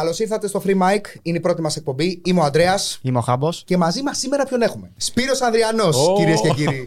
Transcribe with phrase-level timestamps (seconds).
[0.00, 1.00] Καλώς ήρθατε στο Free Mic.
[1.22, 2.20] Είναι η πρώτη μας εκπομπή.
[2.24, 2.78] Είμαι ο Αντρέα.
[3.02, 3.62] Είμαι ο Χάμπος.
[3.66, 6.14] Και μαζί μας σήμερα ποιον έχουμε; Σπύρος Ανδριανός, Ω.
[6.16, 6.84] κυρίες και κύριοι.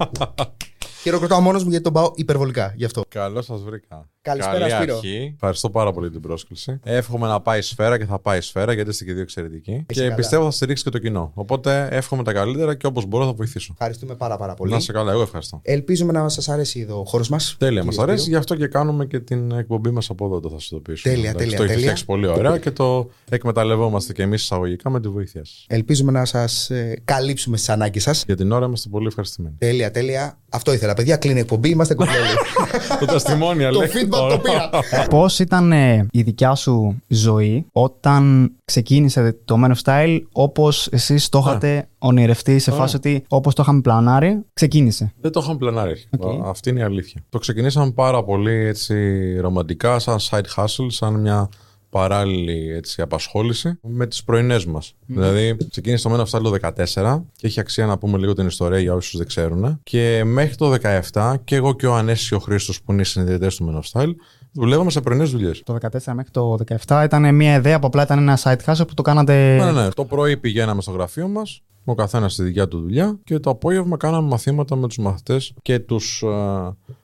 [1.01, 3.03] Χειροκροτάω μόνος μου γιατί τον πάω υπερβολικά γι' αυτό.
[3.09, 4.12] Καλώς σας βρήκα.
[4.23, 4.95] Καλησπέρα, Καλή Σπύρο.
[4.95, 5.31] αρχή.
[5.35, 6.79] Ευχαριστώ πάρα πολύ για την πρόσκληση.
[6.83, 9.83] Εύχομαι να πάει σφαίρα και θα πάει σφαίρα γιατί είστε και δύο εξαιρετικοί.
[9.87, 10.15] και καλά.
[10.15, 11.31] πιστεύω θα στηρίξει και το κοινό.
[11.33, 13.69] Οπότε εύχομαι τα καλύτερα και όπως μπορώ θα βοηθήσω.
[13.71, 14.71] Ευχαριστούμε πάρα, πάρα πολύ.
[14.71, 15.59] Να σε καλά, εγώ ευχαριστώ.
[15.63, 17.55] Ελπίζουμε να σας αρέσει εδώ ο χώρος μας.
[17.59, 18.29] Τέλεια, μας αρέσει.
[18.29, 21.09] Γι' αυτό και κάνουμε και την εκπομπή μας από εδώ, το θα σα το πείσω.
[21.09, 21.85] Τέλεια, Εντάξει, τέλεια, Το έχει τέλεια.
[21.85, 25.65] φτιάξει πολύ ωραία και το εκμεταλλευόμαστε και εμείς εισαγωγικά με τη βοήθεια σας.
[25.67, 26.71] Ελπίζουμε να σας
[27.05, 28.23] καλύψουμε στις ανάγκες σας.
[28.25, 29.55] Για την ώρα είμαστε πολύ ευχαριστημένοι.
[29.59, 30.37] Τέλεια, τέλεια.
[30.49, 31.17] Αυτό ήθελα, παιδιά.
[31.17, 31.69] Κλείνει η εκπομπή.
[31.69, 32.27] Είμαστε κομπλέλοι.
[32.99, 33.87] το ταστημόνια το λέει.
[34.17, 34.69] Feedback το πήρα.
[35.09, 41.29] Πώς ήταν ε, η δικιά σου ζωή όταν ξεκίνησε το Men of Style όπως εσείς
[41.29, 45.89] το είχατε ονειρευτεί σε φάση ότι όπως το είχαμε πλανάρει, ξεκίνησε; Δεν το είχαμε πλανάρει.
[45.89, 46.27] αρχικά.
[46.27, 46.47] Οκ.
[46.47, 47.21] Αυτή είναι η αλήθεια.
[47.29, 48.95] Το ξεκινήσαμε πάρα πολύ έτσι
[49.39, 51.49] ρομαντικά, σαν side hustle, σαν μια
[51.93, 54.93] παράλληλη έτσι, απασχόληση με τις πρωινές μας.
[55.05, 58.47] Δηλαδή, ξεκίνησε το Men of Style το 2014 και έχει αξία να πούμε λίγο την
[58.47, 59.79] ιστορία για όσους δεν ξέρουν.
[59.83, 60.73] Και μέχρι το
[61.11, 63.79] 2017 και εγώ και ο Ανέστης και ο Χρήστος που είναι οι συνιδρυτές του Men
[63.79, 64.11] of Style
[64.51, 65.61] δουλεύαμε σε πρωινές δουλειές.
[65.65, 68.93] Το 14 μέχρι το 17 ήταν μια ιδέα που απλά ήταν ένα side hustle που
[68.93, 69.55] το κάνατε.
[69.55, 69.89] Ναι, ναι, ναι.
[69.89, 73.97] Το πρωί πηγαίναμε στο γραφείο μας, ο καθένας στη δικιά του δουλειά, και το απόγευμα
[73.97, 76.23] κάναμε μαθήματα με τους μαθητές και τους,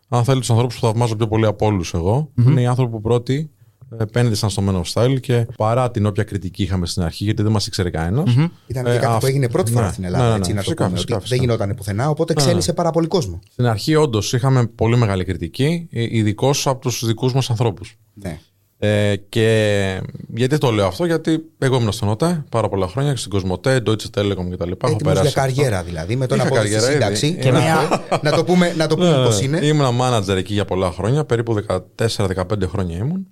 [0.09, 2.29] αν θέλει, τους ανθρώπους που θαυμάζω πιο πολύ από όλους εγώ.
[2.35, 3.51] που Είναι οι άνθρωποι που πρώτοι
[3.97, 7.51] επένδυσαν στο Men of Style και παρά την όποια κριτική είχαμε στην αρχή, γιατί δεν
[7.51, 8.35] μας ήξερε κανένας.
[8.67, 10.23] Ήταν Ε, και κάτι αυ- που έγινε πρώτη φορά ναι, στην Ελλάδα.
[10.23, 10.95] ναι, ναι, έτσι, ναι, να το φυσικά, πούμε.
[10.95, 11.41] φυσικά, ότι φυσικά.
[11.41, 13.39] δεν γινόταν πουθενά, οπότε ξένησε πάρα πολύ κόσμο.
[13.51, 17.97] Στην αρχή, όντως, είχαμε πολύ μεγάλη κριτική, ε, ειδικώς από τους δικούς μας ανθρώπους.
[18.13, 18.39] Ναι.
[18.81, 20.01] Ε, και
[20.35, 24.09] γιατί το λέω αυτό, γιατί εγώ ήμουν στον ΟΤΕ πάρα πολλά χρόνια, στην Κοσμοτέ, Deutsche
[24.17, 24.71] Telekom κτλ.
[24.71, 25.31] Έχω Έτοιμος για αυτό.
[25.39, 26.93] καριέρα δηλαδή, με το να Είχα πω στη καριέρα ήδη.
[26.93, 27.37] σύνταξη.
[27.41, 29.59] Και να, μια- να το πούμε, να το πούμε Ναι, πώς είναι.
[29.65, 31.55] Ήμουν manager εκεί για πολλά χρόνια, περίπου
[31.95, 33.27] 14-15 χρόνια ήμουν.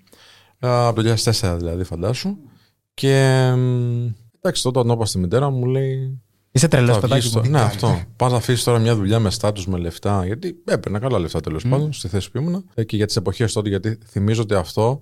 [0.60, 2.38] Α, Από το 2004 δηλαδή, φαντάσου.
[2.94, 3.14] Και
[3.58, 4.06] μ,
[4.42, 6.22] εντάξει, τότε όταν το είπα στη μητέρα μου, λέει.
[6.52, 7.22] Είσαι τρελός «Θα παιδάκι.
[7.22, 7.42] βγεις μου.
[7.42, 7.88] το- Ναι, κάνεις, αυτό.
[7.90, 8.06] ναι.
[8.16, 10.26] Πας να αφήσεις τώρα μια δουλειά με στάτους, με λεφτά.
[10.26, 12.66] Γιατί έπαιρνα καλά λεφτά τέλος πάντων στη θέση που ήμουν.
[12.74, 15.00] Ε, Και για τις εποχές τότε, γιατί θυμίζω ότι αυτό.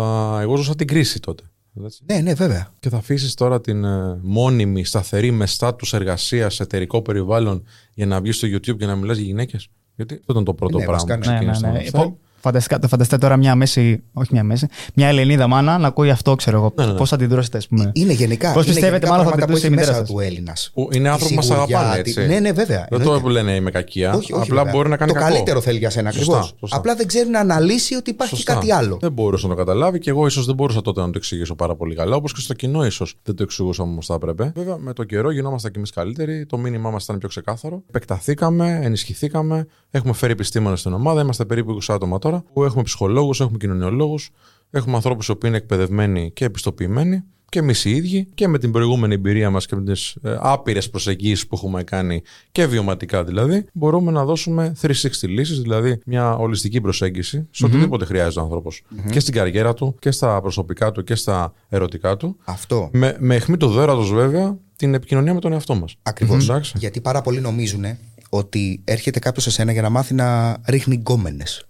[0.00, 0.02] α,
[0.40, 1.42] εγώ ζούσα την κρίση τότε.
[1.84, 2.02] Έτσι.
[2.06, 2.72] Ναι, ναι, βέβαια.
[2.80, 7.64] Και θα αφήσεις τώρα την ε, μόνιμη, σταθερή, με στάτους εργασίας σε εταιρικό περιβάλλον
[7.94, 9.68] για να βγεις στο YouTube και να μιλάς για γυναίκες.
[9.96, 11.34] Γιατί αυτό ήταν το πρώτο Ναι, πράγμα βασικά, που ναι.
[11.34, 12.04] Ναι, ναι, ξεκίνησε ναι.
[12.04, 12.40] το Style.
[12.40, 16.34] Φανταστικά, το φανταστείτε τώρα μια μέση, όχι μια μέση, μια Ελληνίδα μάνα να ακούει αυτό,
[16.34, 16.72] ξέρω εγώ.
[16.76, 16.98] Ναι, ναι, ναι.
[16.98, 17.90] Πώς θα αντιδρώσετε, ας πούμε.
[17.94, 18.52] Είναι γενικά.
[18.52, 20.32] Πώς είναι πιστεύετε, γενικά μάλλον θα πράγματα που την έχει δώσει η μέσα μητέρα του
[20.32, 20.70] Έλληνας.
[20.74, 22.26] Που είναι άνθρωποι που μας αγαπάνε, έτσι.
[22.26, 22.78] Ναι, ναι, βέβαια.
[22.78, 23.20] Δεν το εννοείται.
[23.22, 24.14] που λένε είμαι κακία.
[24.14, 24.72] Όχι, όχι, απλά βέβαια.
[24.72, 25.28] μπορεί να κάνει το κακό.
[25.30, 26.54] καλύτερο θέλει για σένα Σωστά, ακριβώς.
[26.60, 26.76] σωστά.
[26.76, 28.52] Απλά δεν ξέρει να αναλύσει ότι υπάρχει Σωστά.
[28.52, 28.96] κάτι άλλο.
[29.00, 31.74] Δεν μπορούσε να το καταλάβει και εγώ ίσως δεν μπορούσα τότε να το εξηγήσω πάρα
[31.76, 32.16] πολύ καλά.
[32.16, 34.52] Όπως και στο κοινό ίσως δεν το εξηγούσαμε όπως θα έπρεπε.
[34.54, 36.46] Βέβαια, με το καιρό γινόμαστε κι εμείς καλύτεροι.
[36.46, 37.82] Το μήνυμά μας ήταν πιο ξεκάθαρο.
[37.88, 39.66] Επεκταθήκαμε, ενισχυθήκαμε.
[39.90, 41.20] Έχουμε φέρει επιστήμονες στην ομάδα.
[41.20, 42.35] Είμαστε περίπου 20 άτομα τώρα.
[42.52, 44.30] Που έχουμε ψυχολόγους, έχουμε κοινωνιολόγους.
[44.70, 47.24] Έχουμε ανθρώπους που είναι εκπαιδευμένοι και επιστοποιημένοι.
[47.48, 50.90] Και εμείς οι ίδιοι και με την προηγούμενη εμπειρία μας και με τις ε, άπειρες
[50.90, 54.88] προσεγγίσεις που έχουμε κάνει και βιωματικά δηλαδή, μπορούμε να δώσουμε 360
[55.20, 58.70] λύσεις, δηλαδή μια ολιστική προσέγγιση σε οτιδήποτε χρειάζεται ο ανθρωπο
[59.10, 62.36] Και στην καριέρα του και στα προσωπικά του και στα ερωτικά του.
[62.44, 62.90] Αυτό.
[62.92, 65.96] Με, με αιχμή του δέρατος βέβαια την επικοινωνία με τον εαυτό μας.
[66.02, 66.48] Ακριβώς.
[66.48, 66.72] Εντάξει.
[66.78, 67.84] Γιατί πάρα πολλοί νομίζουν
[68.28, 71.66] ότι έρχεται κάποιος σε σένα για να μάθει να ρίχνει γκόμενες.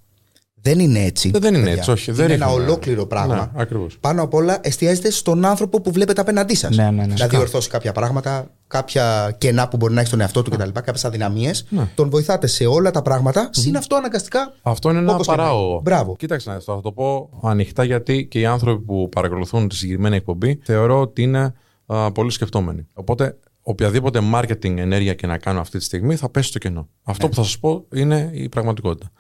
[0.67, 1.31] Δεν είναι έτσι.
[1.31, 1.73] Δεν είναι παιδιά.
[1.79, 2.11] έτσι, όχι.
[2.11, 2.65] Είναι δεν ένα ρίχνουμε.
[2.65, 3.35] ολόκληρο πράγμα.
[3.35, 3.97] Ναι, ακριβώς.
[4.01, 6.77] Πάνω απ' όλα εστιάζεται στον άνθρωπο που βλέπετε απέναντί σας.
[6.77, 7.15] Ναι, ναι, ναι.
[7.19, 10.69] Να διορθώσει κάποια πράγματα, κάποια κενά που μπορεί να έχει στον εαυτό του κτλ.
[10.73, 11.67] Κάποιες αδυναμίες.
[11.69, 11.89] Ναι.
[11.95, 13.49] Τον βοηθάτε σε όλα τα πράγματα.
[13.53, 14.53] Συν αυτό αναγκαστικά.
[14.63, 15.71] Αυτό είναι ένα Όπως και να παράγωγο.
[15.71, 15.81] είναι.
[15.83, 16.17] Μπράβο.
[16.17, 20.17] Κοίταξε, να δεις, θα το πω ανοιχτά γιατί και οι άνθρωποι που παρακολουθούν τη συγκεκριμένη
[20.17, 21.55] εκπομπή θεωρώ ότι είναι
[21.87, 22.87] α, πολύ σκεπτόμενοι.
[22.95, 26.89] Οπότε, οποιαδήποτε marketing ενέργεια και να κάνω αυτή τη στιγμή θα πέσει στο κενό.
[27.03, 29.11] Αυτό που θα σας πω είναι η πραγματικότητα.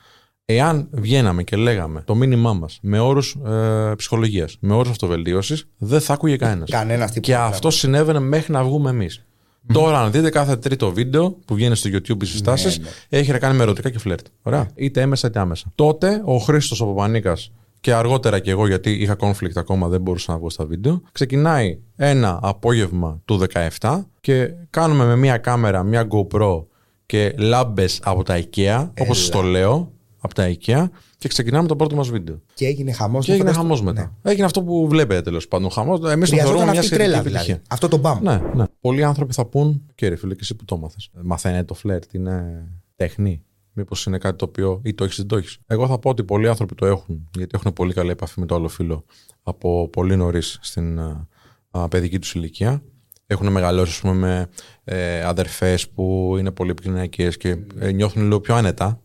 [0.49, 6.01] Εάν βγαίναμε και λέγαμε το μήνυμά μας με όρους ε, ψυχολογίας, με όρους αυτοβελτίωσης, δεν
[6.01, 6.71] θα άκουγε κανένας.
[6.71, 7.21] Κανένα τύπο.
[7.21, 9.25] Και αυτό συνέβαινε μέχρι να βγούμε εμείς.
[9.73, 12.87] Τώρα, αν δείτε κάθε τρίτο βίντεο που βγαίνει στο YouTube οι συστάσεις, ναι.
[13.09, 14.27] έχει να κάνει με ερωτικά και φλερτ.
[14.43, 14.69] Ωραία.
[14.75, 15.73] Είτε έμεσα είτε άμεσα.
[15.75, 20.33] Τότε ο Χρήστος ο Παπανίκας και αργότερα και εγώ, γιατί είχα conflict ακόμα, δεν μπορούσα
[20.33, 23.41] να βγω στα βίντεο, ξεκινάει ένα απόγευμα του
[23.81, 26.65] 17 και κάνουμε με μία κάμερα, μία GoPro
[27.07, 29.93] και λάμπες από τα IKEA, όπως το λέω,
[30.27, 30.89] από τα IKEA,
[31.19, 32.41] και ξεκινάμε το πρώτο μας βίντεο.
[32.55, 33.25] Και έγινε χαμός.
[33.25, 34.17] Και έγινε χαμός μετά.
[34.23, 35.71] Έγινε αυτό που βλέπετε τέλος πάντων.
[35.71, 36.01] Χαμός.
[36.11, 37.43] Εμείς το θεωρούμε Χρειαζόταν μια αυτή η σχετική τρέλα επιτυχία.
[37.45, 37.63] δηλαδή.
[37.69, 38.23] Αυτό το μπαμ.
[38.23, 38.65] Ναι, ναι.
[38.81, 40.97] Πολλοί άνθρωποι θα πούν, και ρε φίλε, και εσύ που το μάθε.
[41.23, 42.65] Μαθαίνετε το φλερτ, είναι
[42.97, 43.43] τέχνη.
[43.73, 45.59] Μήπως είναι κάτι το οποίο ή το έχεις ή το έχεις.
[45.67, 48.55] Εγώ θα πω ότι πολλοί άνθρωποι το έχουν, γιατί έχουν πολύ καλή επαφή με το
[48.55, 49.05] άλλο φίλο
[49.43, 51.29] από πολύ νωρίς στην α,
[51.71, 52.83] α, παιδική τους ηλικία.
[53.27, 54.49] Έχουν μεγαλώσει, ας πούμε, με
[54.85, 59.01] ε, αδερφές που είναι πολύ επικοινωνιακές και ε, νιώθουν λίγο πιο άνετα.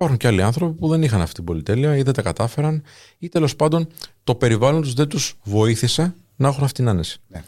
[0.00, 2.82] Υπάρχουν και άλλοι άνθρωποι που δεν είχαν αυτή την πολυτέλεια ή δεν τα κατάφεραν
[3.18, 3.86] ή τέλος πάντων
[4.24, 7.18] το περιβάλλον τους δεν τους βοήθησε να έχουν αυτή την άνεση.
[7.28, 7.42] Ναι.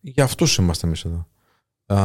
[0.00, 1.26] Για αυτούς είμαστε εμείς εδώ.
[1.86, 1.96] Α,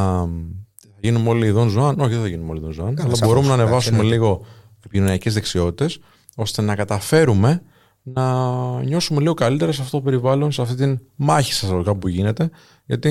[0.79, 2.88] θα γίνουμε όλοι Δον Ζωάν; Όχι, δεν θα γίνουμε όλοι Δον Ζωάν.
[2.99, 3.19] Αλλά σαφώς.
[3.19, 4.15] μπορούμε να Εντάξει, ανεβάσουμε εννοείται.
[4.17, 4.45] λίγο
[4.77, 6.00] επικοινωνιακές δεξιότητες
[6.35, 7.61] ώστε να καταφέρουμε
[8.03, 8.23] να
[8.83, 12.50] νιώσουμε λίγο καλύτερα σε αυτό το περιβάλλον, σε αυτή την μάχη σας που γίνεται.
[12.85, 13.09] Γιατί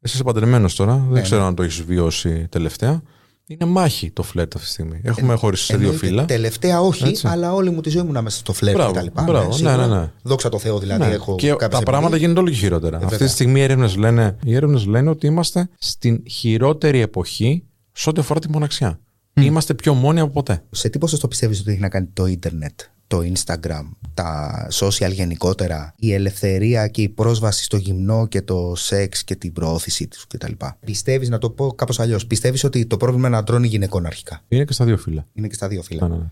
[0.00, 3.02] εσύ είσαι παντρεμένος τώρα, Ναι, δεν ξέρω αν το έχεις βιώσει τελευταία.
[3.48, 5.00] Είναι μάχη το φλερτ αυτή τη στιγμή.
[5.02, 6.24] Έχουμε χωρίσει σε δύο Εννοείται, φύλλα.
[6.24, 7.26] Τελευταία όχι, Έτσι.
[7.28, 9.22] αλλά όλη μου τη ζωή ήμουν μέσα στο φλερτ Μπράβο, και τα λοιπά.
[9.22, 9.86] μπράβο, ναι, σίγουρα.
[9.86, 10.10] ναι, ναι.
[10.22, 11.12] Δόξα τω Θεώ δηλαδή Ναι.
[11.14, 12.20] έχω και κάποιες τα πράγματα εμπειρίες.
[12.20, 12.96] γίνονται όλο και χειρότερα.
[12.96, 13.26] Αυτή βέβαια.
[13.26, 18.20] τη στιγμή οι έρευνες λένε, οι έρευνες λένε ότι είμαστε στην χειρότερη εποχή σε ό,τι
[18.20, 19.00] αφορά τη μοναξιά.
[19.34, 20.62] Είμαστε πιο μόνοι από ποτέ.
[20.70, 23.82] Σε τι ποσοστό πιστεύεις ότι έχει να κάνει το ίντερνετ, το Instagram,
[24.14, 29.52] τα social γενικότερα, η ελευθερία και η πρόσβαση στο γυμνό και το σεξ και την
[29.52, 30.52] προώθησή τους κτλ.
[30.84, 34.40] Πιστεύεις, να το πω κάπως αλλιώς, πιστεύεις ότι το πρόβλημα είναι αντρών ή γυναικών αρχικά;
[34.48, 35.26] Είναι και στα δύο φύλλα.
[35.32, 36.08] Είναι και στα δύο φύλλα.
[36.08, 36.30] Ναι, ναι, ναι.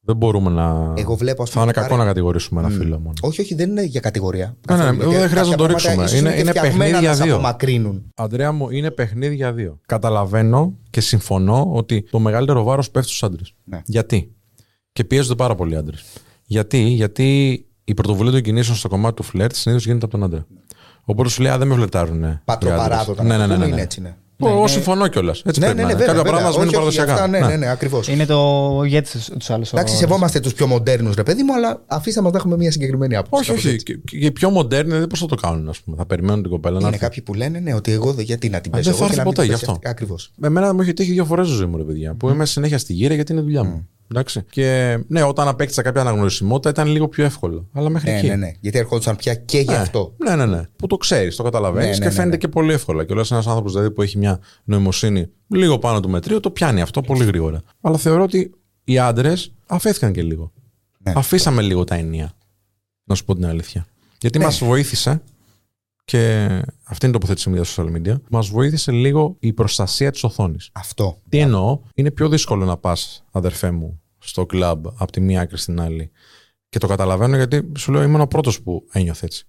[0.00, 0.92] Δεν μπορούμε να.
[0.96, 3.12] Εγώ βλέπω, ας Θα είναι πούμε, κακό πάρε- να κατηγορήσουμε ένα φύλλο μόνο.
[3.20, 4.46] Όχι, όχι, δεν είναι για κατηγορία.
[4.46, 5.94] Ναι, Καθόλου, ναι, γιατί δεν χρειάζεται να το κάποια ρίξουμε.
[5.94, 7.34] πράγματα ίσως Είναι- και είναι φτιαγμένα παιχνίδι για να σε δύο.
[7.34, 8.10] απομακρύνουν.
[8.14, 9.78] Αντρέα μου, είναι παιχνίδι για δύο.
[9.86, 13.54] Καταλαβαίνω και συμφωνώ ότι το μεγαλύτερο βάρος πέφτει στους άντρες.
[13.64, 13.80] Ναι.
[13.84, 14.32] Γιατί;
[14.98, 16.04] Και πιέζονται πάρα πολλοί άντρες.
[16.44, 20.46] Γιατί; Γιατί η πρωτοβουλία των κινήσεων στο κομμάτι του φλερτ συνήθως γίνεται από τον άντρα.
[21.04, 22.40] Οπότε σου λέει, Α, δεν με φλερτάρουν.
[22.44, 23.22] Πατροπαράδοτα.
[23.24, 23.54] Ναι, να ναι, το ναι.
[23.54, 23.82] πούμε, ναι, είναι ναι.
[23.82, 24.14] έτσι, ναι.
[24.42, 25.42] Εγώ συμφωνώ κιόλας.
[25.44, 26.04] Έτσι Ναι, πρέπει ναι, να ναι, είναι.
[26.04, 26.22] βέβαια.
[26.22, 26.40] Κάποια βέβαια.
[26.50, 27.12] πράγματα μα Όχι, μένουν όχι, παραδοσιακά.
[27.12, 27.46] αυτά, Ναι, Ναι.
[27.46, 28.08] ναι, ναι, ακριβώς.
[28.08, 29.72] Είναι το ηγέτης τους άλλους.
[29.72, 33.40] Εντάξει, σεβόμαστε τους πιο μοντέρνους, ρε παιδί μου, αλλά αφήσαμε να έχουμε μια συγκεκριμένη άποψη.
[33.40, 33.74] Όχι, κάπως όχι.
[33.74, 33.84] έτσι.
[33.84, 35.96] Και, και οι πιο μοντέρνοι δεν πώς θα το κάνουν, ας πούμε.
[35.96, 37.00] Θα περιμένουν την κοπέλα να Είναι έρθει.
[37.04, 38.90] κάποιοι που λένε ναι, ότι εγώ δεν- γιατί να την Α, παίζω.
[38.90, 39.78] δεν θα έρθει ποτέ γι' αυτό.
[39.84, 40.32] Ακριβώς.
[40.42, 42.14] Εμένα μου έχει τύχει δύο φορές στη ζωή μου, ρε παιδιά.
[42.14, 43.88] Που είμαι συνέχεια στη γύρα γιατί είναι δουλειά μου.
[44.12, 44.42] Εντάξει.
[44.50, 47.68] Και ναι, όταν απέκτησα κάποια αναγνωρισιμότητα ήταν λίγο πιο εύκολο.
[47.72, 48.26] Αλλά μέχρι Ναι, εκεί.
[48.26, 48.52] ναι, ναι.
[48.60, 49.76] Γιατί ερχόντουσαν πια και γι' Ναι.
[49.76, 50.14] αυτό.
[50.16, 50.62] Ναι, ναι, ναι.
[50.76, 52.36] Που το ξέρεις, το καταλαβαίνεις Ναι, ναι, και ναι, φαίνεται ναι.
[52.36, 53.04] και πολύ εύκολα.
[53.04, 56.80] Και όλο ένας άνθρωπος δηλαδή, που έχει μια νοημοσύνη λίγο πάνω του μετρίου, το πιάνει
[56.80, 57.62] αυτό πολύ γρήγορα.
[57.80, 58.50] Αλλά θεωρώ ότι
[58.84, 60.52] οι άντρες αφέθηκαν και λίγο.
[60.98, 61.12] Ναι.
[61.16, 62.32] Αφήσαμε λίγο τα ενία.
[63.04, 63.86] Να σου πω την αλήθεια.
[64.20, 64.44] Γιατί Ναι.
[64.44, 65.20] μας βοήθησε
[66.08, 66.44] και
[66.84, 68.20] αυτή είναι η τοποθέτησή μου για τα social media.
[68.30, 70.70] Μας βοήθησε λίγο η προστασία της οθόνης.
[70.72, 71.18] Αυτό.
[71.28, 75.58] Τι εννοώ, είναι πιο δύσκολο να πας, αδερφέ μου, στο κλαμπ από τη μία άκρη
[75.58, 76.10] στην άλλη.
[76.68, 79.46] Και το καταλαβαίνω γιατί σου λέω ήμουν ο πρώτος που ένιωθε έτσι.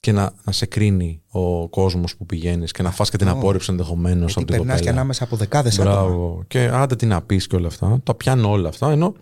[0.00, 3.38] Και να, να σε κρίνει ο κόσμος που πηγαίνεις και να φας και την Αυτό.
[3.38, 5.00] απόρριψη ενδεχομένως από Γιατί την περνάς και κοπέλα.
[5.00, 5.94] ανάμεσα από δεκάδες άτομα.
[5.94, 6.44] Μπράβο.
[6.46, 8.00] Και άντε τι να πεις και όλα αυτά.
[8.02, 8.90] Τα πιάνω όλα αυτά.
[8.90, 9.14] Ενώ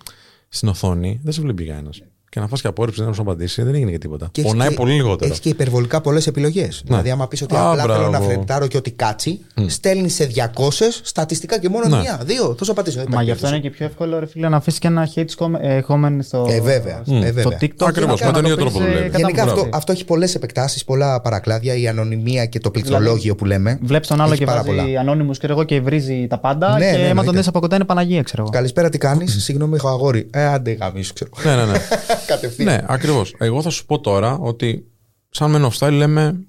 [0.49, 2.03] στην οθόνη δεν σε βλέπει κανένας.
[2.35, 4.29] Και να φας και απόρριψη δεν να σου απαντήσει δεν έγινε και τίποτα.
[4.33, 5.31] Και έχεις Πονάει και- πολύ λιγότερο.
[5.31, 6.83] Έχει και υπερβολικά πολλές επιλογές.
[6.87, 8.25] Δηλαδή, άμα πεις ότι Α, απλά θέλω να μπράβο.
[8.25, 11.97] φρετάρω και ότι κάτσει, στέλνει σε 200 στατιστικά και μόνο Ναι.
[12.01, 12.55] μία, δύο.
[12.59, 12.97] Θα σου απαντήσω.
[12.97, 13.61] δεν Μα υπάρχει γι' αυτό είναι περίπτωση.
[13.61, 16.61] και πιο εύκολο, ρε φίλε, να αφήσεις και ένα hate comment- ε, comment στο, Ε,
[16.61, 17.01] βέβαια.
[17.05, 17.59] στο Ε, βέβαια.
[17.61, 17.87] TikTok.
[17.87, 19.07] Ακριβώς, και με να τον το ίδιο πεις, τρόπο ε, δουλεύει.
[19.11, 19.77] κατά Γενικά αυτό, βουλευτή.
[19.77, 21.75] αυτό έχει πολλές επεκτάσεις, πολλά παρακλάδια.
[21.75, 23.79] Η ανωνυμία και το πληκτρολόγιο που λέμε.
[23.83, 25.01] Βλέπεις τον άλλο Έχει και πάρα βάζει πολλά.
[25.01, 26.79] ανώνυμου και εγώ και βρίζει τα πάντα.
[26.79, 27.39] Ναι, και ναι, άμα τον εννοείται.
[27.39, 28.51] δεις από κοντά είναι Παναγία, ξέρω εγώ.
[28.51, 30.27] Καλησπέρα, τι κάνεις; Συγγνώμη, έχω αγόρι.
[30.31, 31.31] Ε, άντε γαμίσου, ξέρω.
[31.45, 31.79] ναι, ναι, ναι.
[32.27, 32.69] Κατευθείαν.
[32.75, 33.35] ναι, ακριβώς.
[33.39, 34.87] Εγώ θα σου πω τώρα ότι
[35.31, 36.47] σαν Men of Style λέμε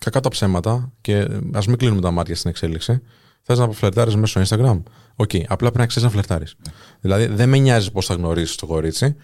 [0.00, 3.00] κακά τα ψέματα και ας μην κλείνουμε τα μάτια στην εξέλιξη.
[3.42, 4.82] Θες να φλερτάρεις μέσω Instagram;
[5.16, 6.56] Οκ, απλά πρέπει να ξέρεις να φλερτάρεις.
[7.00, 9.16] Δηλαδή δεν με νοιάζει πώς θα γνωρίσει το κορίτσι.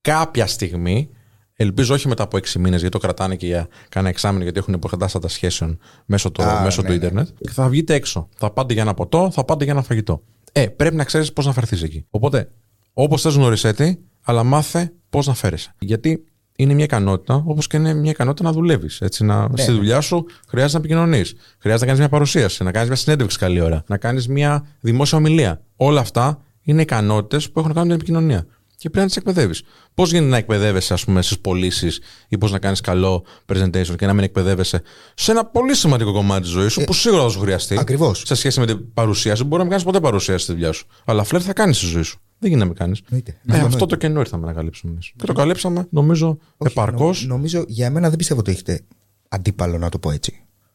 [0.00, 1.08] Κάποια στιγμή,
[1.54, 4.74] ελπίζω όχι μετά από 6 μήνες, γιατί το κρατάνε και για κάνα εξάμεινο, γιατί έχουν
[4.74, 6.98] υποκατάστατα σχέσεων μέσω, το, Α, μέσω ναι, του ναι.
[6.98, 7.28] Ιντερνετ.
[7.40, 8.28] Και θα βγείτε έξω.
[8.36, 10.22] Θα πάτε για ένα ποτό, θα πάτε για ένα φαγητό.
[10.52, 12.06] Ε, πρέπει να ξέρεις πώς να φερθείς εκεί.
[12.10, 12.50] Οπότε,
[12.92, 15.74] όπως θες γνωρισέ τη, αλλά μάθε πώς να φέρεσαι.
[15.78, 16.24] Γιατί
[16.56, 19.02] είναι μια ικανότητα, όπως και είναι μια ικανότητα να δουλεύεις.
[19.18, 21.34] Να, Ναι, στη δουλειά σου χρειάζεται να επικοινωνείς.
[21.58, 25.18] Χρειάζεται να κάνεις μια παρουσίαση, να κάνεις μια συνέντευξη καλή ώρα, να κάνεις μια δημόσια
[25.18, 25.62] ομιλία.
[25.76, 28.46] Όλα αυτά είναι ικανότητες που έχουν να κάνουν με την επικοινωνία.
[28.76, 29.62] Και πρέπει να τις εκπαιδεύεις.
[29.94, 34.06] Πώς γίνεται να εκπαιδεύεσαι, ας πούμε, στις πωλήσεις ή πώς να κάνεις καλό presentation και
[34.06, 34.82] να μην εκπαιδεύεσαι
[35.14, 37.78] σε ένα πολύ σημαντικό κομμάτι της ζωής σου που σίγουρα θα σου χρειαστεί.
[37.78, 38.22] Ακριβώς.
[38.24, 40.86] Σε σχέση με την παρουσίαση, μπορεί να μην κάνεις ποτέ παρουσίαση στη δουλειά σου.
[41.04, 42.20] Αλλά φλερ θα κάνεις στη ζωή σου.
[42.42, 42.96] Δεν γίνεται να μην κάνει.
[43.10, 43.36] Εννοείται.
[43.64, 45.12] Ε, αυτό το κενό ήρθαμε να καλύψουμε εμείς.
[45.16, 47.22] Και το καλύψαμε, νομίζω, Όχι, επαρκώς.
[47.26, 48.80] νο- νομίζω για μένα δεν πιστεύω ότι έχετε
[49.28, 50.32] αντίπαλο, να το πω έτσι.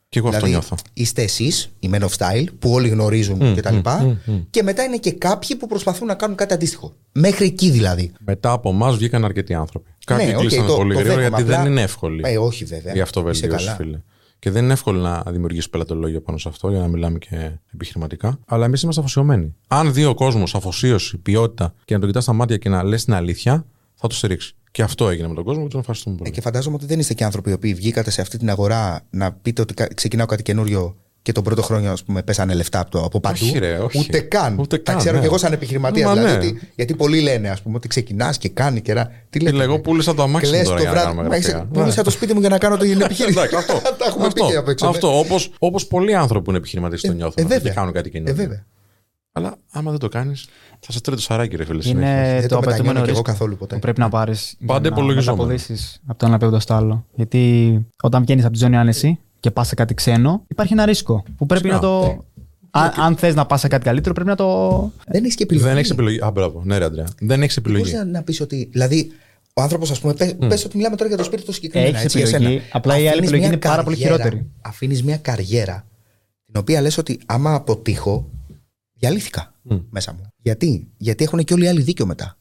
[0.09, 0.83] Και εγώ αυτό Δηλαδή, νιώθω.
[0.93, 4.17] είστε εσείς, οι Men of Style, που όλοι γνωρίζουν και τα λοιπά.
[4.50, 6.93] Και μετά είναι και κάποιοι που προσπαθούν να κάνουν κάτι αντίστοιχο.
[7.12, 8.12] Μέχρι εκεί δηλαδή.
[8.19, 9.89] Μετά από εμάς βγήκαν αρκετοί άνθρωποι.
[10.05, 12.38] Κάποιοι Ναι, οκ, κλείσανε το- πολύ το γρήγορα δέχομαι, γιατί απλά- δεν είναι εύκολη Ε,
[12.38, 12.91] όχι βέβαια.
[12.91, 13.75] η Είσαι αυτοβελτίωση, καλά.
[13.75, 14.00] φίλε.
[14.39, 18.39] Και δεν είναι εύκολο να δημιουργήσει πελατολόγια πάνω σε αυτό, για να μιλάμε και επιχειρηματικά.
[18.48, 19.56] Αλλά εμείς είμαστε αφοσιωμένοι.
[19.67, 23.03] Αν δει ο κόσμος αφοσίωση, ποιότητα και να τον κοιτάς στα μάτια και να λες
[23.06, 23.65] την αλήθεια,
[23.96, 24.56] θα το στηρίξει.
[24.72, 26.29] Και αυτό έγινε με τον κόσμο και τον ευχαριστούμε πολύ.
[26.29, 29.01] Ε, και φαντάζομαι ότι δεν είστε και άνθρωποι οι οποίοι βγήκατε σε αυτή την αγορά
[29.10, 30.96] να πείτε ότι κα- ξεκινάω κάτι καινούριο
[31.27, 33.38] και τον πρώτο χρόνο, ας πούμε, πέσανε λεφτά από, το, από παντού.
[33.41, 34.00] Όχι, ρε, όχι.
[34.00, 34.60] Ούτε καν.
[34.60, 35.22] Ούτε Τα καν, ξέρω ναι.
[35.22, 36.05] και εγώ σαν επιχειρηματία.
[36.07, 36.48] Μα Δηλαδή, ναι.
[36.48, 39.12] ότι- γιατί πολλοί λένε, ας πούμε, ότι ξεκινάς και κάνει και ρα.
[39.29, 39.57] Τι λέτε.
[39.57, 41.15] Και εγώ πούλησα το αμάξι μου Κλαις τώρα το για να βράδυ.
[41.15, 41.67] κάνουμε Μα έχεις- γραφεία.
[41.74, 43.38] Πούλησα το σπίτι μου για να κάνω την επιχείρηση.
[43.39, 43.74] Εντάξει, αυτό.
[44.00, 44.86] Τα έχουμε πει αυτό, και απ' έξω.
[44.86, 44.91] ναι.
[44.91, 47.34] αυτό όπως, όπως πολλοί άνθρωποι που είναι επιχειρηματίες το νιώθουν.
[47.38, 47.69] Ε, αυτοί βέβαια.
[47.72, 48.36] και κάνουν κάτι Ε, καινούργιο.
[48.36, 48.65] βέβαια.
[49.31, 50.48] Αλλά άμα δεν το κάνεις,
[50.79, 51.81] θα σε τρώει το σαράκι, ρε φίλε.
[51.81, 52.10] συνέχεια.
[52.29, 53.74] Είναι Δεν το το απαιτούμενο μετανιώνω κι εγώ ρίσκο καθόλου ποτέ.
[53.75, 54.55] που πρέπει να πάρεις.
[54.65, 55.43] Πάντα να υπολογιζόμενο.
[55.48, 57.05] μεταποδήσεις από το ένα επίπεδο στο άλλο.
[57.15, 61.24] Γιατί όταν βγαίνεις από τη ζώνη άνεση και πας σε κάτι ξένο, υπάρχει ένα ρίσκο
[61.38, 61.88] που πρέπει Φυσικά.
[61.88, 62.25] να το.
[62.70, 64.91] Αν, αν θες να πας σε κάτι καλύτερο, πρέπει να το.
[65.08, 65.65] Δεν έχεις και επιλογή.
[65.65, 66.20] Δεν έχεις επιλογή.
[66.25, 66.62] Α, μπράβο.
[66.65, 67.06] Ναι, ρε Αντρέα.
[67.20, 67.84] Δεν έχεις επιλογή.
[67.84, 68.70] Μπορεί να, να πεις ότι.
[68.72, 69.12] Δηλαδή,
[69.53, 71.89] ο άνθρωπος, ας πούμε, πε πες ότι μιλάμε τώρα για το σπίτι του συγκεκριμένα.
[72.00, 72.62] Έχεις έτσι, επιλογή, εσένα.
[72.72, 74.50] απλά η άλλη Αφήνεις επιλογή μια είναι πάρα πολύ καριέρα- χειρότερη.
[74.62, 75.86] Αφήνεις μια καριέρα
[76.46, 78.29] την οποία λες ότι άμα αποτύχω,
[78.94, 79.53] διαλύθηκα
[79.89, 80.22] μέσα μου.
[80.41, 82.38] Γιατί; Γιατί έχουν και όλοι οι άλλοι δίκιο μετά.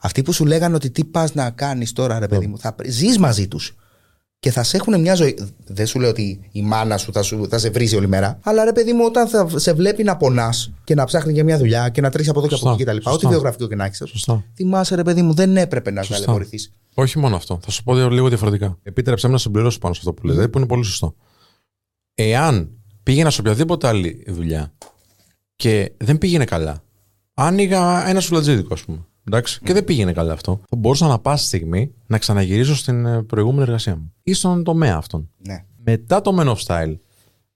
[0.00, 3.18] Αυτοί που σου λέγανε ότι τι πας να κάνεις τώρα, ρε παιδί μου, θα ζεις
[3.18, 3.76] μαζί τους.
[4.42, 5.38] Και θα σε έχουν μια ζωή.
[5.66, 8.38] Δεν σου λέω ότι η μάνα σου θα, σου, θα σε βρίζει όλη μέρα.
[8.42, 11.58] Αλλά ρε παιδί μου, όταν θα σε βλέπει να πονάς και να ψάχνει για μια
[11.58, 12.96] δουλειά και να τρέχεις από εδώ και από Σωστά, εκεί κτλ.
[13.08, 13.28] Ό,τι σωστά.
[13.28, 14.02] βιογραφικό και να έχεις.
[14.06, 14.44] Σωστά.
[14.54, 16.24] Θυμάσαι, ρε παιδί μου, δεν έπρεπε να Σωστά.
[16.24, 16.72] ταλαιπωρηθείς.
[16.94, 17.58] Όχι μόνο αυτό.
[17.64, 18.78] Θα σου πω δύο- λίγο διαφορετικά.
[18.82, 21.14] Επίτρεψέ μου να συμπληρώσω πάνω σε αυτό που λέτε, που είναι πολύ σωστό.
[22.14, 22.70] Εάν
[23.02, 24.72] πήγαινα σε οποιαδήποτε άλλη δουλειά
[25.56, 26.82] και δεν πήγαινε καλά,
[27.34, 29.06] άνοιγα ένα σουλατζίδικο, ας πούμε.
[29.28, 30.60] Εντάξει, και δεν πήγαινε καλά αυτό.
[30.68, 34.96] Θα μπορούσα να πάσα στιγμή να ξαναγυρίσω στην ε, προηγούμενη εργασία μου ή στον τομέα
[34.96, 35.28] αυτόν.
[35.46, 35.64] Ναι.
[35.84, 36.96] Μετά το Men of Style,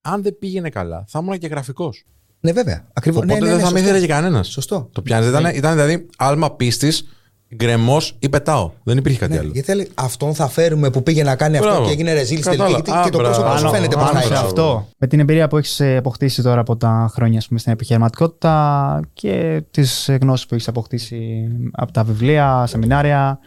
[0.01, 2.05] αν δεν πήγαινε καλά, θα ήμουν και γραφικός.
[2.41, 2.87] ναι, βέβαια.
[2.93, 3.23] Ακριβώς.
[3.23, 3.89] Οπότε ναι, ναι, δεν ναι, θα με σωστό.
[3.91, 4.49] ήθελε και κανένας.
[4.49, 4.89] Σωστό.
[4.93, 5.29] Το πιάνεις.
[5.29, 7.09] Ήταν, ήταν δηλαδή άλμα πίστης,
[7.55, 8.71] γκρεμός ή πετάω.
[8.83, 9.51] Δεν υπήρχε κάτι Ναι, άλλο.
[9.53, 11.87] γιατί έλεγε, αυτόν θα φέρουμε που πήγε να κάνει αυτό Μπράβο.
[11.87, 12.83] και έγινε ρεζίλ στην Κατάλαβα.
[12.83, 12.91] τελική.
[13.03, 13.59] Και, και το Α, πρόσωπο μπράβο.
[13.67, 14.35] σου φαίνεται Πάνω- πώ πάνω να σε είναι.
[14.35, 14.47] μπράβο.
[14.77, 14.89] αυτό.
[14.99, 19.63] Με την εμπειρία που έχεις αποκτήσει τώρα από τα χρόνια ας πούμε, στην επιχειρηματικότητα και
[19.71, 23.39] τις γνώσεις που έχεις αποκτήσει από τα βιβλία, σεμινάρια.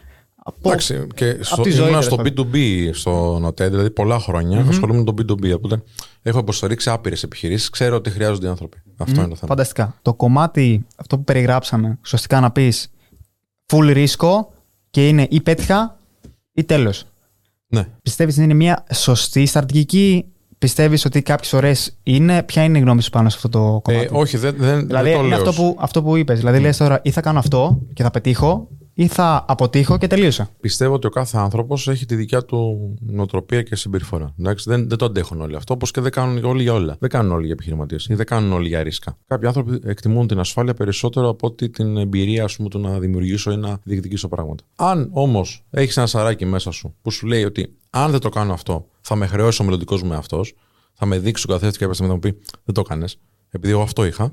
[0.44, 0.56] Από...
[0.68, 2.48] Εντάξει, και στο, τη ζωή, ήμουνα τέλος στο πάντων.
[2.52, 2.58] B2B
[2.92, 4.64] στο ΝΟΤΕ, δηλαδή πολλά χρόνια.
[4.68, 5.54] Ασχολούμαι με το B2B.
[5.54, 5.82] Οπότε
[6.22, 7.70] έχω υποστηρίξει άπειρες επιχειρήσεις.
[7.70, 8.76] Ξέρω ότι χρειάζονται οι άνθρωποι.
[8.96, 9.48] Αυτό είναι το θέμα.
[9.48, 9.94] Φανταστικά.
[10.02, 12.90] Το κομμάτι, αυτό που περιγράψαμε, ουσιαστικά να πεις
[13.70, 14.52] full ρίσκο
[14.90, 15.96] και είναι ή πέτυχα
[16.52, 17.04] ή τέλος.
[17.66, 17.86] Ναι.
[18.02, 20.24] Πιστεύεις ότι είναι μια σωστή στρατηγική,
[20.58, 21.72] πιστεύεις ότι κάποιες φορέ
[22.02, 24.86] είναι; Ποια είναι η γνώμη σου πάνω σε αυτό το κομμάτι; Ε, όχι, δεν, δεν,
[24.86, 25.48] Δηλαδή δεν το είναι λέω.
[25.48, 26.38] αυτό που, αυτό που είπες.
[26.38, 30.48] Δηλαδή λες τώρα ή θα κάνω αυτό και θα πετύχω ή θα αποτύχω και τελείωσα.
[30.60, 34.34] Πιστεύω ότι ο κάθε άνθρωπος έχει τη δικιά του νοοτροπία και συμπεριφορά.
[34.38, 36.96] Εντάξει, δεν, δεν το αντέχουν όλοι αυτό, όπως και δεν κάνουν όλοι για όλα.
[37.00, 39.16] Δεν κάνουν όλοι για επιχειρηματίες ή δεν κάνουν όλοι για ρίσκα.
[39.26, 43.50] Κάποιοι άνθρωποι εκτιμούν την ασφάλεια περισσότερο από ότι την εμπειρία ας πούμε, του να δημιουργήσω
[43.50, 44.64] ή να διεκδικήσω πράγματα.
[44.76, 48.52] Αν όμως έχεις ένα σαράκι μέσα σου που σου λέει ότι αν δεν το κάνω
[48.52, 50.54] αυτό, θα με χρεώσει ο μελλοντικός μου εαυτός,
[50.92, 53.18] θα με δείξει ο καθένα και κάποια στιγμή θα μου πει Δεν το έκανες,
[53.50, 54.24] επειδή εγώ αυτό είχα,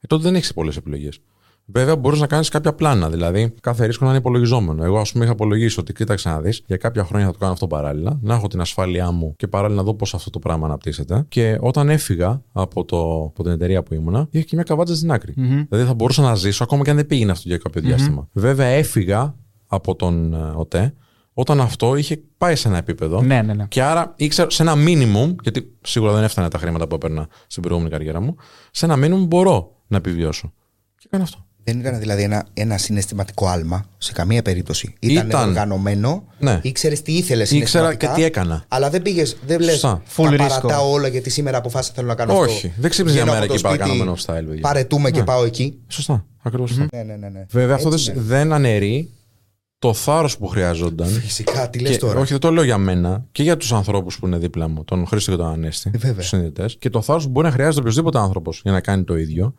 [0.00, 1.20] ε, τότε δεν έχεις πολλές επιλογές.
[1.68, 3.10] Βέβαια, μπορείς να κάνεις κάποια πλάνα.
[3.10, 4.84] Δηλαδή, κάθε ρίσκο να είναι υπολογιζόμενο.
[4.84, 7.52] Εγώ, ας πούμε, είχα υπολογίσει ότι κοίταξε να δεις, για κάποια χρόνια θα το κάνω
[7.52, 10.66] αυτό παράλληλα, να έχω την ασφάλειά μου και παράλληλα να δω πώς αυτό το πράγμα
[10.66, 11.24] αναπτύσσεται.
[11.28, 15.12] Και όταν έφυγα από, το, από την εταιρεία που ήμουνα, είχε και μια καβάτσα στην
[15.12, 15.32] άκρη.
[15.68, 18.28] Δηλαδή, θα μπορούσα να ζήσω ακόμα και αν δεν πήγαινε αυτό για κάποιο διάστημα.
[18.32, 19.34] Βέβαια, έφυγα
[19.66, 20.94] από τον ε, ΟΤΕ
[21.32, 23.22] όταν αυτό είχε πάει σε ένα επίπεδο.
[23.22, 23.66] Ναι, ναι, ναι.
[23.68, 27.62] Και άρα ήξερα σε ένα minimum, γιατί σίγουρα δεν έφτανε τα χρήματα που έπαιρνα στην
[27.62, 28.36] προηγούμενη καριέρα μου,
[28.70, 30.52] σε ένα minimum μπορώ να επιβιώσω.
[30.98, 31.46] Και έκανα αυτό.
[31.68, 34.94] Δεν ήταν δηλαδή ένα, ένα συναισθηματικό άλμα σε καμία περίπτωση.
[35.00, 35.48] Ήταν, Ήταν.
[35.48, 36.60] οργανωμένο, Ναι.
[36.62, 38.64] ήξερες τι ήθελες Ήξερα και τι έκανα.
[38.68, 39.70] Αλλά δεν πήγες, δεν λες.
[39.70, 40.02] Σωστά.
[40.04, 40.90] Θα Full παρατάω ρίσκο.
[40.90, 42.80] όλα γιατί σήμερα αποφάσισα θέλω να κάνω Όχι, αυτό.
[42.80, 44.60] δεν ξύπνησε μια Βγαίνω μέρα από το και είπα, σπίτι, κάνω style, παιδιά.
[44.60, 45.24] Παρετούμε και Ναι.
[45.24, 45.78] πάω εκεί.
[45.88, 46.24] Σωστά.
[46.42, 46.86] Ακριβώς αυτό.
[46.96, 47.28] Ναι, ναι, ναι.
[47.28, 47.46] ναι.
[47.50, 48.24] Βέβαια, αυτό Έτσι δεν, είναι.
[48.24, 49.10] δεν αναιρεί
[49.78, 51.06] το θάρρος που χρειαζόταν.
[51.08, 52.20] Φυσικά, τι λες Και- τώρα.
[52.20, 55.06] όχι, δεν το λέω για μένα και για τους ανθρώπους που είναι δίπλα μου, τον
[55.06, 56.16] Χρήστο και τον Ανέστη, Ε, βέβαια.
[56.16, 56.66] τους συνδετέ.
[56.78, 59.54] Και το θάρρος που μπορεί να χρειάζεται οποιοδήποτε άνθρωπος για να κάνει το ίδιο.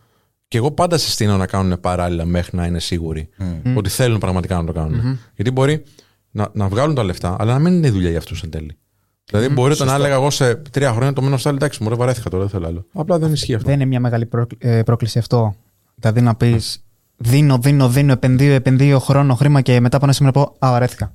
[0.48, 3.30] Και εγώ πάντα συστήνω να κάνουν παράλληλα μέχρι να είναι σίγουροι
[3.76, 5.20] ότι θέλουν πραγματικά να το κάνουν.
[5.36, 5.84] Γιατί μπορεί
[6.32, 8.78] να, να βγάλουν τα λεφτά, αλλά να μην είναι η δουλειά για αυτούς εν τέλει.
[9.26, 11.96] Δηλαδή, μπορεί το να έλεγα εγώ σε τρία χρόνια το μήνο στάλει, εντάξει, μου ρε,
[11.96, 12.86] βαρέθηκα τώρα, δεν θέλω άλλο.
[12.94, 13.68] Απλά δεν ισχύει αυτό.
[13.68, 15.56] Δεν είναι μια μεγάλη πρόκλη- ε, πρόκληση αυτό.
[15.96, 16.84] Δηλαδή να πεις
[17.18, 21.12] δίνω, δίνω, δίνω, επενδύω, επενδύω χρόνο, χρήμα και μετά πάνω σήμερα πω Α, βαρέθηκα.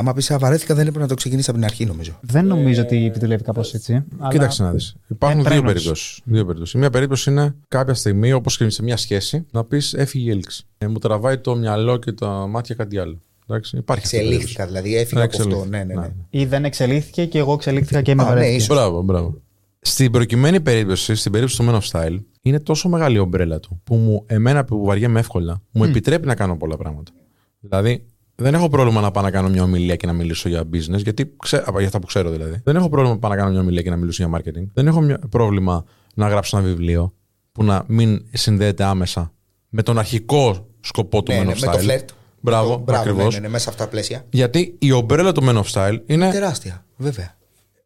[0.00, 2.18] Άμα πεις αβαρέθηκα, δεν έπρεπε να το ξεκινήσει από την αρχή, νομίζω.
[2.20, 4.04] Δεν νομίζω ότι επιτελεύει κάπως έτσι.
[4.18, 4.94] αλλά- Κοίταξε να δεις.
[5.08, 5.72] Υπάρχουν Ε, δύο τρένος.
[5.72, 6.20] περιπτώσεις.
[6.24, 6.74] Δύο περιπτώσεις.
[6.80, 10.64] Μία περίπτωση είναι κάποια στιγμή, όπως και σε μια σχέση, να πεις έφυγε η έλξη.
[10.78, 13.20] Ε, μου τραβάει το μυαλό και τα μάτια κάτι άλλο.
[13.48, 15.48] Εντάξει, υπάρχει αυτή η Εξελίχθηκα, δηλαδή έφυγα από αυτό.
[15.48, 15.84] Εξελίχθηκα.
[15.84, 16.10] Ναι, ναι, ναι.
[16.30, 18.56] Ή δεν εξελίχθηκε και εγώ εξελίχθηκα και με Α, ναι, βαρέθηκε.
[18.56, 18.76] ίσως.
[18.76, 19.34] Μπράβο, μπράβο.
[19.80, 23.80] Στην προκειμένη περίπτωση, στην περίπτωση του Men of Style, είναι τόσο μεγάλη η ομπρέλα του
[23.84, 27.12] που μου, εμένα που βαριέμαι εύκολα, μου επιτρέπει να κάνω πολλά πράγματα.
[27.60, 28.04] Δηλαδή,
[28.40, 31.34] δεν έχω πρόβλημα να πάω να κάνω μια ομιλία και να μιλήσω για business, γιατί
[31.36, 32.60] ξέ, για αυτά που ξέρω δηλαδή.
[32.64, 34.66] Δεν έχω πρόβλημα να πάω να κάνω μια ομιλία και να μιλήσω για marketing.
[34.72, 37.12] Δεν έχω μια- πρόβλημα να γράψω ένα βιβλίο
[37.52, 39.32] που να μην συνδέεται άμεσα
[39.68, 41.80] με τον αρχικό σκοπό του Ναι, Men ναι, of με το Style.
[41.80, 42.08] φλερτ.
[42.40, 43.34] Μπράβο, Με το- μπράβο, ακριβώς.
[43.34, 44.24] ναι, ναι, ναι, μέσα σε αυτά τα πλαίσια.
[44.30, 47.36] Γιατί η ομπρέλα του Men of Style είναι Τεράστια, βέβαια.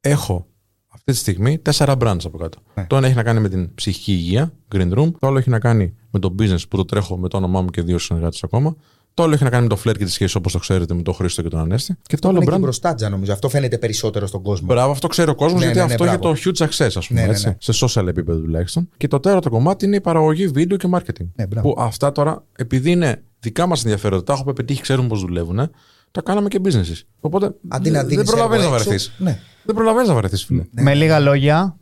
[0.01, 0.47] έχω
[0.89, 2.59] αυτή τη στιγμή τέσσερα brands από κάτω.
[2.75, 2.85] Ναι.
[2.89, 5.11] Το ένα έχει να κάνει με την ψυχική υγεία, Green Room.
[5.19, 7.69] Το άλλο έχει να κάνει με το business που το τρέχω με το όνομά μου
[7.71, 8.77] και δύο συνεργάτες ακόμα.
[9.15, 11.03] Το άλλο έχει να κάνει με το φλερ και τη σχέση, όπως το ξέρετε, με
[11.03, 11.97] τον Χρήστο και τον Ανέστη.
[12.03, 12.61] Και το άλλο Είναι εκεί brand.
[12.63, 13.33] μπροστά, νομίζω.
[13.33, 14.67] Αυτό φαίνεται περισσότερο στον κόσμο.
[14.67, 16.35] Μπράβο, αυτό ξέρει ο κόσμος Ναι, γιατί ναι, ναι, αυτό έχει μπράβο.
[16.35, 17.21] το huge success, ας πούμε.
[17.21, 17.57] Ναι, ναι, έτσι, ναι.
[17.59, 18.89] Σε social επίπεδο τουλάχιστον.
[18.97, 21.27] Και το τέταρτο κομμάτι είναι η παραγωγή βίντεο και marketing.
[21.35, 21.73] Ναι, μπράβο.
[21.75, 25.71] που αυτά τώρα, επειδή είναι δικά μας ενδιαφέροντα, τα έχουμε πετύχει, ξέρουμε πώς δουλεύουν, ε,
[26.11, 27.01] τα κάναμε και businesses.
[27.21, 29.11] Οπότε Αντί να δεν δίνεις προλαβαίνεις να έργο έξω, βρεθεί.
[29.19, 29.39] ναι.
[29.65, 30.65] Δεν προλαβαίνεις να βρεθεί, φίλε.
[30.71, 31.77] Με λίγα λόγια,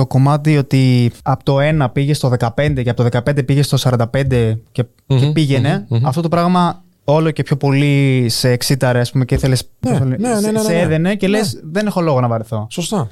[0.00, 3.78] το κομμάτι ότι από το 1 πήγε στο 15 και από το 15 πήγε στο
[3.80, 4.04] 45
[4.72, 9.34] και, και πήγαινε, αυτό το πράγμα όλο και πιο πολύ σε εξήταρε, ας πούμε, και
[9.34, 9.70] ήθελες.
[9.80, 10.78] Ναι, ναι, ναι, ναι, ναι, σε ναι.
[10.80, 11.36] έδαινε και Ναι.
[11.38, 12.66] λες: Δεν έχω λόγο να βαρεθώ.
[12.70, 13.10] Σωστά.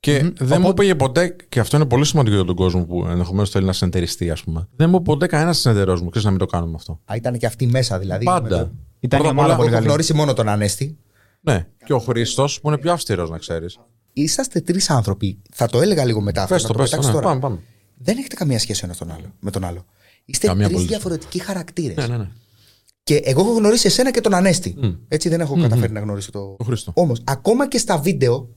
[0.00, 3.50] Και δεν μου πήγε ποτέ, και αυτό είναι πολύ σημαντικό για τον κόσμο που ενδεχομένως
[3.50, 4.68] θέλει να συνεταιριστεί, ας πούμε.
[4.76, 7.00] Δεν μου είπε ποτέ κανένας συνεταιρός μου, ξέρεις να μην το κάνουμε αυτό.
[7.04, 8.24] Α, ήταν και αυτή μέσα δηλαδή.
[8.24, 8.48] με Πάντα.
[8.48, 8.70] το-
[9.00, 9.86] Ήταν Πρώτα η απ' ομάδα όλα, πολύ Έχω καλή.
[9.86, 10.98] γνωρίσει μόνο τον Ανέστη.
[11.40, 13.78] Ναι, και ο Χρήστος που είναι πιο αυστηρός, να ξέρεις.
[14.22, 15.38] Είσαστε τρεις άνθρωποι.
[15.52, 16.46] Θα το έλεγα λίγο μετά.
[16.46, 16.96] Πες θα το, πες το.
[16.96, 17.26] πετάξω Ναι, τώρα.
[17.28, 17.58] πάμε, πάμε.
[17.98, 19.84] Δεν έχετε καμία σχέση ο ένας τον άλλο, με τον άλλο.
[20.24, 20.96] Είστε Καμία τρεις απολύτως.
[20.98, 21.96] διαφορετικοί χαρακτήρες.
[21.96, 22.28] Ναι, ναι, ναι.
[23.02, 24.76] Και εγώ έχω γνωρίσει εσένα και τον Ανέστη.
[25.08, 26.56] Έτσι δεν έχω καταφέρει να γνωρίσω το.
[26.58, 26.92] Ο Χρήστο.
[26.94, 28.48] Όμως, ακόμα και στα βίντεο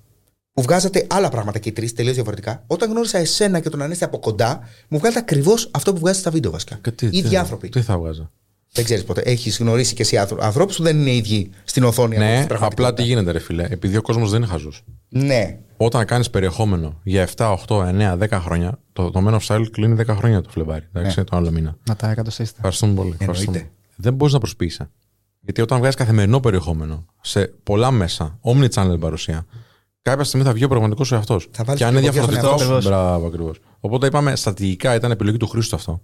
[0.53, 4.03] που βγάζατε άλλα πράγματα και οι τρεις τελείως διαφορετικά, όταν γνώρισα εσένα και τον Ανέστη
[4.03, 6.79] από κοντά, μου βγάλετε ακριβώς αυτό που βγάζετε στα βίντεο βασικά.
[6.81, 7.69] Και τι- ίδιοι τι- άνθρωποι.
[7.69, 8.31] Τι θα βγάζα.
[8.73, 9.21] Δεν ξέρεις ποτέ.
[9.21, 12.15] Έχεις γνωρίσει και εσύ ανθρώπους που δεν είναι ίδιοι στην οθόνη.
[12.15, 12.65] από Ναι, την πραγματικότητα.
[12.87, 13.67] απλά τι γίνεται, ρε φίλε.
[13.69, 14.83] Επειδή ο κόσμος δεν είναι χαζός.
[15.09, 15.59] Ναι.
[15.77, 19.95] Όταν κάνεις περιεχόμενο για 7, 8, 9, 10 χρόνια, το, το Men of Style κλείνει
[20.07, 20.85] 10 χρόνια το Φλεβάρι.
[20.93, 21.25] Εντάξει, Ναι.
[21.25, 21.77] τον άλλο μήνα.
[21.87, 22.55] Να τα εκατοστήσετε.
[22.57, 23.15] Ευχαριστούμε πολύ.
[23.19, 23.57] Ευχαριστούμε.
[23.57, 23.75] Εννοείται.
[23.95, 24.83] Δεν μπορείς να προσποιήσει.
[25.39, 29.45] Γιατί όταν βγάζει καθημερινό περιεχόμενο σε πολλά μέσα, omni-channel παρουσία,
[30.01, 31.47] κάποια στιγμή θα βγει ο πραγματικός σου εαυτός.
[31.51, 32.67] Θα βάλεις Και αν είναι την ποδιά στον διαφορετικός.
[32.69, 32.87] εαυτό σου.
[32.87, 33.59] Μπράβο, ακριβώς.
[33.79, 36.01] Οπότε είπαμε στρατηγικά, ήταν επιλογή του Χρήστου αυτό.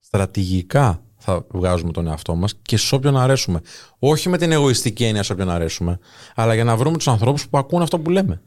[0.00, 3.60] Στρατηγικά θα βγάζουμε τον εαυτό μας και σε όποιον αρέσουμε.
[3.98, 5.98] Όχι με την εγωιστική έννοια σε όποιον αρέσουμε,
[6.34, 8.40] αλλά για να βρούμε τους ανθρώπους που ακούν αυτό που λέμε.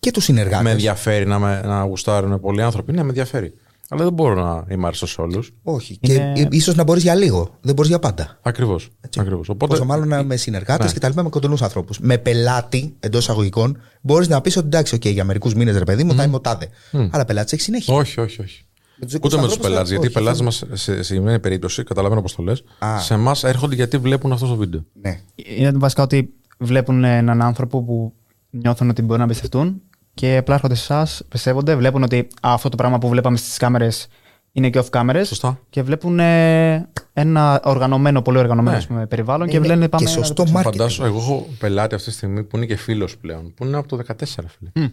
[0.00, 0.62] Και τους συνεργάτες.
[0.64, 2.92] Με ενδιαφέρει να, με, να γουστάρουν πολλοί άνθρωποι.
[2.92, 3.52] Ναι, με ενδιαφέρει.
[3.90, 5.52] Αλλά δεν μπορώ να είμαι άρεστο σε όλους.
[5.62, 5.98] Όχι.
[6.00, 7.56] Είναι- Και ίσως να μπορείς για λίγο.
[7.60, 8.38] Δεν μπορείς για πάντα.
[8.42, 8.88] Ακριβώς.
[9.18, 9.48] Ακριβώς.
[9.48, 9.72] Οπότε.
[9.72, 10.92] Πόσο μάλλον να με συνεργάτε Ναι.
[10.92, 11.98] και τα λοιπά με κοντινούς ανθρώπους.
[11.98, 16.04] Με πελάτη εντός εισαγωγικών μπορείς να πεις ότι εντάξει, okay, για μερικούς μήνες ρε παιδί
[16.04, 16.68] μου θα είμαι ο τάδε.
[17.10, 17.94] Αλλά πελάτης έχεις συνέχεια.
[17.94, 18.64] Όχι, όχι, όχι.
[19.00, 19.82] Με τους δικούς Ούτε με τους ανθρώπους, πελάτες.
[19.82, 20.44] όχι, Γιατί οι πελάτες όχι.
[20.70, 22.98] μας, σε συγκεκριμένη περίπτωση, καταλαβαίνω πώς το λες, Α.
[23.00, 24.84] σε εμάς έρχονται γιατί βλέπουν αυτό το βίντεο.
[25.02, 25.20] Ναι.
[25.56, 28.12] Είναι βασικά ότι βλέπουν έναν άνθρωπο που
[28.50, 29.82] νιώθουν ότι μπορούν να εμπιστευτούν
[30.14, 33.56] και απλά έρχονται σε εσάς, πιστεύονται, βλέπουν ότι α, αυτό το πράγμα που βλέπαμε στις
[33.56, 34.06] κάμερες
[34.52, 35.28] είναι και off κάμερες.
[35.28, 35.60] Σωστά.
[35.70, 38.76] Και βλέπουν ε, ένα οργανωμένο, πολύ οργανωμένο Ναι.
[38.76, 40.04] ας πούμε, περιβάλλον και Είναι λένε και πάμε.
[40.04, 40.60] να το σωστό παίξουμε».
[40.60, 40.70] marketing.
[40.70, 43.88] Φαντάσου, εγώ έχω πελάτη αυτή τη στιγμή που είναι και φίλος πλέον, που είναι από
[43.88, 44.14] το 14,
[44.48, 44.90] φίλε.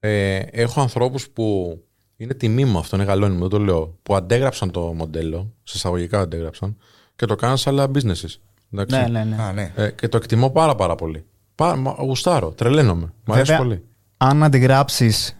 [0.00, 1.78] Ε, έχω ανθρώπους που
[2.20, 5.72] είναι τιμή μου αυτό, είναι γαλόνι μου, δεν το λέω, που αντέγραψαν το μοντέλο, σε
[5.76, 6.76] εισαγωγικά αντέγραψαν,
[7.16, 8.34] και το κάναν σε άλλα businesses.
[8.72, 8.96] Εντάξει.
[8.96, 9.42] Ναι, ναι, ναι.
[9.42, 9.72] Α, ναι.
[9.76, 11.24] Ε, και το εκτιμώ πάρα πάρα πολύ.
[11.54, 13.12] Πά, μα, γουστάρω, τρελαίνομαι.
[13.24, 13.82] Μ' αρέσει Βέβαια, πολύ.
[14.16, 15.36] Αν αντιγράψεις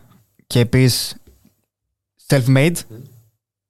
[0.46, 1.16] και πεις
[2.26, 2.72] self-made,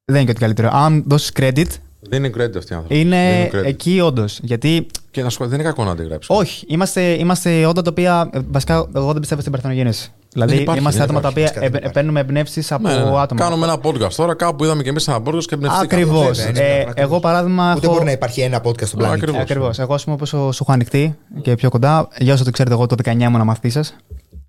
[0.04, 0.68] δεν είναι και ότι καλύτερο.
[0.72, 1.66] Αν δώσεις credit,
[2.00, 3.00] Δεν είναι credit αυτοί οι άνθρωποι.
[3.00, 3.64] είναι Δεν είναι credit.
[3.70, 4.40] εκεί όντως.
[4.42, 6.36] Γιατί Και να σου πω, δεν είναι κακό να αντιγράψεις.
[6.36, 8.30] όχι, είμαστε, είμαστε όντα τα οποία.
[8.32, 10.12] ε, Βασικά, εγώ δεν πιστεύω στην παρθενογέννηση.
[10.32, 11.94] Δηλαδή, Δεν υπάρχει, είμαστε δεν άτομα τα υπάρχει, οποία φυσικά δεν ε, υπάρχει.
[11.94, 13.18] παίρνουμε εμπνεύσεις από Ναι, ναι, ναι.
[13.20, 13.40] άτομα.
[13.40, 14.34] Κάνουμε ένα podcast τώρα.
[14.34, 16.02] Κάπου είδαμε και εμείς ένα podcast και εμπνευστήκαμε.
[16.02, 16.36] Ακριβώς.
[16.36, 16.92] Βέβαια, έτσι, Ε, ακριβώς.
[16.96, 17.72] εγώ παράδειγμα.
[17.76, 17.92] Ούτε έχω...
[17.94, 19.20] μπορεί να υπάρχει ένα podcast στον πλανήτη.
[19.20, 19.40] Ακριβώς.
[19.42, 19.78] Ακριβώς.
[19.78, 22.86] Εγώ, ας πούμε, όπως σου έχω ανοιχτεί και πιο κοντά, για όσο το ξέρετε, εγώ
[22.86, 23.96] το 19 ήμουν μαθητή σας.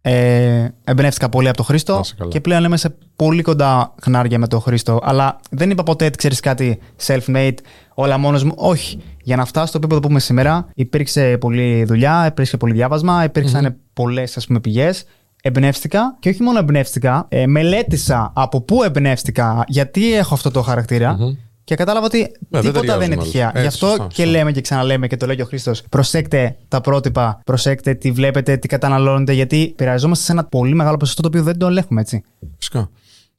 [0.02, 2.30] Ε, εμπνεύστηκα πολύ από τον Χρήστο Να είσαι καλά.
[2.32, 5.00] και πλέον είμαι σε πολύ κοντά χνάρια με τον Χρήστο.
[5.04, 7.54] Αλλά δεν είπα ποτέ, ξέρεις κάτι, self-made,
[7.94, 8.52] όλα μόνος μου.
[8.56, 9.02] Όχι.
[9.24, 13.76] Για να φτάσω στο επίπεδο που είμαι σήμερα, υπήρξε πολλή δουλειά, υπήρξε πολύ διάβασμα, υπήρξαν
[13.94, 15.04] πολλές πηγές.
[15.42, 21.18] Εμπνεύστηκα και όχι μόνο εμπνεύστηκα, ε, μελέτησα από πού εμπνεύστηκα, γιατί έχω αυτό το χαρακτηρα
[21.64, 23.32] και κατάλαβα ότι Ναι, δεν τίποτα δεν ταιριάζουν είναι όλους.
[23.32, 23.48] τυχαία.
[23.48, 24.26] Έτσι, Γι' αυτό σωστά, και σωστά.
[24.38, 25.82] λέμε και ξαναλέμε και το λέει και ο Χρήστος.
[25.90, 31.22] Προσέξτε τα πρότυπα, προσέξτε τι βλέπετε, τι καταναλώνετε, γιατί πειραζόμαστε σε ένα πολύ μεγάλο ποσοστό
[31.22, 32.24] το οποίο δεν το ελέγχουμε έτσι.
[32.58, 32.90] Φυσικά.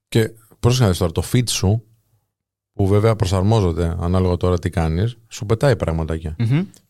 [0.08, 1.82] Και πρόσεχε να δεις τώρα, το feed σου,
[2.72, 6.36] που βέβαια προσαρμόζεται ανάλογα τώρα τι κάνεις, σου πετάει πραγματάκια.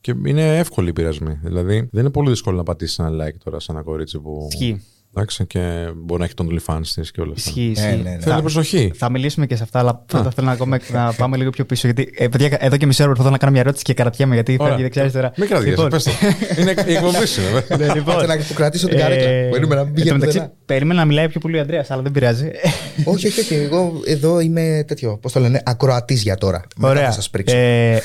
[0.01, 1.39] Και είναι εύκολη η πειρασμή.
[1.43, 4.49] Δηλαδή, δεν είναι πολύ δύσκολο να πατήσεις ένα like τώρα σε ένα κορίτσι που.
[4.53, 4.83] Ισχύει.
[5.17, 7.51] Εντάξει, και μπορεί να έχει τον OnlyFans της και όλα αυτά.
[7.51, 8.03] Ισχύει, Ε, ισχύει.
[8.03, 8.19] ναι, ναι.
[8.21, 8.93] Θέλει προσοχή.
[8.95, 11.89] Θα μιλήσουμε και σε αυτά, αλλά πρώτα θέλω να, ακόμα, να πάμε λίγο πιο πίσω.
[11.89, 14.53] Γιατί ε, παιδιά, εδώ και μισή ώρα προσπαθώ να κάνω μια ερώτηση και καρατιέμαι γιατί
[14.53, 14.67] Ωραία.
[14.67, 15.33] φεύγει δεξιά αριστερά.
[15.37, 16.11] Μην κρατιέσαι, Λοιπόν, πες το.
[16.61, 17.87] Είναι η εκπομπή σου, βέβαια.
[17.87, 18.15] ναι, λοιπόν.
[18.15, 19.29] Κάτσε να του κρατήσω την καρέκλα.
[19.51, 20.55] Περίμενα να μην εν τω πηγαίνει μεταξύ, πουθενά.
[20.67, 22.51] Περίμενα να μιλάει πιο πολύ ο Αντρέα, αλλά δεν πειράζει.
[23.05, 23.55] Όχι, όχι, όχι.
[23.55, 25.19] Εγώ εδώ είμαι τέτοιο.
[25.19, 26.63] Πώς το λένε, ακροατής για τώρα.
[26.77, 27.05] Μετά Ωραία.
[27.05, 27.57] θα σας πρίξω.
[27.57, 28.01] Ε,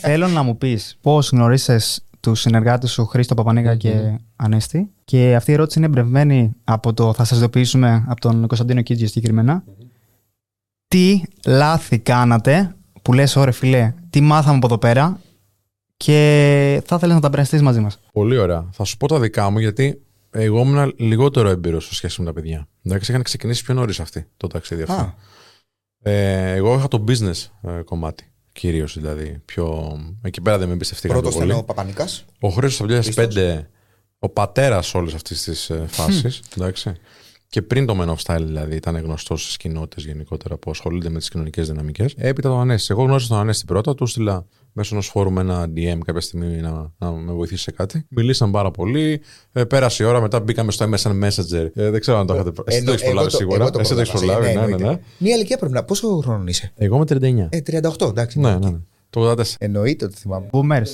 [0.00, 4.90] θέλω να μου πεις πώς γνωρίσες του συνεργάτε σου Χρήστο Παπανίγα και Ανέστη.
[5.04, 9.06] Και αυτή η ερώτηση είναι εμπνευσμένη από το θα σας ειδοποιήσουμε από τον Κωνσταντίνο Κίτζιο
[9.06, 9.64] συγκεκριμένα.
[10.88, 15.20] Τι λάθη κάνατε που λες ωρε φιλέ, τι μάθαμε από εδώ πέρα
[15.96, 18.68] και θα ήθελες να τα μπραστείς μαζί μας; Πολύ ωραία.
[18.72, 22.32] Θα σου πω τα δικά μου γιατί εγώ ήμουν λιγότερο έμπειρος σε σχέση με τα
[22.32, 22.68] παιδιά.
[22.82, 24.94] Εντάξει, είχαν ξεκινήσει πιο νωρίς αυτή το ταξίδι αυτό.
[24.94, 25.14] Α.
[26.02, 28.29] Ε, εγώ είχα το business ε, κομμάτι.
[28.52, 29.42] Κυρίως δηλαδή.
[29.44, 29.96] Πιο...
[30.22, 31.46] Εκεί πέρα δεν με εμπιστευτήκαν Πρώτος πολύ.
[31.46, 32.24] ήταν ο Παπανικάς.
[32.40, 33.60] Ο Χρήστος το 2005,
[34.18, 36.42] ο πατέρας όλης αυτής της φάσης.
[36.56, 36.92] εντάξει.
[37.48, 41.18] Και πριν το Men of Style, δηλαδή, ήταν γνωστός στις κοινότητες γενικότερα που ασχολούνται με
[41.18, 42.14] τις κοινωνικές δυναμικές.
[42.16, 42.86] Έπειτα τον Ανέστη.
[42.90, 46.92] Εγώ γνώρισα τον Ανέστη πρώτα, του στείλα μέσω ενός φόρουμ ένα DM κάποια στιγμή να,
[46.98, 48.06] να με βοηθήσει σε κάτι.
[48.08, 49.20] Μιλήσαν πάρα πολύ.
[49.52, 51.68] Ε, πέρασε η ώρα, μετά μπήκαμε στο MSN Messenger.
[51.74, 52.50] Ε, δεν ξέρω αν το είχατε.
[52.64, 53.70] Εσύ το έχεις προλάβει σίγουρα.
[53.78, 54.54] Εσύ το έχεις προλάβει.
[54.54, 54.98] Ναι, ναι, ναι.
[55.18, 55.84] Μία ηλικία πρέπει να.
[55.84, 57.04] Πόσο χρόνο είσαι; Εγώ είμαι
[57.48, 57.48] 39.
[57.50, 58.38] Ε, 38, εντάξει.
[58.38, 58.78] Ναι, ναι, ναι.
[59.10, 59.42] Το 84.
[59.58, 60.48] Εννοείται ότι θυμάμαι.
[60.52, 60.88] Boomers.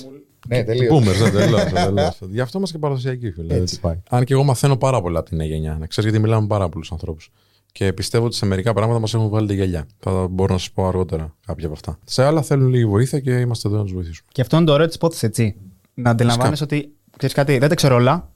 [0.48, 0.94] Ναι, τελείως.
[0.94, 2.18] Boomers, ναι, τελείως, τελείως.
[2.30, 3.54] Γι' αυτό είμαστε και παραδοσιακοί, φίλε.
[3.54, 3.96] Έτσι πάει.
[4.08, 5.76] Αν και εγώ μαθαίνω πάρα πολλά από την νέα γενιά.
[5.80, 7.30] Να ξέρεις, γιατί μιλάμε με πάρα πολλούς ανθρώπους.
[7.76, 9.86] Και πιστεύω ότι σε μερικά πράγματα μας έχουν βάλει τη γυαλιά.
[9.98, 11.98] Θα μπορώ να σας πω αργότερα κάποια από αυτά.
[12.04, 14.28] Σε άλλα θέλουν λίγη βοήθεια και είμαστε εδώ να τους βοηθήσουμε.
[14.32, 15.56] Και αυτό είναι το ωραίο της υπόθεσης, έτσι.
[15.94, 16.92] Να αντιλαμβάνεσαι ότι.
[17.16, 18.32] Ξέρεις κάτι, δεν τα ξέρω όλα.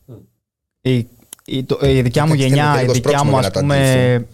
[0.80, 1.06] Η,
[1.44, 3.54] η, το- η δικιά μου Εντάξει, γενιά, θέλει η λίγο δικιά σπρώξιμο μου για ας
[3.54, 4.26] να το πούμε.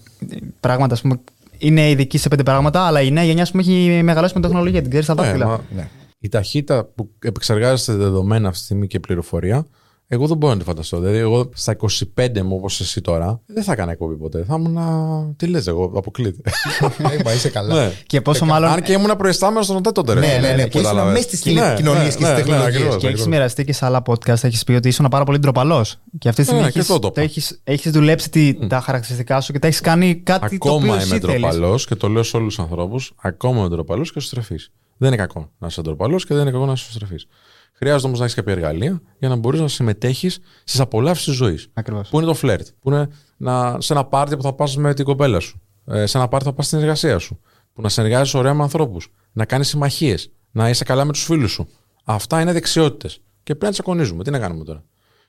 [0.60, 1.20] Πράγματα, ας πούμε.
[1.58, 4.80] Είναι ειδική σε πέντε πράγματα, αλλά η νέα γενιά ας πούμε, έχει μεγαλώσει με τεχνολογία.
[4.80, 5.46] Την ξέρεις στα Ναι, δάχτυλα.
[5.46, 5.88] μα Ναι.
[6.18, 9.66] η ταχύτητα που επεξεργάζεται δεδομένα αυτή τη στιγμή και πληροφορία,
[10.08, 10.98] εγώ δεν μπορώ να τη φανταστώ.
[10.98, 11.76] Δηλαδή, εγώ στα
[12.16, 14.44] 25 μου, όπως εσύ τώρα, δεν θα έκανα εκπομπή ποτέ.
[14.48, 14.78] Θα ήμουν.
[15.36, 16.40] Τι λες, εγώ, αποκλείται.
[17.18, 17.74] Ε, μα είσαι καλά.
[17.74, 17.92] ναι.
[18.06, 18.70] Και πόσο μάλλον.
[18.70, 20.12] Αν και ήμουν προϊστάμενος στον ΟΤΕ τότε.
[20.12, 20.20] ρε.
[20.20, 20.62] Ναι, ναι, ναι.
[20.62, 21.12] Που ήσουν Κατάλαβες.
[21.12, 22.74] μέσα στις Ναι, τηλεπικοινωνίε ναι, και στις ναι, ναι, τεχνολογίες.
[22.76, 22.96] ακριβώς.
[22.96, 25.96] Και έχεις μοιραστεί και σε άλλα podcast, έχεις πει ότι ήσουν πάρα πολύ ντροπαλός.
[26.18, 27.20] Και αυτή τη στιγμή Ναι, και έχεις, αυτό το είπα.
[27.20, 30.96] έχεις, έχεις δουλέψει τη- τα χαρακτηριστικά σου και τα έχεις κάνει κάτι το οποίο Ακόμα
[30.96, 31.40] εσύ είμαι θέλεις.
[31.40, 33.12] ντροπαλός και το λέω σε όλους τους ανθρώπους.
[33.16, 34.56] Ακόμα είμαι ντροπαλός και στρεφή.
[34.96, 37.16] Δεν είναι κακό να είσαι ντροπαλός και δεν είναι κακό να είσαι στρεφή.
[37.78, 41.68] Χρειάζεται όμως να έχεις κάποια εργαλεία για να μπορείς να συμμετέχεις στις απολαύσεις της ζωής.
[41.72, 42.08] Ακριβώς.
[42.08, 45.04] Πού είναι το φλερτ, που είναι να, σε ένα πάρτι που θα πας με την
[45.04, 47.40] κοπέλα σου, ε, σε ένα πάρτι που θα πας στην εργασία σου,
[47.72, 51.52] που να συνεργάζεσαι ωραία με ανθρώπους, να κάνεις συμμαχίες, να είσαι καλά με τους φίλους
[51.52, 51.68] σου.
[52.04, 53.20] Αυτά είναι δεξιότητες.
[53.42, 54.24] Και πρέπει να τις ακονίζουμε.
[54.24, 54.84] Τι να κάνουμε τώρα;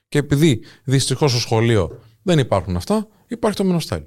[0.08, 4.02] Και επειδή δυστυχώς στο σχολείο δεν υπάρχουν αυτά, υπάρχει το μενοστάιλ.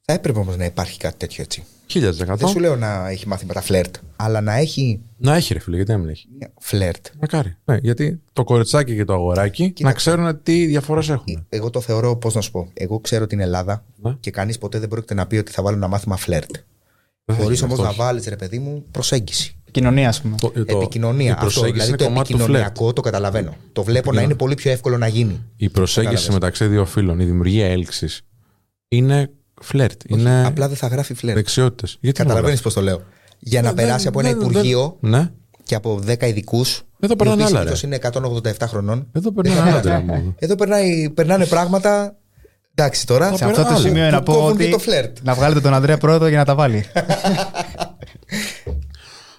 [0.00, 1.64] Θα έπρεπε όμως να υπάρχει κάτι τέτοιο έτσι.
[1.86, 5.76] Χίλιας Δεν σου λέω να έχει μάθηματα φλερτ, αλλά να έχει Να έχει ρε φίλε,
[5.76, 7.06] γιατί να μην έχει; μια φλερτ.
[7.20, 7.56] Μακάρι.
[7.64, 11.46] Ναι, γιατί το κοριτσάκι και το αγοράκι να ξέρουν τι διαφορές έχουν.
[11.48, 12.68] Εγώ το θεωρώ, πώς να σου πω.
[12.74, 14.16] Εγώ ξέρω την Ελλάδα Ναι.
[14.20, 16.50] και κανείς ποτέ δεν πρόκειται να πει ότι θα βάλω ένα μάθημα φλερτ.
[17.24, 18.04] Δεν θα Χωρί γίνει όμως να αυτός.
[18.04, 19.56] βάλεις, ρε παιδί μου, προσέγγιση.
[19.70, 20.36] Κοινωνία, ας πούμε.
[20.40, 21.26] Το- το- επικοινωνία.
[21.26, 22.48] Η Αυτό, προσέγγιση δηλαδή είναι το κομμάτι του φλερτ.
[22.50, 23.54] επικοινωνιακό το καταλαβαίνω.
[23.72, 25.40] Το βλέπω να είναι πολύ πιο εύκολο να γίνει.
[25.56, 26.34] Η προσέγγιση Κατάλαβες.
[26.34, 28.20] μεταξύ δύο φίλων, η δημιουργία έλξης
[28.88, 29.30] είναι
[29.64, 30.00] φλερτ.
[30.06, 31.36] Είναι Απλά δεν θα γράφει φλερτ.
[31.36, 31.96] δεξιότητες.
[32.00, 33.02] Γιατί Καταλαβαίνεις πώς το λέω.
[33.38, 35.30] Για να Δεν- περάσει από ένα δεν- δεν- υπουργείο Ναι.
[35.62, 36.82] και από 10 ειδικούς.
[37.00, 37.72] Εδώ περνάνε άλλα, ρε.
[37.84, 39.06] είναι 187 χρονών.
[39.12, 40.34] Εδώ περνάνε άλλα τώρα μόνο.
[40.38, 42.16] Εδώ περνάει, περνάνε πράγματα.
[42.74, 43.36] Εντάξει τώρα.
[43.36, 43.78] Σε αυτό το άλλο.
[43.78, 44.72] σημείο Που να πω κόβουν και ότι.
[44.72, 45.16] το φλερτ.
[45.22, 46.84] Να βγάλετε τον Ανδρέα πρώτο για να τα βάλει.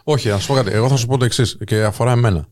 [0.03, 0.71] Όχι, να σου πω κάτι.
[0.71, 2.45] Εγώ θα σου πω το εξής και αφορά εμένα.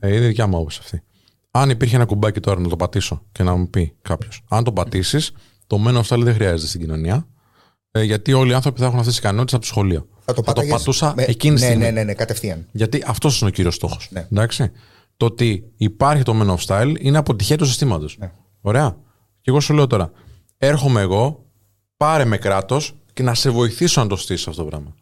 [0.00, 1.02] Ε, είναι δικιά μου άποψη αυτή.
[1.50, 4.72] Αν υπήρχε ένα κουμπάκι τώρα να το πατήσω και να μου πει κάποιος, αν το
[4.72, 5.32] πατήσεις,
[5.70, 7.26] το μένο αυτό δεν χρειάζεται στην κοινωνία.
[7.90, 10.08] Ε, γιατί όλοι οι άνθρωποι θα έχουν αυτές τις ικανότητες από το σχολείο.
[10.24, 11.84] Θα το, πάταγες πατούσα με- εκείνη τη ναι, στιγμή.
[11.84, 12.66] ναι, ναι, ναι, κατευθείαν.
[12.72, 14.08] Γιατί αυτός είναι ο κύριος στόχος.
[14.10, 14.26] Ναι.
[14.32, 14.70] Εντάξει.
[15.16, 18.16] Το ότι υπάρχει το Men of Style είναι αποτυχία του συστήματος.
[18.18, 18.32] Ναι.
[18.60, 18.96] Ωραία.
[19.40, 20.10] Και εγώ σου λέω τώρα,
[20.56, 21.46] έρχομαι εγώ,
[21.96, 24.94] πάρε με κράτος και να σε βοηθήσω να το στήσει αυτό το πράγμα.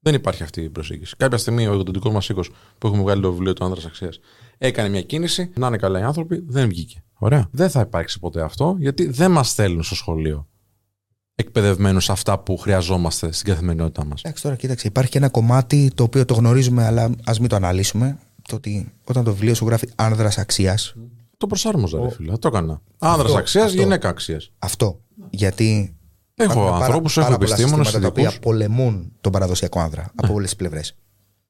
[0.00, 1.14] Δεν υπάρχει αυτή η προσέγγιση.
[1.16, 4.20] Κάποια στιγμή ο εκδοτικός μας οίκος που έχουμε βγάλει το βιβλίο του Άνδρας Αξίας
[4.58, 7.02] έκανε μια κίνηση, να είναι καλά οι άνθρωποι, δεν βγήκε.
[7.22, 7.48] Ωραία.
[7.50, 10.48] Δεν θα υπάρξει ποτέ αυτό, γιατί δεν μας στέλνουν στο σχολείο
[11.34, 14.20] εκπαιδευμένους σε αυτά που χρειαζόμαστε στην καθημερινότητά μας.
[14.22, 14.86] Εντάξει, τώρα κοίταξε.
[14.86, 18.18] Υπάρχει και ένα κομμάτι το οποίο το γνωρίζουμε, αλλά ας μην το αναλύσουμε.
[18.48, 20.94] Το ότι όταν το βιβλίο σου γράφει άνδρας αξίας,
[21.36, 22.36] Το προσάρμοζα, ρε φίλε.
[22.36, 22.80] Το έκανα.
[22.98, 23.80] Άνδρας αξίας, αυτό.
[23.82, 24.50] γυναίκα αξίας.
[24.58, 25.00] αυτό.
[25.30, 25.94] Γιατί.
[26.34, 28.48] Έχω υπάρχουν πάρα- ανθρώπους, έχω πάρα πολλά επιστήμονες, συστήματα τα οποία ειδικού.
[28.50, 30.96] πολεμούν τον παραδοσιακό άνδρα από όλες τις πλευρές.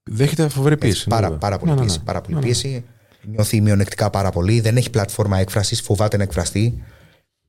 [0.03, 1.09] Δέχεται φοβερή πίεση.
[1.09, 1.39] Πάρα, βέβαια.
[1.39, 1.99] πάρα πολύ Ναι, ναι, πίεση.
[1.99, 2.05] ναι.
[2.05, 2.85] Πάρα πολύ πίεση.
[3.25, 4.61] Νιώθει μειονεκτικά πάρα πολύ.
[4.61, 5.81] Δεν έχει πλατφόρμα έκφρασης.
[5.81, 6.83] Φοβάται να εκφραστεί.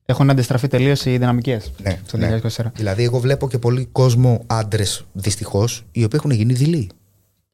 [0.04, 1.72] Έχουν αντιστραφεί τελείως οι δυναμικές.
[1.82, 2.40] Ναι, Το ναι.
[2.56, 2.64] 2024.
[2.74, 6.90] Δηλαδή, εγώ βλέπω και πολύ κόσμο άντρες, δυστυχώς, οι οποίοι έχουν γίνει δειλοί.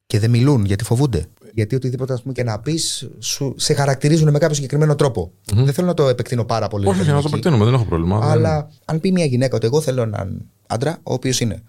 [0.06, 1.26] Και δεν μιλούν γιατί φοβούνται.
[1.54, 3.08] Γιατί οτιδήποτε ας πούμε, και να πεις,
[3.56, 5.32] σε χαρακτηρίζουν με κάποιο συγκεκριμένο τρόπο.
[5.54, 6.86] Δεν θέλω να το επεκτείνω πάρα πολύ.
[6.86, 7.28] Όχι, όχι, να το εκεί.
[7.28, 8.18] επεκτείνουμε, δεν έχω πρόβλημα.
[8.20, 11.62] Δεν- Αλλά αν πει μια γυναίκα ότι εγώ θέλω έναν άντρα, ο οποίος είναι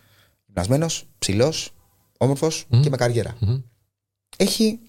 [0.45, 1.71] γυμνασμένος, ψηλός,
[2.17, 3.35] όμορφος και με καριέρα.
[4.37, 4.79] Έχει,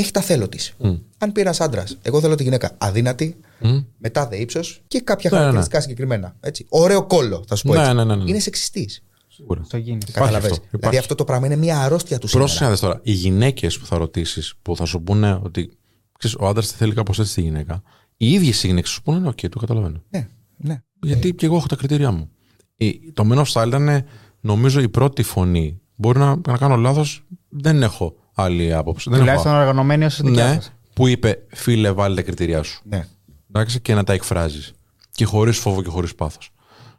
[0.00, 0.74] έχει τα θέλω της.
[0.78, 0.94] Μμ.
[1.18, 3.78] Αν πει ένας άντρας, εγώ θέλω τη γυναίκα αδύνατη, Μμ.
[3.98, 5.50] με τάδε ύψος και κάποια Ναι, ναι, ναι.
[5.50, 6.36] χαρακτηριστικά συγκεκριμένα.
[6.40, 6.66] Έτσι.
[6.68, 7.94] Ωραίο κόλλο, θα σου πω Ναι, έτσι.
[7.94, 8.24] ναι, ναι, ναι.
[8.30, 9.02] Είναι σεξιστής.
[9.28, 9.66] Σίγουρα.
[9.68, 9.98] Το γίνει.
[10.12, 10.36] Καταλαβες.
[10.50, 10.98] αυτό, Δηλαδή υπάρχει.
[10.98, 12.64] αυτό το πράγμα είναι μια αρρώστια του Πρόσεχε σήμερα.
[12.66, 13.00] να δεις τώρα.
[13.02, 15.70] Οι γυναίκες που θα ρωτήσεις, που θα σου πούνε ότι
[16.18, 17.82] ξέρεις, ο άντρας θέλει κάπως έτσι τη γυναίκα,
[18.16, 20.02] οι ίδιες οι γυναίκες σου πούνε: Οκ, το καταλαβαίνω.
[20.10, 20.82] Ναι, ναι.
[21.02, 22.30] Γιατί και εγώ έχω τα κριτήριά μου.
[22.76, 24.04] Η- Το Men of Style ήταν,
[24.40, 25.80] νομίζω, η πρώτη φωνή.
[25.94, 29.10] Μπορεί να, να κάνω λάθος, δεν έχω άλλη άποψη.
[29.10, 29.60] Δεν Τουλάχιστον έχω.
[29.60, 30.72] οργανωμένοι ως δικιά Ναι, σας.
[30.94, 32.80] που είπε, φίλε, βάλε τα κριτήριά σου.
[32.88, 33.06] ναι.
[33.52, 34.72] Εντάξει, και να τα εκφράζεις.
[35.10, 36.50] Και χωρίς φόβο και χωρίς πάθος.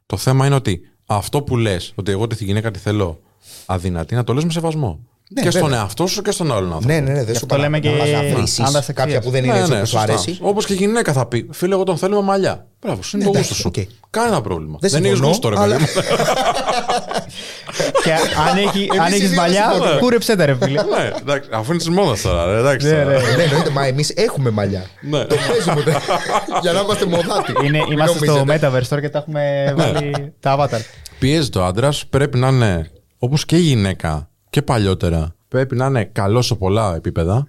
[0.05, 3.19] Το θέμα είναι ότι αυτό που λες, ότι εγώ τη γυναίκα τη θέλω
[3.65, 4.99] αδυνατή, να το λες με σεβασμό.
[5.31, 5.79] Ναι, και στον βέβαια.
[5.79, 6.87] εαυτό σου και στον άλλον άνθρωπο.
[6.87, 7.13] Ναι, ναι, ναι.
[7.23, 9.23] Δεν Γι' σου αυτό λέμε και παραφρήσεις άντρας κάποια αξίας.
[9.23, 10.37] που δεν είναι έτσι όπως σου αρέσει.
[10.41, 12.65] Όπως και η γυναίκα θα πει: Φίλε, εγώ τον θέλω με μαλλιά.
[12.81, 13.89] Μπράβο, σου είναι Ναι, το εντάξει, γούστο σου.
[14.01, 14.07] οκ.
[14.09, 14.77] Κανένα πρόβλημα.
[14.81, 16.01] Δεν Δεν έχεις συμφωνώ, γούστο, ρε αλλά- παιδί μου.
[18.03, 18.11] και
[18.49, 19.99] αν, έχει, αν Εμείς οι έχεις δύο μαλλιά, συμφωνούμε.
[19.99, 20.81] κούρεψέ τα ρε φίλε.
[20.83, 22.45] Ναι, εντάξει, αφού είναι τη μόδας τώρα.
[22.53, 22.87] ρε, Εντάξει.
[22.87, 23.05] Ναι, τώρα.
[23.21, 23.35] ναι.
[23.35, 24.85] Ναι, εννοείται, μα εμείς έχουμε μαλλιά.
[25.01, 25.25] Ναι.
[25.25, 25.83] Το παίζουμε
[26.61, 27.51] για να είμαστε μοδάτοι.
[27.65, 28.67] Είναι, Μην είμαστε στο νομίζετε.
[28.69, 30.79] Metaverse τώρα και τα έχουμε βάλει τα avatar.
[31.19, 35.35] Πιέζει το άντρας, πρέπει να είναι όπως και η γυναίκα και παλιότερα.
[35.47, 37.47] Πρέπει να είναι καλός σε πολλά επίπεδα.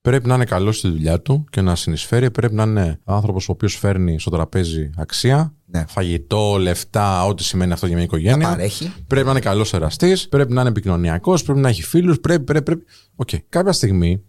[0.00, 2.30] Πρέπει να είναι καλός στη δουλειά του και να συνεισφέρει.
[2.30, 5.54] Πρέπει να είναι άνθρωπος ο οποίος φέρνει στο τραπέζι αξία.
[5.64, 5.84] Ναι.
[5.88, 8.36] Φαγητό, λεφτά, ό,τι σημαίνει αυτό για μια οικογένεια.
[8.36, 8.92] Να παρέχει.
[9.06, 10.28] Πρέπει να είναι καλός εραστής.
[10.28, 11.42] Πρέπει να είναι επικοινωνιακός.
[11.42, 12.20] Πρέπει να έχει φίλους.
[12.20, 12.84] Πρέπει, πρέπει, πρέπει.
[13.16, 13.28] Οκ.
[13.48, 14.22] Κάποια στιγμή,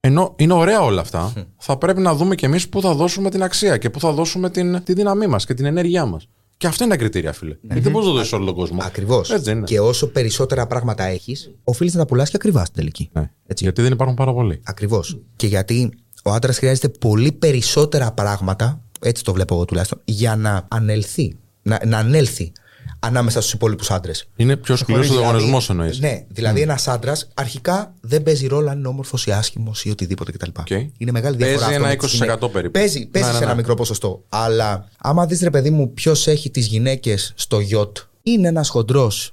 [0.00, 3.42] ενώ είναι ωραία όλα αυτά, θα πρέπει να δούμε κι εμείς πού θα δώσουμε την
[3.42, 6.28] αξία και πού θα δώσουμε την, τη δύναμή μας και την ενέργειά μας.
[6.58, 7.56] Και αυτά είναι τα κριτήρια, φίλε.
[7.60, 9.30] Γιατί δεν μπορεί να το δώσει όλο τον κόσμο; Ακριβώς.
[9.30, 9.66] Έτσι δεν είναι.
[9.66, 13.10] Και όσο περισσότερα πράγματα έχεις, οφείλεις να τα πουλάς και ακριβά στην τελική.
[13.12, 13.30] Ναι.
[13.46, 13.64] Έτσι.
[13.64, 14.60] Γιατί δεν υπάρχουν πάρα πολλοί.
[14.64, 15.18] Ακριβώς.
[15.36, 15.90] Και γιατί
[16.24, 21.36] ο άντρας χρειάζεται πολύ περισσότερα πράγματα, έτσι το βλέπω εγώ τουλάχιστον, για να ανελθεί.
[21.62, 22.52] Να, να ανέλθει
[23.00, 24.28] ανάμεσα στους υπόλοιπους άντρες.
[24.36, 25.98] Είναι πιο σκληρός ο διαγωνισμό εννοείς.
[25.98, 30.32] Ναι, δηλαδή ένας άντρας αρχικά δεν παίζει ρόλο αν είναι όμορφος ή άσχημος ή οτιδήποτε
[30.32, 30.50] κτλ.
[30.58, 30.70] Οκ.
[30.70, 31.76] Είναι μεγάλη Παίζει διαφορά.
[31.76, 32.50] αυτό ένα με τις 20% γυναίκες.
[32.52, 32.70] περίπου.
[32.72, 33.60] Παίζει, παίζει Ναι, ναι, σε ένα ναι.
[33.60, 34.24] μικρό ποσοστό.
[34.28, 39.32] Αλλά άμα δεις ρε παιδί μου ποιος έχει τις γυναίκες στο γιοτ, είναι ένας χοντρός,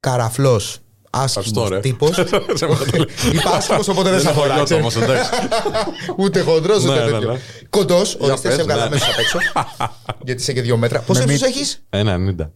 [0.00, 0.78] καραφλός,
[1.10, 1.80] άσχημος Ευχαριστώ, ρε.
[1.80, 2.16] τύπος.
[3.34, 4.62] Είπα άσχημος, οπότε δεν σε αφορά.
[4.64, 4.72] ξέρεις.
[4.82, 5.30] όμως, εντάξει.
[6.22, 7.32] Ούτε χοντρός, ούτε Ναι, ναι, τέτοιο.
[7.32, 7.38] ναι.
[7.70, 8.88] Κοντός, Για ορίστε, πες, σε έβγαλα ναι.
[8.90, 9.38] μέσα απ' έξω.
[10.24, 11.00] Γιατί είσαι και δύο μέτρα.
[11.00, 12.50] Πόσο ύψος έχεις, Ένα 90.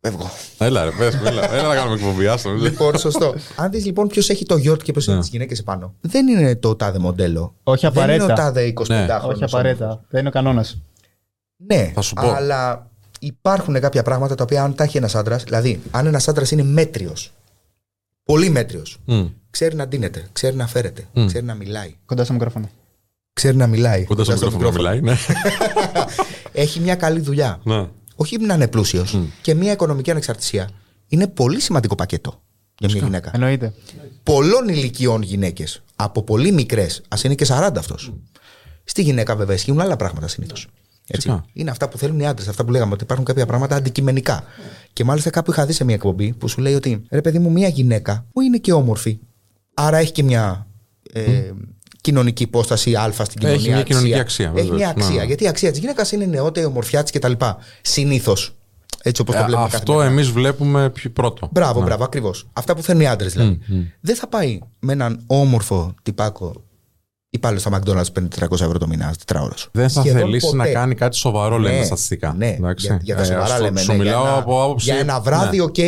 [0.00, 0.30] Φεύγω.
[0.58, 1.54] Έλα, ρε, πες, μίλα.
[1.54, 2.26] Έλα να κάνουμε εκπομπή.
[2.26, 2.50] Άστο.
[2.50, 3.34] Λοιπόν, σωστό.
[3.56, 5.12] Αν δεις λοιπόν ποιος έχει το γιορτ και ποιο Ναι.
[5.12, 7.54] έχει τις γυναίκες επάνω, δεν είναι το τάδε μοντέλο.
[7.62, 8.32] Όχι Δεν είναι απαραίτητα.
[8.32, 9.06] ο τάδε 25 Ναι.
[9.18, 9.32] χρόνο.
[9.32, 10.00] Όχι απαραίτητα.
[10.08, 10.78] Δεν είναι ο κανόνας.
[11.56, 12.30] Ναι, Θα σου πω.
[12.30, 16.50] αλλά υπάρχουν κάποια πράγματα τα οποία αν τα έχει ένας άντρας, δηλαδή αν ένας άντρας
[16.50, 17.32] είναι μέτριος,
[18.22, 18.98] πολύ μέτριος,
[19.50, 21.96] ξέρει να ντύνεται, ξέρει να φέρεται, ξέρει να μιλάει.
[22.06, 22.68] Κοντά στο μικρόφωνο.
[23.32, 24.04] Ξέρει να μιλάει.
[24.04, 25.16] Κοντά στο μικρόφωνο μιλάει, ναι.
[26.52, 27.60] Έχει μια καλή δουλειά.
[27.62, 27.86] Ναι.
[28.20, 30.70] Όχι να είναι πλούσιος και μια οικονομική ανεξαρτησία.
[31.08, 32.42] Είναι πολύ σημαντικό πακέτο
[32.78, 33.30] για μια γυναίκα.
[33.34, 33.72] Εννοείται.
[34.22, 38.12] πολλών ηλικιών γυναίκες, από πολύ μικρές, ας είναι και 40 αυτός.
[38.84, 40.68] Στη γυναίκα, βέβαια, ισχύουν άλλα πράγματα συνήθως.
[41.04, 41.44] Φυσικά.
[41.52, 44.44] Είναι αυτά που θέλουν οι άντρες, αυτά που λέγαμε, ότι υπάρχουν κάποια πράγματα αντικειμενικά.
[44.92, 47.50] Και μάλιστα κάπου είχα δει σε μια εκπομπή που σου λέει ότι ρε παιδί μου,
[47.50, 49.18] μια γυναίκα που είναι και όμορφη,
[49.74, 50.66] άρα έχει και μια
[51.12, 51.50] ε,
[52.08, 53.58] κοινωνική υπόσταση Α στην κοινωνία.
[53.60, 54.76] Έχει μια κοινωνική αξία, Έχει βεβαίως.
[54.76, 55.14] μια αξία.
[55.16, 55.24] Ναι.
[55.24, 57.32] Γιατί η αξία της γυναίκας είναι η νεότητα, η ομορφιά τη κτλ.
[57.82, 58.52] Συνήθως.
[59.02, 60.12] Έτσι όπως το Ε, βλέπουμε Αυτό καθημερινά.
[60.12, 61.48] εμείς βλέπουμε πιο πρώτο.
[61.52, 61.84] Μπράβο, Ναι.
[61.86, 62.48] μπράβο, ακριβώς.
[62.52, 63.58] Αυτά που θέλουν οι άντρες δηλαδή.
[64.00, 66.52] Δεν θα πάει με έναν όμορφο τυπάκο
[67.30, 69.68] υπάλληλο στα McDonald's που παίρνει 400 ευρώ το μήνα, τετράωρος.
[69.72, 72.34] Δεν θα θελήσει να κάνει κάτι σοβαρό, λένε Ναι, τα στατιστικά.
[72.36, 72.86] Ναι, Εντάξει.
[72.86, 73.80] για, για τα Ε, σοβαρά σου- λέμε.
[73.80, 74.90] Σου ναι, για μιλάω ένα, από άποψη.
[74.90, 75.62] Για ένα βράδυ, Ναι.
[75.62, 75.78] οκ,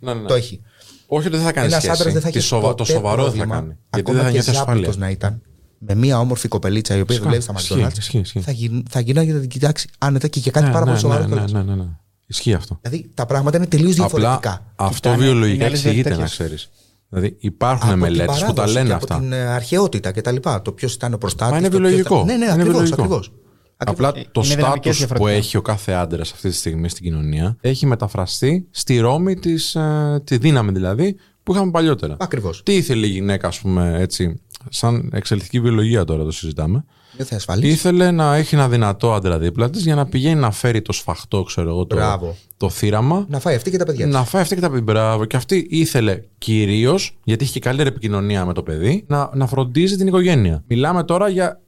[0.00, 0.26] Ναι, ναι.
[0.26, 0.60] το έχει.
[1.06, 1.98] Όχι ότι δεν θα κάνει Ένας σχέση.
[1.98, 3.66] άντρας δεν θα Τη έχει σοβα- Το ποτέ σοβαρό δεν θα πρόβλημα, κάνει.
[3.66, 4.72] Γιατί Ακόμα δεν θα και νιώθει ασφάλεια.
[4.72, 5.42] ζάπλητος να ήταν
[5.78, 7.98] με μια όμορφη κοπελίτσα η οποία Φυσικά, δουλεύει στα ισχύει, McDonald's.
[7.98, 8.40] ισχύει, ισχύει.
[8.40, 10.90] Θα, γι, θα γυρνάει και θα την κοιτάξει άνετα και για κάτι Ναι, πάρα ναι,
[10.90, 11.22] πολύ σοβαρό.
[11.22, 11.52] ναι, κιόλας.
[11.52, 11.84] ναι, ναι, ναι.
[12.26, 12.78] Ισχύει αυτό.
[12.82, 14.72] Δηλαδή τα πράγματα είναι τελείως Απλά διαφορετικά.
[14.76, 16.32] αυτό Κοιτάνε, είναι βιολογικά άλλες εξηγείται, να τέτοιες.
[16.32, 16.70] ξέρεις.
[17.08, 19.14] Δηλαδή υπάρχουν από μελέτες την που τα παράδοση λένε και αυτά.
[19.14, 20.36] Από την ε, αρχαιότητα κτλ.
[20.62, 21.52] Το ποιος ήταν ο προστάτης.
[21.52, 22.24] Μα είναι βιολογικό.
[22.24, 22.66] Ναι, ναι, Είναι ακριβώς.
[22.70, 23.02] βιολογικό.
[23.02, 23.32] Ακριβώς.
[23.76, 25.30] Απλά Ε, το είναι δυναμικές στάτους που διαφορετικά.
[25.46, 30.20] έχει ο κάθε άντρας αυτή τη στιγμή στην κοινωνία έχει μεταφραστεί στη ρόμη της, ε,
[30.24, 32.16] τη δύναμη δηλαδή που είχαμε παλιότερα.
[32.18, 32.62] Ακριβώς.
[32.62, 36.84] Τι ήθελε η γυναίκα, ας πούμε, έτσι, σαν εξελικτική βιολογία τώρα το συζητάμε.
[37.16, 37.68] Νιώθει ασφαλή.
[37.68, 41.42] Ήθελε να έχει ένα δυνατό άντρα δίπλα της για να πηγαίνει να φέρει το σφαχτό,
[41.42, 42.36] ξέρω εγώ, το, Μπράβο.
[42.56, 43.26] το θύραμα.
[43.28, 44.14] Να φάει αυτή και τα παιδιά της.
[44.14, 44.82] Να φάει αυτή και τα παιδιά.
[44.82, 45.24] Μπράβο.
[45.24, 49.96] Και αυτή ήθελε κυρίως, γιατί είχε και καλύτερη επικοινωνία με το παιδί, να, να φροντίζει
[49.96, 50.62] την οικογένεια.
[50.66, 51.60] Μιλάμε τώρα για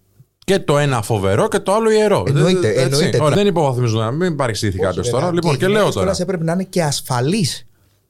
[0.45, 2.25] και το ένα φοβερό και το άλλο ιερό.
[2.29, 2.81] Εννοείται, Έτσι.
[2.83, 3.23] εννοείται.
[3.23, 3.37] Ωραία.
[3.37, 5.25] Δεν υποβαθμίζω να μην παρεξηγηθεί κάποιος Όχι, τώρα.
[5.25, 5.35] βέβαια.
[5.41, 6.05] Λοιπόν, οι και λέω γυναίκες τώρα.
[6.07, 7.67] κιόλας έπρεπε να είναι και ασφαλείς.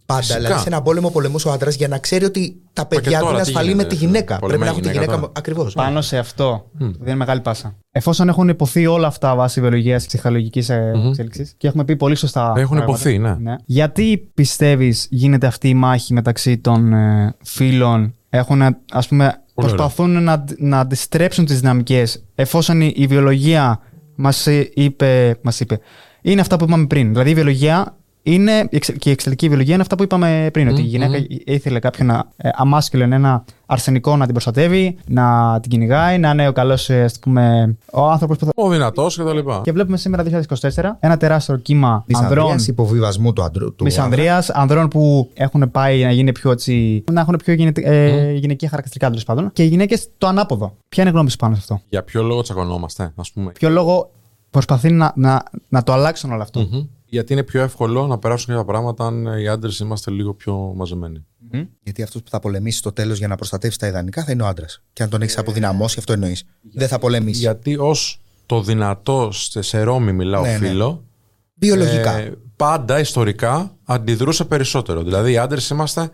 [0.08, 0.20] Πάντα.
[0.20, 0.38] Φυσικά.
[0.38, 3.24] Δηλαδή σε ένα πόλεμο πολεμούσε ο άντρας για να ξέρει ότι τα και παιδιά του
[3.24, 4.38] τώρα είναι τι ασφαλή με γίνεται, τη ρε, γυναίκα.
[4.38, 5.20] Πρέπει πολεμάει να έχουν τη γυναίκα γυναίκα.
[5.20, 5.32] τώρα.
[5.36, 5.70] Ακριβώ.
[5.74, 7.76] Πάνω σε αυτό δίνει μεγάλη πάσα.
[7.90, 12.52] Εφόσον έχουν υποθεί όλα αυτά βάσει βιολογίας και ψυχολογική εξέλιξης και έχουμε πει πολύ σωστά.
[12.56, 13.56] Έχουν πράγματα, υποθεί, ναι.
[13.64, 20.22] Γιατί πιστεύεις γίνεται αυτή η μάχη μεταξύ των ε, φίλων, έχουν, ας πούμε, Πολύ προσπαθούν
[20.22, 23.80] να, να αντιστρέψουν τις δυναμικές, εφόσον η, η βιολογία
[24.14, 25.78] μας είπε, μας είπε.
[26.22, 27.08] Είναι αυτά που είπαμε πριν.
[27.08, 30.68] Δηλαδή η βιολογία είναι, η εξε- και η εξελική βιολογία είναι αυτά που είπαμε πριν.
[30.68, 35.70] Ότι η γυναίκα ήθελε κάποιον να, ε, αμάσκελο, ένα αρσενικό να την προστατεύει, να την
[35.70, 38.50] κυνηγάει, να είναι ο καλός, πούμε, ο άνθρωπος που θα.
[38.54, 39.60] Ο δυνατός και τα λοιπά.
[39.64, 42.44] Και βλέπουμε σήμερα 2024 ένα τεράστιο κύμα ανδρών.
[42.44, 43.74] Μισανδρία υποβιβασμού του άντρου.
[43.74, 47.04] του Μισανδρίας, ανδρών που έχουν πάει να γίνει πιο έτσι.
[47.12, 49.50] να έχουν πιο γυναι, ε, γυναικεία χαρακτηριστικά τέλος πάντων.
[49.52, 50.76] Και οι γυναίκες το ανάποδο.
[50.88, 53.68] Ποια είναι η γνώμη σου πάνω σε αυτό; Για ποιο λόγο τσακωνόμαστε, ας πούμε; Ποιο
[53.70, 54.10] λόγο
[54.50, 56.86] προσπαθεί να, να, να το αλλάξουν όλο αυτό; Μμμ.
[57.10, 61.24] Γιατί είναι πιο εύκολο να περάσουν κάποια πράγματα αν οι άντρες είμαστε λίγο πιο μαζεμένοι.
[61.82, 64.46] Γιατί αυτός που θα πολεμήσει στο τέλος για να προστατεύσει τα ιδανικά θα είναι ο
[64.46, 64.82] άντρας.
[64.92, 66.44] Και αν τον έχεις αποδυναμώσει, αυτό εννοείς.
[66.72, 67.40] Δεν θα πολεμήσει.
[67.40, 70.68] Γιατί ως το δυνατό σε, σε Ρώμη, μιλάω Ναι, ναι.
[70.68, 71.04] φίλο.
[71.54, 72.16] Βιολογικά.
[72.16, 75.02] ε, πάντα ιστορικά αντιδρούσε περισσότερο.
[75.02, 76.10] Δηλαδή, οι άντρες είμαστε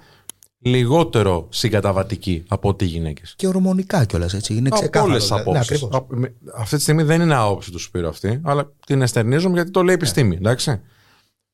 [0.64, 3.34] λιγότερο συγκαταβατικοί από ότι οι γυναίκες.
[3.36, 4.54] Και ορμονικά κιόλας έτσι.
[4.54, 5.10] Είναι Από ξεκάθαρο.
[5.10, 5.50] όλες τις δηλαδή.
[5.50, 5.82] Ναι, απόψεις.
[5.82, 6.30] ακριβώς.
[6.56, 9.94] Αυτή τη στιγμή δεν είναι άποψη του Σπύρου αυτή, αλλά την εστερνίζομαι γιατί το λέει
[9.94, 10.36] η επιστήμη.
[10.36, 10.80] Εντάξει.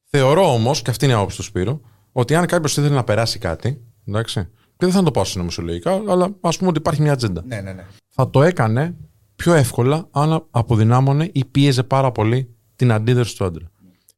[0.05, 1.81] Θεωρώ όμως, και αυτή είναι η άποψη του Σπύρου,
[2.12, 3.81] ότι αν κάποιος ήθελε να περάσει κάτι.
[4.07, 7.42] Εντάξει, και δεν θα το πάω συνωμοσιολογικά, αλλά ας πούμε ότι υπάρχει μια ατζέντα.
[7.46, 7.85] Ναι, ναι, ναι.
[8.09, 8.96] Θα το έκανε
[9.37, 13.70] πιο εύκολα αν αποδυνάμωνε ή πίεζε πάρα πολύ την αντίδραση του άντρα.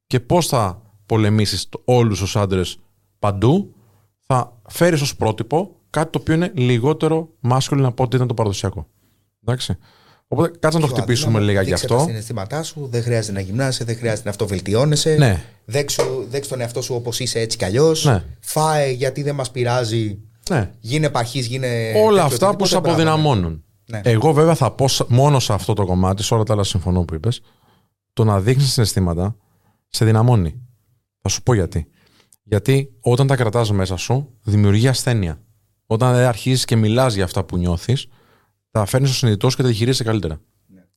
[0.06, 2.78] Και πώς θα πολεμήσεις όλους τους άντρες
[3.18, 3.74] παντού,
[4.34, 8.86] θα φέρεις ως πρότυπο κάτι το οποίο είναι λιγότερο μάσκουλο από ό,τι ήταν το παραδοσιακό.
[9.44, 9.76] Εντάξει.
[10.28, 11.46] Οπότε κάτσε να το Πιο χτυπήσουμε αδύναμο.
[11.50, 12.06] λίγα γι' Δείξε τα αυτό.
[12.06, 15.14] συναισθήματά σου, δεν χρειάζεται να γυμνάσαι, δεν χρειάζεται να αυτοβελτιώνεσαι.
[15.14, 15.42] Ναι.
[15.64, 18.04] Δέξου, δέξου τον εαυτό σου όπως είσαι έτσι κι αλλιώς.
[18.04, 18.24] Ναι.
[18.40, 20.18] Φάε γιατί δεν μας πειράζει.
[20.50, 20.70] Ναι.
[20.80, 21.92] Γίνε παχή, γίνε.
[21.96, 22.90] Όλα τέτοιο, αυτά που σε οτιδήποτε, μπράβο,
[23.20, 23.64] αποδυναμώνουν.
[23.90, 24.00] Ναι.
[24.04, 27.02] Εγώ βέβαια θα πω σ- μόνο σε αυτό το κομμάτι, σε όλα τα άλλα συμφωνώ
[27.04, 27.40] που είπες.
[28.12, 29.36] Το να δείχνεις συναισθήματα
[29.88, 30.60] σε δυναμώνει.
[31.20, 31.86] Θα σου πω γιατί.
[32.52, 35.42] Γιατί όταν τα κρατάς μέσα σου, δημιουργεί ασθένεια.
[35.86, 38.06] Όταν δεν αρχίζεις και μιλάς για αυτά που νιώθεις,
[38.70, 40.40] τα φέρνεις στο συνειδητό σου και τα διχειρίζεσαι καλύτερα.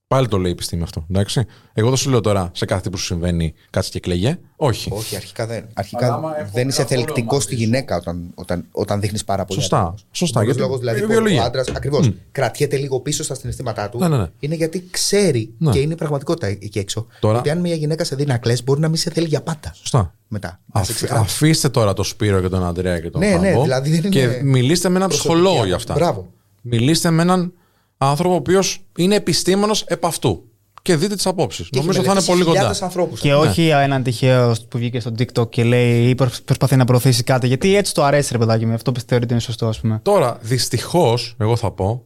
[0.08, 1.06] Πάλι το λέει η επιστήμη αυτό.
[1.10, 1.46] Εντάξει.
[1.74, 4.38] Εγώ δεν σου λέω τώρα σε κάθε τι που σου συμβαίνει κάτσε και κλαίγε.
[4.56, 4.90] Όχι.
[4.90, 4.98] Ναι.
[4.98, 5.58] Όχι, αρχικά δεν.
[5.58, 7.62] Αλλά Αρχικά άμα έχω δεν είσαι καθόλου θελκτικός μαζί στη σου.
[7.62, 9.60] γυναίκα όταν, όταν, όταν δείχνεις πάρα πολύ.
[9.60, 10.06] Σωστά, αδύναμος.
[10.12, 11.44] σωστά, Ο μόνος γιατί λόγος, δηλαδή είναι που ο βιολογία.
[11.44, 14.28] άντρα ακριβώς κρατιέται λίγο πίσω στα συναισθήματά του Ναι, ναι, ναι.
[14.40, 15.72] είναι γιατί ξέρει Ναι.
[15.72, 17.08] και είναι η πραγματικότητα εκεί έξω.
[17.20, 19.42] Τώρα- Ότι αν μια γυναίκα σε δει να κλαις, μπορεί να μην σε θέλει για
[19.42, 20.14] πάντα Σωστά.
[20.28, 20.60] μετά.
[20.74, 21.34] Να σε Αφ- ξεγράψει.
[21.34, 24.10] αφήστε τώρα το Σπύρο και τον Αντρέα και τον Ναι, ναι, Φαμπό δηλαδή δεν είναι
[24.10, 25.68] και μιλήστε με έναν προσωπική ψυχολόγο άποψη.
[25.68, 25.94] για αυτά.
[25.94, 26.32] Μπράβο.
[26.62, 27.54] Μιλήστε με έναν
[27.98, 30.50] άνθρωπο ο οποίος είναι επιστήμονο επ' αυτού.
[30.82, 31.70] Και δείτε τις απόψεις.
[31.70, 32.56] Και έχει Νομίζω θα είναι μελετήσει πολύ κοντά.
[32.58, 33.20] χιλιάδες ανθρώπους.
[33.20, 37.24] Και όχι έναν τυχαίο που βγήκε στο TikTok και λέει ή προσπ- προσπαθεί να προωθήσει
[37.24, 37.48] κάτι.
[37.48, 38.74] Γιατί έτσι το αρέσει, ρε παιδάκι μου.
[38.74, 40.00] Αυτό πιστεύω ότι είναι σωστό, ας πούμε.
[40.04, 42.06] Τώρα, δυστυχώς, εγώ θα πω,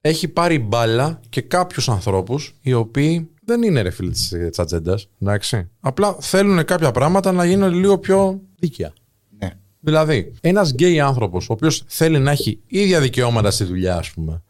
[0.00, 5.08] έχει πάρει μπάλα και κάποιους ανθρώπους οι οποίοι δεν είναι ρε φίλοι της ατζέντας.
[5.22, 5.68] Εντάξει.
[5.80, 8.92] Απλά θέλουν κάποια πράγματα να γίνουν λίγο πιο δίκαια.
[9.38, 9.50] Ναι.
[9.80, 14.42] Δηλαδή, ένας γκέι άνθρωπος, ο οποίος θέλει να έχει ίδια δικαιώματα στη δουλειά, ας πούμε.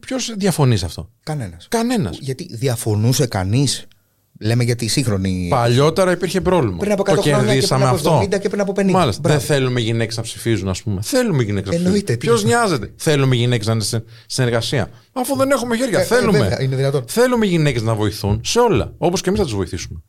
[0.00, 1.66] Ποιος διαφωνεί σε αυτό; Κανένας.
[1.70, 2.18] Κανένας.
[2.20, 3.86] Γιατί διαφωνούσε κανείς.
[4.40, 5.46] Λέμε για τη σύγχρονη.
[5.50, 6.76] Παλιότερα υπήρχε πρόβλημα.
[6.76, 8.20] Πριν από 100 το χρόνια και πριν κερδίσαμε από αυτό.
[8.22, 8.90] 70 και πριν από 50.
[8.90, 9.20] Μάλιστα.
[9.20, 9.38] Μπράβο.
[9.38, 11.00] Δεν θέλουμε γυναίκες να ψηφίζουν, ας πούμε.
[11.02, 12.18] Θέλουμε γυναίκες να Εννοείται, ψηφίζουν.
[12.18, 14.90] τι Ποιος είναι νοιάζεται; Θέλουμε γυναίκες να είναι σε συνεργασία.
[15.12, 15.98] Αφού δεν έχουμε χέρια.
[15.98, 16.38] Ε, ε, θέλουμε.
[16.38, 17.04] βέβαια, είναι δυνατόν.
[17.06, 18.94] Θέλουμε γυναίκες να βοηθούν σε όλα.
[18.98, 20.02] Όπως και εμείς θα τους βοηθήσουμε.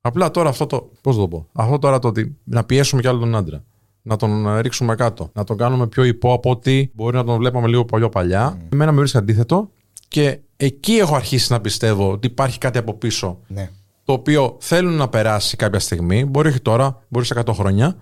[0.00, 0.90] Απλά τώρα αυτό το.
[1.00, 3.64] Πώς το πω; Αυτό τώρα το ότι να πιέσουμε κι άλλο τον άντρα.
[4.02, 5.30] Να τον ε, ρίξουμε κάτω.
[5.34, 8.56] Να τον κάνουμε πιο υπό από ότι μπορεί να τον βλέπαμε λίγο πιο παλιά.
[8.56, 8.66] Mm.
[8.72, 9.70] Εμένα με βρίσκει αντίθετο.
[10.08, 13.70] Και εκεί έχω αρχίσει να πιστεύω ότι υπάρχει κάτι από πίσω Ναι.
[14.04, 17.96] το οποίο θέλουν να περάσει κάποια στιγμή, μπορεί όχι τώρα, μπορεί σε 100 χρόνια.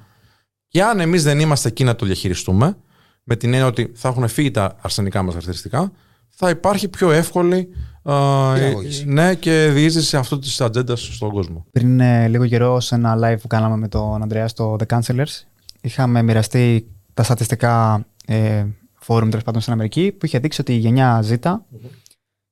[0.69, 2.77] Και αν εμείς δεν είμαστε εκεί να το διαχειριστούμε,
[3.25, 5.93] με την έννοια ότι θα έχουν φύγει τα αρσενικά μας χαρακτηριστικά,
[6.29, 7.69] θα υπάρχει πιο εύκολη
[8.03, 9.05] α, Χειραγώγηση.
[9.07, 11.67] ναι, και διείσδυση αυτού της ατζέντας στον κόσμο.
[11.73, 15.43] Πριν ε, λίγο καιρό, σε ένα live που κάναμε με τον Ανδρέας στο The Counselors,
[15.89, 20.79] είχαμε μοιραστεί τα στατιστικά ε, φόρουμ τέλος πάντων στην Αμερική που είχε δείξει ότι η
[20.79, 21.57] γενιά Z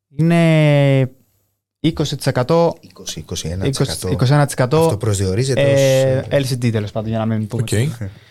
[0.08, 1.10] είναι
[1.96, 2.70] 20%, 20-21%.
[4.08, 6.50] 20, 21% Αυτό προσδιορίζεται ε, ως...
[6.50, 7.62] LGBT τέλος πάντων, για να μην πούμε.
[7.62, 7.68] Οκ.
[7.68, 7.76] τη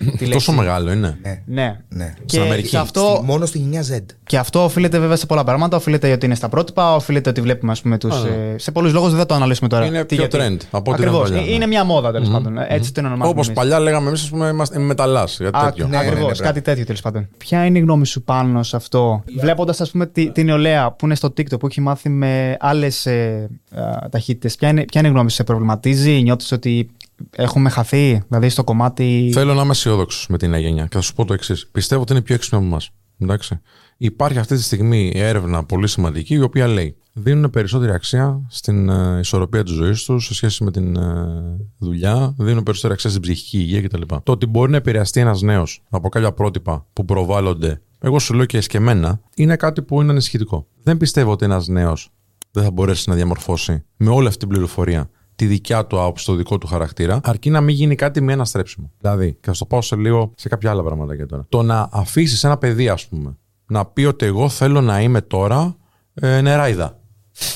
[0.07, 0.29] λέξη.
[0.31, 1.17] Τόσο μεγάλο είναι.
[1.21, 1.41] Ναι.
[1.45, 1.79] Ναι.
[1.89, 2.13] ναι.
[2.25, 2.67] Και Αμερική.
[2.67, 3.99] σε αυτό, Στη- μόνο στη γενιά Z.
[4.25, 5.77] και αυτό οφείλεται βέβαια σε πολλά πράγματα.
[5.77, 8.29] Οφείλεται ότι είναι στα πρότυπα, οφείλεται ότι βλέπουμε ας πούμε, τους, Α, ναι.
[8.53, 9.85] ε, σε πολλούς λόγους δεν θα το αναλύσουμε τώρα.
[9.85, 10.37] Είναι τι πιο γιατί.
[10.37, 11.29] trend από ό,τι ήταν Ακριβώς.
[11.29, 11.51] παλιά, ναι.
[11.51, 12.57] Είναι μια μόδα τέλος πάντων.
[12.67, 13.27] Έτσι το ονομάζουμε.
[13.27, 13.59] Όπως εμείς.
[13.59, 15.27] παλιά λέγαμε εμείς, ας πούμε, είμαστε μεταλλά.
[15.37, 15.87] Κάτι Α, τέτοιο.
[15.87, 16.39] ναι, ναι, ακριβώς.
[16.39, 17.27] ναι, κάτι τέτοιο τέλος πάντων.
[17.37, 21.05] Ποια είναι η γνώμη σου πάνω σε αυτό, βλέποντας, ας πούμε, τη, την νεολαία που
[21.05, 23.44] είναι στο TikTok, που έχει μάθει με άλλες ε,
[24.11, 26.89] ταχύτητες, ποια είναι, ποια είναι η γνώμη σου, σε προβληματίζει, νιώθεις ότι
[27.35, 29.29] έχουμε χαθεί, δηλαδή στο κομμάτι.
[29.33, 31.67] Θέλω να είμαι αισιόδοξος με την νέα γενιά και θα σου πω το εξής.
[31.71, 32.89] Πιστεύω ότι είναι πιο έξυπνο από εμάς.
[33.19, 33.59] Εντάξει.
[33.97, 39.19] Υπάρχει αυτή τη στιγμή έρευνα πολύ σημαντική η οποία λέει δίνουν περισσότερη αξία στην ε,
[39.19, 43.57] ισορροπία της ζωής τους σε σχέση με την ε, δουλειά, δίνουν περισσότερη αξία στην ψυχική
[43.57, 44.01] υγεία κτλ.
[44.23, 48.45] Το ότι μπορεί να επηρεαστεί ένας νέος από κάποια πρότυπα που προβάλλονται, εγώ σου λέω
[48.45, 50.67] και εσκεμμένα, είναι κάτι που είναι ανησυχητικό.
[50.83, 52.09] Δεν πιστεύω ότι ένας νέος
[52.55, 56.33] δεν θα μπορέσει να διαμορφώσει με όλη αυτή την πληροφορία τη δικιά του άποψη, το
[56.35, 58.91] δικό του χαρακτήρα, αρκεί να μην γίνει κάτι με ένα στρέψιμο.
[58.99, 61.45] Δηλαδή, και θα στο πάω σε λίγο σε κάποια άλλα πράγματα για τώρα.
[61.49, 63.37] Το να αφήσεις ένα παιδί, ας πούμε,
[63.67, 65.75] να πει ότι εγώ θέλω να είμαι τώρα
[66.13, 66.99] ε, νεράιδα.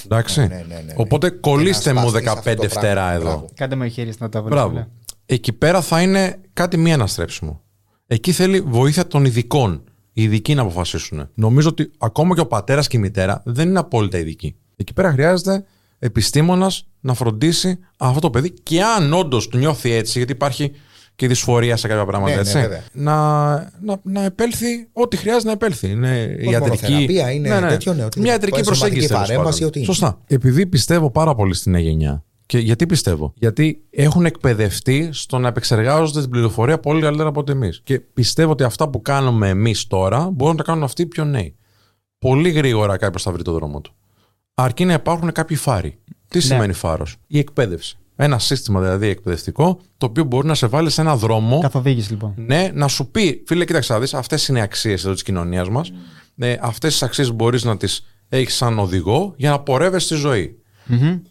[0.06, 0.40] Εντάξει.
[0.40, 0.94] Ναι, ναι, ναι, ναι.
[0.96, 3.12] Οπότε κολλήστε Και να μου σπαστείς 15 αυτό το φτερά πράγμα.
[3.12, 3.24] εδώ.
[3.24, 3.50] Μπράβο.
[3.54, 4.50] Κάντε μου χέρι να τα βρω.
[4.50, 4.88] Μπράβο.
[5.26, 7.62] Εκεί πέρα θα είναι κάτι μη αναστρέψιμο.
[8.08, 9.84] Εκεί θέλει βοήθεια των ειδικών.
[10.14, 11.30] Οι ειδικοί να αποφασίσουν.
[11.34, 14.56] Νομίζω ότι ακόμα και ο πατέρας και η μητέρα δεν είναι απόλυτα ειδικοί.
[14.80, 15.64] Εκεί πέρα χρειάζεται
[16.00, 20.72] επιστήμονας να φροντίσει αυτό το παιδί και αν όντως του νιώθει έτσι, γιατί υπάρχει
[21.16, 22.36] και δυσφορία σε κάποια πράγματα.
[22.36, 22.60] Ναι, ναι, έτσι.
[22.60, 22.84] βέβαια.
[22.92, 23.52] να,
[23.82, 25.90] να, να επέλθει ό,τι χρειάζεται να επέλθει.
[25.90, 26.86] Είναι μόνο ιατρική.
[26.86, 29.08] θεραπεία, είναι τέτοιο, ναι, ότι Μια ιατρική σωματική προσέγγιση.
[29.08, 29.68] τέλος παρέμβαση, πάντων.
[29.68, 29.88] ό,τι είναι.
[29.88, 30.22] Σωστά.
[30.28, 32.24] Επειδή πιστεύω πάρα πολύ στην νέα γενιά.
[32.46, 37.52] Και γιατί πιστεύω; Γιατί έχουν εκπαιδευτεί στο να επεξεργάζονται την πληροφορία πολύ καλύτερα από ότι
[37.52, 37.82] εμείς.
[37.84, 41.26] Και πιστεύω ότι αυτά που κάνουμε εμείς τώρα μπορούν να τα κάνουν αυτοί οι πιο
[41.26, 41.56] νέοι.
[42.20, 43.94] Πολύ γρήγορα κάποιος θα βρει το δρόμο του.
[44.62, 45.98] Αρκεί να υπάρχουν κάποιοι φάροι.
[46.28, 47.98] Τι σημαίνει φάρος, Η εκπαίδευση.
[48.16, 51.60] Ένα σύστημα δηλαδή εκπαιδευτικό, το οποίο μπορεί να σε βάλει σε ένα δρόμο.
[51.60, 52.34] Καθοδήγηση λοιπόν.
[52.36, 55.70] Ναι, να σου πει, φίλε, κοίταξε να δεις, αυτές είναι οι αξίες εδώ της κοινωνίας
[55.70, 55.92] μας.
[56.38, 60.58] Ε, αυτές τις αξίες μπορείς να τις έχεις σαν οδηγό για να πορεύεσαι στη ζωή.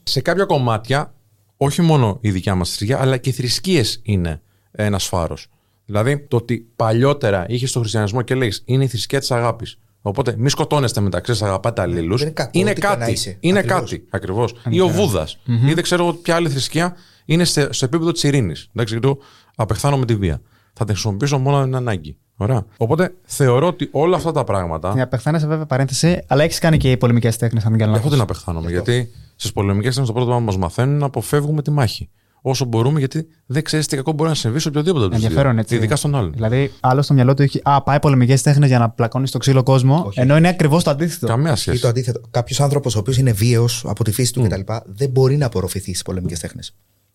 [0.02, 1.14] Σε κάποια κομμάτια,
[1.56, 5.46] όχι μόνο η δικιά μας θρησκεία, αλλά και οι θρησκείες είναι ένας φάρος.
[5.84, 9.78] Δηλαδή, το ότι παλιότερα είχες στο χριστιανισμό και λέει είναι η θρησκεία της αγάπης.
[10.02, 12.18] Οπότε μη σκοτώνεστε μεταξύ σας, αγαπάτε αλλήλους.
[12.18, 13.12] δεν είναι κακό, Είναι ό,τι και να κάτι.
[13.12, 13.36] είσαι.
[13.40, 13.80] Είναι Ακριβώς.
[13.90, 14.06] κάτι.
[14.10, 14.54] Ακριβώς.
[14.68, 15.28] Ή ο βουδα
[15.66, 16.94] Ή δεν ξέρω ποια άλλη θρησκεία
[17.24, 18.68] είναι σε- στο επίπεδο της ειρήνης.
[18.74, 19.18] Εντάξει, γιατί
[19.56, 20.40] απεχθάνω με τη βία.
[20.72, 22.16] Θα την χρησιμοποιήσω μόνο αν είναι ανάγκη.
[22.36, 22.64] Ωραία.
[22.76, 24.92] Οπότε θεωρώ ότι όλα αυτά τα πράγματα.
[24.94, 27.98] Για απεχθάνεσαι βέβαια παρένθεση, αλλά έχεις κάνει και οι πολεμικές τέχνες, αν δεν κάνω Γι'
[27.98, 28.26] αυτό λάθος.
[28.26, 28.70] την απεχθάνομαι.
[28.70, 32.08] Γιατί στις πολεμικές τέχνες το πρώτο πράγμα που μας μαθαίνουν είναι να αποφεύγουμε τη μάχη.
[32.42, 35.58] Όσο μπορούμε, γιατί δεν ξέρεις τι κακό μπορεί να συμβεί σε οποιοδήποτε από τους Ενδιαφέρον
[35.58, 35.74] έτσι.
[35.74, 36.32] Ειδικά στον άλλον.
[36.32, 39.62] Δηλαδή, άλλο στο μυαλό του έχει Α, πάει πολεμικές τέχνες για να πλακώνεις στο ξύλο
[39.62, 41.26] κόσμο, ενώ είναι ακριβώς το αντίθετο.
[41.26, 41.80] Καμία Ή σχέση.
[41.80, 42.20] το αντίθετο.
[42.30, 44.60] Κάποιος άνθρωπος ο οποίος είναι βίαιος από τη φύση του κτλ.
[44.84, 46.74] δεν μπορεί να απορροφηθεί στις πολεμικές τέχνες.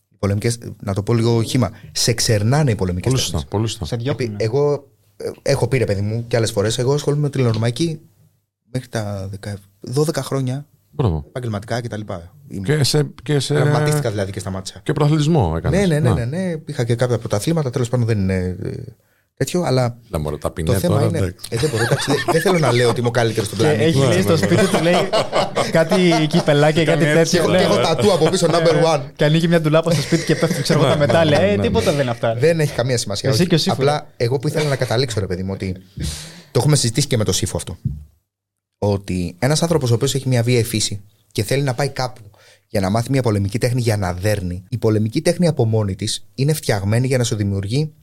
[0.10, 3.40] Οι πολεμικές, να το πω λίγο χήμα, σε ξερνάνε οι πολεμικές Πολύ τέχνες.
[3.42, 3.58] σωστά.
[3.58, 3.86] Πολύ σωστά.
[3.86, 4.34] Σε διώχνουν.
[4.38, 8.00] Εγώ ε, έχω πει ρε παιδί μου και άλλες φορές, εγώ ασχολούμαι με τηλεορμαϊκή
[8.72, 9.54] μέχρι τα 10
[9.96, 10.66] 12 χρόνια
[10.96, 11.24] Μπράβο.
[11.28, 12.02] επαγγελματικά κτλ.
[12.64, 13.08] Και σε.
[13.24, 13.54] Και σε...
[13.54, 14.80] Τραυματίστηκα δηλαδή και σταμάτησα.
[14.84, 15.88] Και προαθλητισμό έκανες.
[15.88, 16.54] Ναι, ναι, ναι, ναι, ναι.
[16.66, 18.70] Είχα και κάποια πρωταθλήματα, τέλος πάντων δεν είναι ε,
[19.38, 21.08] τέτοιο, αλλά Λέμε όλα τα το πινέ θέμα τώρα.
[21.08, 21.18] είναι.
[21.18, 21.36] εντάξει.
[21.50, 23.64] Ε, δεν μπορώ, εντάξει, δεν- δεν θέλω να λέω ότι είμαι ο καλύτερος στον Και
[23.66, 23.84] πλανήτη.
[24.00, 24.96] έχει λέει στο σπίτι του, λέει
[25.72, 27.40] κάτι κυπελάκια, κάτι Και τέτοιο.
[27.40, 27.60] έχω- λέει.
[27.60, 29.02] και έχω τατού από πίσω, number one.
[29.16, 31.40] Και ανοίγει μια ντουλάπα στο σπίτι και πέφτει, ξέρω εγώ, τα μετάλλια.
[31.40, 32.36] ναι, Ε, ναι, τίποτα δεν είναι αυτά.
[32.36, 33.30] Δεν έχει καμία σημασία.
[33.30, 33.50] Εσύ όχι.
[33.50, 33.74] και ο Σύφου.
[33.76, 35.76] Απλά εγώ που ήθελα να καταλήξω, ρε παιδί μου, ότι
[36.52, 37.78] το έχουμε συζητήσει και με τον Σύφο αυτό.
[38.86, 42.22] Ότι ένας άνθρωπος ο οποίος έχει μια βία φύση και θέλει να πάει κάπου
[42.68, 46.28] για να μάθει μια πολεμική τέχνη για να δέρνει, η πολεμική τέχνη από μόνη της
[46.36, 47.94] είναι φτιαγμένη για να σου δημιουργεί,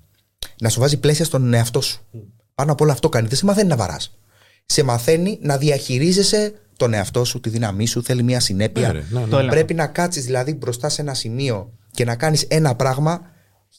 [0.61, 2.07] να σου βάζει πλαίσια στον εαυτό σου.
[2.55, 3.29] Πάνω απ' όλα αυτό κάνει.
[3.29, 4.19] Δεν σε μαθαίνει να βαράς.
[4.67, 8.87] Σε μαθαίνει να διαχειρίζεσαι τον εαυτό σου, τη δύναμή σου, θέλει μια συνέπεια.
[8.87, 9.27] Ναι, ρε, ναι, ναι.
[9.27, 9.51] Το έλεγα.
[9.51, 13.21] Πρέπει να κάτσεις δηλαδή μπροστά σε ένα σημείο και να κάνεις ένα πράγμα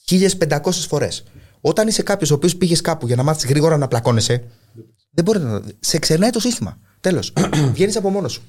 [0.09, 1.23] 1500 φορές.
[1.61, 4.43] Όταν είσαι κάποιος ο οποίος πήγες κάπου για να μάθεις γρήγορα να πλακώνεσαι,
[5.11, 5.61] δεν μπορεί να.
[5.79, 6.77] Σε ξερνάει το σύστημα.
[7.01, 7.33] Τέλος.
[7.73, 8.41] Βγαίνεις από μόνος σου.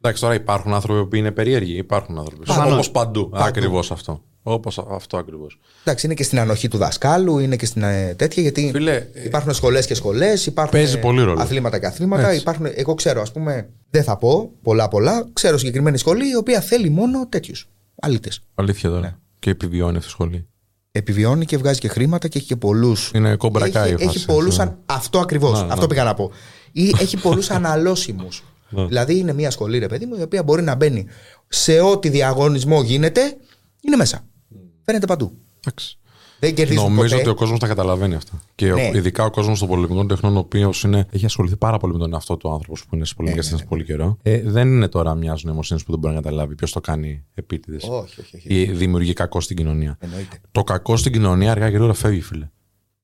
[0.00, 1.76] Εντάξει, τώρα υπάρχουν άνθρωποι που είναι περίεργοι.
[1.76, 2.44] Υπάρχουν άνθρωποι.
[2.44, 2.72] Προφανώς.
[2.72, 3.30] Όπως παντού.
[3.34, 4.22] Ακριβώς αυτό.
[4.42, 5.58] Όπως αυτό ακριβώς.
[5.84, 9.54] Εντάξει, είναι και στην ανοχή του δασκάλου, είναι και στην ε, τέτοια, γιατί Φίλε, υπάρχουν
[9.54, 11.40] σχολές και σχολές, υπάρχουν παίζει ε, πολύ ρόλο.
[11.40, 12.28] αθλήματα και αθλήματα.
[12.28, 12.40] Έτσι.
[12.40, 16.60] Υπάρχουν, εγώ ξέρω, ας πούμε, δεν θα πω πολλά πολλά, ξέρω συγκεκριμένη σχολή η οποία
[16.60, 17.68] θέλει μόνο τέτοιους.
[18.00, 18.40] Αλήτες.
[18.54, 19.00] Αλήθεια τώρα.
[19.00, 19.14] Ναι.
[19.38, 20.46] Και επιβιώνει αυτή η σχολή.
[20.92, 23.10] Επιβιώνει και βγάζει και χρήματα και έχει και πολλούς.
[23.14, 24.58] Είναι κομπρακάι η Έχει, φάση, έχει πολλούς.
[24.58, 24.60] έτσι.
[24.60, 24.78] Αν...
[24.86, 25.52] Αυτό ακριβώς.
[25.52, 25.86] Να, αυτό να.
[25.86, 26.30] πήγα να πω.
[26.72, 28.42] Ή έχει πολλούς αναλώσιμους.
[28.70, 28.84] Ναι.
[28.86, 31.06] δηλαδή είναι μια σχολή, ρε παιδί μου, η οποία μπορεί να μπαίνει
[31.48, 33.36] σε ό,τι διαγωνισμό γίνεται,
[33.80, 34.24] είναι μέσα.
[34.84, 35.32] Φαίνεται παντού.
[35.66, 35.98] Εντάξει.
[36.40, 37.16] Δεν κερδίζουν Νομίζω ποτέ.
[37.20, 38.42] ότι ο κόσμος τα καταλαβαίνει αυτά.
[38.54, 38.90] Και ο- Ναι.
[38.94, 42.36] ειδικά ο κόσμος των πολεμικών τεχνών, ο οποίος έχει ασχοληθεί πάρα πολύ με τον εαυτό
[42.36, 44.18] του άνθρωπος που είναι στι πολεμικές ναι, τέχνε πολύ καιρό.
[44.22, 47.82] Ε, δεν είναι τώρα μιας νοημοσύνης που δεν μπορεί να καταλάβει ποιος το κάνει επίτηδες.
[47.84, 48.54] Όχι, όχι, όχι.
[48.60, 49.96] Ή δημιουργεί κακό στην κοινωνία.
[50.00, 50.40] Εννοείται.
[50.52, 52.48] Το κακό στην κοινωνία αργά και γρήγορα φεύγει, φίλε.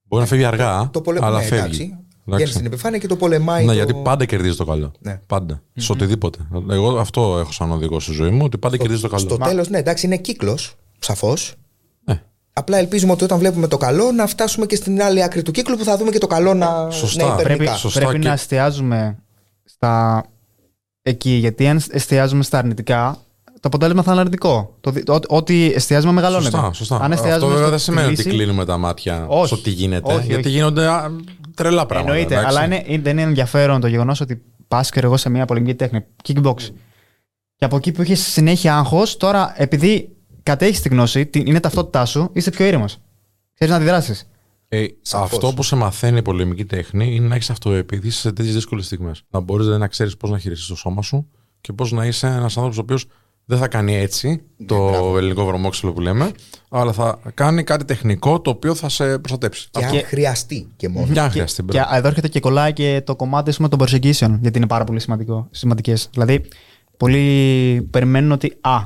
[0.09, 1.19] Μπορεί να φεύγει αργά, Το πολε...
[1.23, 1.63] αλλά ναι, φεύγει.
[1.83, 1.99] εντάξει.
[2.27, 2.45] Εντάξει.
[2.45, 3.61] Βγαίνει στην επιφάνεια και το πολεμάει.
[3.65, 3.75] Ναι, το...
[3.75, 4.93] γιατί πάντα κερδίζει το καλό.
[4.99, 5.21] Ναι.
[5.27, 5.63] Πάντα.
[5.75, 6.39] Σε οτιδήποτε.
[6.71, 9.21] Εγώ αυτό έχω σαν οδηγό στη ζωή μου, ότι πάντα κερδίζει το καλό.
[9.21, 11.55] Στο τέλος, ναι, εντάξει, είναι κύκλος, σαφώς.
[12.05, 12.23] Ναι.
[12.53, 15.77] Απλά ελπίζουμε ότι όταν βλέπουμε το καλό να φτάσουμε και στην άλλη άκρη του κύκλου
[15.77, 17.27] που θα δούμε και το καλό να, Σωστά.
[17.27, 17.65] να υπερνικά.
[17.65, 19.19] Πρέπει, Σωστά πρέπει και- να εστιάζουμε
[19.65, 20.25] στα
[21.03, 24.77] εκεί, γιατί αν εστιάζουμε στα αρνητικά, το αποτέλεσμα θα είναι αρνητικό.
[24.81, 26.51] Το, δι- ό- ό,τι εστιάζουμε μεγαλώνεται.
[26.51, 26.95] Σωστά, σωστά.
[26.97, 29.47] Αν Αυτό εστιάζουμε βέβαια στο- δεν στη σημαίνει ότι λύση, κλείνουμε τα μάτια Όχι.
[29.47, 30.13] στο τι γίνεται.
[30.15, 30.51] Όχι, γιατί όχι.
[30.57, 31.11] γίνονται α,
[31.55, 32.13] τρελά πράγματα.
[32.13, 32.57] Εννοείται, εντάξει.
[32.57, 35.75] αλλά είναι, είναι- δεν είναι ενδιαφέρον το γεγονός ότι πας και εγώ σε μια πολεμική
[35.75, 36.57] τέχνη, kickbox.
[37.57, 42.05] Και από εκεί που είχες συνέχεια άγχος, τώρα επειδή κατέχεις τη γνώση, την- είναι ταυτότητά
[42.05, 42.99] σου, είσαι πιο ήρεμος.
[43.55, 44.29] Ξέρεις να αντιδράσεις.
[44.69, 45.33] Ε, Σαφώς.
[45.33, 49.23] αυτό που σε μαθαίνει η πολεμική τέχνη είναι να έχεις αυτοεπίθεση σε τέτοιες δύσκολες στιγμές.
[49.31, 51.31] Να μπορείς να ξέρεις πώς να χειριστείς το σώμα σου
[51.61, 53.07] και πώς να είσαι ένας άνθρωπος ο οποίος
[53.45, 55.19] δεν θα κάνει έτσι το Ναι, μπράβο.
[55.19, 56.31] ελληνικό βρωμόξυλο που λέμε,
[56.69, 59.69] αλλά θα κάνει κάτι τεχνικό το οποίο θα σε προστατέψει.
[59.71, 61.07] Και αν Και- χρειαστεί και μόνο.
[61.07, 61.63] Μια χρειαστεί.
[61.65, 61.95] Και μπράβο.
[61.95, 65.01] εδώ έρχεται και κολλάει και το κομμάτι ας πούμε, των προσεγγίσεων, γιατί είναι πάρα πολύ
[65.51, 66.09] σημαντικές.
[66.13, 66.41] Δηλαδή,
[66.97, 68.79] πολλοί περιμένουν ότι α,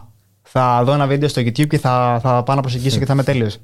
[0.42, 3.22] θα δω ένα βίντεο στο YouTube και θα, θα πάω να προσεγγίσω και θα είμαι
[3.32, 3.58] τέλειος.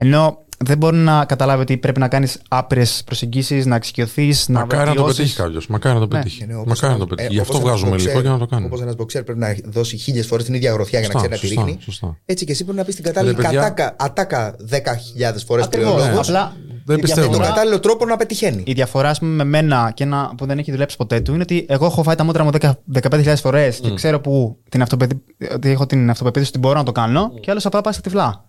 [0.00, 4.78] Ενώ δεν μπορεί να καταλάβει ότι πρέπει να κάνεις άπειρες προσεγγίσεις, να εξοικειωθείς, να Μακάρι
[4.80, 5.16] να το βελτιώσεις.
[5.18, 5.66] πετύχει κάποιος.
[5.66, 6.22] Μακάρι να το Ναι.
[6.22, 6.42] πετύχει.
[6.42, 7.28] Ε, ναι, όπως Μακάρι να ένας- το πετύχει.
[7.28, 8.66] ε, Γι' όπως αυτό ένας βγάζουμε μποξέρ- υλικό για να το κάνει.
[8.66, 11.42] Όπως ένας μποξέρ πρέπει να δώσει χίλιες φορές την ίδια γροθιά για να Σωστά, ξέρει
[11.44, 11.82] να τη σωστά, ρίχνει.
[11.82, 12.18] σωστά.
[12.24, 15.94] Έτσι και εσύ πρέπει να πεις την κατάλληλη Ρε, παιδιά- κατάκα, ατάκα 10.000 φορές Ακριβώς.
[16.02, 16.18] πλέον.
[16.18, 16.52] Απλά
[16.86, 17.20] Δεν η πιστεύω.
[17.20, 18.62] Με τον διαφορά- κατάλληλο τρόπο να πετυχαίνει.
[18.66, 21.42] Η διαφορά ας πούμε, με μένα και ένα που δεν έχει δουλέψει ποτέ του είναι
[21.42, 25.22] ότι εγώ έχω φάει τα μούτρα μου 10 15.000 φορές και ξέρω που την αυτοπεδί...
[25.54, 28.44] ότι έχω την αυτοπεποίθηση ότι μπορώ να το κάνω και άλλος απλά πάει στα τυφλά.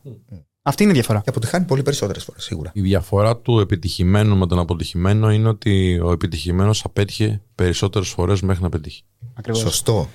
[0.69, 1.19] Αυτή είναι η διαφορά.
[1.19, 2.71] Και αποτυχάνει πολύ περισσότερες φορές σίγουρα.
[2.73, 8.63] Η διαφορά του επιτυχημένου με τον αποτυχημένο είναι ότι ο επιτυχημένος απέτυχε περισσότερες φορές μέχρι
[8.63, 9.03] να πετύχει.
[9.33, 9.61] Ακριβώς.
[9.61, 10.07] Σωστό.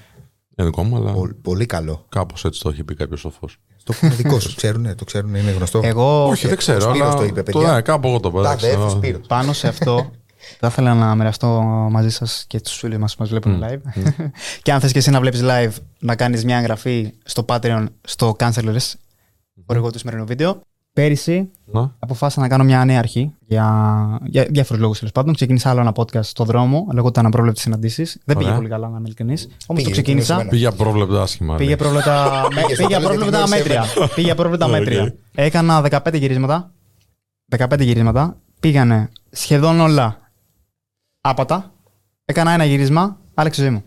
[0.57, 2.05] Είναι δικό μου, αλλά Πο- Πολύ καλό.
[2.09, 3.49] κάπως έτσι το έχει πει κάποιος σοφό.
[3.85, 4.55] Το είναι δικό σου.
[4.55, 5.81] Ξέρουνε, το ξέρουν, είναι γνωστό.
[5.85, 6.81] Εγώ Όχι, δεν ξέρω.
[6.81, 7.73] Σπύρος Αλλά το είπε, το, παιδιά.
[7.75, 8.67] ναι, κάπου εγώ το Τα πέταξα.
[8.67, 9.27] αδέρφη Σπύρος.
[9.27, 10.11] πάνω σε αυτό
[10.61, 11.49] θα ήθελα να μοιραστώ
[11.91, 13.81] μαζί σας και τους φίλους μας που μας βλέπουν live.
[14.63, 18.37] και αν θες και εσύ να βλέπεις live, να κάνεις μια εγγραφή στο Patreon στο
[18.39, 18.93] Cancelers,
[19.67, 20.61] χορηγό του σημερινού βίντεο.
[20.93, 21.95] Πέρυσι Να.
[21.99, 25.35] αποφάσισα να κάνω μια νέα αρχή για, για διάφορους λόγους τέλος πάντων.
[25.35, 28.19] Ξεκίνησα άλλο ένα podcast στο δρόμο, λέγονταν Απρόβλεπτες Συναντήσεις.
[28.25, 28.57] Δεν πήγε Ωραία.
[28.59, 29.45] πολύ καλά, να είμαι ειλικρινής.
[29.45, 30.37] Όμως το Πήγε, ξεκίνησα.
[30.37, 31.55] πήγε Πήγε απρόβλεπτα άσχημα.
[31.57, 31.75] Πήγε λέει.
[31.75, 33.85] απρόβλεπτα, με- Πήγε στο πήγε τέλος απρόβλεπτα γιατί μέτρια.
[34.15, 34.73] Πήγε απρόβλεπτα Οκ.
[34.73, 35.15] μέτρια.
[35.35, 36.73] Έκανα 15 γυρίσματα.
[37.59, 38.37] 15 γυρίσματα.
[38.61, 40.31] Πήγανε σχεδόν όλα
[41.21, 41.73] άπατα.
[42.25, 43.83] Έκανα ένα γύρισμα, άλλαξε η ζωή μου.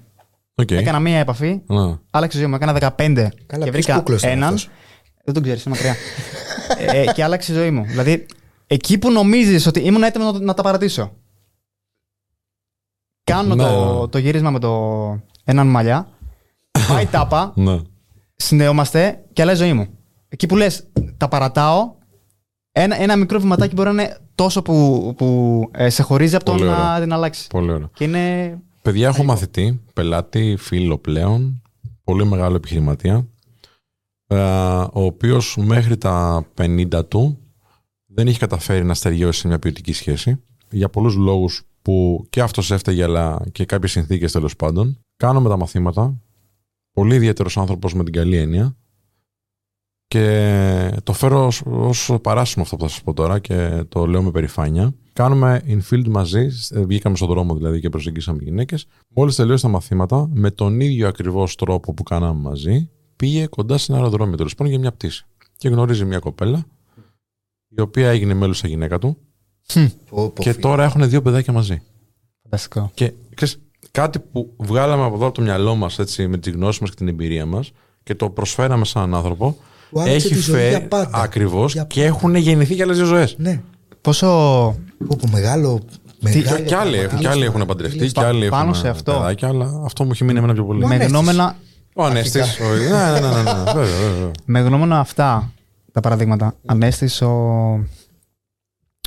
[0.55, 0.71] Οκ.
[0.71, 1.99] Έκανα μία επαφή, Να.
[2.11, 2.55] άλλαξε η ζωή μου.
[2.55, 4.43] Έκανα 15 Καλά, και ποιος βρήκα κούκλος ήταν έναν.
[4.43, 4.69] αυτός;
[5.27, 5.95] Δεν τον ξέρεις, είναι μακριά.
[6.93, 7.83] ε, και άλλαξε η ζωή μου.
[7.85, 8.25] Δηλαδή,
[8.67, 11.13] εκεί που νομίζεις ότι ήμουν έτοιμο να, να τα παρατήσω.
[13.23, 13.63] Κάνω Ναι.
[13.63, 14.71] το, το γύρισμα με το
[15.43, 16.07] έναν μαλλιά.
[16.87, 17.79] Πάει τάπα, Ναι.
[18.35, 19.87] συνδεόμαστε και αλλάζει η ζωή μου.
[20.29, 21.95] Εκεί που λες, τα παρατάω,
[22.71, 26.51] ένα, ένα μικρό βηματάκι μπορεί να είναι τόσο που, που ε, σε χωρίζει από το
[26.51, 26.99] Πολύ να ωραία.
[27.01, 27.47] την αλλάξεις.
[27.47, 27.89] Πολύ ωραία.
[27.93, 28.57] Και είναι.
[28.81, 31.61] Παιδιά, έχω μαθητή, πελάτη, φίλο πλέον,
[32.03, 33.25] πολύ μεγάλο επιχειρηματία, ε,
[34.93, 37.37] ο οποίος μέχρι τα 50 του
[38.05, 40.43] δεν έχει καταφέρει να στεριώσει σε μια ποιοτική σχέση.
[40.69, 44.99] Για πολλούς λόγους που και αυτός έφταιγε, αλλά και κάποιες συνθήκες τέλος πάντων.
[45.17, 46.21] Κάνουμε τα μαθήματα.
[46.91, 48.77] Πολύ ιδιαίτερος άνθρωπος με την καλή έννοια.
[50.07, 54.21] Και το φέρω ως, ως παράσημο αυτό που θα σας πω τώρα και το λέω
[54.21, 54.93] με περηφάνεια.
[55.13, 58.85] Κάνουμε infield μαζί, ε, βγήκαμε στον δρόμο δηλαδή και προσεγγίσαμε γυναίκες.
[59.07, 63.91] Μόλις τελείωσε τα μαθήματα, με τον ίδιο ακριβώς τρόπο που κάναμε μαζί, πήγε κοντά σε
[63.91, 65.25] ένα αεροδρόμιο τέλος πάντων για μια πτήση.
[65.57, 66.65] Και γνωρίζει μια κοπέλα,
[67.77, 69.17] η οποία έγινε μέλος στα γυναίκα του
[70.09, 70.61] Πω, πω, και φίλε.
[70.61, 71.81] τώρα έχουν δύο παιδάκια μαζί.
[72.43, 72.91] Φανταστικό.
[72.93, 73.59] Και ξέρεις,
[73.91, 75.97] κάτι που βγάλαμε από εδώ από το μυαλό μας
[76.27, 77.71] με τη γνώση μας και την εμπειρία μας
[78.03, 79.57] και το προσφέραμε σαν έναν άνθρωπο,
[79.89, 81.09] Του άλλαξε έχει τη ζωή φέρει για πάντα.
[81.17, 83.35] ακριβώς Για και έχουν γεννηθεί και άλλες δύο ζωές.
[83.37, 83.61] Ναι.
[84.01, 84.27] Πόσο.
[85.07, 85.79] Πω, πω, μεγάλο.
[86.19, 87.65] μεγάλο Και άλλοι, έχουν- και άλλοι έχουν πραγματικό.
[87.89, 89.11] παντρευτεί, και άλλοι Πάνω έχουν σε αυτό.
[89.11, 90.83] παιδάκια, αλλά αυτό μου έχει μείνει εμένα πιο πολύ.
[90.83, 91.13] Ο με Ανέστης.
[91.13, 91.55] γνώμενα,
[91.99, 92.39] Ο Ανέστη.
[92.39, 92.45] Ναι,
[93.11, 94.31] ναι, ναι, ναι, ναι, βέβαια, βέβαια.
[94.45, 95.51] με γνώμενα αυτά
[95.91, 96.55] τα παραδείγματα.
[96.65, 97.27] Ανέστης, ο,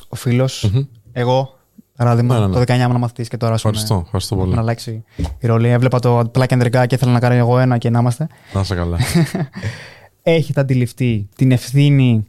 [0.09, 0.83] ο φίλος, Μμμ.
[1.13, 1.59] εγώ,
[1.97, 2.65] παράδειγμα, Ναι, ναι, ναι.
[2.65, 4.49] το 19 ήμουν μαθητής και τώρα ας πούμε, Ευχαριστώ, ευχαριστώ πολύ.
[4.49, 5.05] Έχουν αλλάξει
[5.39, 5.69] η ρόλη.
[5.69, 8.27] Έβλεπα το απλά κεντρικά και ήθελα να κάνω εγώ ένα και να είμαστε.
[8.53, 8.99] Να είσαι καλά.
[10.23, 12.27] Έχετε αντιληφθεί την ευθύνη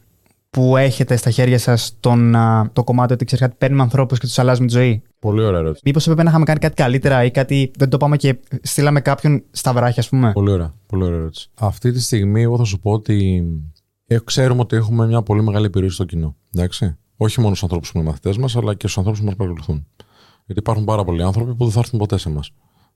[0.56, 1.96] που έχετε στα χέρια σας
[2.72, 5.82] το κομμάτι ότι ξέρεις κάτι, παίρνουμε ανθρώπους και τους αλλάζουμε τη ζωή; Πολύ ωραία ερώτηση.
[5.84, 7.70] Μήπως έπρεπε να είχαμε κάνει κάτι καλύτερα ή κάτι.
[7.76, 10.74] Δεν το πάμε και στείλαμε κάποιον στα βράχια, ας πούμε; Πολύ ωραία.
[10.86, 11.50] Πολύ ωραία ερώτηση.
[11.54, 13.44] Αυτή τη στιγμή, εγώ θα σου πω ότι
[14.06, 16.36] ε, ξέρουμε ότι έχουμε μια πολύ μεγάλη επιρροή στο κοινό.
[16.54, 19.36] Εντάξει; Όχι μόνο στους ανθρώπους που είναι μαθητές μας, αλλά και στους ανθρώπους που μας
[19.36, 19.86] παρακολουθούν.
[20.46, 22.52] Γιατί υπάρχουν πάρα πολλοί άνθρωποι που δεν θα έρθουν ποτέ σε εμάς.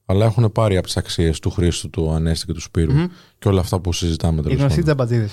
[0.09, 2.93] Αλλά έχουν πάρει από τις αξίες του Χρήστου, του Ανέστη και του σπυρου
[3.39, 4.85] και όλα αυτά που συζητάμε Οι τέλο γνωστοί πάντων.
[4.85, 5.31] τζαμπατζίδες,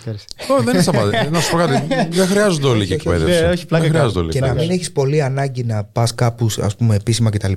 [0.49, 1.29] Όχι, δεν είναι σαπάτη.
[1.31, 1.87] Να σου πω κάτι.
[2.09, 3.43] Δεν χρειάζονται όλοι και Ναι, εκπαίδευση.
[3.43, 4.29] όχι, πλάκα Δεν χρειάζονται όλοι.
[4.31, 4.79] Και να μην εκπαίδευση.
[4.79, 7.51] έχεις πολύ ανάγκη να πας κάπους, ας πούμε, επίσημα κτλ.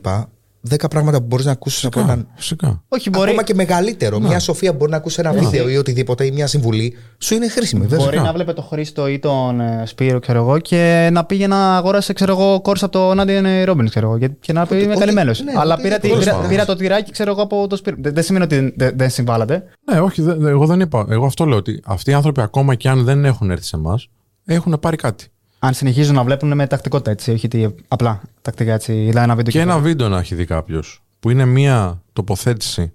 [0.68, 2.28] Δέκα πράγματα που μπορείς να ακούσεις από έναν.
[2.34, 2.82] Φυσικά.
[2.88, 4.20] Όχι, μπορεί, Ακόμα και μεγαλύτερο.
[4.20, 6.96] Μια σοφία μπορεί να ακούσει ένα βίντεο ή οτιδήποτε ή μια συμβουλή.
[7.18, 8.04] Σου είναι χρήσιμη, βέβαια.
[8.04, 11.76] μπορεί να βλέπει τον Χρήστο ή τον ε, Σπύρο, ξέρω εγώ, και να πήγε να
[11.76, 14.90] αγόρασε, ξέρω εγώ, κόρσα από τον Άντιον Ρόμπιν, ξέρω εγώ, και- και να πει είμαι
[14.90, 15.32] ότι- καλυμμένο.
[15.44, 16.48] ναι, Αλλά ότι- πήρα, τη- τέλος πήρα, πάντων.
[16.48, 17.96] πήρα το τυράκι, ξέρω εγώ, από τον Σπύρο.
[18.00, 19.64] Δεν, δεν σημαίνει ότι δεν, δεν συμβάλλατε.
[19.92, 21.06] Ναι, όχι, δε- δε- εγώ δεν είπα.
[21.08, 24.08] Εγώ αυτό λέω ότι αυτοί οι άνθρωποι, ακόμα και αν δεν έχουν έρθει σε εμάς,
[24.44, 25.26] έχουν πάρει κάτι.
[25.66, 28.92] Αν συνεχίζουν να βλέπουν με τακτικότητα, έτσι, όχι τι, απλά τακτικά έτσι.
[28.92, 29.82] Δηλαδή ένα βίντεο Και ένα πέρα.
[29.84, 32.92] βίντεο να έχει δει κάποιος, που είναι μία τοποθέτηση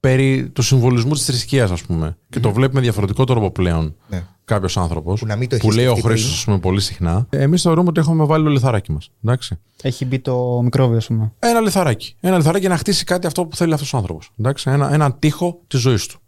[0.00, 4.22] περί του συμβολισμού της θρησκείας, ας πούμε, και το βλέπει με διαφορετικό τρόπο πλέον Ναι.
[4.44, 6.80] κάποιος άνθρωπος, Που να μην το έχει που λέει ο σκεφτεί Χρήστος, ας πούμε, πολύ
[6.80, 9.10] συχνά, εμείς θεωρούμε ότι έχουμε βάλει το λιθαράκι μας.
[9.24, 9.58] Εντάξει.
[9.82, 11.32] Έχει μπει το μικρόβιο, ας πούμε.
[11.38, 12.16] Ένα λιθαράκι.
[12.20, 14.30] Ένα λιθαράκι να χτίσει κάτι αυτό που θέλει αυτός ο άνθρωπος.
[14.64, 16.18] Ένα, έναν τοίχο της ζωής του.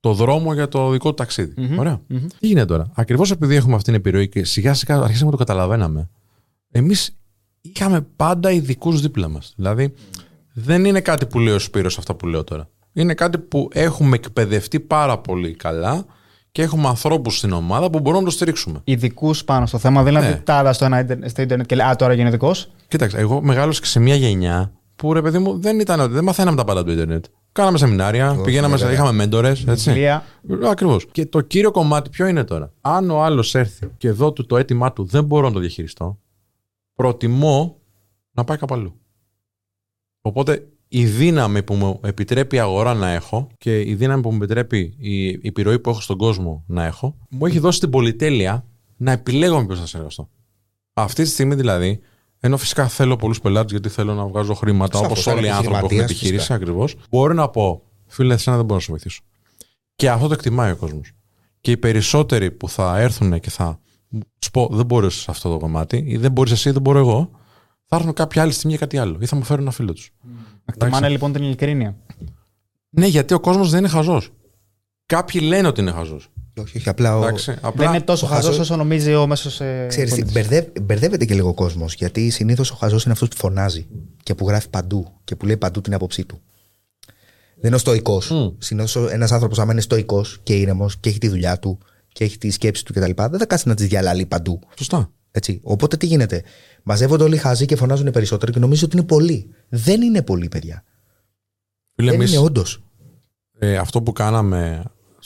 [0.00, 2.00] Το δρόμο για το δικό του ταξιδι Ωραία.
[2.38, 5.44] Τι γίνεται τώρα; Ακριβώς επειδή έχουμε αυτή την επιρροή και σιγά σιγά αρχίσαμε να το
[5.44, 6.08] καταλαβαίναμε,
[6.70, 7.16] εμείς
[7.60, 9.52] είχαμε πάντα ειδικούς δίπλα μας.
[9.56, 9.92] Δηλαδή,
[10.52, 12.68] δεν είναι κάτι που λέει ο Σπύρος αυτά που λέω τώρα.
[12.92, 16.04] Είναι κάτι που έχουμε εκπαιδευτεί πάρα πολύ καλά
[16.52, 18.80] και έχουμε ανθρώπους στην ομάδα που μπορούμε να το στηρίξουμε.
[18.84, 20.40] Ειδικούς πάνω στο θέμα, δηλαδή Ναι.
[20.44, 22.50] τάδας στο, ένα, ίντερνετ- στο Ιντερνετ και λέει Α, τώρα γίνει ειδικό.
[22.88, 26.56] Κοίταξε, εγώ μεγάλωσα και σε μια γενιά που ρε παιδί μου δεν, ήταν, δεν μαθαίναμε
[26.56, 27.24] τα πάντα του Ιντερνετ.
[27.52, 29.00] Κάναμε σεμινάρια, Όχι, πηγαίναμε, σε- βέβαια.
[29.00, 29.64] είχαμε μέντορες.
[29.66, 29.90] Έτσι.
[29.90, 30.24] Βιβλία.
[30.64, 31.06] Ακριβώς.
[31.12, 34.56] Και το κύριο κομμάτι ποιο είναι τώρα; Αν ο άλλος έρθει και εδώ του το
[34.56, 36.18] αίτημά του δεν μπορώ να το διαχειριστώ,
[36.94, 37.76] προτιμώ
[38.32, 38.94] να πάει κάπου αλλού.
[40.20, 44.36] Οπότε η δύναμη που μου επιτρέπει η αγορά να έχω και η δύναμη που μου
[44.36, 48.64] επιτρέπει η επιρροή που έχω στον κόσμο να έχω, μου έχει δώσει την πολυτέλεια
[48.96, 50.28] να επιλέγω με ποιος θα συνεργαστώ.
[50.92, 52.00] Αυτή τη στιγμή δηλαδή,
[52.40, 55.56] ενώ φυσικά θέλω πολλούς πελάτες γιατί θέλω να βγάζω χρήματα Σαφώς, όπως όλοι οι αλλά
[55.56, 56.54] άνθρωποι που έχουν επιχειρηματίας, επιχείρηση φυσικά.
[56.54, 59.22] ακριβώς, μπορώ να πω, φίλε, εσένα δεν μπορώ να σε βοηθήσω.
[59.94, 61.12] Και αυτό το εκτιμάει ο κόσμος.
[61.60, 63.80] Και οι περισσότεροι που θα έρθουν και θα
[64.38, 67.30] τους πω δεν μπορεί σε αυτό το κομμάτι, ή δεν μπορείς εσύ, δεν μπορώ εγώ,
[67.84, 69.18] θα έρθουν κάποια άλλη στιγμή για κάτι άλλο.
[69.20, 70.10] Ή θα μου φέρουν ένα φίλο τους.
[70.64, 71.96] Εκτιμάνε λοιπόν την ειλικρίνεια.
[72.90, 74.30] Ναι, γιατί ο κόσμος δεν είναι χαζός.
[75.06, 76.28] Κάποιοι λένε ότι είναι χαζός.
[76.56, 77.18] Όχι, όχι, απλά.
[77.18, 77.22] Ο...
[77.22, 77.50] Εντάξει.
[77.60, 79.60] Απλά Δεν είναι τόσο ο χαζός χαζός- όσο νομίζει ο μέσος.
[79.60, 80.32] Ε, Ξέρεις, τι, πολίτης.
[80.48, 81.94] μπερδεύει- μπερδεύεται και λίγο ο κόσμος.
[81.94, 83.86] Γιατί συνήθως ο χαζός είναι αυτός που φωνάζει
[84.22, 86.40] και που γράφει παντού και που λέει παντού την άποψή του.
[87.54, 88.22] Δεν είναι ο στοικό.
[88.30, 88.48] Μμ.
[88.58, 91.78] Συνήθως ένας άνθρωπος, άμα είναι στοικό και ήρεμος και έχει τη δουλειά του
[92.12, 94.60] και έχει τη σκέψη του κτλ., δεν θα κάτσει να τις διαλαλεί παντού.
[94.76, 95.10] Σωστά.
[95.30, 95.60] Έτσι.
[95.62, 96.42] Οπότε τι γίνεται;
[96.82, 99.50] Μαζεύονται όλοι οι χαζοί και φωνάζουν περισσότερο και νομίζω ότι είναι πολλοί.
[99.68, 100.84] Δεν είναι πολλοί, παιδιά.
[101.94, 102.82] Φίλε, Δεν εμείς, είναι όντως.
[103.58, 104.82] ε, αυτό που κάναμε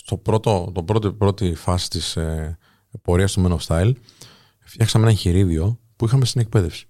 [0.07, 2.59] στο πρώτο, το πρώτο, πρώτη φάση της ε,
[3.03, 3.93] πορείας του Men of Style,
[4.59, 6.87] φτιάξαμε ένα εγχειρίδιο που είχαμε στην εκπαίδευση.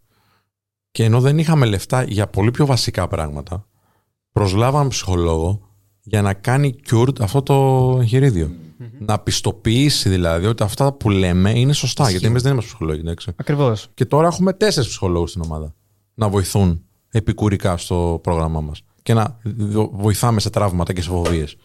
[0.91, 3.67] Και ενώ δεν είχαμε λεφτά για πολύ πιο βασικά πράγματα,
[4.33, 5.69] προσλάβαμε ψυχολόγο
[6.01, 7.55] για να κάνει cured αυτό το
[8.01, 8.51] εγχειρίδιο.
[8.99, 12.11] Να πιστοποιήσει δηλαδή ότι αυτά που λέμε είναι σωστά.
[12.11, 13.33] Γιατί εμείς δεν είμαστε ψυχολόγοι, εντάξει.
[13.37, 13.89] Ακριβώς.
[13.95, 15.75] Και τώρα έχουμε τέσσερις ψυχολόγους στην ομάδα
[16.15, 21.57] να βοηθούν επικουρικά στο πρόγραμμά μας και να δο- βοηθάμε σε τραύματα και σε φοβίες.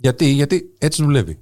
[0.00, 1.38] Γιατί, γιατί έτσι δουλεύει.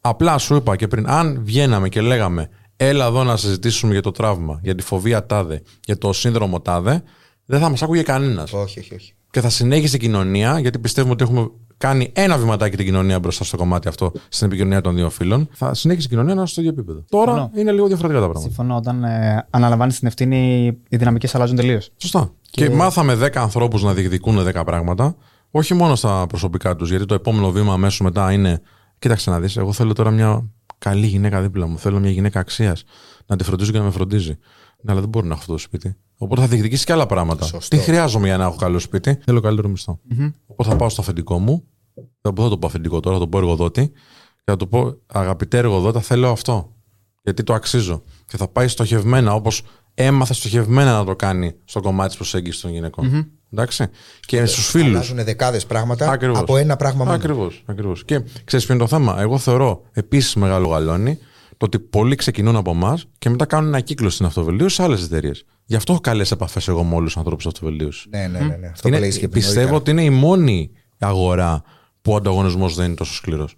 [0.00, 4.10] Απλά σου είπα και πριν, αν βγαίναμε και λέγαμε έλα εδώ να συζητήσουμε για το
[4.10, 7.02] τραύμα, για τη φοβία τάδε, για το σύνδρομο τάδε,
[7.44, 8.52] δεν θα μας άκουγε κανένας.
[8.52, 9.14] Όχι, όχι, όχι.
[9.30, 13.44] Και θα συνέχισε η κοινωνία, γιατί πιστεύουμε ότι έχουμε κάνει ένα βηματάκι την κοινωνία μπροστά
[13.44, 15.48] στο κομμάτι αυτό, στην επικοινωνία των δύο φίλων.
[15.52, 17.04] Θα συνέχισε η κοινωνία να είναι στο ίδιο επίπεδο.
[17.08, 17.50] Τώρα Συμφωνώ.
[17.54, 18.54] είναι λίγο διαφορετικά τα πράγματα.
[18.54, 18.76] Συμφωνώ.
[18.76, 21.90] Όταν ε, αναλαμβάνεις την ευθύνη, οι δυναμικές αλλάζουν τελείως.
[21.96, 22.30] Σωστά.
[22.50, 25.16] Και, μάθαμε 10 ανθρώπους να διεκδικούν 10 πράγματα,
[25.50, 28.60] όχι μόνο στα προσωπικά τους, γιατί το επόμενο βήμα αμέσως μετά είναι.
[28.98, 31.78] Κοίταξε να δεις, εγώ θέλω τώρα μια καλή γυναίκα δίπλα μου.
[31.78, 32.84] Θέλω μια γυναίκα αξίας.
[33.26, 34.38] Να τη φροντίζω και να με φροντίζει.
[34.82, 35.96] Ναι, αλλά δεν μπορεί να έχω αυτό το σπίτι.
[36.18, 37.44] Οπότε θα διεκδικήσεις και άλλα πράγματα.
[37.44, 37.76] Σωστό.
[37.76, 40.00] Τι χρειάζομαι για να έχω καλό σπίτι; Θέλω καλύτερο μισθό.
[40.46, 41.64] Οπότε θα πάω στο αφεντικό μου.
[41.94, 43.88] Δεν θα το πω αφεντικό τώρα, θα το πω εργοδότη.
[44.36, 46.74] Και θα του πω, αγαπητέ εργοδότα, θέλω αυτό.
[47.22, 48.02] Γιατί το αξίζω.
[48.26, 49.62] Και θα πάει στοχευμένα, όπως
[49.94, 53.30] έμαθε στοχευμένα να το κάνει στο κομμάτι της προσέγγισης των γυναικών.
[53.52, 53.86] Εντάξει.
[54.20, 54.88] Και στους φίλους.
[54.88, 56.38] Αλλάζουν δεκάδες πράγματα Ακριβώς.
[56.38, 57.16] από ένα πράγμα μόνο.
[57.16, 57.62] Ακριβώς.
[57.66, 58.04] Ακριβώς.
[58.04, 61.18] Και ξέρεις ποιο είναι το θέμα; Εγώ θεωρώ επίσης μεγάλο γαλόνι
[61.56, 65.02] το ότι πολλοί ξεκινούν από εμάς και μετά κάνουν ένα κύκλο στην αυτοβελτίωση σε άλλες
[65.02, 65.44] εταιρείες.
[65.64, 68.06] Γι' αυτό έχω καλές επαφές εγώ με όλους τους ανθρώπους αυτοβελτίωσης.
[68.10, 68.56] Ναι, ναι, ναι.
[68.56, 68.66] ναι.
[68.66, 69.42] Αυτό Είναι- που λέγεις και πριν.
[69.42, 69.76] πιστεύω νωρίτερα.
[69.76, 71.62] ότι είναι η μόνη αγορά
[72.02, 73.56] που ο ανταγωνισμός δεν είναι τόσο σκληρός.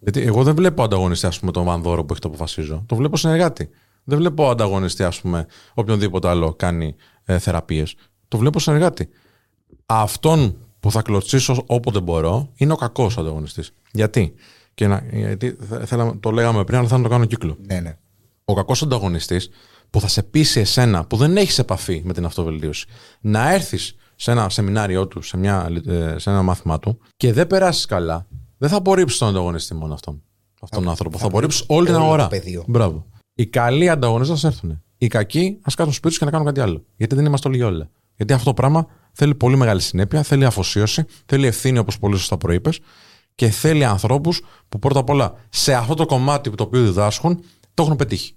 [0.00, 2.82] Γιατί εγώ δεν βλέπω ανταγωνιστή, ας πούμε, τον Βανδόρο που έχει το αποφασίζω.
[2.86, 3.68] Το βλέπω συνεργάτη.
[4.04, 7.94] Δεν βλέπω ανταγωνιστή, ας πούμε, οποιονδήποτε άλλο κάνει ε, θεραπείες.
[8.28, 9.08] Το βλέπω συνεργάτη.
[9.86, 13.72] Αυτόν που θα κλωτσίσω όποτε μπορώ είναι ο κακός ανταγωνιστής.
[13.92, 14.34] Γιατί;
[14.74, 17.80] Και να, γιατί θε- θέλαμε, το λέγαμε πριν, αλλά θέλω να το κάνω κύκλο Ναι,
[17.80, 17.96] ναι.
[18.44, 19.50] ο κακός ανταγωνιστής
[19.90, 22.86] που θα σε πείσει εσένα που δεν έχεις επαφή με την αυτοβελτίωση
[23.20, 27.46] να έρθεις σε ένα σεμινάριό του, σε, μια, ε, σε ένα μάθημά του και δεν
[27.46, 28.26] περάσεις καλά,
[28.58, 30.22] δεν θα απορρίψεις τον ανταγωνιστή μόνο αυτόν.
[30.60, 31.18] Αυτόν τον άνθρωπο.
[31.18, 32.28] Θα απορρίψεις όλη την όλο το αγορά.
[32.28, 32.64] πεδίο.
[32.66, 33.06] Μπράβο.
[33.34, 34.82] Οι καλοί ανταγωνιστές θα έρθουν.
[34.98, 36.84] Οι κακοί ας κάτσουν σπίτι τους και να κάνουν κάτι άλλο.
[36.96, 37.90] Γιατί δεν είμαστε όλοι για όλα.
[38.16, 42.36] Γιατί αυτό το πράγμα θέλει πολύ μεγάλη συνέπεια, θέλει αφοσίωση, θέλει ευθύνη όπως πολύ σωστά
[42.36, 42.80] προείπες
[43.34, 47.44] και θέλει ανθρώπους που πρώτα απ' όλα σε αυτό το κομμάτι που το οποίο διδάσκουν
[47.74, 48.36] το έχουν πετύχει.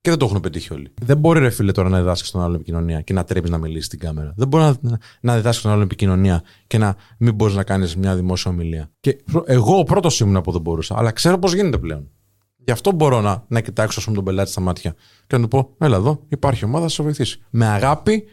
[0.00, 0.92] Και δεν το έχουν πετύχει όλοι.
[1.02, 3.86] Δεν μπορεί, ρε φίλε, τώρα να διδάσκεις τον άλλο επικοινωνία και να τρέπεις να μιλήσεις
[3.86, 4.32] στην κάμερα.
[4.36, 8.16] Δεν μπορεί να, να διδάσκεις τον άλλο επικοινωνία και να μην μπορείς να κάνεις μια
[8.16, 8.90] δημόσια ομιλία.
[9.00, 12.10] Και προ- εγώ ο πρώτος ήμουν που δεν μπορούσα, αλλά ξέρω πώς γίνεται πλέον.
[12.64, 14.94] Γι' αυτό μπορώ να, να κοιτάξω ας πούμε, τον πελάτη στα μάτια
[15.26, 17.40] και να του πω: Έλα εδώ, υπάρχει ομάδα, θα σε βοηθήσει.
[17.50, 18.24] Με αγάπη,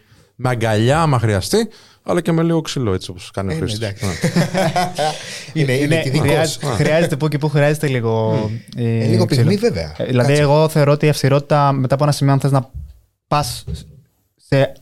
[0.41, 1.67] με αγκαλιά, άμα χρειαστεί,
[2.03, 3.87] αλλά και με λίγο ξύλο, έτσι όπως κάνει ο Είναι, Χρήστος.
[3.89, 4.05] εντάξει.
[5.53, 6.21] είναι, είναι, Είναι- ειδικός.
[6.27, 8.39] χρειάζεται, χρειάζεται που και που χρειάζεται λίγο.
[8.77, 9.41] ε, Ε, λίγο ξύλο.
[9.47, 9.93] πυγμή, βέβαια.
[9.97, 10.41] Ε, Δηλαδή, Κάτσε.
[10.41, 12.69] εγώ θεωρώ ότι η αυστηρότητα μετά από ένα σημείο, αν θες να
[13.27, 13.63] πας
[14.35, 14.73] σε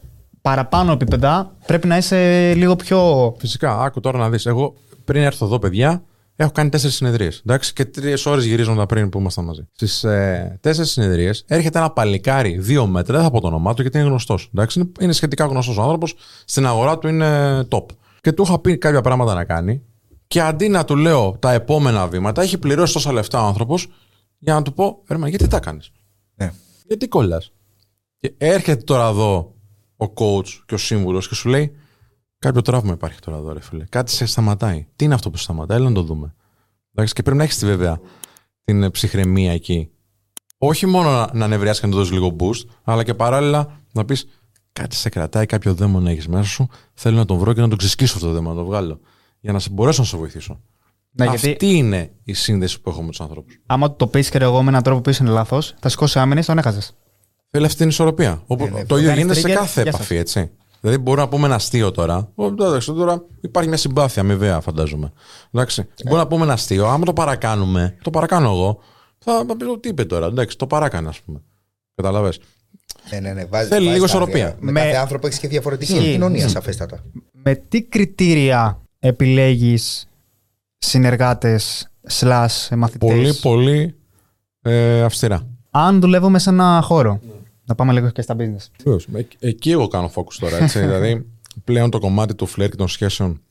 [0.42, 3.36] παραπάνω επίπεδα, πρέπει να είσαι λίγο πιο.
[3.40, 4.46] Φυσικά, άκου τώρα να δεις.
[4.46, 4.74] Εγώ
[5.06, 6.04] πριν έρθω εδώ, παιδιά,
[6.40, 7.44] έχω κάνει τέσσερις συνεδρίες.
[7.74, 9.68] Και τρεις ώρες γυρίζοντα πριν που ήμασταν μαζί.
[9.72, 13.82] Στις ε, τέσσερις συνεδρίες έρχεται ένα παλικάρι δύο μέτρα, δεν θα πω το όνομά του
[13.82, 14.50] γιατί είναι γνωστός.
[14.76, 16.16] Είναι, είναι σχετικά γνωστός άνθρωπος.
[16.46, 17.86] Στην αγορά του είναι top.
[18.22, 19.84] Και του είχα πει κάποια πράγματα να κάνει
[20.28, 23.88] Και αντί να του λέω τα επόμενα βήματα, έχει πληρώσει τόσα λεφτά ο άνθρωπος
[24.40, 25.92] για να του πω, Ερμαν, γιατί τα κάνεις;
[26.36, 26.52] Ναι.
[26.88, 27.52] Γιατί κολλάς;
[28.20, 29.56] Και έρχεται τώρα εδώ
[29.98, 31.76] ο coach και ο σύμβουλος και σου λέει,
[32.40, 33.86] Κάποιο τραύμα υπάρχει τώρα εδώ, ρε φίλε.
[33.90, 34.88] Κάτι σε σταματάει.
[34.96, 36.36] Τι είναι αυτό που σε σταματάει, έλα να το δούμε.
[36.96, 38.00] Εντάξει, και πρέπει να έχεις βέβαια
[38.64, 39.90] την ε, ψυχραιμία εκεί.
[40.58, 44.06] Όχι μόνο να, να νευριάσει και να του δώσεις λίγο boost, αλλά και παράλληλα να
[44.06, 44.28] πεις
[44.74, 46.68] κάτι σε κρατάει, κάποιο δαίμονα έχεις μέσα σου.
[46.94, 49.00] Θέλω να τον βρω και να τον ξεσκίσω αυτό το δαίμονα, να το βγάλω.
[49.40, 50.62] Για να σε μπορέσω να σε βοηθήσω.
[51.12, 53.60] Ναι, Αυτή γιατί είναι η σύνδεση που έχω με τους ανθρώπους.
[53.66, 56.58] άμα το πεις και εγώ με έναν τρόπο που είναι λάθος, θα σηκώσει άμυνε, τον
[56.58, 56.96] έχασες.
[57.50, 58.44] Θέλει αυτή την ισορροπία.
[58.48, 60.00] Όπου ναι, το ίδιο κάνεις γίνεται σε trigger, κάθε γεια σας.
[60.00, 60.52] επαφή, έτσι.
[60.82, 62.32] Δηλαδή, μπορούμε να πούμε ένα αστείο τώρα.
[62.36, 65.12] Ω, Εντάξει, τώρα υπάρχει μια συμπάθεια αμοιβαία, φαντάζομαι.
[65.52, 65.88] Εντάξει.
[66.04, 66.88] Μπορούμε να πούμε ένα αστείο.
[66.88, 68.80] Άμα το παρακάνουμε, το παρακάνω εγώ,
[69.18, 70.26] θα θα πει τι είπε τώρα.
[70.26, 71.42] Εντάξει, το παράκανε, ας πούμε.
[71.96, 72.34] Καταλαβέ.
[73.12, 73.46] Ναι, ναι, ναι.
[73.46, 74.46] Βάζει, Θέλει βάζεις λίγο τα ισορροπία.
[74.46, 74.58] όρια.
[74.60, 76.50] Με, Με- κάθε άνθρωπο έχεις και διαφορετική Ισχύει, επικοινωνία, ισχύει.
[76.52, 77.04] σαφέστατα.
[77.32, 80.08] Με τι κριτήρια επιλέγεις
[80.78, 81.88] συνεργάτες
[82.20, 83.96] slash μαθητές; Πολύ, πολύ
[84.62, 85.48] ε, αυστηρά.
[85.72, 87.20] Αν δουλεύουμε σε ένα χώρο.
[87.68, 88.68] Να πάμε λίγο και στα business.
[88.84, 89.08] Βεβαίως.
[89.14, 90.58] Ε, εκεί εγώ κάνω focus τώρα.
[90.58, 90.80] Έτσι.
[90.86, 91.26] δηλαδή,
[91.64, 93.42] πλέον το κομμάτι του φλερ και των σχέσεων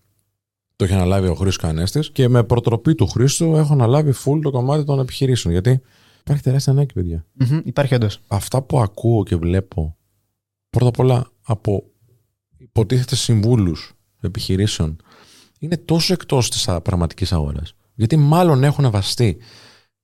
[0.77, 4.51] το έχει αναλάβει ο Χρήστος Κανέστης και με προτροπή του Χρήστου έχω αναλάβει full το
[4.51, 5.53] κομμάτι των επιχειρήσεων.
[5.53, 5.81] Γιατί
[6.21, 7.25] υπάρχει τεράστια ανάγκη, παιδιά.
[7.33, 8.21] Μμμ, Υπάρχει όντως.
[8.27, 9.97] Αυτά που ακούω και βλέπω
[10.71, 11.85] πρώτα απ' όλα από
[12.57, 14.97] υποτίθεται συμβούλους επιχειρήσεων
[15.59, 17.75] είναι τόσο εκτός της α, πραγματικής αγοράς.
[17.95, 19.37] Γιατί μάλλον έχουν βαστεί.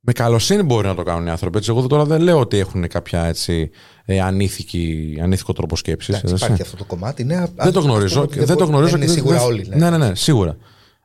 [0.05, 1.59] Με καλοσύνη μπορεί να το κάνουν οι άνθρωποι.
[1.59, 1.71] Έτσι.
[1.71, 3.71] Εγώ τώρα δεν λέω ότι έχουν κάποια έτσι,
[4.05, 6.15] ε, ανήθικη, ανήθικο τρόπο σκέψης.
[6.17, 7.25] Εντάξει, υπάρχει αυτό το κομμάτι.
[7.25, 8.27] Ναι, Δεν το γνωρίζω.
[8.27, 8.91] Δεν, Δεν το γνωρίζω.
[8.91, 9.67] Δεν είναι και σίγουρα δεν- όλοι.
[9.69, 9.77] Ναι.
[9.77, 10.57] Ναι, ναι, ναι, σίγουρα.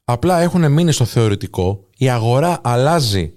[0.03, 1.85] Απλά έχουν μείνει στο θεωρητικό.
[1.97, 3.33] Η αγορά αλλάζει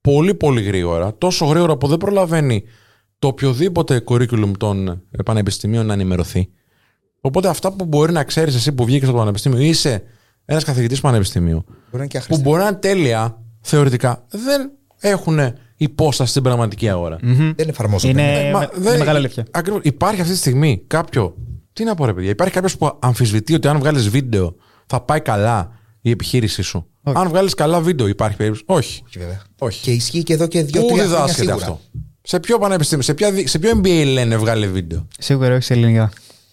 [0.00, 1.14] πολύ πολύ γρήγορα.
[1.18, 2.64] Τόσο γρήγορα που δεν προλαβαίνει
[3.18, 6.48] το οποιοδήποτε curriculum των ε, πανεπιστημίων να ενημερωθεί.
[7.20, 10.02] Οπότε αυτά που μπορεί να ξέρεις εσύ που βγήκες από το πανεπιστήμιο ή είσαι
[10.44, 12.42] ένας καθηγητής πανεπιστημίου, Μπορεί να είναι και που άχρηστα.
[12.42, 14.70] μπορεί να είναι τέλεια θεωρητικά, δεν
[15.00, 15.38] έχουν
[15.76, 17.16] υπόσταση στην πραγματική αγορά.
[17.56, 18.12] Δεν εφαρμόζονται.
[18.22, 19.46] Είναι, Ε, μα με- δεν- είναι μεγάλη αλήθεια.
[19.50, 19.80] Ακριβώς.
[19.84, 21.34] Υπάρχει αυτή τη στιγμή κάποιο.
[21.72, 22.30] Τι να πω, ρε παιδιά.
[22.30, 24.54] Υπάρχει κάποιος που αμφισβητεί ότι αν βγάλεις βίντεο
[24.86, 25.70] θα πάει καλά
[26.00, 26.86] η επιχείρησή σου.
[27.02, 28.64] Αν βγάλεις καλά βίντεο, υπάρχει περίπτωση.
[28.66, 29.02] Όχι.
[29.06, 29.42] Όχι, βέβαια.
[29.58, 29.80] Όχι.
[29.82, 31.54] Και ισχύει και εδώ και Πού δύο-τρία χρόνια διδάσκεται σίγουρα.
[31.54, 31.80] αυτό;
[32.22, 35.72] Σε ποιο πανεπιστήμιο, σε, ποια, δι- σε ποιο MBA λένε βγάλε βίντεο; Σίγουρα όχι σε
[35.72, 36.10] ελληνικά.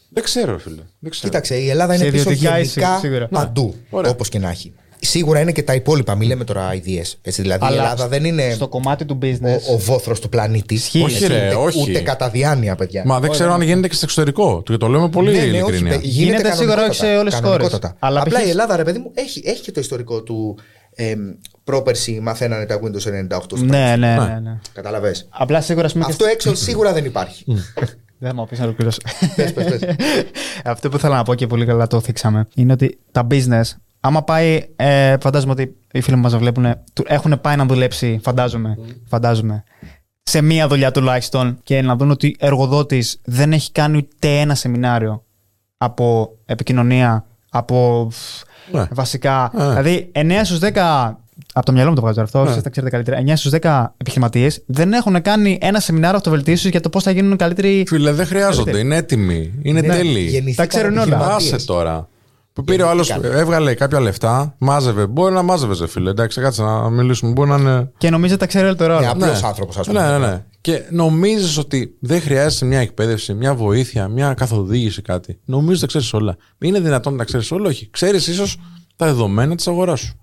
[0.09, 0.81] Δεν ξέρω, φίλε.
[0.99, 1.27] Δεν ξέρω.
[1.31, 3.27] Κοίταξε, η Ελλάδα Σε είναι πίσω ιδιωτικά γενικά είσαι, σίγουρα.
[3.27, 4.11] παντού, Ωραία.
[4.11, 4.73] όπως και να έχει.
[4.99, 7.13] Σίγουρα είναι και τα υπόλοιπα, μην λέμε τώρα ideas.
[7.21, 9.59] Έτσι, δηλαδή η Αλλά Ελλάδα δεν είναι Στο κομμάτι του business.
[9.69, 10.73] ο, ο βόθρος του πλανήτη.
[10.73, 11.01] Ισχύει.
[11.03, 11.81] Όχι, ρε, ούτε, όχι.
[11.89, 13.03] ούτε κατά διάνοια, παιδιά.
[13.05, 14.63] Μα δεν ξέρω αν γίνεται και στο εξωτερικό.
[14.65, 15.89] Και το λέμε πολύ Ναι, ναι, όχι, ειλικρινά.
[15.89, 17.87] παι- Γίνεται σίγουρα όχι σε όλες τις κανονικότατα.
[17.87, 17.99] χώρες.
[17.99, 18.45] Αλλά Απλά π.χ.
[18.45, 20.57] η Ελλάδα, ρε παιδί μου, έχει, έχει και το ιστορικό του.
[20.97, 21.13] Ε,
[21.63, 24.15] πρόπερση μαθαίνανε τα Windows 98 στο ναι, ναι, Ναι.
[24.15, 24.59] ναι, ναι.
[24.73, 25.27] Καταλαβες.
[25.29, 27.43] Απλά σίγουρα ας πούμε, και Αυτό έξω σίγουρα δεν υπάρχει.
[28.19, 28.97] Δεν θα μου πεις να ολοκληρώσω.
[29.35, 29.79] πες, πες, πες.
[30.65, 33.61] Αυτό που ήθελα να πω και πολύ καλά το θίξαμε είναι ότι τα business,
[34.05, 34.65] άμα πάει.
[34.75, 36.65] Ε, φαντάζομαι ότι οι φίλοι μας βλέπουν,
[37.05, 38.77] έχουν πάει να δουλέψει, φαντάζομαι,
[39.07, 39.63] φαντάζομαι,
[40.23, 44.55] σε μία δουλειά τουλάχιστον και να δουν ότι ο εργοδότης δεν έχει κάνει ούτε ένα
[44.55, 45.23] σεμινάριο
[45.77, 48.07] από επικοινωνία, από
[48.71, 48.87] Ναι.
[48.91, 49.51] βασικά.
[49.53, 49.67] Ναι.
[49.69, 51.19] Δηλαδή, 9 στους 10.
[51.53, 52.49] Από το μυαλό μου το βγάζω αυτό, Ναι.
[52.49, 53.17] εσείς τα ξέρετε καλύτερα.
[53.17, 57.37] 9 στους 10 επιχειρηματίες δεν έχουν κάνει ένα σεμινάριο αυτοβελτίωσης για το πώς θα γίνουν
[57.37, 57.83] καλύτεροι.
[57.87, 58.77] Φίλε, δεν χρειάζονται.
[58.79, 59.53] Είναι έτοιμοι.
[59.61, 60.27] Είναι Ναι, τέλειοι.
[60.29, 61.01] γεννηθήκαμε Τα ξέρουν όλα.
[61.01, 61.53] επιχειρηματίες.
[61.53, 62.07] Άσε τώρα.
[62.55, 63.41] Που πήρε ο άλλος, Γεννηθήκαμε.
[63.41, 65.05] έβγαλε κάποια λεφτά, μάζευε.
[65.07, 66.09] Μπορεί να μάζευε, ρε φίλε.
[66.09, 67.31] Εντάξει, κάτσε να μιλήσουμε.
[67.31, 67.91] Μπορεί να είναι.
[67.97, 68.99] Και νομίζω τα ξέρει όλο το ρόλο.
[68.99, 70.01] Ναι, απλός άνθρωπος, ας πούμε.
[70.01, 70.45] Ναι, ναι, ναι.
[70.61, 75.39] Και νομίζεις ότι δεν χρειάζεσαι μια εκπαίδευση, μια βοήθεια, μια καθοδήγηση, κάτι.
[75.45, 76.35] Νομίζω ότι τα ξέρεις όλα.
[76.57, 77.89] Είναι δυνατόν να τα ξέρεις όλα, όχι.
[77.89, 78.57] Ξέρεις ίσως
[78.95, 80.13] τα δεδομένα της αγοράς σου.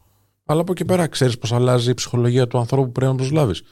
[0.46, 3.62] Αλλά από εκεί πέρα ξέρεις πώς αλλάζει η ψυχολογία του ανθρώπου που πρέπει να προσλάβεις.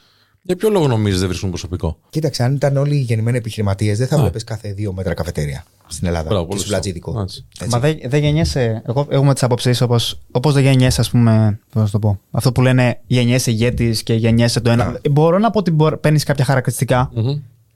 [0.43, 4.17] Για ποιο λόγο νομίζεις δεν βρίσκουν προσωπικό; Κοίταξε, αν ήταν όλοι γεννημένοι επιχειρηματίες, δεν θα
[4.17, 6.29] βλέπεις κάθε δύο μέτρα καφετέρια στην Ελλάδα.
[6.29, 6.81] Μπράβο, και πολύ στο σωστό.
[6.81, 7.21] πλατζίδικο.
[7.21, 7.45] Έτσι.
[7.59, 7.73] Έτσι.
[7.73, 8.81] Μα δεν δεν γεννιέσαι.
[8.85, 11.59] Εγώ έχουμε τις απόψεις όπως όπως δεν γεννιέσαι, ας πούμε.
[11.73, 12.19] Πώς να το πω.
[12.31, 14.99] Αυτό που λένε γεννιέσαι ηγέτης και γεννιέσαι το ένα.
[15.11, 17.11] Μπορώ να πω ότι παίρνεις κάποια χαρακτηριστικά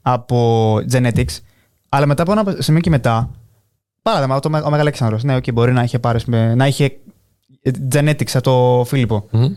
[0.02, 1.38] από genetics,
[1.88, 3.30] αλλά μετά από ένα σημείο και μετά.
[4.02, 6.20] Παράδειγμα, το, ο Μεγαλέξανδρος, Ναι, okay, μπορεί να είχε, πάρει,
[6.56, 6.96] να είχε
[7.92, 9.26] genetics από το Φίλιππο.
[9.30, 9.54] Μμμ.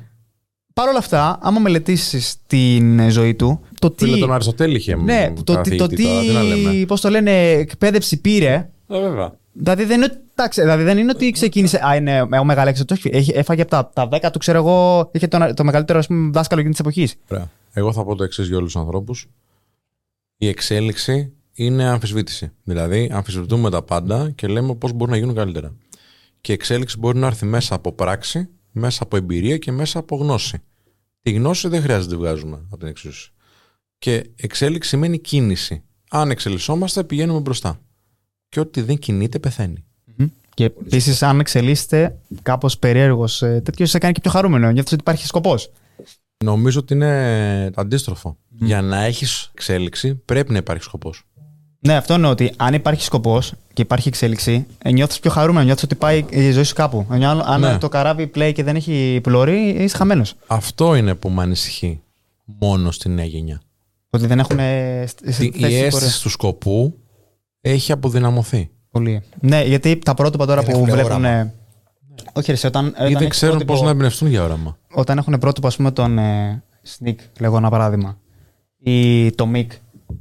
[0.74, 4.06] Παρ' όλα αυτά, άμα μελετήσεις την ζωή του, το τι.
[4.06, 6.72] Φίλε, τον Αριστοτέλη είχε ναι, το, τι- το καθηγητή τώρα, τι να λέμε.
[6.72, 6.86] τι.
[6.86, 8.70] Πώς το λένε, εκπαίδευση πήρε.
[8.88, 9.38] Ε, βέβαια.
[9.54, 11.80] Δηλαδή δεν είναι, εντάξει, δηλαδή δεν είναι ότι ξεκίνησε.
[11.88, 13.00] Α, είναι ο Μεγαλέξανδρος.
[13.00, 16.08] Όχι, έχει- έφαγε από τα, τα 10 του, ξέρω εγώ, είχε το, το μεγαλύτερο ας
[16.08, 17.16] πούμε, δάσκαλο εκείνης της εποχής.
[17.32, 17.50] Ωραία.
[17.74, 19.28] Εγώ θα πω το εξής για όλους τους ανθρώπους.
[20.38, 22.52] Η εξέλιξη είναι αμφισβήτηση.
[22.64, 25.74] Δηλαδή, αμφισβητούμε τα πάντα και λέμε πώς μπορούν να γίνουν καλύτερα.
[26.42, 30.16] Και η εξέλιξη μπορεί να έρθει μέσα από πράξη, μέσα από εμπειρία και μέσα από
[30.16, 30.62] γνώση.
[31.22, 33.32] Τη γνώση δεν χρειάζεται να τη βγάζουμε από την εξίσωση.
[33.98, 35.84] Και εξέλιξη σημαίνει κίνηση.
[36.10, 37.80] Αν εξελισσόμαστε, πηγαίνουμε μπροστά.
[38.50, 39.84] Και ό,τι δεν κινείται, πεθαίνει.
[40.54, 44.72] Και επίσης, αν εξελίσσεται κάπως περίεργος τέτοιο, σε κάνει και πιο χαρούμενο.
[44.72, 45.72] Νιώθεις ότι υπάρχει σκοπός.
[46.44, 48.38] Νομίζω ότι είναι αντίστροφο.
[48.50, 51.24] Για να έχεις εξέλιξη, πρέπει να υπάρχει σκοπός.
[51.80, 55.96] Ναι, αυτό είναι ότι αν υπάρχει σκοπός και υπάρχει εξέλιξη, νιώθεις πιο χαρούμενο, νιώθεις ότι
[55.96, 57.06] πάει η ζωή σου κάπου.
[57.46, 57.78] Αν Ναι.
[57.78, 60.36] το καράβι πλέει και δεν έχει πλωρή, είσαι χαμένος.
[60.48, 62.02] Αυτό είναι που με ανησυχεί
[62.46, 63.62] μόνο στη νέα γενιά.
[64.10, 64.60] Ότι δεν έχουν.
[64.60, 66.98] Η αίσθηση του σκοπού
[67.62, 68.70] έχει αποδυναμωθεί.
[68.92, 69.22] Πολύ.
[69.42, 71.12] Ναι, γιατί τα πρότυπα τώρα Δεν που έχουν βλέπουν.
[71.26, 71.52] όραμα.
[72.34, 74.78] Όχι, ρε, εσύ, όταν, Ή όταν δεν έχεις ξέρουν πρότυπο- πώς να εμπνευστούν για όραμα.
[74.94, 76.64] Όταν έχουν πρότυπο, ας πούμε, τον ε,
[76.98, 78.18] Sneak, λέγω ένα παράδειγμα,
[78.80, 79.66] ή το Mic,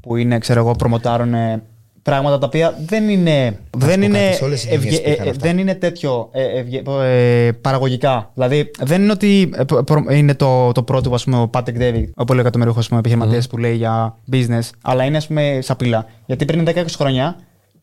[0.00, 1.62] που είναι, ξέρω εγώ, προμοτάρουν ε,
[2.02, 3.58] πράγματα τα οποία δεν είναι.
[3.76, 5.46] δεν, πω είναι κάτι, σε όλες τις γενιές ευγε- υπήρχαν ε, ε, αυτά.
[5.48, 8.30] δεν είναι τέτοιο ε, ευγε- ε, παραγωγικά.
[8.34, 11.78] Δηλαδή, δεν είναι ότι ε, προ- προ- είναι το, το πρότυπο, ας πούμε, ο Patrick
[11.80, 16.06] David, ο πολύ εκατομμυρίουχο επιχειρηματίας που λέει για business, αλλά είναι, ας πούμε, σαπίλα.
[16.26, 17.36] Γιατί πριν 10-20 χρόνια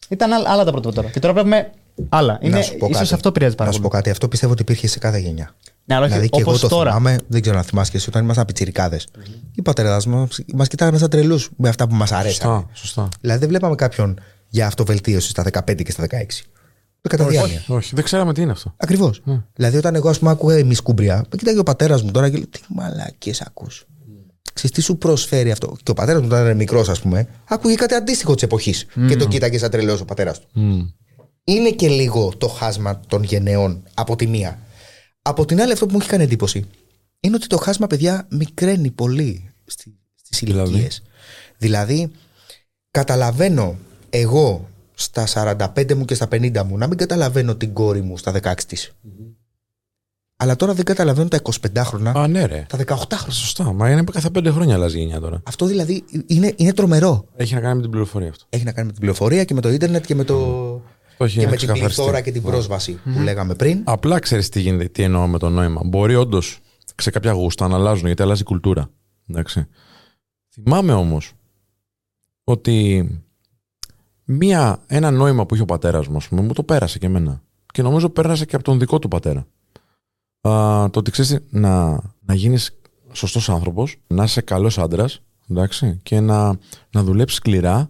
[0.10, 1.08] ήταν άλλα, άλλα τα πρότυπα τώρα.
[1.10, 1.70] Και τώρα βλέπουμε
[2.10, 2.38] άλλα.
[2.42, 3.14] Είναι, Να σου πω ίσως κάτι.
[3.14, 4.02] αυτό επηρεάζει πάρα Να σου πω πολύ.
[4.02, 4.12] κάτι.
[4.12, 5.56] Αυτό πιστεύω ότι υπήρχε σε κάθε γενιά.
[5.86, 6.90] Ναι, αλλά όχι δηλαδή και εγώ όπως το τώρα.
[6.90, 9.08] θυμάμαι, δεν ξέρω αν θυμάσαι και εσύ, όταν ήμασταν πιτσιρικάδες.
[9.56, 12.50] Οι πατέρε μα μας κοιτάγανε σαν τρελούς με αυτά που μας αρέσαν.
[12.52, 13.10] Σωστά, σωστά.
[13.22, 14.20] Δηλαδή δεν βλέπαμε κάποιον
[14.50, 16.08] για αυτοβελτίωση στα 15 και στα 16.
[17.02, 17.64] Το κατά διάνοια.
[17.68, 18.74] Όχι, δεν ξέραμε τι είναι αυτό.
[18.78, 19.22] Ακριβώς.
[19.24, 19.42] Ναι.
[19.54, 22.36] Δηλαδή, όταν εγώ, ας πούμε, άκουγα εμεί κούμπρια, με κοιτάγει ο πατέρας μου τώρα και
[22.36, 23.86] λέει: Τι μαλακίες ακούς.
[24.54, 25.76] Ξέρεις τι σου προσφέρει αυτό.
[25.84, 28.86] Και ο πατέρας μου, όταν ήταν μικρός, ας πούμε, άκουγε κάτι αντίστοιχο της εποχής.
[29.08, 30.48] Και το κοίταγε σαν τρελός ο πατέρας του.
[30.54, 30.82] Μμ.
[31.48, 34.60] Είναι και λίγο το χάσμα των γενναιών από τη μία.
[35.22, 36.66] Από την άλλη, αυτό που μου έχει κάνει εντύπωση
[37.20, 41.02] είναι ότι το χάσμα, παιδιά, μικραίνει πολύ στι Δηλαδή; ηλικίες.
[41.58, 42.12] Δηλαδή,
[42.92, 43.76] καταλαβαίνω
[44.10, 45.28] εγώ στα
[45.74, 48.92] 45 μου και στα 50 μου να μην καταλαβαίνω την κόρη μου στα 16 της.
[50.38, 52.66] Αλλά τώρα δεν καταλαβαίνω τα 25 χρόνια, Α, ναι, ρε.
[52.70, 53.34] τα 18 χρόνια.
[53.36, 53.74] Σωστά.
[53.74, 55.42] Μα είναι κάθε πέντε χρόνια αλλάζει η γενιά τώρα.
[55.46, 57.26] Αυτό δηλαδή είναι, είναι τρομερό.
[57.36, 58.46] Έχει να κάνει με την πληροφορία αυτό.
[58.50, 60.75] Έχει να κάνει με την πληροφορία και με το ίντερνετ και με, το...
[61.18, 61.96] Το έχει και με την ξεκαθαριστεί.
[61.96, 63.82] πληθώρα και την πρόσβαση που λέγαμε πριν.
[63.84, 65.82] Απλά ξέρεις τι γίνεται, τι εννοώ με το νόημα.
[65.86, 66.60] Μπορεί όντως
[66.96, 68.90] σε κάποια γούστα να αλλάζουν γιατί αλλάζει η κουλτούρα.
[69.30, 69.68] Εντάξει.
[70.54, 71.34] Θυμάμαι όμως
[72.44, 73.08] ότι
[74.24, 77.42] μία, ένα νόημα που είχε ο πατέρας μου, ας πούμε, μου το πέρασε και εμένα.
[77.74, 79.40] Και νομίζω πέρασε και από τον δικό του πατέρα.
[80.42, 82.80] Α, το ότι ξέρεις να, να γίνεις
[83.12, 86.58] σωστός άνθρωπος, να είσαι καλός άντρας, εντάξει, και να,
[86.90, 87.90] να δουλέψεις σκληρά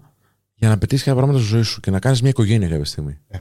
[0.55, 3.17] για να πετύχεις κάποια πράγματα στη ζωή σου και να κάνεις μια οικογένεια κάποια στιγμή.
[3.27, 3.37] Ε.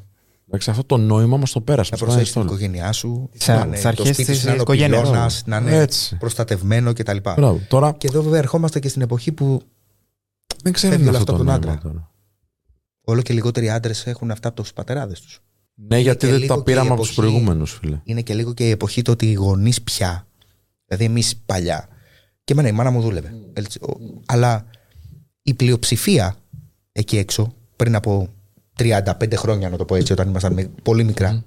[0.49, 1.91] Εντάξει, αυτό το νόημα μα το πέρασες.
[1.91, 2.47] Να μας το προσέχει την στόλο.
[2.47, 4.63] οικογένειά σου, Τις να α- είναι τις το αρχές σπίτι της σου να είναι ο
[4.63, 5.01] οικογένειας.
[5.01, 6.17] πυλώνας, να είναι Έτσι.
[6.17, 7.17] προστατευμένο κτλ.
[7.23, 7.61] Μπράβο.
[7.69, 9.63] Τώρα Και εδώ βέβαια ερχόμαστε και στην εποχή που
[10.63, 11.93] δεν ξέρω φεύγει είναι όλο αυτό αυτό το από τον νόημα άντρα.
[11.93, 12.11] τώρα.
[13.05, 15.41] όλο και λιγότεροι άντρες έχουν αυτά από τους πατεράδες τους.
[15.75, 18.01] Ναι, γιατί και δεν λίγο τα και η πήραμε από τους εποχή- προηγούμενους, φίλε.
[18.05, 20.27] Είναι και λίγο και η εποχή το ότι οι γονείς πια,
[20.87, 21.89] δηλαδή εμείς παλιά,
[22.45, 23.33] και εμένα η μάνα μου δούλευε.
[23.53, 23.97] Έτσι, ο-
[24.27, 24.67] Αλλά
[25.43, 26.37] η πλειοψηφία
[26.97, 28.29] εκεί έξω, πριν από
[28.79, 29.03] 35
[29.37, 31.45] χρόνια, να το πω έτσι, όταν ήμασταν με- πολύ μικρά,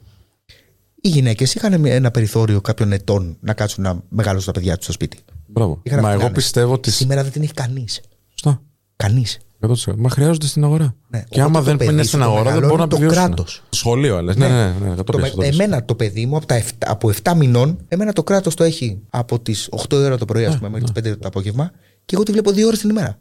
[1.01, 4.93] οι γυναίκες είχαν ένα περιθώριο κάποιων ετών να κάτσουν να μεγαλώσουν τα παιδιά τους στο
[4.93, 5.17] σπίτι.
[5.47, 5.79] Μπράβο.
[5.83, 6.37] Είχαν Μα εγώ αυξάνες.
[6.43, 6.91] πιστεύω ότι.
[6.91, 8.01] Σήμερα δεν την έχει κανείς.
[8.29, 8.61] Σωστά.
[8.95, 9.37] Κανείς.
[9.59, 9.93] 100%.
[9.97, 10.95] Μα χρειάζονται στην αγορά.
[11.09, 11.23] Ναι.
[11.29, 12.89] Και άμα Οπότε το δεν παιδί είναι σου στην το αγορά, δεν μεγαλώνει μπορούν να
[12.89, 13.25] το επιβιώσουν.
[13.25, 13.63] κράτος.
[13.69, 14.35] Σχολείο, λες.
[14.35, 14.87] Ναι, ναι, ναι.
[14.89, 15.49] ναι, το Το πες, με- το πες.
[15.59, 19.01] εμένα το παιδί μου από, τα 7, από 7 μηνών, εμένα το κράτος το έχει
[19.09, 21.71] από τις 8 ώρα το πρωί, Ναι, α πούμε, μέχρι τις 5 το απόγευμα,
[22.05, 23.19] και εγώ τη βλέπω 2 ώρες την ημέρα.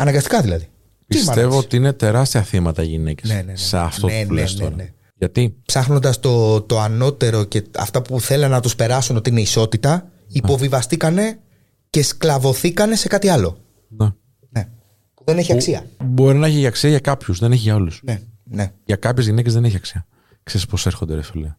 [0.00, 0.64] Αναγκαστικά δηλαδή.
[0.64, 0.70] Τι
[1.16, 1.58] μ' Πιστεύω αρέσει.
[1.58, 3.56] ότι είναι τεράστια θύματα οι γυναίκες Ναι, ναι, ναι.
[3.56, 4.74] σε αυτό Ναι, που ναι, λες ναι, τώρα.
[4.76, 4.92] ναι.
[5.14, 10.10] Γιατί; Ψάχνοντας το, το ανώτερο και αυτά που θέλαν να τους περάσουν ότι είναι ισότητα,
[10.28, 11.38] υποβιβαστήκανε
[11.90, 13.58] και σκλαβωθήκανε σε κάτι άλλο.
[13.88, 14.06] ναι.
[14.50, 14.68] Ναι.
[15.14, 15.86] Που δεν έχει αξία.
[16.04, 18.00] μπορεί να έχει αξία για κάποιους, δεν έχει για όλους.
[18.04, 18.72] Ναι, ναι.
[18.84, 20.06] Για κάποιες γυναίκες δεν έχει αξία.
[20.42, 21.54] Ξέρεις πώς έρχονται, ρε φίλε.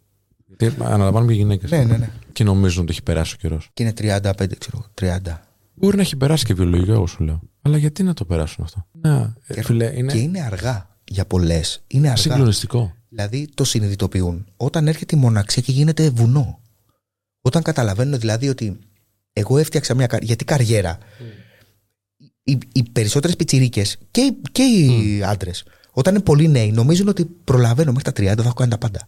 [0.47, 1.71] Γιατί αναλαμβάνουμε και γυναίκες.
[1.71, 2.09] Ναι, ναι, ναι.
[2.33, 3.69] Και νομίζουν ότι έχει περάσει ο καιρός.
[3.73, 5.17] Και είναι 35, ξέρω, 30.
[5.79, 7.41] Μπορεί να έχει περάσει και βιολογικά, εγώ σου λέω.
[7.61, 11.83] Αλλά γιατί να το περάσουν αυτό; Ναι, ε, φίλε, είναι Και είναι αργά για πολλές.
[11.87, 12.21] Είναι αργά.
[12.21, 12.93] συγκλονιστικό.
[13.09, 16.59] Δηλαδή το συνειδητοποιούν όταν έρχεται η μοναξία και γίνεται βουνό.
[17.41, 18.79] Όταν καταλαβαίνουν δηλαδή ότι
[19.33, 20.25] εγώ έφτιαξα μια καριέρα.
[20.27, 20.97] Γιατί καριέρα.
[22.43, 27.25] Οι, οι περισσότερες πιτσιρίκες και, οι- και οι άντρες, όταν είναι πολύ νέοι, νομίζουν ότι
[27.25, 29.07] προλαβαίνω μέχρι τα 30 θα έχω κάνει τα πάντα.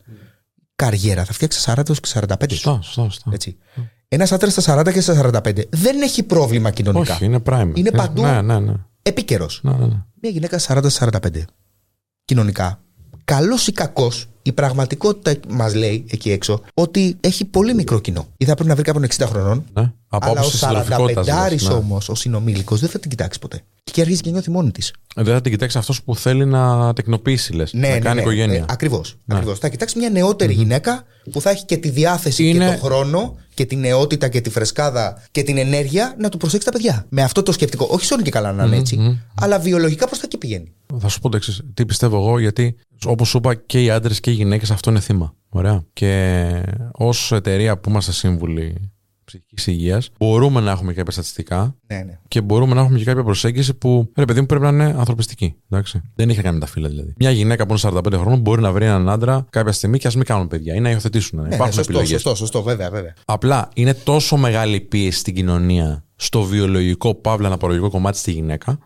[0.85, 2.25] Καριέρα θα φτιάξεις στα 40 έως και 45.
[2.49, 3.29] Σωστά, σωστά, σωστά.
[3.33, 3.57] Έτσι.
[4.07, 7.13] Ένας άντρας στα 40 και στα 45 δεν έχει πρόβλημα κοινωνικά.
[7.13, 7.71] Όχι, είναι prime.
[7.73, 8.21] Είναι παντού.
[8.21, 8.73] Ναι, ναι, ναι.
[9.01, 9.59] Επίκαιρος.
[9.63, 10.03] ναι, ναι, ναι.
[10.21, 11.19] Μια γυναίκα 40-45
[12.25, 12.81] κοινωνικά,
[13.23, 18.27] καλός ή κακός, η πραγματικότητα μας λέει εκεί έξω ότι έχει πολύ μικρό κοινό.
[18.37, 19.91] Ή θα πρέπει να βρει κάποιον 60 χρονών, Ναι.
[20.13, 21.73] Από Αλλά ο άποψη συντροφικότητας, 45 λες, ναι.
[21.73, 23.63] όμως, ο συνομήλικος, δεν θα την κοιτάξει ποτέ.
[23.83, 24.93] Και αρχίζει και νιώθει μόνη της.
[25.15, 27.73] Δεν θα την κοιτάξει αυτός που θέλει να τεκνοποιήσει, λες.
[27.73, 28.21] Ναι, να ναι, κάνει ναι.
[28.21, 28.65] οικογένεια.
[28.69, 29.15] Ακριβώς.
[29.27, 29.59] Ακριβώς.
[29.59, 33.37] Θα κοιτάξει μια νεότερη γυναίκα που θα έχει και τη διάθεση Είναι- και τον χρόνο
[33.53, 37.05] και τη νεότητα και τη φρεσκάδα και την ενέργεια να του προσέξει τα παιδιά.
[37.09, 37.87] Με αυτό το σκεπτικό.
[37.91, 40.71] Όχι σε όλη και καλά να είναι έτσι, αλλά βιολογικά προς τα εκεί πηγαίνει.
[40.99, 41.61] Θα σου πω το εξής.
[41.73, 44.99] Τι πιστεύω εγώ, γιατί όπως σου είπα και οι άντρες και οι γυναίκες αυτό είναι
[44.99, 45.33] θύμα.
[45.49, 45.83] Ωραία.
[45.93, 48.91] Και ως εταιρεία που είμαστε σύμβουλοι
[49.31, 52.19] ψυχικής υγείας, μπορούμε να έχουμε και κάποια στατιστικά Ναι, ναι.
[52.27, 55.55] και μπορούμε να έχουμε και κάποια προσέγγιση που ρε παιδί μου πρέπει να είναι ανθρωπιστική.
[55.69, 56.01] Εντάξει.
[56.15, 57.13] Δεν έχει να κάνει με τα φύλλα δηλαδή.
[57.17, 60.15] Μια γυναίκα που είναι 45 χρόνων μπορεί να βρει έναν άντρα κάποια στιγμή και ας
[60.15, 61.41] μην κάνουν παιδιά ή να υιοθετήσουν.
[61.41, 62.09] Ναι, Υπάρχουν σωστό, επιλογές.
[62.21, 63.13] σωστό, σωστό, βέβαια, βέβαια.
[63.25, 68.79] Απλά είναι τόσο μεγάλη η πίεση στην κοινωνία, στο βιολογικό παύλα αναπαραγωγικό κομμάτι στη γυναίκα,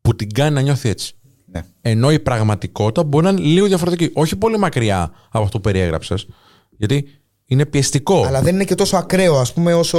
[0.00, 1.12] που την κάνει να νιώθει έτσι.
[1.46, 1.60] Ναι.
[1.80, 4.10] Ενώ η πραγματικότητα μπορεί να είναι λίγο διαφορετική.
[4.14, 6.26] Όχι πολύ μακριά από αυτό που περιέγραψες.
[6.70, 7.08] Γιατί
[7.50, 8.24] είναι πιεστικό.
[8.26, 9.98] Αλλά δεν είναι και τόσο ακραίο, ας πούμε, όσο.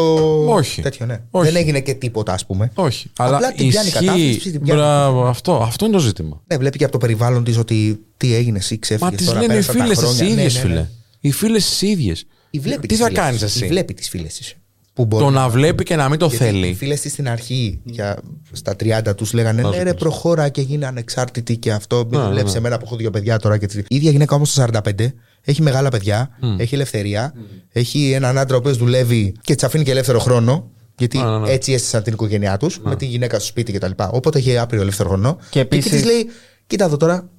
[0.54, 0.82] Όχι.
[0.82, 1.22] Τέτοιο, ναι.
[1.32, 1.46] Όχι.
[1.52, 2.72] Δεν έγινε και τίποτα, ας πούμε.
[2.76, 3.12] Όχι.
[3.18, 4.06] Απλά αλλά την πιάνει η ισχύει.
[4.06, 4.80] κατάθλιψη, την πιάνει.
[4.80, 6.42] Μπράβο, αυτό, αυτό είναι το ζήτημα.
[6.48, 9.12] Ναι, βλέπει και από το περιβάλλον της ότι τι έγινε, εσύ ξέφυγες.
[9.12, 10.88] Μα τις λένε οι φίλες τις ίδιες, φίλε.
[11.20, 12.26] Οι φίλες τις ίδιες.
[12.50, 13.56] Η βλέπει Τι τις θα φίλες κάνεις της.
[13.56, 13.68] Η εσύ.
[13.68, 14.54] βλέπει τις φίλες της.
[14.94, 16.74] Που μπορεί Το να βλέπει και να μην το Γιατί Οι θέλει.
[16.74, 18.18] φίλες της στην αρχή, για,
[18.52, 22.08] στα 30 τους, λέγανε Ναι, ρε, προχώρα και γίνει ανεξάρτητη και αυτό.
[22.12, 23.58] Μην δουλέψει σε μένα που έχω δύο παιδιά τώρα.
[23.58, 23.66] Και...
[23.66, 27.34] τις- Η ίδια γυναίκα όμως στα 45 έχει μεγάλα παιδιά, έχει ελευθερία,
[27.72, 30.72] έχει έναν άντρα ο οποίος δουλεύει και της αφήνει και ελεύθερο χρόνο.
[30.98, 31.50] Γιατί Ναι, ναι, ναι.
[31.52, 33.92] έτσι έστησαν την οικογένειά τους, με τη γυναίκα στο σπίτι κτλ.
[34.12, 35.38] Οπότε έχει άπειρο ελεύθερο χρόνο.
[35.50, 36.30] Και εκεί επίσης- της λέει:
[36.68, 37.30] Κοίτα εδώ τώρα,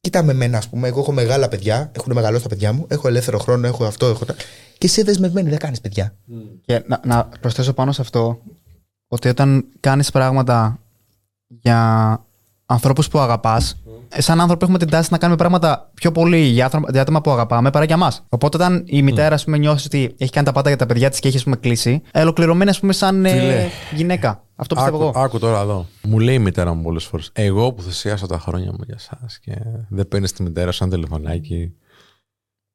[0.00, 0.88] κοίτα με μένα, ας πούμε.
[0.88, 4.24] Εγώ έχω μεγάλα παιδιά, έχουν μεγαλώσει τα παιδιά μου, έχω ελεύθερο χρόνο, έχω αυτό, έχω
[4.24, 4.34] τα.
[4.78, 6.14] Και είσαι δεσμευμένη, δεν κάνεις παιδιά.
[6.64, 8.42] Και να, να προσθέσω πάνω σε αυτό
[9.08, 10.78] ότι όταν κάνεις πράγματα
[11.46, 11.80] για
[12.72, 16.90] ανθρώπους που αγαπάς, σαν άνθρωποι έχουμε την τάση να κάνουμε πράγματα πιο πολύ για, άνθρω-
[16.90, 18.24] για άτομα που αγαπάμε παρά για μας.
[18.28, 21.10] Οπότε όταν η μητέρα ας πούμε, νιώσει ότι έχει κάνει τα πάντα για τα παιδιά
[21.10, 23.68] της και έχει ας πούμε, κλείσει, ολοκληρωμένη ας πούμε, σαν ε, Φίλε.
[23.94, 24.44] γυναίκα.
[24.56, 25.24] Αυτό πιστεύω Άκου, εγώ.
[25.24, 25.86] άκου τώρα εδώ.
[26.02, 27.30] Μου λέει η μητέρα μου πολλές φορές.
[27.32, 29.56] Εγώ που θυσίασα τα χρόνια μου για εσά και
[29.88, 31.72] δεν παίρνεις τη μητέρα σου ένα τηλεφωνάκι.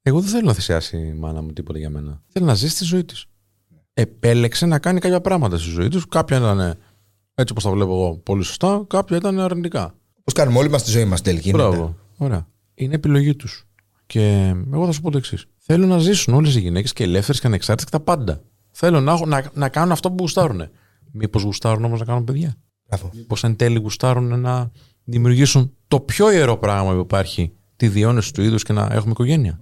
[0.01, 2.21] Εγώ δεν θέλω να θυσιάσει η μάνα μου τίποτα για μένα.
[2.27, 3.25] Θέλω να ζήσει τη ζωή της.
[3.93, 6.07] Επέλεξε να κάνει κάποια πράγματα στη ζωή τους.
[6.07, 6.77] Κάποια ήταν
[7.39, 9.93] έτσι όπως τα βλέπω εγώ πολύ σωστά, κάποια ήταν αρνητικά.
[10.23, 11.49] Πώ κάνουμε όλοι μας τη ζωή μας τελική.
[11.49, 11.57] είναι.
[11.57, 11.95] Μπράβο.
[12.17, 12.47] Ωραία.
[12.73, 13.67] Είναι επιλογή τους.
[14.05, 15.45] Και εγώ θα σου πω το εξής.
[15.57, 18.41] Θέλω να ζήσουν όλες οι γυναίκες και ελεύθερες και ανεξάρτητε και τα πάντα.
[18.71, 20.61] Θέλω να, έχω- να, να κάνουν αυτό που γουστάρουν.
[21.11, 22.55] Μήπως γουστάρουν όμως να κάνουν παιδιά;
[22.89, 23.09] Μπράβο.
[23.13, 24.71] Μήπως εν τέλει γουστάρουν να
[25.03, 29.59] δημιουργήσουν το πιο ιερό πράγμα που υπάρχει, τη διόνυση του είδους και να έχουμε οικογένεια;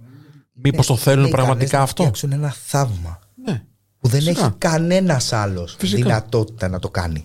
[0.52, 3.62] Μήπως το θέλουν Λέει πραγματικά κανείς αυτό; Να φτιάξουν ένα θαύμα Ναι,
[4.00, 4.44] που δεν Φυσικά.
[4.46, 6.02] έχει κανένας άλλος Φυσικά.
[6.02, 7.24] δυνατότητα να το κάνει.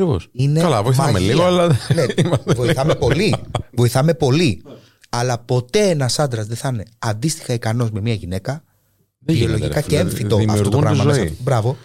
[0.00, 0.28] Ακριβώς.
[0.32, 1.28] Είναι Καλά, βοηθάμε μαγεία.
[1.34, 1.66] λίγο, αλλά.
[1.94, 3.34] Ναι, είμαστε βοηθάμε πολύ.
[3.72, 4.62] Βοηθάμε πολύ.
[5.10, 8.62] Αλλά ποτέ ένας άντρας δεν θα είναι αντίστοιχα ικανός με μια γυναίκα.
[9.18, 10.00] Δεν γίνεται, βιολογικά ρε και φίλε.
[10.00, 11.04] έμφυτο αυτό το Δημιουργούν τη πράγμα.
[11.04, 11.28] μέσα ζωή.
[11.28, 11.36] του.
[11.42, 11.76] Μπράβο.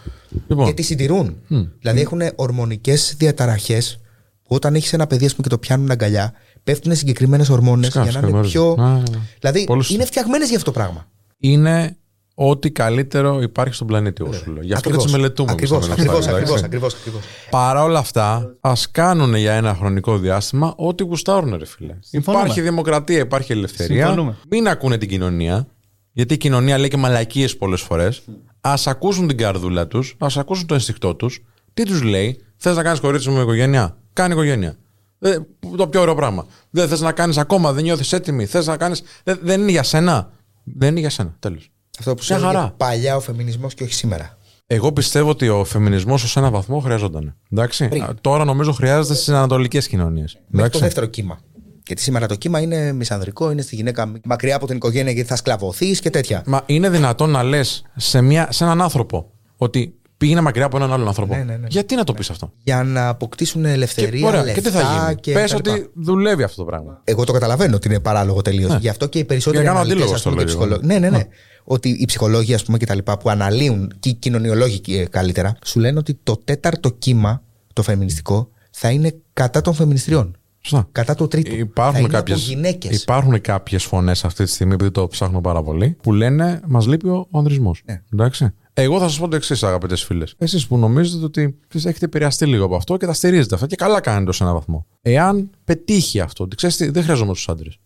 [0.48, 1.36] Λοιπόν, Και τη συντηρούν.
[1.80, 4.00] Δηλαδή έχουν ορμονικές διαταραχές
[4.44, 8.00] που όταν έχεις ένα παιδί ας πούμε, και το πιάνουν αγκαλιά, πέφτουν συγκεκριμένες ορμόνες για
[8.02, 8.52] να είναι σκαμάζουν.
[8.52, 8.76] πιο.
[8.80, 9.18] Ναι, ναι.
[9.40, 9.96] Δηλαδή Πολύ σωστά.
[9.96, 11.08] είναι φτιαγμένες για αυτό το πράγμα.
[11.38, 11.98] είναι
[12.36, 14.64] ό,τι καλύτερο υπάρχει στον πλανήτη, εγώ σου λέω.
[14.64, 15.52] Γι' αυτό και τι μελετούμε.
[15.52, 16.60] Ακριβώς, εμείς τα ακριβώς, μηνύματα, ακριβώς.
[16.60, 16.66] εντάξει.
[16.66, 17.24] Ακριβώς, ακριβώς.
[17.50, 21.96] Παρά όλα αυτά, ας κάνουν για ένα χρονικό διάστημα ό,τι γουστάρουν, ρε φίλε.
[22.00, 22.44] Συμφωνούμε.
[22.44, 24.06] Υπάρχει δημοκρατία, υπάρχει ελευθερία.
[24.06, 24.38] Συμφωνούμε.
[24.50, 25.68] Μην ακούνε την κοινωνία.
[26.12, 28.24] Γιατί η κοινωνία λέει και μαλακίες πολλές φορές.
[28.62, 31.44] Α ακούσουν την καρδούλα τους, ας ακούσουν το ενστικτό τους.
[31.74, 33.98] Τι τους λέει, Θες να κάνεις κορίτσι μου με οικογένεια.
[34.14, 34.76] Κάνει οικογένεια.
[35.20, 35.38] Ε,
[35.78, 36.46] το πιο ωραίο πράγμα.
[36.70, 38.46] Δεν θες να κάνεις ακόμα, δεν νιώθεις έτοιμη.
[38.46, 38.96] Θες να κάνει.
[39.24, 40.32] Δεν, δεν είναι για σένα.
[40.64, 41.36] Δεν είναι για σένα.
[41.40, 41.70] Τέλος.
[42.00, 42.74] Αυτό που σου Μια έλεγε χαρά.
[42.78, 44.38] παλιά ο φεμινισμός και όχι σήμερα.
[44.68, 47.36] Εγώ πιστεύω ότι ο φεμινισμός ως ένα βαθμό χρειαζόταν.
[47.52, 47.88] Εντάξει.
[47.88, 48.04] Πριν.
[48.04, 50.38] Α, Τώρα νομίζω χρειάζεται στις ανατολικές κοινωνίες.
[50.48, 51.40] Μέχρι το δεύτερο κύμα.
[51.88, 55.36] Γιατί σήμερα το κύμα είναι μισανδρικό, είναι στη γυναίκα μακριά από την οικογένεια γιατί θα
[55.36, 56.44] σκλαβωθείς και τέτοια.
[56.46, 59.96] Μα είναι δυνατόν να λες σε, μια- σε έναν άνθρωπο ότι
[60.26, 61.36] πήγαινε μακριά από έναν άλλον άνθρωπο.
[61.36, 61.68] Ναι, ναι, ναι.
[61.70, 65.16] Γιατί να το πεις αυτό; Για να αποκτήσουν ελευθερία, ωραία, λεφτά και τι θα γίνει;
[65.20, 65.72] και Πες τα λοιπά.
[65.72, 67.02] ότι δουλεύει αυτό το πράγμα.
[67.04, 68.78] Εγώ το καταλαβαίνω ότι είναι παράλογο τελείως.
[68.80, 70.78] Γι' αυτό και οι περισσότεροι Για να κάνω αναλυτές, αντίλογο ας πούμε, στο και λέω
[70.78, 71.24] ψυχολόγοι- Ναι, ναι, ναι.
[71.64, 75.58] Ότι οι ψυχολόγοι, ας πούμε, και τα λοιπά, που αναλύουν και οι κοινωνιολόγοι ε, καλύτερα,
[75.66, 77.42] σου λένε ότι το τέταρτο κύμα,
[77.74, 80.38] το φεμινιστικό, θα είναι κατά των φεμινιστριών.
[80.62, 80.88] Σωστά.
[80.92, 81.52] Κατά του τρίτου.
[81.52, 83.02] θα Υπάρχουν είναι κάποιες, από γυναίκες.
[83.02, 87.08] υπάρχουν κάποιες φωνές αυτή τη στιγμή, επειδή το ψάχνω πάρα πολύ, που λένε μας λείπει
[87.08, 87.82] ο ανδρισμός.
[87.86, 88.02] Ναι.
[88.14, 88.54] Εντάξει.
[88.78, 90.36] Εγώ θα σας πω το εξής, αγαπητές φίλες.
[90.38, 93.76] Εσείς που νομίζετε ότι εσείς έχετε επηρεαστεί λίγο από αυτό και τα στηρίζετε αυτά και
[93.76, 94.86] καλά κάνετε σε έναν βαθμό.
[95.02, 97.80] Εάν πετύχει αυτό, ότι ξέρεις τι, δεν χρειαζόμαστε τους άντρες.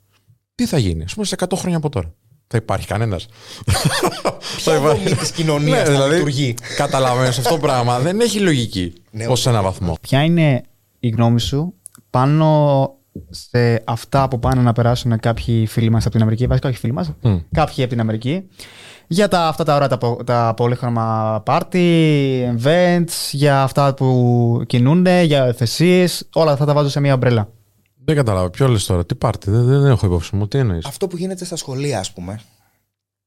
[0.55, 2.13] Τι θα γίνει, ας πούμε, σε 100 χρόνια από τώρα.
[2.47, 3.25] Θα υπάρχει κανένας.
[4.57, 9.27] Ποια δομή της κοινωνίας θα λειτουργεί; Δηλαδή, Καταλαβαίνω αυτό το πράγμα δεν έχει λογική Ναι,
[9.27, 9.97] ως ένα βαθμό.
[10.01, 10.61] Ποια είναι
[10.99, 11.73] η γνώμη σου
[12.09, 12.93] πάνω
[13.29, 16.93] σε αυτά που πάνε να περάσουν κάποιοι φίλοι μας από την Αμερική; Βασικά, όχι φίλοι
[16.93, 17.11] μας.
[17.21, 17.37] Μμ.
[17.51, 18.43] Κάποιοι από την Αμερική.
[19.11, 25.05] Για τα, αυτά τα ωραία τα, πο- τα πολύχρωμα πάρτι, events, για αυτά που κινούν,
[25.23, 26.07] για εθεσίε.
[26.33, 27.49] Όλα αυτά τα βάζω σε μία ομπρέλα.
[28.05, 28.49] Δεν κατάλαβα.
[28.49, 31.45] Ποιο λες τώρα, τι πάρτι, δεν, δεν έχω υπόψη μου, τι εννοείς; Αυτό που γίνεται
[31.45, 32.39] στα σχολεία, ας πούμε.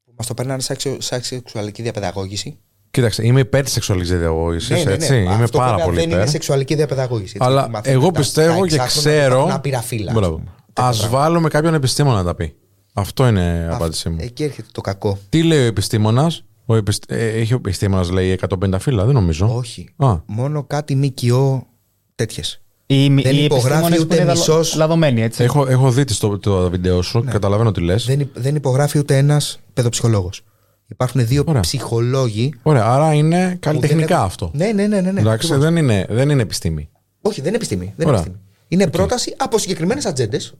[0.05, 2.59] Που μας το παίρνανε σαν, εξω- σαν σεξουαλική διαπαιδαγώγηση.
[2.91, 4.72] Κοίταξε, είμαι υπέρ της σεξουαλικής διαδαγώγηση.
[4.72, 4.93] Ναι, ναι, ναι.
[4.93, 5.16] έτσι.
[5.16, 6.18] Είμαι Αυτό πάρα βέβαια πολύ δεν υπέρ.
[6.20, 7.33] είναι σεξουαλική διαπαιδαγώγηση.
[7.37, 9.35] έτσι, Αλλά γιατί μαθαίνουν εγώ τα- πιστεύω τα και εξάχρονα ξέρω.
[9.35, 10.11] υπάρχουν άπειρα φύλλα.
[10.11, 10.35] ας Μπράβο.
[10.35, 10.51] πούμε.
[10.89, 12.55] Α βάλουμε κάποιον επιστήμονα να τα πει.
[12.93, 14.16] Αυτό είναι η Α, απάντησή μου.
[14.20, 15.18] Εκεί έρχεται το κακό.
[15.28, 17.11] Τι λέει ο επιστήμονας; Ο επιστ...
[17.12, 19.57] ε, έχει ο επιστήμονας λέει 150 φύλλα, δεν νομίζω.
[19.57, 19.88] Όχι.
[19.97, 21.66] Α, Μόνο κάτι ΜΚΟ
[22.14, 22.57] τέτοιες.
[22.86, 24.74] Οι, Δεν οι υπογράφει επιστήμονες που ούτε είναι δαλο- μισός.
[24.76, 25.43] λαδωμένοι, έτσι.
[25.43, 28.05] έχω, έχω δει το, το βίντεο σου, καταλαβαίνω τι λες.
[28.07, 30.43] Δεν, υ- δεν υπογράφει ούτε ένας παιδοψυχολόγος.
[30.86, 31.61] Υπάρχουν δύο Ωραία.
[31.61, 32.55] ψυχολόγοι.
[32.62, 34.51] Ωραία, άρα είναι που δεν καλλιτεχνικά έχουν- αυτό.
[34.55, 35.01] Ναι, ναι, ναι.
[35.01, 35.59] ναι, ναι Εντάξει, ακριβώς.
[35.59, 36.88] δεν είναι, δεν είναι επιστήμη.
[37.22, 37.84] Όχι, δεν είναι επιστήμη.
[37.84, 38.20] Δεν είναι, Ωραία.
[38.20, 38.43] επιστήμη.
[38.68, 40.55] είναι πρόταση από συγκεκριμένες ατζέντες.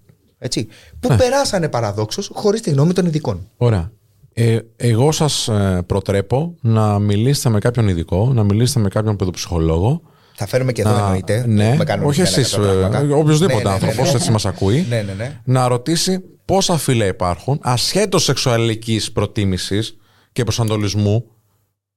[1.01, 1.16] Που Ναι.
[1.16, 3.49] περάσανε παραδόξως χωρίς τη γνώμη των ειδικών.
[3.57, 3.93] Ωραία.
[4.34, 10.03] Ε, εγώ σας ε, προτρέπω να μιλήσετε με κάποιον ειδικό, να μιλήσετε με κάποιον παιδοψυχολόγο.
[10.34, 11.45] Θα φέρουμε και εδώ, να- εννοείται.
[11.47, 13.16] ναι, Έχουμε κανόνες όχι για να εσεί, κάνουμε πράγματα.
[13.16, 14.16] οποιοδήποτε Ναι, ναι, ναι, άνθρωπος ναι.
[14.18, 14.86] έτσι μας ακούει.
[14.88, 15.40] Ναι, ναι, ναι.
[15.45, 19.97] να ρωτήσει πόσα φύλλα υπάρχουν, ασχέτως σεξουαλικής προτίμησης
[20.32, 21.24] και προσανατολισμού.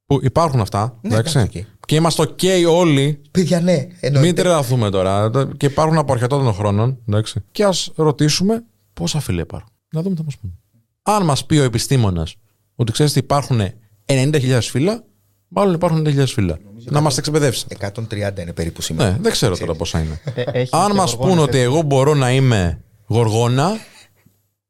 [0.06, 0.98] Που υπάρχουν αυτά.
[1.02, 1.50] Ναι, εντάξει.
[1.94, 2.36] Εντάξει, εκεί.
[2.36, 3.22] Και είμαστε OK όλοι.
[3.32, 4.42] Παιδιά, ναι, Μην εννοείται.
[4.42, 5.32] τρελαθούμε τώρα.
[5.58, 6.98] Και υπάρχουν από αρκετά των χρόνων.
[7.08, 7.44] Εντάξει.
[7.52, 8.64] Και ας ρωτήσουμε
[8.94, 9.70] πόσα φύλλα υπάρχουν.
[9.92, 10.54] Να δούμε τι θα μας πούνε.
[11.02, 12.36] Αν μας πει ο επιστήμονας
[12.76, 13.62] ότι ξέρεις ότι υπάρχουν
[14.06, 15.04] 90.000 φύλλα,
[15.48, 16.60] μάλλον υπάρχουν 90.000 φύλλα.
[16.86, 17.66] Να μας εκπαιδεύσει.
[17.80, 19.12] 130 είναι περίπου σήμερα.
[19.12, 20.22] Ναι, δεν ξέρω τώρα πόσα είναι.
[20.36, 21.70] Ε, έχει Αν και μας γοργόνες, πούνε ότι έτσι.
[21.70, 23.72] εγώ μπορώ να είμαι γοργόνα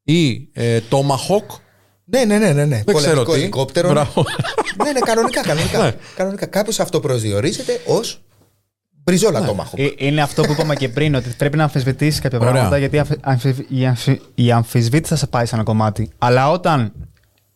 [0.02, 1.50] ή ε, τόμαχοκ,
[2.08, 2.64] Ναι, ναι, ναι, ναι.
[2.64, 2.82] ναι.
[2.84, 3.38] δεν ξέρω Πολεμικό τι.
[3.40, 3.90] ελικόπτερο.
[3.90, 4.24] Μπράβο.
[4.84, 5.40] ναι, ναι, κανονικά.
[5.40, 5.82] κανονικά.
[5.82, 5.94] Ναι.
[6.16, 6.46] κανονικά.
[6.46, 8.20] Κάποιο αυτό προσδιορίζεται ως
[9.04, 9.46] μπριζόλα Ναι.
[9.46, 9.74] τόμαχο.
[9.78, 12.50] Ε, Είναι αυτό που είπαμε και πριν, ότι πρέπει να αμφισβητήσεις κάποια Ωραία.
[12.52, 16.10] πράγματα, γιατί αμφι- αμφι- η, αμφι- η αμφισβήτηση θα σε πάει σε ένα κομμάτι.
[16.18, 16.92] Αλλά όταν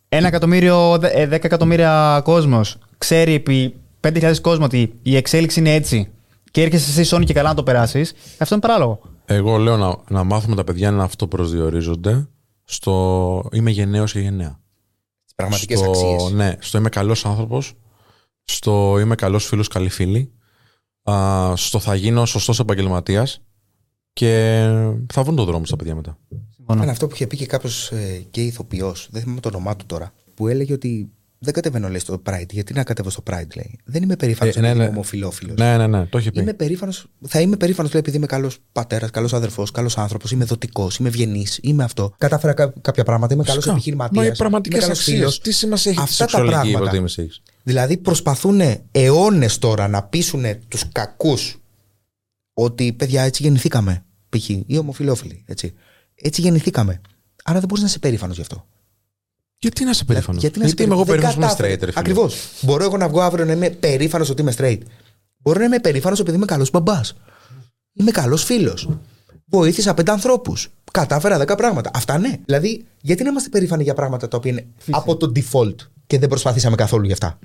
[0.09, 5.73] ένα εκατομμύριο, δε- ε, δέκα εκατομμύρια κόσμος ξέρει επί 5.000 κόσμο ότι η εξέλιξη είναι
[5.73, 6.07] έτσι
[6.51, 8.99] και έρχεσαι εσύ Sony και καλά να το περάσεις, αυτό είναι παράλογο.
[9.25, 12.27] Εγώ λέω να, να μάθουμε τα παιδιά να αυτοπροσδιορίζονται
[12.71, 14.59] στο είμαι γενναίος και γενναία.
[15.35, 16.31] Πραγματικές στο, αξίες.
[16.31, 17.73] Ναι, στο είμαι καλός άνθρωπος,
[18.43, 20.31] στο είμαι καλός φίλος, καλή φίλη,
[21.11, 23.41] α, στο θα γίνω σωστός επαγγελματίας
[24.13, 24.63] και
[25.13, 26.17] θα βρουν τον δρόμο στα παιδιά μετά.
[26.49, 26.81] Συμφωνώ.
[26.81, 29.85] Είναι αυτό που είχε πει και κάποιος ε, γκέι ηθοποιός, δεν θυμάμαι το όνομά του
[29.85, 31.11] τώρα, που έλεγε ότι
[31.43, 32.49] δεν κατεβαίνω λέει στο Pride.
[32.49, 33.79] Γιατί να κατέβω στο Pride, λέει.
[33.85, 34.89] Δεν είμαι περήφανος Ε, επειδή ναι, είμαι ναι.
[34.95, 35.57] ομοφυλόφιλος.
[35.57, 36.39] Ναι, ναι, ναι, το είχε πει.
[36.41, 40.97] Είμαι περήφανος, θα είμαι περήφανος επειδή είμαι καλός πατέρας, καλός αδερφός, καλός άνθρωπος, είμαι δοτικός,
[40.97, 42.13] είμαι ευγενής, είμαι αυτό.
[42.17, 43.73] Κατάφερα κά- κάποια πράγματα, είμαι καλός Φυσικά.
[43.75, 44.25] επιχειρηματίας.
[44.25, 45.39] Μα οι πραγματικές αξίες.
[45.39, 46.83] Τι σημασία έχει τη Αυτά τα σεξουαλική πράγματα.
[46.83, 48.61] υποτίμηση έχεις; Δηλαδή προσπαθούν
[48.91, 51.61] αιώνες τώρα να πείσουν τους κακούς
[52.53, 54.05] ότι παιδιά έτσι γεννηθήκαμε.
[54.29, 54.49] Π.χ.
[54.49, 55.43] ή ομοφυλόφιλοι.
[55.47, 55.73] Έτσι.
[56.15, 57.01] έτσι γεννηθήκαμε.
[57.43, 58.67] Άρα δεν μπορείς να είσαι περήφανος γι' αυτό.
[59.61, 61.35] Γιατί να είσαι περήφανος; Γιατί, να είσαι είμαι εγώ περήφανος.
[61.35, 61.99] περήφανο Δεν είμαι straight, ρε φίλε.
[61.99, 62.49] Ακριβώς.
[62.61, 64.79] Μπορώ εγώ να βγω αύριο να είμαι περήφανος ότι είμαι straight.
[65.37, 67.15] Μπορώ να είμαι περήφανος επειδή είμαι καλός μπαμπάς.
[67.93, 68.89] Είμαι καλός φίλος.
[69.45, 70.69] Βοήθησα πέντε ανθρώπους.
[70.91, 71.91] Κατάφερα δέκα πράγματα.
[71.93, 72.37] Αυτά ναι.
[72.45, 75.75] Δηλαδή, γιατί να είμαστε περήφανοι για πράγματα τα οποία είναι από το default
[76.07, 77.39] και δεν προσπαθήσαμε καθόλου γι' αυτά;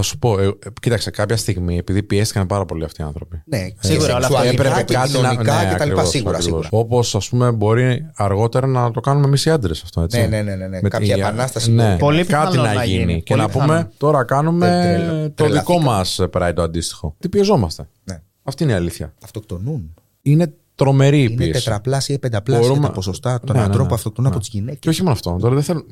[0.00, 3.42] Θα σου πω, ε, ε, κοίταξε, κάποια στιγμή, επειδή πιέστηκαν πάρα πολύ αυτοί οι άνθρωποι.
[3.44, 5.18] Ναι, Σίγουρα, αλλά αυτό σεξουαλικά Έπρεπε και κάτι να.
[5.18, 5.82] κοινωνικά Ναι, και τα λοιπά.
[5.84, 6.64] ακριβώς, Σίγουρα, ακριβώς.
[6.64, 6.84] σίγουρα.
[6.84, 10.00] Όπως, ας πούμε, μπορεί αργότερα να το κάνουμε εμείς οι άντρες αυτό.
[10.00, 10.18] Έτσι.
[10.20, 10.78] Ναι, ναι, ναι, ναι, ναι.
[10.82, 12.98] Με Κάποια τη- επανάσταση Ναι, μπορεί να Πολύ κάτι πιθανό να να γίνει.
[12.98, 13.22] γίνει.
[13.22, 13.90] Και Πολύ να πούμε, πιθανό.
[13.96, 15.60] τώρα κάνουμε Δεν τρελα- το τρελαθήκα.
[15.74, 17.14] δικό μας Pride το αντίστοιχο.
[17.18, 17.88] Τι πιεζόμαστε.
[18.04, 18.20] Ναι.
[18.42, 19.14] Αυτή είναι η αλήθεια.
[19.24, 19.94] Αυτοκτονούν.
[20.22, 21.52] Είναι τρομερή η Είναι πίεση.
[21.64, 23.88] τετραπλάσια ή πενταπλάσια Μπορούμε- τα ποσοστά των Ναι, ναι, ανδρών ναι.
[23.88, 24.36] που αυτοκτονούν Ναι.
[24.36, 24.78] από τις γυναίκες.
[24.80, 25.36] Και όχι μόνο αυτό.
[25.40, 25.86] Τώρα δεν θέλω,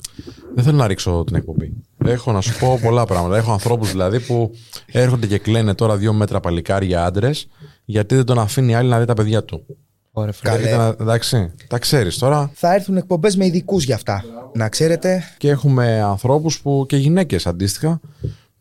[0.54, 1.72] δεν θέλω να ρίξω την εκπομπή.
[2.10, 3.36] Έχω να σου πω πολλά πράγματα.
[3.36, 4.50] Έχω ανθρώπους δηλαδή που
[4.86, 7.48] έρχονται και κλαίνε τώρα δύο μέτρα παλικάρια άντρες
[7.84, 9.66] γιατί δεν τον αφήνει η άλλη να δει τα παιδιά του.
[10.12, 10.50] Ωραία, φίλε.
[10.50, 10.62] Καλέ.
[10.62, 12.50] Έρχεται να- εντάξει, τα ξέρεις τώρα.
[12.54, 14.24] Θα έρθουν εκπομπές με ειδικούς για αυτά.
[14.54, 18.00] Να ξέρετε, Και έχουμε ανθρώπους που και γυναίκες αντίστοιχα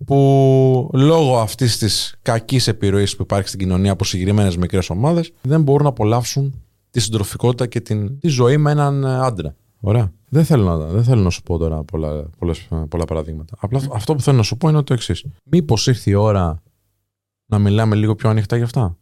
[0.05, 5.61] που λόγω αυτής της κακής επιρροής που υπάρχει στην κοινωνία από συγκεκριμένες μικρές ομάδες δεν
[5.61, 9.55] μπορούν να απολαύσουν τη συντροφικότητα και την, τη ζωή με έναν ε, άντρα.
[9.87, 10.11] Ωραία.
[10.29, 13.55] Δεν θέλω να, δεν θέλω να σου πω τώρα πολλά, πολλές, πολλά παραδείγματα.
[13.59, 15.25] Απλά αυτό που θέλω να σου πω είναι το εξής.
[15.43, 16.61] Μήπως ήρθε η ώρα
[17.45, 18.97] να μιλάμε λίγο πιο ανοιχτά για αυτά;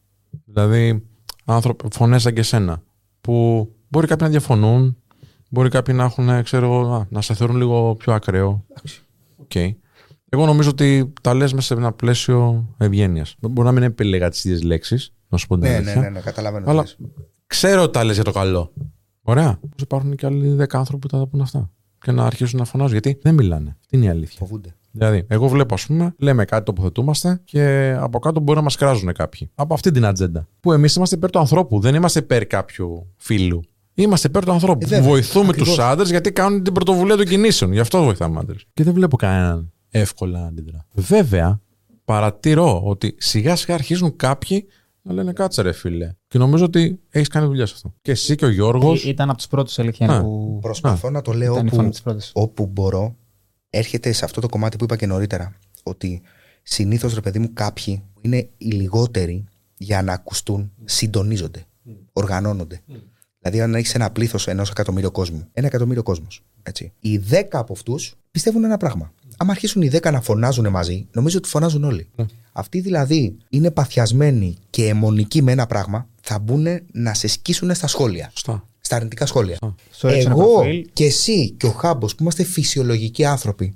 [0.45, 1.03] Δηλαδή,
[1.45, 2.83] άνθρωποι, φωνές σαν και εσένα,
[3.21, 4.97] που μπορεί κάποιοι να διαφωνούν,
[5.49, 8.65] μπορεί κάποιοι να έχουν, ξέρω εγώ, α, να σε θεωρούν λίγο πιο ακραίο.
[9.37, 9.55] Οκ.
[10.29, 13.35] Εγώ νομίζω ότι τα λες μέσα σε ένα πλαίσιο ευγένειας.
[13.39, 16.01] Μπορεί να μην επέλεγα τις ίδιες λέξεις, να σου πω την ναι, ναι, αλήθεια.
[16.01, 16.69] ναι, ναι, καταλαβαίνω.
[16.69, 17.11] Αλλά τι λες.
[17.47, 18.71] ξέρω ότι τα λες για το καλό.
[19.23, 19.57] Ωραία.
[19.59, 21.69] Πώς υπάρχουν και άλλοι δέκα άνθρωποι που θα τα πούν αυτά.
[21.99, 22.91] Και να αρχίσουν να φωνάζουν.
[22.91, 23.77] Γιατί δεν μιλάνε.
[23.79, 24.75] Αυτή είναι η αλήθεια; Φοβούνται.
[24.91, 29.13] Δηλαδή, εγώ βλέπω, ας πούμε, λέμε κάτι, τοποθετούμαστε και από κάτω μπορεί να μας κράζουν
[29.13, 29.49] κάποιοι.
[29.55, 30.47] Από αυτή την ατζέντα.
[30.59, 33.61] Που εμείς είμαστε υπέρ του ανθρώπου, δεν είμαστε υπέρ κάποιου φίλου.
[33.93, 34.85] Είμαστε υπέρ του ανθρώπου.
[34.85, 35.09] Ε, βέβαια.
[35.09, 35.75] Βοηθούμε Ακριβώς.
[35.75, 37.71] του άντρες γιατί κάνουν την πρωτοβουλία των κινήσεων.
[37.71, 38.65] Γι' αυτό βοηθάμε άντρες.
[38.73, 40.85] Και δεν βλέπω κανέναν εύκολα αντιδρά.
[40.93, 41.59] Βέβαια,
[42.05, 44.65] παρατηρώ ότι σιγά σιγά αρχίζουν κάποιοι
[45.03, 46.11] να λένε κάτσε ρε φίλε.
[46.27, 47.93] Και νομίζω ότι έχεις κάνει δουλειά σε αυτό.
[48.01, 49.03] Και εσύ και ο Γιώργος.
[49.03, 50.59] Ή- Ήταν από του πρώτου αλήθεια Α, που.
[50.61, 52.31] Προσπαθώ να το λέω Ήταν η όπου, φωνή της πρώτης.
[52.33, 53.15] όπου μπορώ.
[53.69, 55.55] Έρχεται σε αυτό το κομμάτι που είπα και νωρίτερα.
[55.83, 56.21] Ότι
[56.63, 59.45] συνήθως, ρε παιδί μου, κάποιοι που είναι οι λιγότεροι
[59.77, 61.65] για να ακουστούν συντονίζονται.
[62.13, 62.81] Οργανώνονται.
[63.39, 66.43] Δηλαδή, αν έχεις ένα πλήθος ενός εκατομμύριο κόσμου, ένα εκατομμύριο κόσμος.
[66.99, 69.13] Οι δέκα από αυτούς πιστεύουν ένα πράγμα.
[69.37, 72.09] Αν αρχίσουν οι δέκα να φωνάζουν μαζί, νομίζω ότι φωνάζουν όλοι.
[72.51, 77.87] Αυτοί δηλαδή είναι παθιασμένοι και αιμονικοί με ένα πράγμα, θα μπουν να σε σκίσουν στα
[77.87, 78.29] σχόλια.
[78.31, 78.67] Σωστά.
[78.79, 79.57] Στα αρνητικά σχόλια.
[79.91, 80.89] Σου έριξε ένα Εγώ προφίλ.
[80.93, 83.75] και εσύ και ο Χάμπος που είμαστε φυσιολογικοί άνθρωποι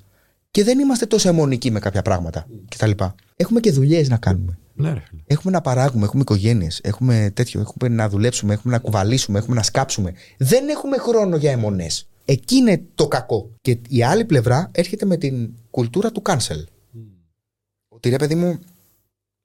[0.51, 2.91] και δεν είμαστε τόσο αιμονικοί με κάποια πράγματα κτλ.
[3.35, 4.57] Έχουμε και δουλειές να κάνουμε.
[4.73, 5.21] Ναι, ρε φίλε.
[5.27, 9.63] Έχουμε να παράγουμε, έχουμε οικογένειες, έχουμε τέτοιο, έχουμε να δουλέψουμε, έχουμε να κουβαλήσουμε, έχουμε να
[9.63, 10.13] σκάψουμε.
[10.37, 12.07] Δεν έχουμε χρόνο για αιμονές.
[12.29, 13.49] Εκεί είναι το κακό.
[13.61, 16.63] Και η άλλη πλευρά έρχεται με την κουλτούρα του cancel.
[17.87, 18.59] Ότι ρε παιδί μου,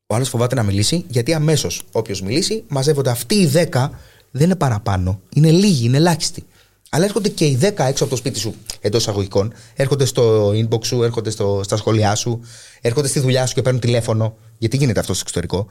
[0.06, 3.90] ο άλλος φοβάται να μιλήσει, γιατί αμέσως όποιος μιλήσει, μαζεύονται αυτοί οι 10,
[4.30, 5.20] δεν είναι παραπάνω.
[5.34, 6.44] Είναι λίγοι, είναι ελάχιστοι.
[6.90, 9.52] Αλλά έρχονται και οι 10 έξω από το σπίτι σου, εντός εισαγωγικών.
[9.74, 12.40] Έρχονται στο inbox σου, έρχονται στο, στα σχόλιά σου,
[12.80, 14.36] έρχονται στη δουλειά σου και παίρνουν τηλέφωνο.
[14.58, 15.66] Γιατί γίνεται αυτό στο εξωτερικό.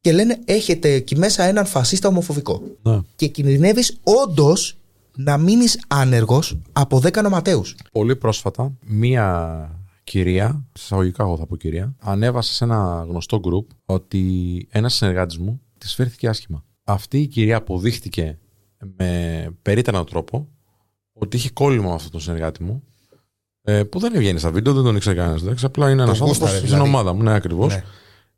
[0.00, 2.62] Και λένε, έχετε εκεί μέσα έναν φασίστα ομοφοβικό.
[2.82, 3.00] Ναι.
[3.16, 4.76] Και κινδυνεύεις όντως
[5.16, 7.62] να μείνεις άνεργος από 10 νοματέου.
[7.92, 14.22] Πολύ πρόσφατα, μία κυρία, εισαγωγικά εγώ θα πω κυρία, ανέβασε σε ένα γνωστό group ότι
[14.70, 16.64] ένας συνεργάτης μου της φέρθηκε άσχημα.
[16.84, 18.38] Αυτή η κυρία αποδείχτηκε
[18.96, 20.48] με περίτρανα τρόπο
[21.12, 22.82] ότι είχε κόλλημα με αυτόν τον συνεργάτη μου.
[23.64, 25.42] Ε, που δεν βγαίνει στα βίντεο, δεν τον ήξερε κανένας.
[25.42, 26.88] Εντάξει, απλά είναι ένας Τον άνθρωπος γούσταρε, στην δηλαδή.
[26.88, 27.22] ομάδα μου.
[27.22, 27.74] Ναι, ακριβώς.
[27.74, 27.84] Ναι.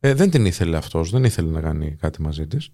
[0.00, 2.70] Ε, δεν την ήθελε αυτός, δεν ήθελε να κάνει κάτι μαζί της.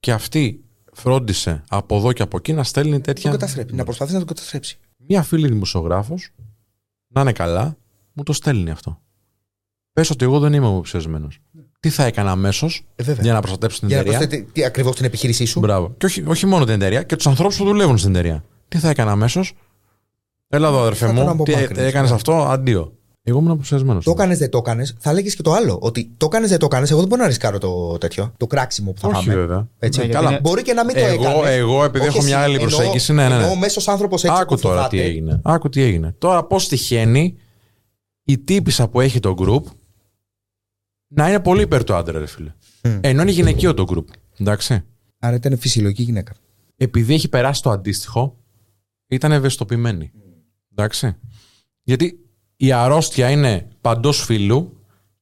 [0.00, 0.64] Και αυτή
[1.00, 3.30] φρόντισε από εδώ και από εκεί να στέλνει Τον τέτοια.
[3.30, 3.74] καταστρέψει.
[3.74, 4.78] Να προσπαθεί να τον καταστρέψει.
[4.96, 6.30] Μία φίλη δημοσιογράφος,
[7.08, 7.76] να είναι καλά,
[8.12, 9.00] μου το στέλνει αυτό.
[9.92, 11.38] Πες ότι εγώ δεν είμαι υποψιασμένος.
[11.80, 13.22] Τι θα έκανα αμέσως Ε, βέβαια.
[13.24, 15.94] για να προστατέψω την Για να εταιρεία; προσθέτει τι ακριβώς την επιχείρησή σου; Μπράβο.
[15.98, 18.44] Και όχι, όχι μόνο την εταιρεία, και τους ανθρώπους που δουλεύουν στην εταιρεία.
[18.68, 19.52] Τι θα έκανα αμέσως;
[20.48, 21.42] Έλα εδώ, αδερφέ Θα τον μου.
[21.44, 22.14] Τι απομάκρυνες, έκανες ναι.
[22.16, 22.92] αυτό, αντίο.
[23.22, 24.00] Εγώ ήμουν υποψιασμένο.
[24.00, 25.78] Το έκανες, δεν το έκανες, θα έλεγε και το άλλο.
[25.82, 26.90] Ότι το έκανες, δεν το έκανες.
[26.90, 28.32] Εγώ δεν μπορώ να ρισκάρω το τέτοιο.
[28.36, 29.34] Το κράξιμο που θα Όχι, πάμε.
[29.40, 29.68] βέβαια.
[29.78, 29.98] Έτσι.
[29.98, 30.30] Ναι, γιατί Καλά.
[30.32, 31.50] είναι- Μπορεί και να μην το Εγώ- έκανες.
[31.56, 33.44] εγώ, επειδή έχω μια άλλη προσέγγιση, ναι, ναι, ναι.
[33.44, 34.36] Ο μέσος άνθρωπος έτσι.
[34.40, 35.40] Άκου που τώρα φοβάται, τι έγινε.
[35.44, 36.14] Άκου τι έγινε.
[36.18, 37.36] Τώρα πώς τυχαίνει
[38.24, 39.62] η τύπησα που έχει το group
[41.08, 42.52] να είναι πολύ υπέρ του άντρα, ρε φίλε.
[42.82, 42.98] Μμ.
[43.00, 44.04] Ενώ είναι γυναικείο το group.
[44.38, 44.84] Εντάξει.
[45.18, 46.32] Άρα ήταν φυσιολογική γυναίκα.
[46.76, 48.36] επειδή έχει περάσει το αντίστοιχο,
[49.08, 50.12] ήταν ευαισθητοποιημένη.
[50.72, 51.16] Εντάξει.
[51.82, 52.29] Γιατί
[52.62, 54.76] η αρρώστια είναι παντός φίλου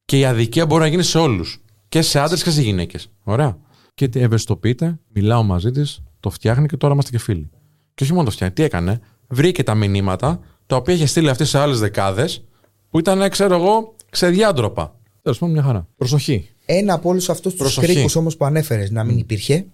[0.05, 1.63] και η αδικία μπορεί να γίνει σε όλους.
[1.89, 3.11] Και σε άντρες και σε γυναίκες.
[3.23, 3.59] Ωραία.
[3.95, 7.51] Και τι ευαισθητοποιείται, μιλάω μαζί της, το φτιάχνει και τώρα είμαστε και φίλοι.
[7.95, 9.01] Και όχι μόνο το φτιάχνει, τι έκανε.
[9.29, 12.45] Βρήκε τα μηνύματα τα οποία είχε στείλει αυτή σε άλλες δεκάδες
[12.91, 14.97] που ήταν, ξέρω εγώ, ξεδιάντροπα.
[15.23, 15.89] Τέλος πάντων, μια χαρά.
[15.97, 16.49] Προσοχή.
[16.67, 17.93] Ένα από όλους αυτούς τους Προσοχή.
[17.93, 19.67] κρίκους όμως που ανέφερες να μην υπήρχε,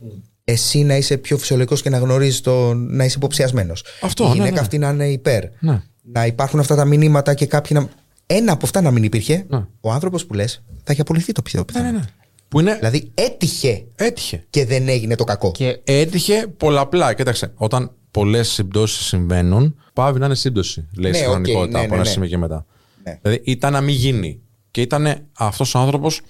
[0.45, 3.85] εσύ να είσαι πιο φυσιολογικός και να γνωρίζεις το να είσαι υποψιασμένος.
[4.01, 4.61] Αυτό, Η ναι, γυναίκα ναι.
[4.61, 5.45] αυτή να είναι υπέρ.
[5.61, 5.83] Ναι.
[6.13, 7.89] Να υπάρχουν αυτά τα μηνύματα και κάποιοι να.
[8.27, 9.67] Ένα από αυτά να μην υπήρχε, Ναι.
[9.81, 11.65] ο άνθρωπος που λες θα έχει απολυθεί το πιστεύω.
[11.73, 12.01] Ναι, ναι, ναι.
[12.49, 12.75] Που είναι.
[12.75, 14.45] Δηλαδή έτυχε Έτυχε.
[14.51, 15.51] και δεν έγινε το κακό.
[15.53, 17.15] Και Έτυχε πολλαπλά.
[17.15, 20.89] Κοίταξε, όταν πολλές συμπτώσεις συμβαίνουν, παύει να είναι σύμπτωση.
[20.97, 22.11] Λέει Ναι, στη οκ, χρονικότητα ναι, από ναι, ένα ναι.
[22.11, 22.67] σημείο και μετά.
[23.05, 23.19] Ναι.
[23.23, 24.41] Δηλαδή ήταν να μην γίνει.
[24.71, 26.21] Και ήταν αυτός ο άνθρωπος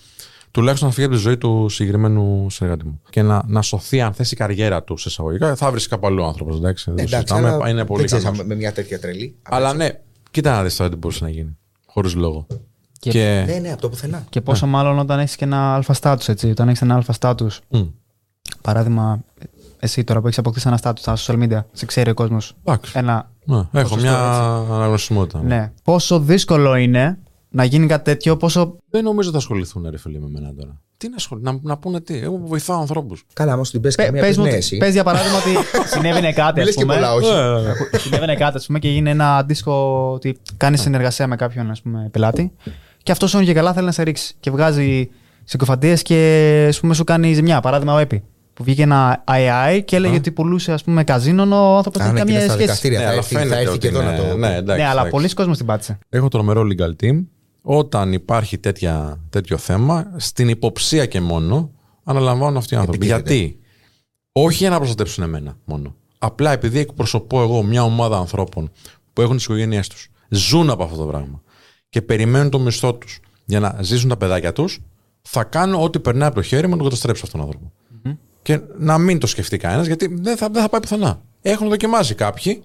[0.54, 3.00] τουλάχιστον να φύγει από τη ζωή του συγκεκριμένου συνεργάτη μου.
[3.10, 6.22] Και να, να σωθεί, αν θες η καριέρα του σε εισαγωγικά, θα βρεις κάπου αλλού
[6.22, 6.56] ο άνθρωπος.
[6.56, 8.40] Εντάξει, δεν το Εντάξει, συζητάμε, αλλά είναι πολύ δεν ξέρεις ικανός.
[8.40, 9.36] αν με μια τέτοια τρελή.
[9.42, 9.88] Αλλά ναι,
[10.30, 11.56] κοίτα να δεις τώρα τι μπορούσε να γίνει.
[11.86, 12.46] Χωρίς λόγο.
[12.98, 13.44] Και- Και.
[13.46, 14.24] Ναι, ναι, από το πουθενά.
[14.30, 16.50] Και πόσο μάλλον όταν έχεις και ένα αλφα status, έτσι.
[16.50, 17.80] Όταν έχεις ένα αλφα status, Μμ.
[18.62, 19.20] παράδειγμα,
[19.80, 22.54] εσύ τώρα που έχεις αποκτήσει ένα status στα social media, σε ξέρει ο κόσμος.
[22.64, 22.92] Εντάξει.
[22.96, 23.30] Ένα.
[23.44, 24.72] Ναι, έχω ποσοστό, μια έτσι.
[24.72, 25.42] αναγνωσιμότητα.
[25.42, 25.72] Ναι.
[25.84, 27.18] Πόσο δύσκολο είναι
[27.54, 28.76] να γίνει κάτι τέτοιο, πόσο.
[28.90, 30.80] Δεν νομίζω ότι θα ασχοληθούν ρε φίλοι με μένα τώρα.
[30.96, 32.18] Τι να ασχοληθούν, να, να πούνε τι.
[32.18, 33.24] Εγώ που βοηθάω ανθρώπους.
[33.32, 34.76] Καλά, όμως την πες Πε, καμία πες πες μου, ναι, ότι- εσύ.
[34.76, 35.50] πες για παράδειγμα ότι
[35.94, 36.52] συνέβαινε κάτι.
[36.52, 36.94] Μην ας λες και πούμε.
[36.94, 37.28] πολλά, όχι.
[37.98, 42.08] συνέβαινε κάτι, ας πούμε, και γίνει ένα αντίστοιχο ότι κάνεις συνεργασία με κάποιον ας πούμε,
[42.12, 42.52] πελάτη.
[43.02, 44.34] Και αυτός όνει και καλά θέλει να σε ρίξει.
[44.40, 45.08] Και βγάζει
[45.44, 47.60] συκοφαντίες και ας πούμε, σου κάνει ζημιά.
[47.60, 48.20] Παράδειγμα, ο Epi.
[48.54, 50.16] Που βγήκε ένα AI και έλεγε Α.
[50.16, 52.66] ότι πουλούσε ας πούμε, καζίνον, ο άνθρωπος δεν Αν έχει είναι καμία στα σχέση.
[52.66, 54.36] δικαστήρια, θα έρθει, θα έρθει και εδώ να το.
[54.36, 55.10] Ναι, εντάξει, ναι, αλλά εντάξει.
[55.10, 55.98] πολλοί κόσμοι την πάτησε.
[56.08, 57.24] Έχω τρομερό legal team.
[57.66, 61.70] Όταν υπάρχει τέτοια, τέτοιο θέμα, στην υποψία και μόνο,
[62.04, 63.06] αναλαμβάνουν αυτοί οι άνθρωποι.
[63.06, 63.34] Επιτίθεται.
[63.34, 63.58] Γιατί;
[64.32, 65.94] Όχι για να προστατεύσουν εμένα μόνο.
[66.18, 68.70] Απλά επειδή εκπροσωπώ εγώ μια ομάδα ανθρώπων
[69.12, 71.42] που έχουν τις οικογένειές τους, ζουν από αυτό το πράγμα.
[71.88, 74.80] και περιμένουν το μισθό τους για να ζήσουν τα παιδάκια τους,
[75.22, 77.72] θα κάνω ό,τι περνάει από το χέρι μου να τον καταστρέψω αυτόν τον άνθρωπο.
[78.42, 81.22] Και να μην το σκεφτεί κανένας, γιατί δεν θα, δεν θα πάει πουθενά.
[81.42, 82.62] Έχουν δοκιμάσει κάποιοι,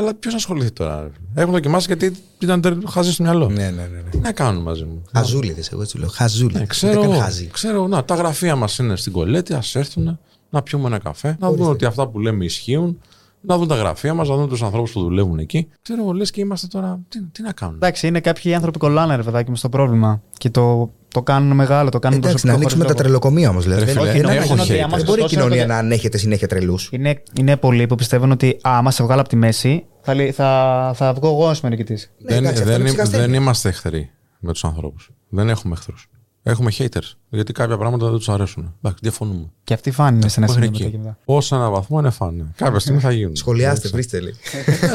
[0.00, 3.48] αλλά ποιος ασχοληθεί τώρα; Έχουν δοκιμάσει γιατί ήταν τε- χαζοί στο μυαλό.
[3.48, 3.82] Ναι, ναι, ναι.
[4.04, 4.10] ναι.
[4.10, 5.02] Τι να κάνουν μαζί μου.
[5.14, 6.08] Χαζούλιδες, εγώ έτσι λέω.
[6.08, 6.60] Χαζούλιδες.
[6.60, 7.20] Ναι, ξέρω, Δεν εγώ.
[7.20, 7.46] χαζί.
[7.52, 10.18] ξέρω, να, τα γραφεία μας είναι στην κολέτη, ας έρθουν
[10.50, 12.98] να πιούμε ένα καφέ, να δουν ότι αυτά που λέμε ισχύουν,
[13.40, 15.68] να δουν τα γραφεία μας, να δουν τους ανθρώπους που δουλεύουν εκεί.
[15.82, 17.00] Ξέρω εγώ, λες και είμαστε τώρα.
[17.08, 20.22] Τι, τι να κάνουμε; Εντάξει, είναι κάποιοι άνθρωποι κολλάνε, ρε παιδάκι μου, στο πρόβλημα.
[20.38, 23.20] Και το, το κάνουν μεγάλο, το κάνουν Εντάξει, να προσωπικό ανοίξουμε τα χωρίς λόγο.
[23.20, 23.62] τρελοκομεία όμως.
[23.64, 23.84] Δηλαδή.
[23.84, 24.66] Ρε φίλε, Δεν- δεν- έχω δεν- haters.
[24.68, 26.88] Δεν μπορεί η Ωστόσο, κοινωνία παιδιά- να ανέχεται συνέχεια τρελούς.
[26.92, 30.32] Είναι, είναι πολλοί που πιστεύουν ότι α, άμα σε βγάλω από τη μέση, θα, λύ-
[30.34, 31.94] θα, θα βγω εγώ ω μενικητή.
[32.18, 33.36] δεν, εντάξει, αυτό δεν, είναι δεν, ψυχασθένεια.
[33.36, 34.10] είμαστε εχθροί
[34.40, 35.10] με τους ανθρώπους.
[35.28, 36.08] Δεν έχουμε εχθρούς.
[36.42, 37.12] Έχουμε haters.
[37.28, 38.74] Γιατί κάποια πράγματα δεν τους αρέσουν.
[38.78, 39.52] Εντάξει, διαφωνούμε.
[39.64, 40.96] Και αυτοί φάνηκε σε ένα Μέχρι σημείο μετά εκεί.
[40.96, 41.42] και μετά.
[41.50, 42.52] Ω ένα βαθμό είναι φάνε.
[42.56, 43.36] Κάποια στιγμή θα γίνουν.
[43.36, 44.34] Σχολιάστε, βρίστε λέει.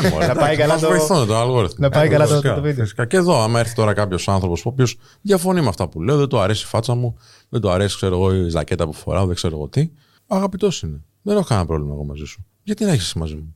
[0.06, 1.76] Ε, μωρέ, Να πάει εντάξει, καλά μας το- βοηθούν το αλγόριθμο.
[1.80, 2.84] να πάει Ε, καλά το- φυσικά, το βίντεο.
[2.84, 3.06] φυσικά.
[3.06, 6.28] Και εδώ, άμα έρθει τώρα κάποιος άνθρωπος ο οποίος διαφωνεί με αυτά που λέω, δεν
[6.28, 7.16] του αρέσει η φάτσα μου,
[7.50, 9.90] δεν του αρέσει ξέρω εγώ, η ζακέτα που φοράω, δεν ξέρω εγώ τι.
[10.28, 11.02] Αγαπητός είναι.
[11.22, 12.46] Δεν έχω κανένα πρόβλημα εγώ μαζί σου.
[12.64, 13.55] Γιατί να έχεις εσύ μαζί μου;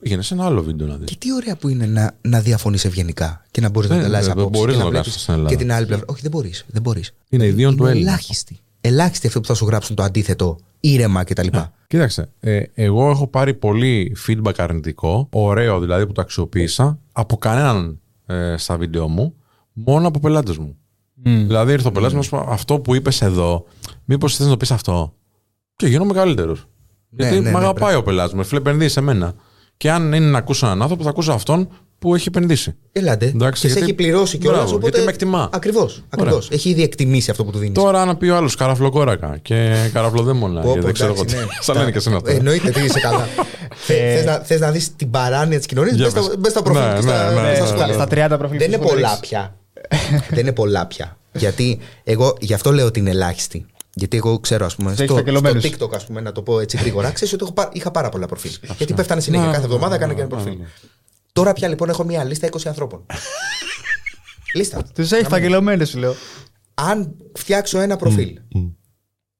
[0.00, 1.10] Πήγαινε σε ένα άλλο βίντεο να δεις.
[1.10, 4.28] Και τι ωραία που είναι να, να διαφωνείς ευγενικά και να μπορείς να Δεν- ανταλλάσσεις
[4.32, 4.60] δεν απόψεις.
[4.60, 5.50] μπορείς και να το βλέπεις κάνεις στην Ελλάδα.
[5.50, 6.04] Και την άλλη πλευρά.
[6.08, 6.64] Όχι, δεν μπορείς.
[6.68, 7.14] Δεν μπορείς.
[7.28, 8.08] Είναι ιδίων του Είναι Έλληνα.
[8.10, 8.58] ελάχιστοι.
[8.80, 11.46] Ελάχιστοι αυτοί που θα σου γράψουν το αντίθετο, ήρεμα κτλ.
[11.86, 18.00] Κοίταξε, ε, εγώ έχω πάρει πολύ feedback αρνητικό, ωραίο δηλαδή που το αξιοποίησα, από κανέναν
[18.26, 19.34] ε, στα βίντεο μου,
[19.72, 20.76] μόνο από πελάτες μου.
[21.22, 23.64] Δηλαδή ήρθε ο πελάτης μου, να σου πει, αυτό που είπες εδώ,
[24.04, 25.14] μήπως θες να το πεις αυτό;
[25.76, 26.66] Και γίνομαι καλύτερος.
[27.10, 29.34] Γιατί ναι, με ναι, αγαπάει ο πελάτης μου, φίλε, επενδύει σε μένα.
[29.78, 31.68] Και αν είναι να ακούσω έναν άνθρωπο, θα ακούσω αυτόν
[31.98, 32.74] που έχει επενδύσει.
[32.92, 33.26] Έλατε.
[33.26, 34.60] Εντάξει, και σε γιατί- έχει πληρώσει κιόλας.
[34.64, 35.48] Μπράβο, γιατί με εκτιμά.
[35.52, 36.04] Ακριβώς.
[36.08, 36.48] Ακριβώς.
[36.50, 37.74] Έχει ήδη εκτιμήσει αυτό που του δίνεις.
[37.74, 40.62] Τώρα να πει ο άλλος καραφλοκόρακα και καραφλοδέμονα.
[40.74, 41.34] και δεν ξέρω εγώ τι.
[41.60, 42.30] Σαν λένε και εσύ αυτό.
[42.30, 43.28] Εννοείται ότι είσαι καλά.
[43.86, 46.38] Θε να, θες να δεις την παράνοια της κοινωνίας, Για μπες στα, πες.
[46.38, 47.94] μπες στα προφίλ Ναι, και στα, ναι, ναι, και στα ναι, σχόλια.
[47.94, 49.20] Στα 30 προφίλ Δεν που είναι σου πολλά ρίξει.
[49.20, 49.56] πια.
[50.30, 51.16] Δεν είναι πολλά πια.
[51.32, 53.66] Γιατί εγώ γι' αυτό λέω ότι είναι ελάχιστη.
[53.98, 55.64] Γιατί εγώ ξέρω, ας πούμε, έχεις στο, στο φακελωμένους.
[55.64, 58.26] TikTok, ας πούμε, να το πω έτσι γρήγορα, ξέρεις ότι έχω, πά- είχα πάρα πολλά
[58.26, 58.50] προφίλ.
[58.76, 59.46] Γιατί πέφτανε συνέχεια.
[59.46, 60.60] Ναι, Κάθε ναι, εβδομάδα ναι, έκανα και ναι, ένα ναι, προφίλ.
[60.62, 60.66] ναι.
[61.32, 63.06] Τώρα πια λοιπόν έχω μια λίστα 20 ανθρώπων.
[64.54, 64.82] λίστα.
[64.94, 66.14] Τους έχει φαγγελωμένου, σου λέω.
[66.74, 68.38] Αν φτιάξω ένα προφίλ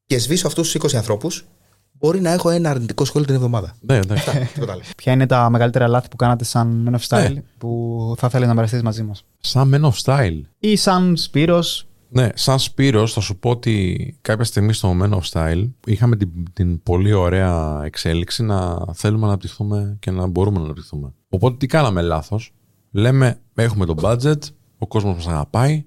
[0.07, 1.45] και σβήσω αυτούς τους 20 ανθρώπους,
[1.93, 3.77] μπορεί να έχω ένα αρνητικό σχόλιο την εβδομάδα.
[3.81, 4.15] Ναι, ναι.
[4.15, 4.83] Αυτά, τίποτα άλλο.
[4.97, 7.43] Ποια είναι τα μεγαλύτερα λάθη που κάνατε σαν Men of Style Ναι.
[7.59, 10.41] που θα θέλει να μοιραστεί μαζί μας; Σαν Men of Style.
[10.59, 15.21] Ή σαν Σπύρος Ναι, σαν Σπύρος θα σου πω ότι κάποια στιγμή στο Men of
[15.33, 20.65] Style είχαμε την, την πολύ ωραία εξέλιξη να θέλουμε να αναπτυχθούμε και να μπορούμε να
[20.65, 21.15] αναπτυχθούμε.
[21.29, 22.53] Οπότε τι κάναμε λάθος;
[22.91, 24.39] Λέμε έχουμε το budget,
[24.79, 25.85] ο κόσμος μας αγαπάει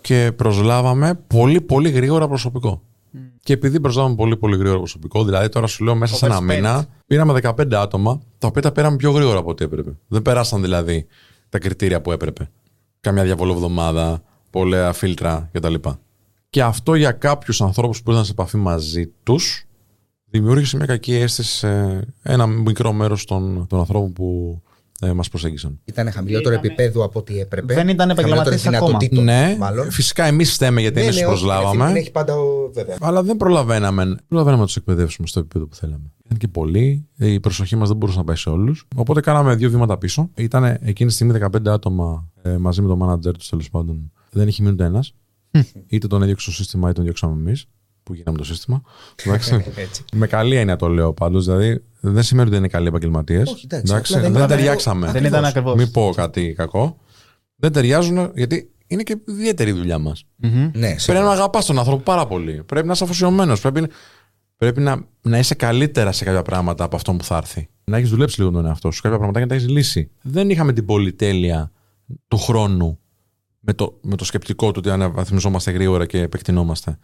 [0.00, 2.82] και προσλάβαμε πολύ πολύ γρήγορα προσωπικό.
[3.40, 6.42] Και επειδή προσλάβαμε πολύ πολύ γρήγορα προσωπικό, δηλαδή τώρα σου λέω μέσα σε ένα Overspent.
[6.42, 9.96] μήνα πήραμε 15 άτομα, τα οποία τα πήραμε πιο γρήγορα από ό,τι έπρεπε.
[10.08, 11.06] Δεν περάσαν δηλαδή
[11.48, 12.50] τα κριτήρια που έπρεπε.
[13.00, 15.74] Καμιά διαβολοβδομάδα, πολλά φίλτρα κτλ.
[16.50, 19.64] Και αυτό για κάποιους ανθρώπους που ήρθαν σε επαφή μαζί τους
[20.30, 24.60] δημιούργησε μια κακή αίσθηση σε ένα μικρό μέρος των, των ανθρώπων που
[25.00, 25.80] ε, μας προσέγγισαν.
[25.84, 27.74] Ήταν χαμηλότερο Ήτανε- επίπεδο από ό,τι έπρεπε.
[27.74, 28.98] Δεν ήταν επαγγελματίες Χαμηλότερες ακόμα.
[28.98, 29.90] δυνατοτήτων, Ναι, μάλλον.
[29.90, 31.98] φυσικά εμείς φταίμε γιατί Ναι, εμείς ναι, του όχι, Την προσλάβαμε.
[31.98, 32.96] έχει πάντα ο- βέβαια.
[33.00, 36.12] Αλλά δεν προλαβαίναμε, δεν προλαβαίναμε να τους εκπαιδεύσουμε στο επίπεδο που θέλαμε.
[36.24, 38.86] Ήταν και πολλοί, η προσοχή μας δεν μπορούσε να πάει σε όλους.
[38.96, 40.30] Οπότε κάναμε δύο βήματα πίσω.
[40.34, 44.12] Ήταν εκείνη τη στιγμή 15 άτομα ε, μαζί με τον manager τους τέλος πάντων.
[44.30, 45.14] Δεν είχε μείνει ούτε ένας.
[45.86, 47.64] είτε τον έδιωξε το σύστημα, είτε τον διώξαμε εμείς,
[48.02, 48.82] που γίναμε το σύστημα.
[49.24, 49.54] Εντάξει.
[49.76, 50.04] Έτσι.
[50.12, 51.44] με καλή έννοια το λέω πάντως.
[51.44, 53.50] Δηλαδή δεν σημαίνει ότι δεν είναι καλοί επαγγελματίες.
[53.50, 55.10] Όχι, εντάξει, απλά Δεν, δεν ήταν- ταιριάξαμε.
[55.12, 55.74] δεν ήταν ακριβώς.
[55.74, 56.96] Μην πω κάτι κακό.
[57.56, 60.24] Δεν ταιριάζουν γιατί είναι και ιδιαίτερη η δουλειά μας.
[60.36, 61.24] Ναι, Πρέπει σίγουρα.
[61.24, 62.62] να αγαπάς τον άνθρωπο πάρα πολύ.
[62.66, 63.60] Πρέπει να είσαι αφοσιωμένος.
[63.60, 63.86] Πρέπει,
[64.56, 67.68] πρέπει να, να είσαι καλύτερα σε κάποια πράγματα από αυτό που θα έρθει.
[67.84, 69.02] Να έχεις δουλέψει λίγο τον εαυτό σου.
[69.02, 70.10] Κάποια πράγματα και να τα έχεις λύσει.
[70.22, 71.70] Δεν είχαμε την πολυτέλεια
[72.28, 72.98] του χρόνου
[73.68, 76.98] με το, με το σκεπτικό του ότι αναβαθμιζόμαστε γρήγορα και επεκτηνόμαστε.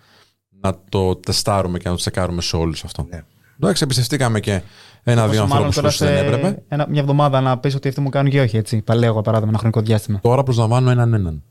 [0.60, 3.06] Να το τεστάρουμε και να το τσεκάρουμε σε όλους αυτό.
[3.10, 3.22] Ναι.
[3.60, 4.62] Εντάξει, εμπιστευτήκαμε και
[5.02, 6.62] ένα-δύο Πόσο μάλλον ανθρώπους τώρα που δεν σε έπρεπε.
[6.68, 8.82] ένα, μια εβδομάδα να πεις ότι αυτοί μου κάνουν και όχι έτσι.
[8.82, 10.20] Παλαιό, για παράδειγμα, ένα χρονικό διάστημα.
[10.22, 11.42] Τώρα προσλαμβάνω έναν έναν.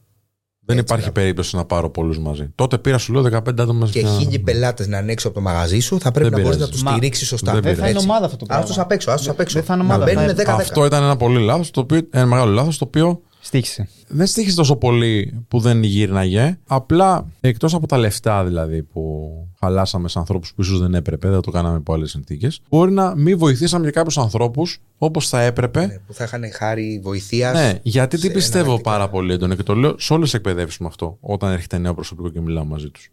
[0.66, 1.12] Δεν Έτσι, υπάρχει μπράβο.
[1.12, 2.52] περίπτωση να πάρω πολλούς μαζί.
[2.56, 5.42] Τότε πήρα, σου λέω, 15 άτομα Και σε μια- χίλιοι πελάτες να ανοίξω από το
[5.44, 6.72] μαγαζί σου, θα πρέπει Δεν να μπορείς να πειράζει.
[6.72, 7.52] τους Μα- στηρίξεις σωστά.
[7.54, 8.06] δεν Δεν θα είναι Έτσι.
[8.10, 8.64] ομάδα αυτό το πράγμα.
[8.64, 9.54] Άστος απ' έξω, άστος απ' έξω.
[9.58, 10.06] Δεν θα είναι Να ομάδα.
[10.12, 10.62] μπαίνουν θα- 10-10.
[10.62, 13.88] Αυτό ήταν ένα πολύ λάθος, το οποίο, ένα μεγάλο λάθος, το οποίο Στήχησε.
[14.08, 16.60] δεν στήχησε τόσο πολύ που δεν γύρναγε.
[16.68, 21.42] Απλά εκτός από τα λεφτά δηλαδή που χαλάσαμε σε ανθρώπους που ίσως δεν έπρεπε, δεν
[21.42, 25.86] το κάναμε υπό άλλες συνθήκες, μπορεί να μην βοηθήσαμε και κάποιους ανθρώπους όπως θα έπρεπε.
[25.86, 27.54] Ναι, Που θα είχαν χάρη βοηθείας.
[27.54, 28.90] Ναι, γιατί τι σε πιστεύω εναλλακτικά.
[28.90, 31.94] πάρα πολύ έντονα και το λέω σε όλες τις εκπαιδεύσεις μου αυτό, όταν έρχεται νέο
[31.94, 33.10] προσωπικό και μιλάω μαζί τους.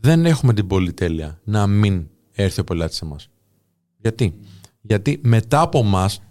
[0.00, 3.30] Δεν έχουμε την πολυτέλεια να μην έρθει ο πελάτης σε εμάς.
[3.96, 4.34] Γιατί;
[4.80, 6.22] Γιατί μετά από εμάς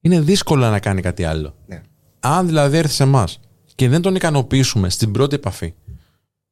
[0.00, 1.54] είναι δύσκολο να κάνει κάτι άλλο.
[1.66, 1.80] Ναι.
[2.30, 3.40] Αν δηλαδή έρθει σε εμάς
[3.74, 5.74] και δεν τον ικανοποιήσουμε στην πρώτη επαφή,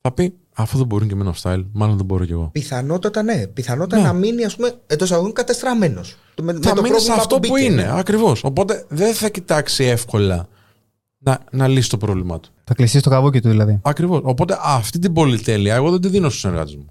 [0.00, 2.48] θα πει αφού δεν μπορούν και με style, μάλλον δεν μπορώ κι εγώ.
[2.52, 3.46] Πιθανότατα ναι.
[3.46, 4.08] Πιθανότατα Ναι.
[4.08, 6.16] να μείνει, ας πούμε, εντός αγωγών κατεστραμμένος.
[6.42, 7.82] Με, με θα το μείνει σε πρόβλημα αυτό που, μπήκε, είναι.
[7.82, 7.98] ναι.
[7.98, 8.44] Ακριβώς.
[8.44, 10.48] Οπότε δεν θα κοιτάξει εύκολα
[11.18, 12.48] να, να λύσει το πρόβλημά του.
[12.64, 13.78] Θα κλειστεί στο καβούκι του δηλαδή.
[13.82, 14.20] Ακριβώς.
[14.22, 16.86] Οπότε αυτή την πολυτέλεια εγώ δεν τη δίνω στους συνεργάτες μου.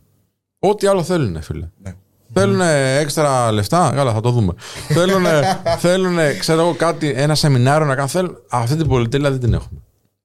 [0.60, 1.70] Ό,τι άλλο θέλουν, φίλε.
[1.82, 1.94] Ναι.
[2.40, 2.62] Θέλουν
[3.00, 4.54] έξτρα λεφτά, καλά, θα το δούμε.
[4.88, 5.26] θέλουν,
[5.86, 9.80] θέλουν, ξέρω εγώ, κάτι, ένα σεμινάριο να κάνουν; Θέλουν, αυτή την πολυτέλεια δεν την έχουμε.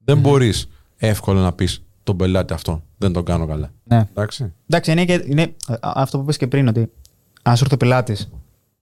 [0.05, 2.83] Δεν μπορείς εύκολα να πεις τον πελάτη αυτό.
[2.99, 3.71] Δεν τον κάνω καλά.
[3.85, 4.09] Ναι.
[4.11, 4.53] Εντάξει.
[4.69, 6.91] Εντάξει, είναι, και, είναι α, αυτό που είπες και πριν, ότι
[7.43, 8.31] αν σου έρθει ο πελάτης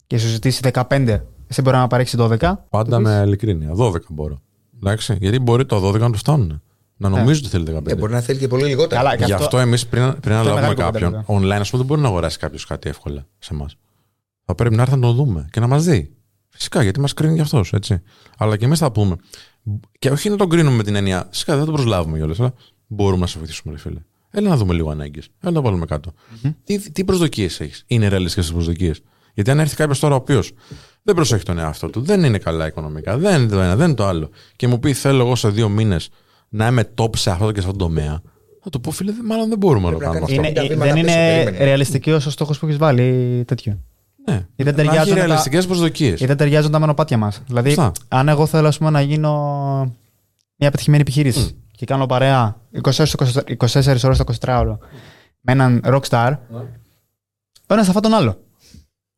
[0.07, 2.53] και σου ζητήσει 15, εσύ μπορεί να παρέξει 12.
[2.71, 3.71] Πάντα με ειλικρίνεια.
[3.77, 4.39] 12 μπορώ.
[4.77, 5.17] Εντάξει.
[5.21, 6.63] Γιατί μπορεί το 12 να του φτάνουν.
[7.01, 7.91] Να νομίζεις ότι θέλει 15.
[7.91, 9.03] Ε, μπορεί να θέλει και πολύ λιγότερα.
[9.03, 11.83] Καλά, και Γι' αυτό- αυτό εμείς πριν, πριν αναλάβουμε μεγάλη κουβέντα, κάποιον, online, ας πούμε,
[11.83, 13.77] δεν μπορεί να αγοράσει κάποιος κάτι εύκολα σε εμάς.
[14.45, 16.11] Θα πρέπει να έρθει να το δούμε και να μας δει.
[16.49, 18.03] Φυσικά, γιατί μας κρίνει γι' αυτός, έτσι.
[18.39, 19.17] Αλλά και εμείς θα πούμε.
[19.99, 21.27] Και όχι να τον κρίνουμε με την έννοια.
[21.31, 22.55] Φυσικά δεν τον προσλάβουμε κιόλας, αλλά
[22.87, 24.01] μπορούμε να σε βοηθήσουμε, ρε φίλε.
[24.31, 25.25] Έλα να δούμε λίγο ανάγκες.
[25.25, 26.13] Έλα να το βάλουμε κάτω.
[26.65, 29.01] Τι, τι προσδοκίες έχεις; Είναι ρεαλιστικές τις προσδοκίες;
[29.35, 30.53] Γιατί αν έρθει κάποιος τώρα ο οποίος
[31.03, 33.97] δεν προσέχει τον εαυτό του, δεν είναι καλά οικονομικά, δεν είναι το ένα, δεν είναι
[33.97, 36.09] το άλλο, και μου πει θέλω εγώ σε δύο μήνες
[36.49, 38.21] να είμαι top σε αυτό και σε αυτό το τομέα,
[38.63, 40.63] θα του πω φίλε, μάλλον δεν μπορούμε να το Πρέπει να κάνουμε κάνεις αυτό.
[40.63, 41.65] Είναι, τα βήματα δεν πίσω, είναι περίμενε.
[41.65, 43.79] ρεαλιστικό ο στόχος που έχεις βάλει τέτοιο.
[44.27, 44.35] Ναι.
[44.35, 46.21] δεν να έχει ταιριάζουν τα- ρεαλιστικές προσδοκίες.
[46.21, 47.43] Ή δεν ταιριάζουν τα μονοπάτια μας.
[47.47, 47.93] Δηλαδή, Σωστά.
[48.09, 49.33] αν εγώ θέλω ας πούμε, να γίνω
[50.57, 52.91] μια πετυχημένη επιχείρηση και κάνω παρέα 24,
[53.27, 54.77] στο 24 ώρες το 24ωρο
[55.41, 56.37] με έναν rockstar,
[57.67, 58.39] ο ένα θα φάει τον άλλο.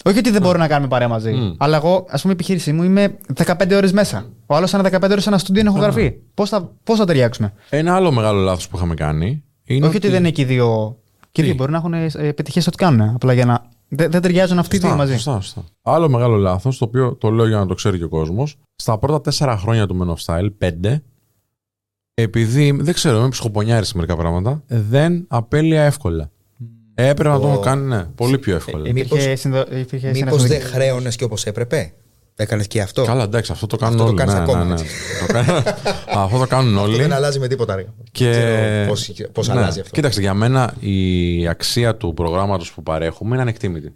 [0.04, 1.54] Όχι ότι δεν μπορούμε να κάνουμε παρέα μαζί, Μμ.
[1.58, 4.26] αλλά εγώ, ας πούμε, η επιχείρησή μου είμαι 15 ώρες μέσα.
[4.46, 6.14] Ο άλλος είναι 15 ώρες σε ένα στούντιο είναι ηχογραφή.
[6.34, 9.86] Πώς θα, πώς θα ταιριάξουμε; Ένα άλλο μεγάλο λάθος που είχαμε κάνει είναι.
[9.86, 10.98] Όχι ότι δεν είναι και οι δύο.
[11.32, 13.00] Και οι δύο Τι; μπορεί να έχουν ε, πετυχίε ό,τι κάνουν.
[13.14, 13.62] Απλά για να.
[13.88, 15.14] Δεν, δεν ταιριάζουν αυτοί οι δύο Σωστά, μαζί.
[15.14, 15.64] σωστά, σωστά.
[15.82, 18.56] Άλλο μεγάλο λάθος, το οποίο το λέω για να το ξέρει και ο κόσμος.
[18.76, 21.02] Στα πρώτα τέσσερα χρόνια του Men of Style, πέντε,
[22.14, 26.30] επειδή δεν ξέρω, είμαι ψυχοπονιάρης σε μερικά πράγματα, δεν απέλυα εύκολα.
[26.94, 27.50] Έπρεπε να το Ω.
[27.50, 28.88] έχω κάνει ναι, πολύ πιο εύκολα.
[28.88, 29.58] Ε, Μήπως- Υπήρχε, συνδο...
[29.60, 31.92] υπήρχε Μήπως συνεργατική- δεν χρέωνες και όπως έπρεπε;
[32.36, 33.04] Έκανες και αυτό.
[33.04, 34.18] Καλά, εντάξει, αυτό το κάνουν Αυτό το όλοι.
[34.18, 34.80] κάνεις ναι, ακόμα, ναι, ναι.
[34.80, 34.86] έτσι.
[35.26, 35.62] Το κάνουν-
[36.24, 36.96] αυτό το κάνουν Αυτό όλοι.
[36.96, 37.74] δεν αλλάζει με τίποτα.
[37.76, 37.84] Ρε.
[38.12, 38.30] Και...
[38.30, 39.54] Ξέρω πώς, πώς Ναι.
[39.54, 39.92] αλλάζει αυτό.
[39.94, 43.92] Κοίταξε, για μένα η αξία του προγράμματος που παρέχουμε είναι ανεκτήμητη.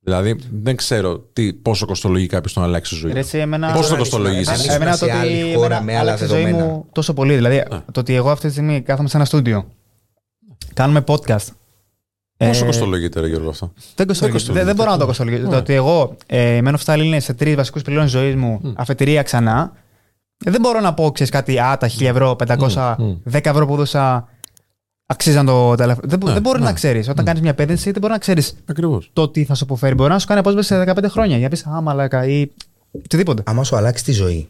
[0.00, 3.12] Δηλαδή, δεν ξέρω τι, πόσο κοστολογεί κάποιος το να αλλάξει τη ζωή.
[3.12, 3.26] Ρε, του.
[3.26, 3.72] εσύ, εμένα...
[3.72, 5.82] Πώς το αν κοστολογείς ήσουν- εσύ; αν Εμένα ήσουν το σε ότι άλλη χώρα εμένα
[5.82, 6.68] με άλλα άλλαξε η ζωή δεδομένα.
[6.72, 7.34] μου τόσο πολύ.
[7.34, 7.62] Δηλαδή,
[7.92, 9.68] το ότι εγώ αυτή τη στιγμή κάθομαι σε ένα στούντιο,
[10.74, 11.46] κάνουμε podcast.
[12.36, 14.36] Πόσο Ε, κοστολογείται, ρε Γιώργο, αυτό; Δεν, κοστολογεί.
[14.36, 14.52] κοστολογείται.
[14.52, 15.48] δεν, δεν μπορώ να το κοστολογήσω.
[15.48, 19.22] Το ότι εγώ, ε, Men of Style είναι σε τρεις βασικούς πυλώνες ζωής μου, αφετηρία
[19.22, 19.72] ξανά.
[20.44, 23.12] ε, δεν μπορώ να πω, ξέρεις κάτι, α, τα 1000 ευρώ, 500, Μμ.
[23.30, 24.28] 10 ευρώ που δώσα
[25.06, 26.06] αξίζαν το τηλέφωνο.
[26.08, 26.64] Δεν, μπο- Ναι, δεν μπορεί ναι.
[26.64, 27.08] να ξέρεις.
[27.08, 29.10] Όταν κάνεις μια επένδυση, δεν μπορεί να ξέρεις Ακριβώς.
[29.12, 29.94] το τι θα σου αποφέρει.
[29.94, 31.34] Μπορεί να σου κάνει απόσπαση σε 15 χρόνια.
[31.36, 32.46] Για να πεις, Α, μαλάκα ή
[32.90, 33.42] οτιδήποτε.
[33.46, 34.48] Άμα σου αλλάξει τη ζωή,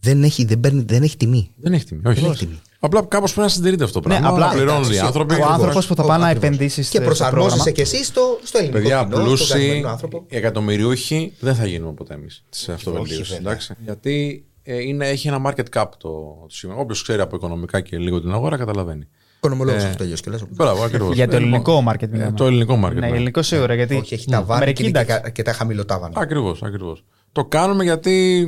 [0.00, 1.50] δεν έχει, δεν παίρνει, δεν έχει τιμή.
[1.56, 2.00] Δεν έχει τιμή.
[2.04, 2.20] Όχι.
[2.20, 2.60] Δεν έχει τιμή.
[2.84, 4.32] Απλά κάπως πρέπει να συντηρείται αυτό το Ναι, πράγμα.
[4.34, 5.32] απλά- να πληρώνουν οι εντάξει, άνθρωποι.
[5.32, 5.54] Ο Ακριβώς.
[5.54, 6.44] άνθρωπος που θα πάει να Ακριβώς.
[6.48, 7.70] επενδύσει Και στο προσαρμόζεσαι πρόγραμμα.
[7.70, 10.24] και εσύ στο, στο ελληνικό Παιδιά, κοινό, στον καθημερινό πλούσιοι, άνθρωπο.
[10.28, 13.22] οι εκατομμυριούχοι δεν θα γίνουμε ποτέ εμείς σε αυτοβελτίωση.
[13.22, 13.38] βέβαια.
[13.38, 13.74] εντάξει.
[13.84, 16.76] Γιατί ε, είναι, έχει ένα market cap το, το σημείο.
[16.78, 19.08] Όποιος ξέρει από οικονομικά και λίγο την αγορά καταλαβαίνει.
[19.36, 20.44] Οικονομολόγος Ε, αυτός τελειώ και λες.
[20.50, 21.14] Μπράβο, ακριβώς.
[21.14, 22.32] Για το ελληνικό market μιλάμε.
[22.32, 22.94] Το ελληνικό market.
[22.94, 23.74] Ναι, ελληνικό σίγουρα.
[23.74, 25.22] Γιατί Όχι, έχει τα βάνη μερικοί, και, και, εντάξει.
[25.24, 26.20] και, και τα χαμηλοτάβανα.
[26.20, 27.04] Ακριβώς, ακριβώς.
[27.32, 28.46] Το κάνουμε γιατί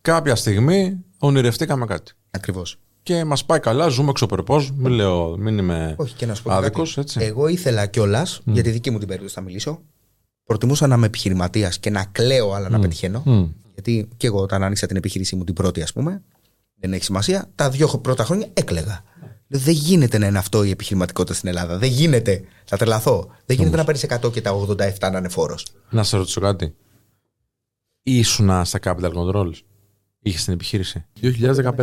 [0.00, 2.12] κάποια στιγμή ονειρευτήκαμε κάτι.
[2.30, 2.78] Ακριβώς.
[3.06, 4.62] Και μας πάει καλά, ζούμε εξωπερπώ.
[4.76, 7.00] Μην λέω, μην είμαι Όχι και να σου πω και άδικος, κάτι.
[7.00, 7.20] έτσι.
[7.20, 9.82] Εγώ ήθελα κιόλας, για τη δική μου την περίπτωση θα μιλήσω,
[10.44, 13.22] προτιμούσα να είμαι επιχειρηματίας και να κλαίω, αλλά να πετυχαίνω.
[13.24, 13.44] Μμ.
[13.74, 16.22] Γιατί και εγώ όταν άνοιξα την επιχείρησή μου την πρώτη, ας πούμε,
[16.80, 19.02] δεν έχει σημασία, τα δύο πρώτα χρόνια έκλεγα.
[19.48, 21.78] Λέω, Δεν γίνεται να είναι αυτό η επιχειρηματικότητα στην Ελλάδα.
[21.78, 22.42] Δεν γίνεται.
[22.64, 23.30] Θα τρελαθώ.
[23.46, 25.66] Δεν γίνεται να παίρνεις 100 και τα 87 να είναι φόρος.
[25.90, 26.74] Να σε ρωτήσω κάτι.
[28.02, 29.54] Ήσουνα στα capital controls;
[30.26, 31.04] Είχε την επιχείρηση.
[31.22, 31.76] 2015.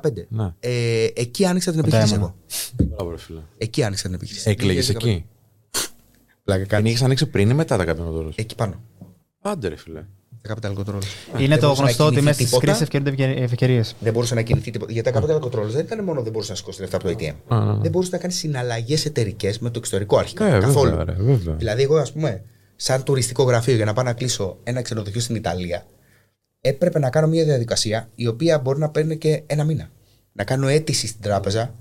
[0.00, 0.26] 2015.
[0.28, 0.52] Ναι.
[0.60, 2.34] Ε, εκεί άνοιξα την επιχείρηση έμενα.
[2.78, 2.86] εγώ.
[2.94, 3.40] Μπράβο, ρε φίλε.
[3.58, 4.50] Εκεί άνοιξα την επιχείρηση.
[4.50, 4.88] Έκλεγε 2015.
[4.94, 5.24] εκεί.
[6.44, 6.92] Πλάκα Την κάνεις.
[6.92, 8.32] είχε ανοίξει πριν ή μετά τα capital controls.
[8.34, 8.80] Εκεί πάνω.
[9.40, 10.04] Άντε, ρε φίλε.
[10.42, 11.02] Τα capital controls.
[11.38, 12.64] Είναι Δεν το μπορούσε να γνωστό ότι κινηθεί μέσα στις τίποτα.
[12.66, 13.94] κρίσεις ευκαιρούνται ευκαιρίες.
[14.00, 14.92] Δεν μπορούσε να κινηθεί τίποτα.
[14.92, 17.34] Γιατί τα capital controls δεν ήταν μόνο δεν μπορούσε να σηκώσει λεφτά από το ATM.
[17.48, 17.76] Α, α.
[17.76, 20.46] Δεν μπορούσε να κάνει συναλλαγές εταιρικές με το εξωτερικό αρχικά.
[20.46, 20.90] Ε, καθόλου.
[20.96, 21.54] βέβαια, ρε, βέβαια.
[21.54, 22.42] Δηλαδή, εγώ, ας πούμε,
[22.76, 25.86] σαν τουριστικό γραφείο για να πάω να κλείσω ένα ξενοδοχείο στην Ιταλία,
[26.64, 29.90] έπρεπε να κάνω μια διαδικασία η οποία μπορεί να παίρνει και ένα μήνα.
[30.32, 31.74] Να κάνω αίτηση στην τράπεζα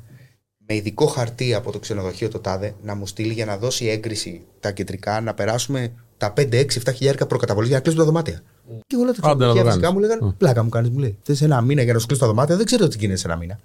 [0.67, 4.41] με ειδικό χαρτί από το ξενοδοχείο το τάδε να μου στείλει για να δώσει έγκριση
[4.59, 8.41] τα κεντρικά να περάσουμε τα 5, 6, 7 χιλιάρικα προκαταβολής για να κλείσουμε τα δωμάτια.
[8.87, 9.93] Και όλα τα Άντε να το ξενοδοχεία φυσικά κάνεις.
[9.93, 11.17] μου λέγανε Πλάκα μου κάνεις, μου λέει.
[11.23, 13.37] Θες ένα μήνα για να σου κλείσω τα δωμάτια, δεν ξέρω τι γίνεται σε ένα
[13.37, 13.59] μήνα.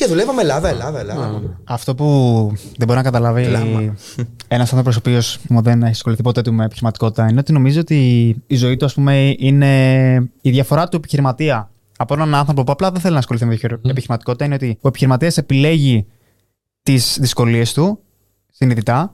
[0.00, 1.42] Και δουλεύαμε Ελλάδα, Ελλάδα, Ελλάδα.
[1.64, 2.04] Αυτό που
[2.76, 3.94] δεν μπορεί να καταλάβει Κλάμα.
[4.48, 7.96] ένας άνθρωπος ο οποίος δεν έχει ασχοληθεί ποτέ του με επιχειρηματικότητα είναι ότι νομίζει ότι
[8.46, 12.90] η ζωή του, ας πούμε, είναι η διαφορά του επιχειρηματία από έναν άνθρωπο που απλά
[12.90, 16.06] δεν θέλει να ασχοληθεί με επιχειρη- επιχειρηματικότητα είναι ότι ο επιχειρηματίας επιλέγει
[16.82, 17.98] τις δυσκολίες του
[18.52, 19.12] συνειδητά.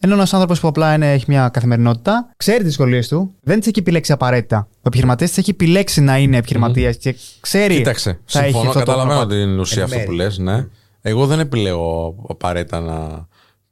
[0.00, 3.68] Ενώ ένας άνθρωπος που απλά είναι, έχει μια καθημερινότητα, ξέρει τις δυσκολίες του, δεν τι
[3.68, 4.68] έχει επιλέξει απαραίτητα.
[4.70, 7.74] Ο επιχειρηματίας τι έχει επιλέξει να είναι επιχειρηματίας και ξέρει.
[7.76, 9.40] Κοίταξε, θα έχει συμφωνώ, αυτό το καταλαβαίνω κομμάτι.
[9.42, 10.16] την ουσία Εν αυτό που μέρει.
[10.16, 10.66] λες, ναι.
[11.02, 13.26] Εγώ δεν επιλέγω απαραίτητα να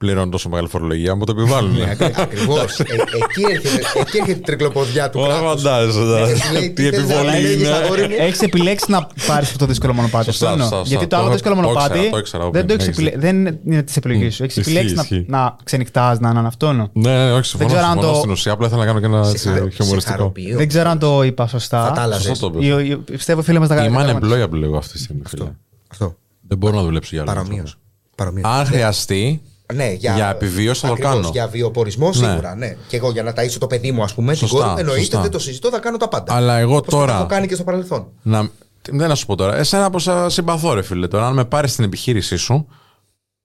[0.05, 1.77] πληρώνω τόσο μεγάλη φορολογία, μου το επιβάλλουν.
[2.17, 2.79] Ακριβώς.
[2.81, 5.21] εκεί, έρχεται, εκεί έρχεται η τρικλοποδιά του.
[5.21, 5.63] Όλα κράτους.
[5.63, 6.33] φαντάζεσαι.
[6.35, 7.69] Και σου λέει, Τι θες να επιβολή λέγεις, είναι.
[7.69, 10.25] αγόρι μου; Έχεις επιλέξει να πάρεις αυτό το δύσκολο μονοπάτι.
[10.25, 10.67] Σωστά, Αυτό εννοώ.
[10.69, 10.89] σωστά, σωστά.
[10.95, 12.87] Γιατί το Το άλλο έχω- δύσκολο το μονοπάτι ήξερα, το ήξερα, δεν, το Open, έχεις
[12.89, 14.43] έχεις επιλέ- δεν είναι της επιλογής σου.
[14.45, 15.25] Έχεις Ισχύει, επιλέξει να, ισχύει.
[15.29, 16.67] να ξενυχτάς, να είναι αυτό.
[16.69, 16.89] εννοώ.
[16.93, 17.71] Ναι, ναι, όχι, συμφωνώ.
[17.73, 19.65] ξέρω αν συμφωνώ το- Στην ουσία, απλά ήθελα να κάνω και ένα Σε έτσι, χαρο-
[19.71, 20.17] σε χιουμοριστικό.
[20.17, 20.55] χαροποιεί.
[20.55, 21.85] Δεν ξέρω αν το είπα σωστά.
[21.87, 22.25] Θα τα άλλαζες.
[22.27, 22.89] Σωστό το Ή- είπες.
[22.89, 24.33] ή- Πιστεύω φίλε μας τα Είμαι καταλαβαίνουν.
[24.61, 25.23] unemployable εγώ αυτή τη στιγμή.
[25.27, 25.45] φίλε.
[25.91, 26.15] Αυτό.
[26.49, 27.31] Δεν μπορώ να δουλέψω για άλλο.
[27.33, 27.59] Παρομοίως.
[27.59, 27.83] άνθρωπο.
[28.17, 28.47] Παρομοίως.
[28.49, 31.29] Αν χρειαστεί, Ναι, για, Για επιβίωση θα το ακριβώς, κάνω.
[31.33, 32.77] Για βιοπορισμό σίγουρα, ναι.
[32.89, 35.01] Και εγώ για να ταΐσω το παιδί μου, ας πούμε, την Σωστά, κόρη μου, εννοείται,
[35.01, 35.21] σωστά.
[35.21, 36.35] δεν το συζητώ, θα κάνω τα πάντα.
[36.35, 38.07] Αλλά εγώ Όπως το τώρα- έχω κάνει και στο παρελθόν.
[38.23, 38.49] να...
[38.91, 39.57] δεν να σου πω τώρα.
[39.57, 41.09] Εσένα που σε συμπαθώ, ρε φίλε.
[41.09, 42.67] Τώρα, αν με πάρεις στην επιχείρησή σου,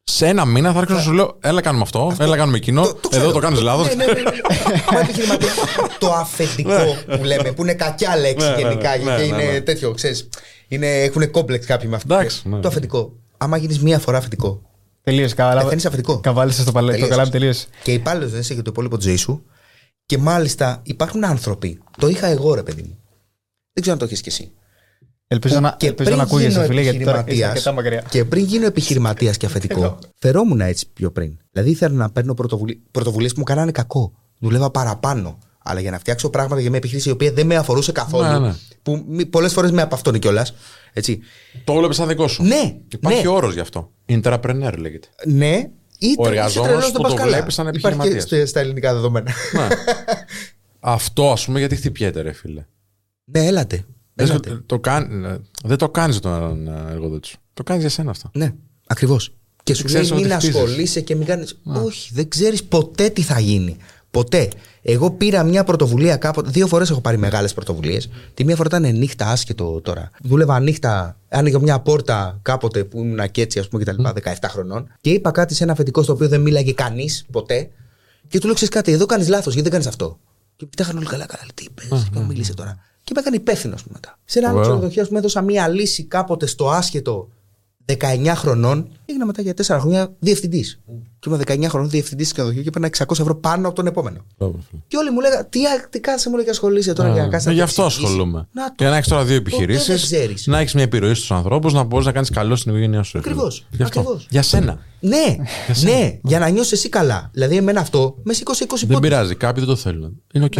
[0.03, 2.81] σε ένα μήνα θα έρθω να σου λέω: Έλα, κάνουμε αυτό, έλα, κάνουμε εκείνο.
[2.81, 3.23] Το- το ξέρω.
[3.23, 3.87] Εδώ το κάνεις λάθος.
[3.95, 4.29] Ναι, ναι, ναι, ναι.
[4.93, 5.51] Μα επιχειρηματικό.
[5.99, 9.35] το αφεντικό που λέμε, που είναι κακιά λέξη Ναι, ναι, γενικά ναι, και ναι, είναι
[9.43, 9.61] ναι, ναι.
[9.61, 10.29] τέτοιο, ξέρεις.
[10.67, 12.13] Είναι, έχουν κόμπλεξ κάποιοι με αυτό.
[12.13, 12.59] Εντάξει, ναι.
[12.59, 13.13] Το αφεντικό.
[13.37, 14.61] Άμα γίνεις μία φορά αφεντικό,
[15.10, 15.36] Τελείωσε.
[15.36, 15.61] Καλά.
[15.64, 16.19] πεθαίνει αφεντικό.
[16.19, 17.15] Καβάλισες το, παλέ- το Τελείωσες.
[17.15, 17.68] καλάμι, τελείωσε.
[17.84, 19.44] Και υπάλληλος δεν είσαι για το υπόλοιπο της ζωής σου.
[20.06, 21.80] Και μάλιστα υπάρχουν άνθρωποι.
[21.98, 22.98] Το είχα εγώ, ρε παιδί μου.
[23.73, 24.52] Δεν ξέρω αν το έχεις κι εσύ.
[25.27, 28.03] Ελπίζω να, Και ελπίζω πριν να ακούγεσαι, γίνω φίλε, γιατί τώρα είσαι επιχειρηματίας- αρκετά μακριά.
[28.10, 31.38] Και πριν γίνω επιχειρηματίας και αφεντικό, φερόμουν έτσι πιο πριν.
[31.52, 32.34] Δηλαδή ήθελα να παίρνω
[32.91, 34.14] πρωτοβουλίες που μου κάνανε κακό.
[34.40, 35.38] Δουλεύα παραπάνω.
[35.69, 38.27] Αλλά για να φτιάξω πράγματα για μια επιχείρηση η οποία δεν με αφορούσε καθόλου.
[38.31, 38.55] Ναι, ναι.
[38.81, 40.53] Που πολλές φορές με απαυτώνει κιόλας.
[40.93, 41.19] Έτσι.
[41.63, 42.43] Το βλέπει σαν δικό σου.
[42.43, 43.27] Ναι, Υπάρχει ναι.
[43.29, 43.91] όρος γι' αυτό.
[44.07, 45.07] Intrapreneur λέγεται.
[45.25, 48.23] Ναι, ή Ο εργαζόμενος που το βλέπεις σαν Υπάρχει και επιχειρηματίας.
[48.23, 49.31] στα- στα ελληνικά δεδομένα.
[49.53, 49.67] Ναι.
[50.79, 52.65] Αυτό, ας πούμε, γιατί χτυπιέται, ρε φίλε;
[53.25, 53.85] ναι, έλατε.
[54.13, 54.49] Δεν, έλατε.
[54.49, 57.37] το, το κάν- ε, δεν το κάνεις για τον ε, εργοδότη σου.
[57.53, 58.29] Το κάνεις για σένα αυτό.
[58.33, 58.53] Ναι,
[58.87, 59.33] ακριβώς.
[59.63, 60.55] Και σου λέει ξέρεις μην ότι χτίζεις.
[60.55, 61.59] ασχολείσαι και μην κάνεις.
[61.63, 63.77] Όχι, δεν ξέρεις ποτέ τι θα γίνει.
[64.11, 64.49] Ποτέ.
[64.81, 66.49] Εγώ πήρα μια πρωτοβουλία κάποτε.
[66.49, 68.10] Δύο φορές έχω πάρει μεγάλες πρωτοβουλίες.
[68.34, 70.10] Τη μία φορά ήταν νύχτα, άσχετο τώρα.
[70.23, 74.03] Δούλευα νύχτα, άνοιγε μια πόρτα κάποτε που ήμουν και έτσι, ας πούμε, κτλ.
[74.03, 74.90] 17 χρονών.
[75.02, 77.69] Και είπα κάτι σε ένα αφεντικό στο οποίο δεν μίλαγε κανείς ποτέ.
[78.27, 80.19] Και του λέω: Ξέρεις κάτι, εδώ κάνεις λάθος, γιατί δεν κάνεις αυτό.
[80.56, 81.44] Και κοιτάχαν όλοι καλά, καλά.
[81.53, 82.77] Τι είπες, και μου μίλησε τώρα.
[83.03, 84.18] Και με έκανε υπεύθυνος μετά.
[84.26, 84.76] Σε ένα άλλο Φοβερό.
[84.76, 87.30] ξενοδοχείο, α πούμε, έδωσα μια λύση κάποτε στο άσχετο
[87.97, 90.79] 19 χρονών, έγινα μετά για 4 χρόνια διευθυντής.
[91.19, 94.17] Και ήμουν 19 χρονών διευθυντής στο ξενοδοχείο και έπαιρνα 600 ευρώ πάνω από τον επόμενο.
[94.37, 94.81] Μπράβο, φίλε.
[94.87, 97.27] Και όλοι μου λέγανε, τι, α- τι κάθεσαι μου λέει και ασχολείσαι τώρα για να
[97.27, 98.47] κάνεις Ε, Γι' αυτό ασχολούμαι.
[98.75, 100.47] Και να έχεις τώρα δύο επιχειρήσεις, δεν ξέρεις.
[100.47, 103.11] να έχεις μια επιρροή στους ανθρώπους, να μπορείς να κάνεις καλό στην οικογένειά σου.
[103.17, 103.33] ρε φίλε.
[103.33, 103.99] Ακριβώς, Γι' αυτό.
[103.99, 104.27] ακριβώς.
[104.29, 104.79] Για σένα.
[104.99, 105.35] Ναι,
[105.83, 107.29] ναι, για να νιώσεις εσύ καλά.
[107.33, 108.99] Δηλαδή, εμένα αυτό με σήκωσε 20 Δεν πόντους.
[108.99, 109.35] πειράζει.
[109.35, 110.21] Κάποιοι δεν το θέλουν.
[110.33, 110.55] Είναι οκ.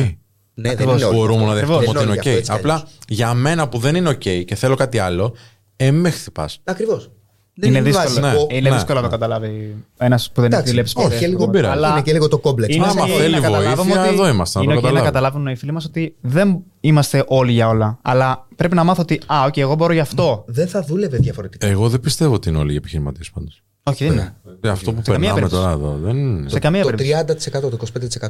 [0.54, 1.16] Ναι, δεν είναι όλοι.
[1.16, 2.36] Μπορούμε να δεχτούμε Δεν ότι είναι όλοι γι' αυτό, οκ.
[2.38, 2.90] έτσι κι Απλά αλλιώς.
[3.08, 5.36] για μένα που δεν είναι οκ και θέλω κάτι άλλο,
[5.76, 6.60] ε, με χτυπάς.
[6.64, 7.12] Ακριβώς.
[7.60, 8.48] Δεν Είναι είναι δύσκολο, βασικό.
[8.52, 8.58] ναι.
[8.58, 11.92] είναι δύσκολο να το καταλάβει ένας που δεν έχει Εντάξει, δουλέψει όχι, λίγο, Δεν πειράζει.
[11.92, 12.76] είναι και λίγο το κόμπλεξ.
[12.76, 12.96] Είναι μας.
[12.96, 15.20] Άμα οκ θέλει να καταλάβουμε βοήθεια, ότι εδώ είμαστε, να Είναι το οκ να καταλάβουμε.
[15.20, 18.00] καταλάβουν οι φίλοι μας ότι δεν είμαστε όλοι για όλα.
[18.02, 20.44] Αλλά πρέπει να μάθω ότι, Α, οκ, εγώ μπορώ γι' αυτό.
[20.48, 21.68] Δεν θα δούλευε διαφορετικά.
[21.68, 23.64] Εγώ δεν πιστεύω ότι είναι όλοι οι επιχειρηματίες πάντως.
[23.84, 24.36] Όχι, δεν είναι.
[24.68, 25.62] Αυτό που Σε καμία περνάμε περίπτωση.
[25.62, 26.50] τώρα εδώ δεν είναι.
[26.50, 27.50] Σε καμία το περίπτωση.
[27.52, 27.78] 30%, το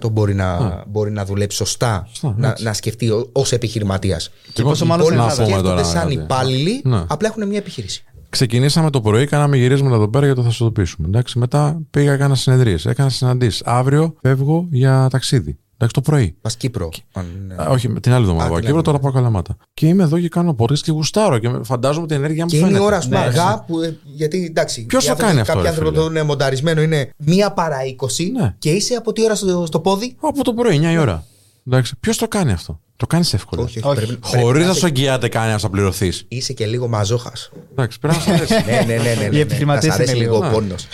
[0.07, 2.63] 25% μπορεί να, μπορεί να δουλέψει σωστά, Σωστά, να, έτσι.
[2.63, 4.31] να σκεφτεί ως επιχειρηματίας.
[4.53, 5.57] Και πόσο μάλλον Όλοι στην να να Ελλάδα.
[5.59, 6.23] πούμε σκέφτονται τώρα σαν κάτι.
[6.23, 7.03] υπάλληλοι, Ναι.
[7.07, 8.03] απλά έχουν μια επιχείρηση.
[8.29, 11.07] Ξεκινήσαμε το πρωί, κάναμε γυρίσματα εδώ πέρα για το θα σου το πείσουμε.
[11.07, 13.61] Εντάξει, μετά πήγα, έκανα συνεδρίες, έκανα συναντήσεις.
[13.65, 15.57] Αύριο φεύγω για ταξίδι.
[15.81, 16.35] Εντάξει, το πρωί.
[16.41, 16.89] Πας Κύπρο.
[17.13, 18.85] αν είναι- Α, όχι, την άλλη εβδομάδα Α, πάω την Κύπρο, άλλη.
[18.85, 19.55] τώρα πάω Καλαμάτα.
[19.73, 22.65] Και είμαι εδώ και κάνω podcast και γουστάρω και φαντάζομαι την ενέργεια μου Και είναι
[22.65, 22.85] η φαίνεται.
[22.85, 24.85] ώρα, α πούμε, Ναι, αργά, που, ε, γιατί εντάξει.
[24.85, 27.51] Ποιος οι το άνθρωποι- κάνει αυτό, Κάποιοι ρε άνθρωποι φίλε; το είναι μονταρισμένο, είναι μία
[27.51, 28.55] παρά 20 Ναι.
[28.59, 30.15] και είσαι από τι ώρα στο, στο πόδι.
[30.21, 31.23] Από το πρωί, 9 η ώρα.
[31.67, 33.63] Εντάξει, ποιος το κάνει αυτό; Το κάνεις εύκολα.
[33.63, 33.87] Όχι, όχι.
[33.87, 33.97] Όχι.
[34.05, 36.11] Πρέπει, πρέπει Χωρίς να να σου εγγυάται κανένα να πληρωθεί.
[36.27, 37.51] είσαι και λίγο μαζόχας.
[37.71, 38.53] Εντάξει, πρέπει να σου αρέσει.
[38.53, 39.39] ναι, ναι, ναι, ναι, ναι, ναι.
[39.39, 40.47] επιχειρηματίες Να σ' αρέσει είναι λίγο λίγο.
[40.47, 40.87] ο πόνος.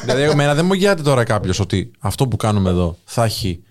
[0.00, 3.62] δηλαδή, εμένα δεν μου εγγυάται τώρα κάποιος ότι αυτό που κάνουμε εδώ θα έχει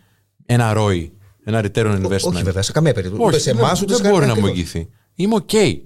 [0.45, 1.09] ένα ROI,
[1.43, 2.33] ένα return on investment.
[2.33, 3.21] Όχι, βέβαια, σε καμία περίπτωση.
[3.23, 4.73] Ούτε Όχι, σε δεν, εμάς, ούτε σε δεν μπορεί να κανέναν μου ακριβώς.
[4.75, 4.89] εγγυηθεί.
[5.15, 5.79] Είμαι οκ.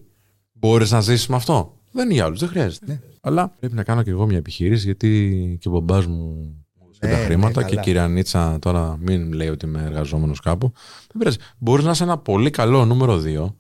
[0.53, 1.77] Μπορείς να ζήσεις με αυτό.
[1.91, 2.85] Δεν είναι για άλλους, δεν χρειάζεται.
[2.88, 2.99] Ναι.
[3.22, 6.53] Αλλά πρέπει να κάνω και εγώ μια επιχείρηση γιατί και ο μπαμπάς μου
[7.08, 7.82] μου έδωσε Ναι, τα ναι, χρήματα και η καλά.
[7.82, 10.72] κυρία Νίτσα τώρα μην λέει ότι είμαι εργαζόμενος κάπου.
[11.08, 11.38] Δεν πειράζει.
[11.58, 13.54] Μπορείς να είσαι ένα πολύ καλό νούμερο 2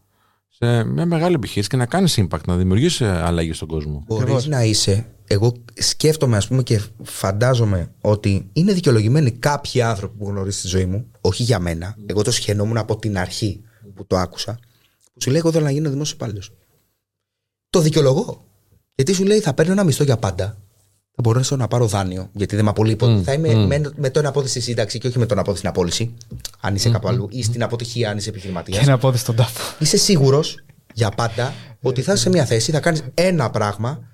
[0.47, 4.03] σε μια μεγάλη επιχείρηση και να κάνεις impact, να δημιουργήσει αλλαγή στον κόσμο.
[4.07, 5.05] Μπορείς να είσαι.
[5.27, 10.85] Εγώ σκέφτομαι, ας πούμε, και φαντάζομαι ότι είναι δικαιολογημένοι κάποιοι άνθρωποι που γνωρίζεις στη ζωή
[10.85, 11.95] μου, όχι για μένα.
[12.05, 13.61] Εγώ το σχαινόμουν από την αρχή
[13.95, 14.59] που το άκουσα.
[15.13, 16.51] Που σου λέει: Εγώ θέλω να γίνω δημόσιος υπάλληλος.
[17.69, 18.45] Το δικαιολογώ.
[18.95, 20.57] Γιατί σου λέει: Θα παίρνω ένα μισθό για πάντα.
[21.15, 23.21] Θα μπορέσω να πάρω δάνειο, γιατί δεν με απολύει ποτέ.
[23.21, 26.13] Θα είμαι με, με το εναπόδειση στη σύνταξη και όχι με το εναπόδειση στην απόλυση,
[26.59, 28.83] αν είσαι κάπου αλλού, ή στην αποτυχία, αν είσαι επιχειρηματίας.
[28.83, 29.75] Και να πω στον τάφο.
[29.79, 30.63] Είσαι σίγουρος
[30.93, 34.07] για πάντα ότι θα είσαι σε μια θέση, θα κάνεις ένα πράγμα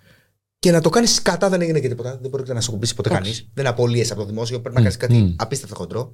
[0.60, 2.18] και να το κάνεις κατά δεν έγινε και τίποτα.
[2.22, 3.48] Δεν μπορεί να σε κουμπίσει ποτέ κανείς.
[3.54, 4.60] Δεν απολύεσαι από το δημόσιο.
[4.60, 6.14] Πρέπει να κάνεις κάτι απίστευτα χοντρό.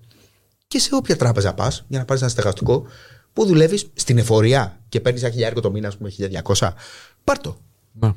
[0.68, 2.86] Και σε όποια τράπεζα πας για να πάρεις ένα στεγαστικό
[3.34, 6.10] που δουλεύεις στην εφορία και παίρνεις ένα χιλιάρικο το μήνα, ας πούμε,
[6.58, 6.70] 1200.
[7.24, 7.58] Πάρ το.
[7.94, 8.08] Ναι.
[8.08, 8.14] Απλά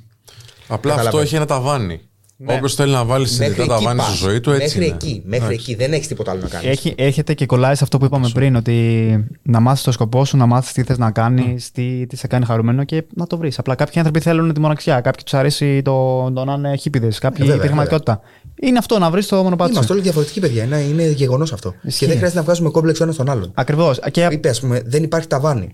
[0.69, 1.23] αυτό Καταλαβαίνω.
[1.23, 2.01] έχει ένα ταβάνι.
[2.41, 2.55] Ναι.
[2.55, 4.19] Όποιος θέλει να βάλει συνειδητά εκεί ταβάνι στη πας.
[4.19, 4.79] ζωή του, έτσι.
[4.79, 4.95] Μέχρι είναι.
[4.95, 5.23] εκεί.
[5.25, 5.75] Μέχρι εκεί.
[5.75, 6.69] Δεν έχεις τίποτα άλλο να κάνεις.
[6.69, 10.37] Έχει, έρχεται και κολλάει σε αυτό που είπαμε πριν, ότι να μάθεις το σκοπό σου,
[10.37, 13.59] να μάθεις τι θες να κάνεις, τι, τι σε κάνει χαρούμενο και να το βρεις.
[13.59, 17.45] Απλά κάποιοι άνθρωποι θέλουν τη μοναξιά, κάποιοι τους αρέσει το, το να είναι χίπηδε, κάποιοι
[17.47, 18.21] βέβαια, η πραγματικότητα.
[18.61, 19.95] Είναι αυτό, να βρεις το μονοπάτι Είμαστε σου.
[19.95, 20.65] όλοι διαφορετικοί παιδιά.
[20.65, 21.75] Είναι, είναι γεγονός αυτό.
[21.83, 21.99] Ισχύει.
[21.99, 23.51] Και δεν χρειάζεται να βγάζουμε κόμπλεξ ο ένας τον άλλον.
[23.55, 24.01] Ακριβώς.
[24.11, 25.71] Και Είπε, ας πούμε, δεν υπάρχει ταβάνι.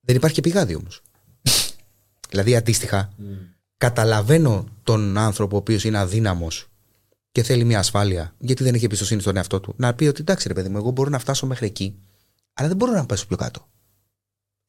[0.00, 1.00] Δεν υπάρχει και πηγάδι όμως.
[2.30, 3.12] δηλαδή, αντίστοιχα,
[3.82, 6.68] καταλαβαίνω τον άνθρωπο ο οποίος είναι αδύναμος
[7.32, 10.48] και θέλει μια ασφάλεια, γιατί δεν έχει εμπιστοσύνη στον εαυτό του, να πει ότι εντάξει,
[10.48, 11.98] ρε παιδί μου, εγώ μπορώ να φτάσω μέχρι εκεί,
[12.52, 13.68] αλλά δεν μπορώ να πέσω πιο κάτω.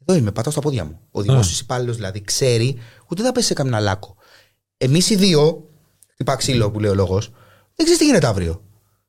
[0.06, 1.00] Εδώ είμαι, πατάω στα πόδια μου.
[1.12, 4.16] Ο δημόσιος υπάλληλος δηλαδή ξέρει ότι δεν θα πέσει σε καμιά λάκκο.
[4.78, 5.70] Εμείς οι δύο,
[6.14, 7.30] χτυπά ξύλο που λέει ο λόγος,
[7.76, 8.64] δεν ξέρεις τι γίνεται αύριο.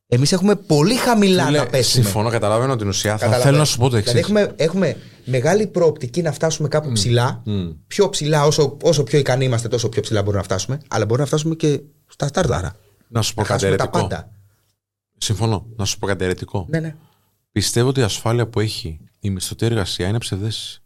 [0.08, 2.04] Εμείς έχουμε πολύ χαμηλά Φίλε, να πέσουμε.
[2.04, 3.10] Συμφωνώ, καταλαβαίνω την ουσία.
[3.10, 3.44] Θα Καταλαβαίνω.
[3.44, 4.12] θέλω να σου πω το εξής.
[4.12, 7.42] Δηλαδή έχουμε, έχουμε μεγάλη προοπτική να φτάσουμε κάπου ψηλά.
[7.86, 10.80] Πιο ψηλά, όσο, όσο πιο ικανοί είμαστε, τόσο πιο ψηλά μπορούμε να φτάσουμε.
[10.88, 12.76] Αλλά μπορούμε να φτάσουμε και στα στάρταρα.
[13.08, 14.06] Να σου πω Να κάτι χάσουμε τα αιρετικό.
[14.08, 14.30] πάντα.
[15.18, 15.66] Συμφωνώ.
[15.76, 16.66] Να σου πω κάτι αιρετικό.
[16.70, 16.94] Ναι, ναι.
[17.52, 20.78] Πιστεύω ότι η ασφάλεια που έχει η μισθωτή εργασία είναι ψευδέστηση.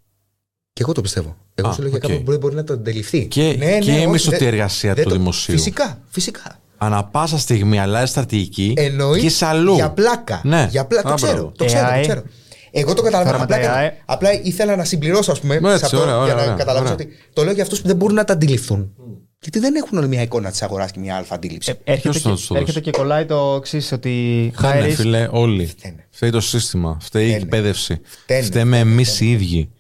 [0.73, 1.37] Και εγώ το πιστεύω.
[1.55, 2.03] Εγώ Α, σου λέω για οκ.
[2.03, 3.27] κάποιον που μπορεί, μπορεί να το αντιληφθεί.
[3.27, 5.55] Και- ναι, και η όχι, μισθωτή δεν- εργασία δεν του το- δημοσίου.
[5.55, 6.61] Φυσικά, φυσικά.
[6.79, 9.75] Ανά πάσα στιγμή αλλάζει στρατηγική Εννοείς και σε αλλού.
[9.75, 10.41] για πλάκα.
[10.45, 10.69] Ναι.
[10.71, 11.09] Για πλάκα.
[11.09, 11.33] Α, Το ξέρω.
[11.33, 11.53] μπράβο.
[11.57, 12.01] Το ξέρω, το AI.
[12.01, 12.23] ξέρω.
[12.71, 13.37] Εγώ το καταλαβαίνω.
[13.37, 14.03] Τώρα με Απλά, τα έκανα- AI.
[14.07, 16.55] απλά ήθελα να συμπληρώσω, ας πούμε, Ναι, σε έτσι, αυτό ωραία, για ωραία, να ωραία,
[16.55, 17.07] καταλάβεις ωραία.
[17.07, 18.93] ότι το λέω για αυτούς που δεν μπορούν να τα αντιληφθούν.
[19.41, 21.71] Γιατί δεν έχουν όλη μια εικόνα της αγοράς και μια αλφα αντίληψη.
[21.71, 24.59] ε, έρχεται, Ποιος θα και, τους το δώσει; έρχεται και κολλάει το εξής, ότι high
[24.69, 24.91] Φταίνε, risk.
[24.95, 25.67] φίλε, όλοι.
[25.67, 26.07] Φταίνε.
[26.11, 26.97] Φταίει το σύστημα.
[27.01, 27.43] Φταίει η Φταίνε.
[27.43, 28.01] εκπαίδευση.
[28.05, 29.71] Φταίνε, Φταίμε εμείς οι ίδιοι.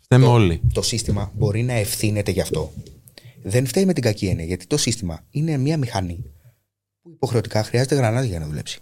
[0.00, 0.60] Φταίμε όλοι.
[0.72, 2.72] το σύστημα μπορεί να ευθύνεται γι' αυτό.
[3.48, 6.24] Δεν φταίει με την κακή έννοια, γιατί το σύστημα είναι μια μηχανή
[7.02, 8.78] που υποχρεωτικά χρειάζεται γρανάζι για να δουλέψει.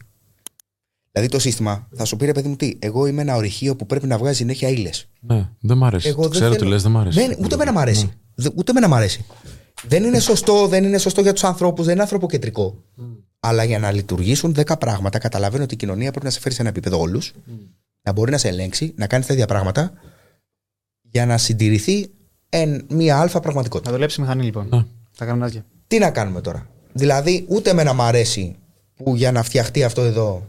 [1.13, 3.87] Δηλαδή το σύστημα θα σου πει ρε παιδί μου τι, εγώ είμαι ένα ορυχείο που
[3.87, 5.09] πρέπει να βγάζει συνέχεια ύλες.
[5.21, 6.09] Ναι, δεν μ' αρέσει.
[6.09, 7.19] Εγώ δεν Ξέρω τι θέλω- λες, δεν μ' αρέσει.
[7.27, 8.05] Δεν, ούτε εμένα μ' αρέσει.
[8.05, 8.13] Ναι.
[8.35, 9.25] Δε- Ούτε εμένα μ' αρέσει.
[9.87, 12.85] Δεν είναι σωστό, δεν είναι σωστό για τους ανθρώπους, δεν είναι ανθρωποκεντρικό.
[13.41, 16.61] Αλλά για να λειτουργήσουν 10 πράγματα, καταλαβαίνω ότι η κοινωνία πρέπει να σε φέρει σε
[16.61, 17.33] ένα επίπεδο όλους,
[18.03, 19.93] να μπορεί να σε ελέγξει, να κάνεις τέτοια πράγματα
[21.01, 22.11] για να συντηρηθεί
[22.57, 23.91] εν μία αλφα πραγματικότητα.
[23.91, 24.69] Να δουλέψει η μηχανή λοιπόν.
[24.71, 24.85] Ναι.
[25.17, 25.65] Τα γρανάζια.
[25.87, 28.57] Τι να κάνουμε τώρα; Δηλαδή, ούτε εμένα μ' αρέσει
[28.95, 30.47] που για να φτιαχτεί αυτό εδώ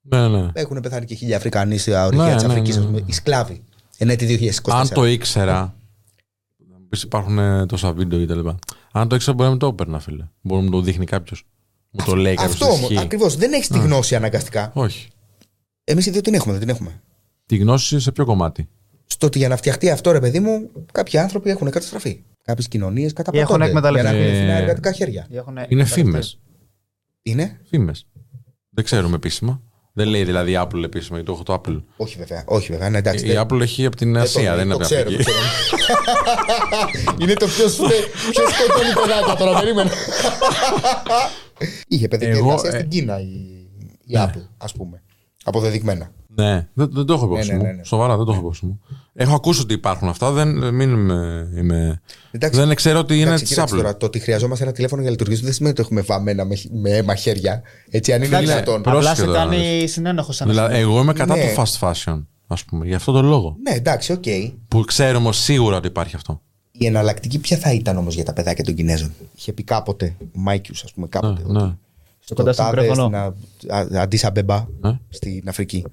[0.00, 0.48] Ναι, ναι.
[0.52, 2.98] έχουν πεθάνει και χίλια Αφρικανοί στα ορυχεία Ναι, της ναι, Αφρικής, ναι.
[3.06, 3.62] οι σκλάβοι.
[3.98, 4.72] Εν έτη 2024.
[4.72, 5.74] Αν το ήξερα.
[6.70, 8.48] Να μου πεις, υπάρχουν ε, τόσα βίντεο κτλ.
[8.92, 10.24] Αν το ήξερα, μπορεί να μην το έπαιρνα, φίλε.
[10.40, 11.46] Μπορεί να μου το δείχνει κάποιος.
[11.90, 12.52] Μου το λέει κάποιος.
[12.52, 13.36] Αυτό όμω, ακριβώς.
[13.36, 14.70] Δεν έχεις τη γνώση αναγκαστικά.
[14.74, 15.08] Όχι.
[15.84, 17.00] Εμείς οι δύο την έχουμε, δεν την έχουμε.
[17.46, 18.68] Τη γνώση σε ποιο κομμάτι;
[19.12, 22.22] Στο ότι για να φτιαχτεί αυτό, ρε παιδί μου, κάποιοι άνθρωποι έχουν καταστραφεί.
[22.44, 23.52] Κάποιες κοινωνίες καταπατώνται.
[23.52, 24.08] Έχουν εκμεταλλευτεί.
[24.08, 25.28] Για να έχουν Ε, φθηνά εργατικά χέρια.
[25.68, 26.38] Είναι φήμες.
[27.22, 28.06] Είναι; Φήμες.
[28.70, 29.62] Δεν ξέρουμε επίσημα.
[29.92, 31.82] Δεν λέει δηλαδή η Apple επίσημα, γιατί το έχω το Apple.
[31.96, 32.42] Όχι βέβαια.
[32.46, 32.90] Όχι βέβαια.
[32.90, 34.88] Ναι, εντάξει, Η δεν- Apple έχει από την δεν Ασία, το- δεν είναι το από
[34.88, 35.30] την ξέρω, το Αφρική.
[35.30, 37.16] ξέρω.
[37.20, 39.58] είναι το πιο σκοτώνει παιδάκια τώρα.
[39.60, 39.90] Περίμενα.
[41.88, 43.26] Είχε παιδική Εγώ, εργασία ε, στην Κίνα η,
[44.06, 44.24] η ναι.
[44.34, 45.02] Apple, ας πούμε.
[45.44, 46.10] Αποδεδειγμένα.
[46.40, 47.66] Ναι, δεν, δεν το έχω υπόψη Ναι, ναι, μου.
[47.66, 47.84] ναι, ναι.
[47.84, 48.80] Σοβαρά, δεν το έχω υπόψη μου.
[49.14, 52.00] Έχω ακούσει ότι υπάρχουν αυτά, δεν, μην είμαι, είμαι-
[52.30, 53.78] Εντάξει, δεν ξέρω ότι είναι Εντάξει, της κοίταξε Apple.
[53.78, 56.56] τώρα, το ότι χρειαζόμαστε ένα τηλέφωνο για να λειτουργήσουμε δεν σημαίνει ότι έχουμε βαμμένα με,
[56.72, 57.62] με αίμα χέρια.
[57.90, 58.82] Έτσι, αν είναι Εντάξει, δυνατόν.
[58.82, 61.52] προ- Απλά σε πρόσχετο, κάνει συνένοχος σαν Δηλαδή, εγώ είμαι κατά Ναι.
[61.54, 63.56] το fast fashion, ας πούμε, για αυτόν τον λόγο.
[63.68, 64.24] Ναι, εντάξει, οκ.
[64.68, 66.40] Που ξέρουμε σίγουρα ότι υπάρχει αυτό.
[66.72, 70.24] Η εναλλακτική ποια θα ήταν όμως για τα παιδάκια των Κινέζων; Είχε πει κάποτε, ο
[70.32, 71.42] Μάικιους, ας πούμε, κάποτε.
[71.46, 71.72] Ναι, ότι ναι.
[72.20, 73.34] στο Κοντά στο τάδες, μικρόφωνο.
[73.56, 74.98] στην Α- Α- Αντίσα Μπεμπά, Ναι.
[75.08, 75.84] στην Αφρική.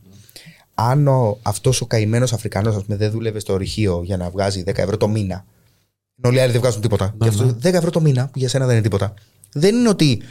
[0.80, 4.64] Αν ο, αυτός ο καημένος Αφρικανός ας πούμε, δεν δούλευε στο ορυχείο για να βγάζει
[4.68, 5.46] 10 ευρώ το μήνα,
[6.18, 7.06] ενώ όλοι οι άλλοι δεν βγάζουν τίποτα.
[7.18, 9.14] Ναι, και αυτό 10 ευρώ το μήνα, που για σένα δεν είναι τίποτα,
[9.54, 10.22] δεν είναι ότι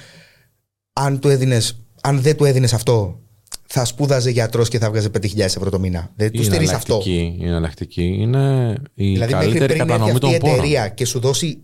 [0.93, 3.21] αν, του έδινες, αν δεν του έδινες αυτό,
[3.67, 6.11] θα σπούδαζε γιατρός και θα βγάζει 5.000 ευρώ το μήνα.
[6.17, 6.93] Δεν του Η στηρίζεις αυτό.
[6.95, 10.57] εναλλακτική, η εναλλακτική είναι η Δηλαδή, μέχρι καλύτερη πριν έρθει κατανομή αυτή η των πόρων.
[10.59, 11.59] εταιρεία και σου δώσει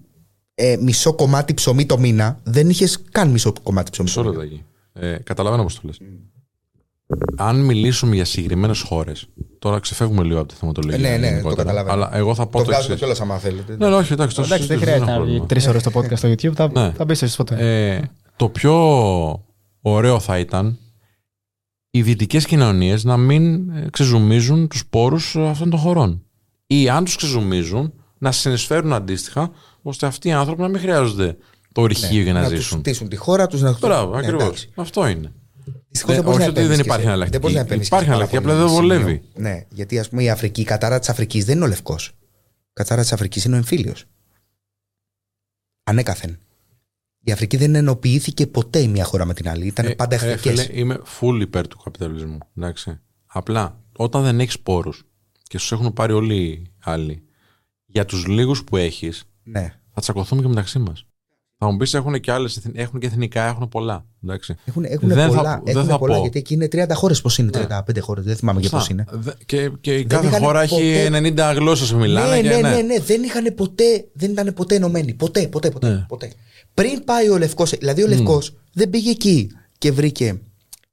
[0.55, 4.43] ε, μισό κομμάτι ψωμί το μήνα, δεν είχες καν μισό κομμάτι ψωμί το Μισό μήνα.
[4.45, 4.65] λεπτάκι.
[4.93, 5.99] Ε, καταλαβαίνω πώς το λες.
[7.37, 9.27] Αν μιλήσουμε για συγκεκριμένες χώρες,
[9.59, 11.09] τώρα ξεφεύγουμε λίγο από τη θεματολογία.
[11.09, 11.93] Ε, ναι, ναι, το γενικότερα, καταλαβαίνω.
[11.93, 12.99] Αλλά εγώ θα πω Το το βγάζουμε εξής.
[12.99, 13.77] κιόλας άμα θέλετε.
[13.79, 15.47] Ναι, ναι, όχι, εντάξει, το Εντάξει, δεν συζητήσω, χρειάζεται έχω να βγει πρόβλημα.
[15.47, 16.55] τρει ώρες το podcast στο YouTube.
[16.55, 16.93] Θα, Ναι.
[16.97, 17.57] θα μπεις εσεί ποτέ.
[17.95, 18.01] Ε,
[18.37, 18.75] το πιο
[19.81, 20.79] ωραίο θα ήταν
[21.91, 26.23] οι δυτικές κοινωνίες να μην ε, ξεζουμίζουν τους πόρους αυτών των χωρών.
[26.67, 29.51] Ή αν τους ξεζουμίζουν, να συνεισφέρουν αντίστοιχα,
[29.83, 31.37] ώστε αυτοί οι άνθρωποι να μην χρειάζονται
[31.73, 32.79] το ορυχείο για να, Ναι, να τους ζήσουν.
[32.79, 33.61] στήσουν τη χώρα τους.
[33.61, 33.77] Να...
[33.81, 34.43] Μπράβο, Ναι, ακριβώς.
[34.43, 34.71] εντάξει.
[34.75, 35.33] Αυτό είναι.
[35.93, 37.31] Δυστυχώς Δεν- μπορείς όχι να ότι δεν επέμβεις υπάρχει και σε- εναλλακτική.
[37.31, 39.23] δεν μπορείς να επέμβεις Υπάρχει και σε εναλλακτική, πάρα απλά δεν πολύ βολεύει.
[39.33, 39.51] σημείο.
[39.51, 42.13] Ναι, γιατί ας πούμε η Αφρική, η κατάρα της Αφρικής δεν είναι ο λευκός.
[42.73, 44.05] κατσάρα της Αφρικής είναι ο εμφύλιος.
[45.85, 46.39] Ανέκαθεν.
[47.25, 49.67] Η Αφρική δεν ενοποιήθηκε ποτέ η μία χώρα με την άλλη.
[49.67, 50.65] Ήταν Ε, πάντα ρε, εχθρικές.
[50.65, 52.39] φίλε, είμαι full υπέρ του καπιταλισμού.
[52.57, 53.01] Εντάξει.
[53.27, 55.03] Απλά όταν δεν έχεις πόρους
[55.43, 57.23] και σου έχουν πάρει όλοι οι άλλοι,
[57.87, 59.75] για τους λίγους που έχεις, Ναι.
[59.95, 61.07] θα τσακωθούμε και μεταξύ μας.
[61.65, 64.05] Θα μου πεις έχουν και άλλες, έχουν και εθνικά, έχουν πολλά.
[64.25, 64.55] Εντάξει.
[64.65, 66.21] Έχουν, έχουν Δεν θα- πολλά, δεν έχουν θα πολλά πω.
[66.21, 67.21] γιατί εκεί είναι 30 χώρες.
[67.21, 67.67] Πώς είναι, Ναι.
[67.67, 68.93] 35 χώρες, δεν θυμάμαι και πώς Σωστά.
[68.95, 69.23] είναι.
[69.23, 72.37] Δε- Και, και η κάθε είχαν χώρα έχει ποτέ- 90 γλώσσες που μιλάνε.
[72.37, 75.15] ναι, και ναι, ναι, ναι, δεν είχαν ποτέ, δεν ήταν ποτέ ενωμένοι.
[75.15, 75.89] Ποτέ, ποτέ, ποτέ.
[75.89, 76.05] Ναι.
[76.09, 76.33] ποτέ.
[76.75, 80.41] Πριν πάει ο Λευκός, δηλαδή ο Λευκός δεν πήγε εκεί και βρήκε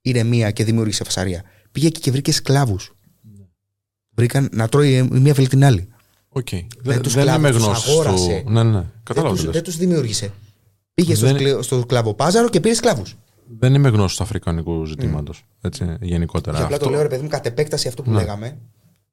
[0.02, 1.42] ηρεμία και δημιούργησε φασαρία.
[1.72, 2.94] Πήγε εκεί και βρήκε σκλάβους.
[4.14, 5.88] Βρήκαν να τρώει η μία φίλη την άλλη.
[6.28, 6.48] Οκ.
[6.50, 8.42] Δεν Δεν, τους δεν είμαι σκλάβους, τους γνώστης αγόρασε.
[8.46, 8.52] του.
[8.52, 8.70] Ναι, ναι.
[8.72, 9.30] Δεν Κατάλαβα.
[9.32, 9.54] τους, τι λες.
[9.54, 10.32] δεν τους δημιούργησε.
[10.94, 13.16] Πήγε στο, Δεν- σκλε- στο σκλαβοπάζαρο και πήρε σκλάβους.
[13.58, 15.44] Δεν είμαι γνώστης του αφρικανικού ζητήματος.
[15.60, 16.56] Έτσι, γενικότερα.
[16.56, 18.16] Και απλά το Αυτό- λέω ρε παιδί μου κατ' επέκταση αυτό που Ναι.
[18.16, 18.58] λέγαμε.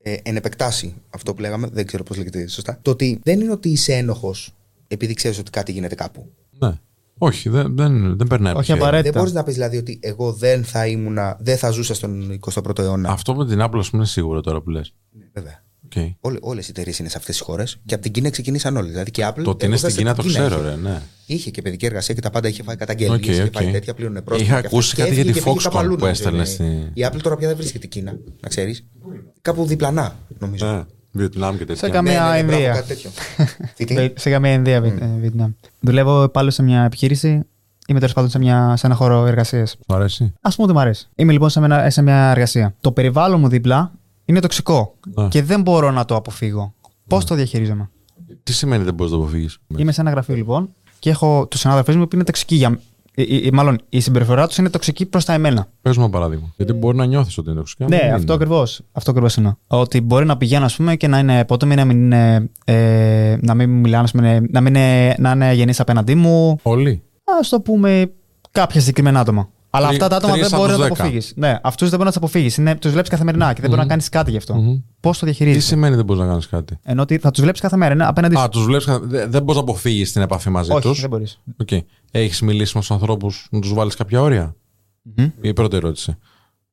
[0.01, 2.79] Ε, εν επεκτάσει αυτό που λέγαμε, δεν ξέρω πώς λέγεται σωστά.
[2.81, 4.53] Το ότι δεν είναι ότι είσαι ένοχος
[4.87, 6.31] επειδή ξέρεις ότι κάτι γίνεται κάπου.
[6.59, 6.73] Ναι.
[7.17, 8.79] Όχι, δεν, δεν, δεν περνάει από Όχι χέρι.
[8.79, 9.11] απαραίτητα.
[9.11, 12.79] Δεν μπορείς να πεις δηλαδή ότι εγώ δεν θα ήμουνα, δεν θα ζούσα στον 21ο
[12.79, 13.09] αιώνα.
[13.09, 14.93] Αυτό με την Apple, ας πούμε, είναι σίγουρο τώρα που λες.
[15.11, 15.63] Ναι, Βέβαια.
[15.95, 16.13] Okay.
[16.41, 18.89] Όλες οι εταιρείες είναι σε αυτές τις χώρες και από την Κίνα ξεκινήσαν όλες.
[18.89, 19.41] Δηλαδή και η Apple.
[19.43, 20.39] Το ότι είναι εγώ στην βέβαια Κίνα το είχε.
[20.55, 21.01] ξέρω, ρε, ναι.
[21.25, 23.17] Είχε και παιδική εργασία και τα πάντα είχε φάει καταγγελίες.
[23.17, 23.53] Οκ, είχε οκ.
[23.53, 24.49] φάει τέτοια πλήρωνε πρόστιμο.
[24.49, 25.03] Είχα και ακούσει αυτά.
[25.03, 26.37] κάτι Και για τη έφυγε και πήγε Foxconn κάπου αλλού, που νομίζω, έστελνε
[26.69, 26.85] είναι.
[26.85, 28.85] στη- Η Apple τώρα πια δεν βρίσκεται Κίνα, να ξέρεις.
[29.41, 30.65] Κάπου διπλανά, νομίζω.
[30.71, 30.83] Ναι.
[31.11, 31.87] Βιετνάμ και τέτοια.
[31.87, 32.73] Σε καμία Ναι, ναι, ναι, μπράβο, Ινδία.
[32.73, 33.09] κάτι τέτοιο.
[33.75, 35.51] Τι, τι; Σε καμία Ινδία, Βι- ε, Βιετνάμ.
[35.79, 37.41] Δουλεύω πάλι σε μια επιχείρηση.
[37.87, 39.69] Είμαι τέλος πάντων σε, μια, σε ένα χώρο εργασίας.
[39.69, 40.23] Σου αρέσει.
[40.41, 41.07] Α πούμε ότι μου αρέσει.
[41.15, 42.75] Είμαι λοιπόν σε μια, σε μια εργασία.
[42.81, 43.91] Το περιβάλλον μου δίπλα
[44.27, 45.27] είναι τοξικό Ναι.
[45.27, 46.73] και δεν μπορώ να το αποφύγω.
[47.07, 47.89] Πώς το διαχειρίζομαι;
[48.43, 51.59] Τι σημαίνει δεν μπορείς να το αποφύγεις; Είμαι σε ένα γραφείο λοιπόν και έχω τους
[51.59, 52.79] συνάδελφού μου που είναι τοξικοί για
[53.19, 55.67] ε, ε, ε, Μάλλον η συμπεριφορά τους είναι τοξική προς τα εμένα.
[55.81, 56.53] Πες μου ένα παράδειγμα.
[56.55, 57.85] Γιατί μπορεί να νιώθεις ότι είναι τοξικά.
[57.87, 58.15] Ναι, δεν είναι.
[58.15, 58.81] αυτό ακριβώς.
[58.91, 59.53] Αυτό ακριβώς εννοώ.
[59.67, 62.49] Ότι μπορεί να πηγαίνω, ας πούμε, και να είναι απότομοι, να μην είναι.
[62.65, 66.57] Ε, να μην μου μιλάνε, ας πούμε, να μην είναι, να είναι γενεί απέναντί μου.
[66.61, 67.01] Όλοι.
[67.23, 68.11] Α το πούμε
[68.51, 69.49] κάποια συγκεκριμένα άτομα.
[69.77, 71.03] Αλλά Τρι- αυτά τα άτομα τρεις δεν από μπορεί να τους το δέκα.
[71.03, 71.33] αποφύγεις.
[71.35, 72.77] Ναι, αυτούς δεν μπορεί να τους αποφύγεις.
[72.79, 74.55] Τους βλέπεις καθημερινά και δεν μπορεί να κάνεις κάτι γι' αυτό.
[74.55, 74.77] Μμμ.
[74.99, 75.67] Πώς το Τι διαχειρίζεσαι.
[75.67, 77.93] σημαίνει δεν μπορείς να κάνεις κάτι; Ενώ ότι θα τους βλέπεις κάθε μέρα.
[77.93, 78.41] Είναι απέναντι σου.
[78.41, 78.85] Α, τους βλέπεις.
[79.09, 80.85] Δεν μπορείς να αποφύγεις την επαφή μαζί τους.
[80.85, 81.39] Όχι, δεν μπορείς.
[81.65, 81.79] Okay.
[82.11, 84.55] Έχεις μιλήσει με τους ανθρώπους να τους βάλεις κάποια όρια;
[85.41, 86.17] Η πρώτη ερώτηση.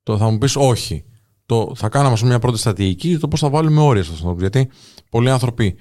[0.03, 1.05] Το θα μου πεις όχι.
[1.47, 4.41] Το, θα κάναμε ας πούμε, μια πρώτη στρατηγική το πώς θα βάλουμε όρια στους ανθρώπους.
[4.41, 4.69] Γιατί
[5.11, 5.77] πολλοί άνθρωποι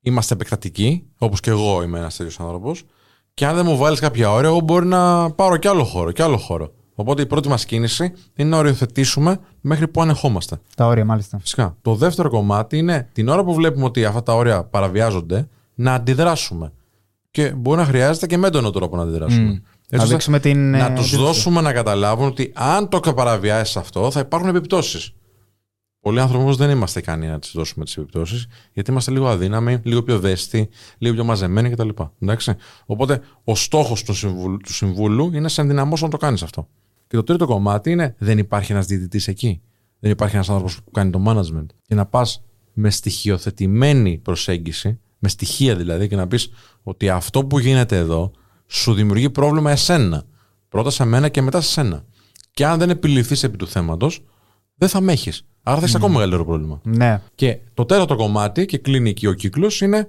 [0.00, 2.84] είμαστε επεκτατικοί, όπως και εγώ είμαι ένας τέτοιος άνθρωπος,
[3.38, 6.22] και αν δεν μου βάλεις κάποια όρια, εγώ μπορεί να πάρω κι άλλο χώρο, κι
[6.22, 6.72] άλλο χώρο.
[6.94, 10.56] Οπότε η πρώτη μας κίνηση είναι να οριοθετήσουμε μέχρι που ανεχόμαστε.
[10.76, 11.38] Τα όρια, μάλιστα.
[11.38, 11.76] Φυσικά.
[11.82, 16.72] Το δεύτερο κομμάτι είναι την ώρα που βλέπουμε ότι αυτά τα όρια παραβιάζονται, να αντιδράσουμε.
[17.30, 19.42] Και μπορεί να χρειάζεται και με έντονο τρόπο να αντιδράσουμε.
[19.42, 19.50] Μμ.
[19.50, 21.16] Έτσι Να ώστε δείξουμε την, ε, να τους αντίδραση.
[21.16, 25.12] δώσουμε να καταλάβουν ότι αν το παραβιάσεις αυτό, θα υπάρχουν επιπτώσεις.
[26.08, 29.80] Πολλοί άνθρωποι όμως δεν είμαστε ικανοί να τις δώσουμε τις επιπτώσεις, γιατί είμαστε λίγο αδύναμοι,
[29.82, 30.68] λίγο πιο ευαίσθητοι,
[30.98, 31.88] λίγο πιο μαζεμένοι κτλ.
[32.20, 32.54] Εντάξει.
[32.86, 36.68] Οπότε ο στόχος του, συμβούλου, του συμβούλου είναι να σε ενδυναμώσω να το κάνεις αυτό.
[37.06, 39.60] Και το τρίτο κομμάτι είναι δεν υπάρχει ένας διαιτητής εκεί.
[39.98, 41.66] Δεν υπάρχει ένας άνθρωπος που κάνει το management.
[41.86, 46.50] Και να πας με στοιχειοθετημένη προσέγγιση, με στοιχεία δηλαδή, και να πεις
[46.82, 48.30] ότι αυτό που γίνεται εδώ
[48.66, 50.24] σου δημιουργεί πρόβλημα εσένα.
[50.68, 52.04] Πρώτα σε μένα και μετά σε σένα.
[52.50, 54.24] Και αν δεν επιληθείς επί του θέματος,
[54.74, 55.42] δεν θα με έχεις.
[55.68, 56.80] Άρα θα έχεις ακόμα μεγαλύτερο πρόβλημα.
[56.82, 57.20] Ναι.
[57.34, 60.08] Και το τέταρτο κομμάτι, και κλείνει εκεί ο κύκλος, είναι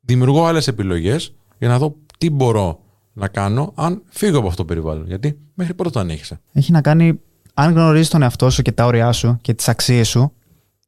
[0.00, 2.80] δημιουργώ άλλες επιλογές για να δω τι μπορώ
[3.12, 5.06] να κάνω αν φύγω από αυτό το περιβάλλον.
[5.06, 6.40] Γιατί μέχρι πρώτα το ανέχεσαι.
[6.52, 7.20] Έχει να κάνει,
[7.54, 10.32] αν γνωρίζεις τον εαυτό σου και τα όρια σου και τις αξίες σου.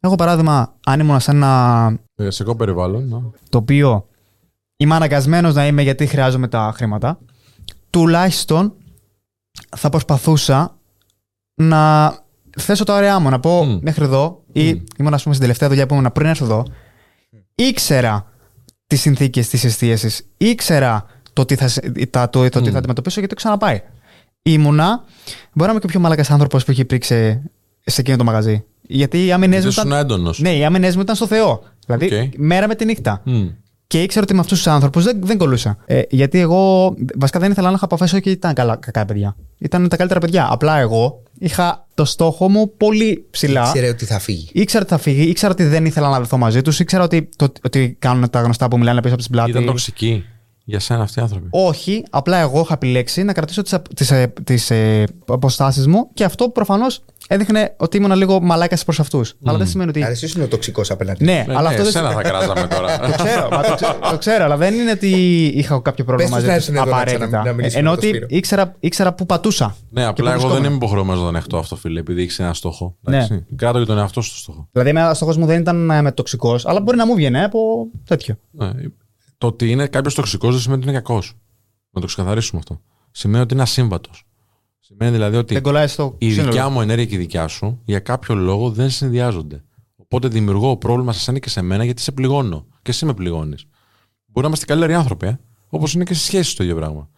[0.00, 3.08] Εγώ, παράδειγμα, αν ήμουν σε ένα Εργασιακό περιβάλλον.
[3.08, 3.22] να.
[3.48, 4.06] το οποίο
[4.76, 7.18] είμαι αναγκασμένος να είμαι γιατί χρειάζομαι τα χρήματα,
[7.90, 8.74] τουλάχιστον
[9.76, 10.76] θα προσπαθούσα
[11.54, 12.14] να
[12.62, 13.28] θέσω τα όρια μου.
[13.28, 13.78] Να πω Μμ.
[13.82, 14.78] μέχρι εδώ, ή Μμ.
[14.98, 16.64] ήμουν, ας πούμε, στην τελευταία δουλειά που ήμουν πριν έρθω εδώ,
[17.54, 18.26] ήξερα
[18.86, 22.72] τις συνθήκες της εστίασης, ήξερα το τι θα, σε- τα, το, το τι Μμ.
[22.72, 23.82] θα αντιμετωπίσω γιατί το ξαναπάει.
[24.42, 25.04] Ήμουνα,
[25.52, 27.42] μπορεί να είμαι και ο πιο μαλακάς άνθρωπος που έχει υπήρξε
[27.84, 28.64] σε εκείνο το μαγαζί.
[28.82, 30.00] Γιατί οι άμυνες μου Γιατί ήσουν ήταν.
[30.00, 30.38] έντονος.
[30.40, 31.62] Ναι, οι άμυνες μου ήταν στο Θεό.
[31.86, 32.32] Δηλαδή, Οκ.
[32.36, 33.22] μέρα με τη νύχτα.
[33.86, 35.76] Και ήξερα ότι με αυτούς τους ανθρώπους δεν, δεν κολλούσα.
[35.86, 39.36] Ε, γιατί εγώ βασικά δεν ήθελα να έχω επαφές όχι ήταν καλά, κακά παιδιά.
[39.58, 40.46] Ήταν τα καλύτερα παιδιά.
[40.50, 43.70] Απλά εγώ είχα το στόχο μου πολύ ψηλά.
[43.72, 44.48] Ξέρεις ότι θα φύγεις.
[44.52, 47.52] Ήξερα ότι θα φύγω, ήξερα ότι δεν ήθελα να βρεθώ μαζί τους, ήξερα ότι, το,
[47.62, 49.50] ότι κάνουν τα γνωστά που μιλάνε πίσω από την πλάτη.
[49.50, 50.24] Ήταν τοξική.
[50.64, 51.46] για σένα αυτοί οι άνθρωποι.
[51.50, 56.24] Όχι, απλά εγώ είχα επιλέξει να κρατήσω τις τις, ε, τις, ε, αποστάσεις μου και
[56.24, 59.34] αυτό προφανώς έδειχνε ότι ήμουν λίγο μαλάκας προς αυτούς.
[59.44, 60.02] Αλλά δεν σημαίνει ότι.
[60.02, 61.24] Άρα εσύ είναι ο τοξικός απέναντι.
[61.24, 62.98] Ναι, Ναι, αλλά ναι, αυτό δεν εσένα θα κράζαμε τώρα.
[63.16, 65.08] Το ξέρω, μα το, ξέ- το ξέρω, αλλά δεν είναι ότι
[65.54, 66.80] είχα κάποιο πρόβλημα Πες τους να μαζί έρθουν του.
[66.80, 67.26] εδώ να Απαραίτητα.
[67.26, 68.26] ξανα- να μιλήσουμε Ενώ με τον ότι Σπύρο.
[68.38, 69.76] ήξερα, ήξερα πού πατούσα.
[69.90, 70.64] ναι, απλά πού εγώ δεν βρισκόμουν.
[70.64, 72.96] είμαι υποχρεωμένος να τον ανεχτώ αυτό, φίλε, επειδή έχει ένα στόχο.
[73.00, 73.16] Ναι.
[73.16, 73.46] Εντάξει.
[73.56, 74.68] Κράτο για τον εαυτό σου το στόχο.
[74.72, 77.86] Δηλαδή, ο στόχος μου δεν ήταν ε, με τοξικός, αλλά μπορεί να μου βγαίνει από
[78.04, 78.38] τέτοιο.
[78.50, 78.70] Ναι.
[79.38, 81.32] Το ότι είναι κάποιος τοξικός δεν σημαίνει ότι είναι κακός.
[81.90, 82.80] Να το ξεκαθαρίσουμε αυτό.
[83.10, 84.22] Σημαίνει ότι είναι ασύμβατος.
[84.90, 86.50] Σημαίνει δηλαδή ότι Δεν κολλάει στο η σύνολο.
[86.50, 89.62] δικιά μου ενέργεια και η δικιά σου για κάποιο λόγο δεν συνδυάζονται.
[89.96, 92.66] Οπότε δημιουργώ πρόβλημα σε σένα και σε μένα γιατί σε πληγώνω.
[92.82, 93.64] Και εσύ με πληγώνεις.
[94.26, 95.38] Μπορεί να είμαστε καλύτεροι άνθρωποι, ε;
[95.68, 97.08] όπως είναι και στις σχέσεις το ίδιο πράγμα.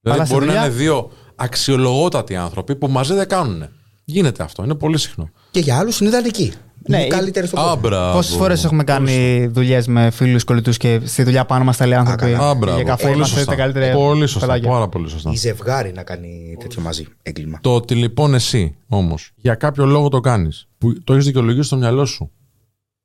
[0.00, 3.68] Δηλαδή στη μπορεί να δουλειά- είναι δύο αξιολογότατοι άνθρωποι που μαζί δεν κάνουν.
[4.04, 4.64] Γίνεται αυτό.
[4.64, 5.30] Είναι πολύ συχνό.
[5.50, 6.52] Και για άλλους είναι ιδανική.
[6.88, 7.72] Ναι, είναι η- καλύτερη στον κόσμο.
[7.74, 8.12] Άμπρα.
[8.12, 11.98] Πόσες φορές έχουμε κάνει δουλειές με φίλους κολλητούς και στη δουλειά πάνω μας τα λέει
[11.98, 12.48] άνθρωποι; καλά.
[12.50, 12.76] Α, μπράβο.
[12.76, 13.50] για καφέ Πολύ είμαστε σωστά.
[13.50, 13.94] τα καλύτερα.
[13.94, 14.46] Πολύ σωστά.
[14.46, 14.70] παιδάκια.
[14.70, 15.30] Πάρα πολύ σωστά.
[15.32, 17.58] Η ζευγάρι να κάνει τέτοιο μαζί έγκλημα.
[17.62, 21.76] Το ότι λοιπόν εσύ όμως για κάποιο λόγο το κάνεις, που το έχεις δικαιολογήσει στο
[21.76, 22.30] μυαλό σου.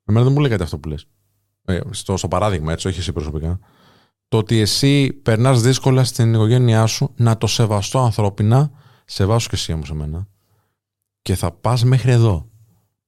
[0.06, 1.06] Εμένα δεν μου λέει κάτι αυτό που λες.
[1.64, 3.58] Ε, στο, στο παράδειγμα, έτσι, όχι εσύ προσωπικά.
[4.28, 8.70] Το ότι εσύ περνάς δύσκολα στην οικογένειά σου να το σεβαστώ ανθρώπινα,
[9.04, 10.26] σεβάσου και εσύ όμως εμένα,
[11.22, 12.46] και θα πας μέχρι εδώ.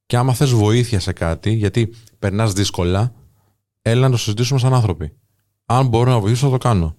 [0.07, 3.13] Και άμα θες βοήθεια σε κάτι, γιατί περνάς δύσκολα,
[3.83, 5.13] έλα να το συζητήσουμε σαν άνθρωποι.
[5.67, 6.97] Αν μπορώ να βοηθήσω, θα το κάνω.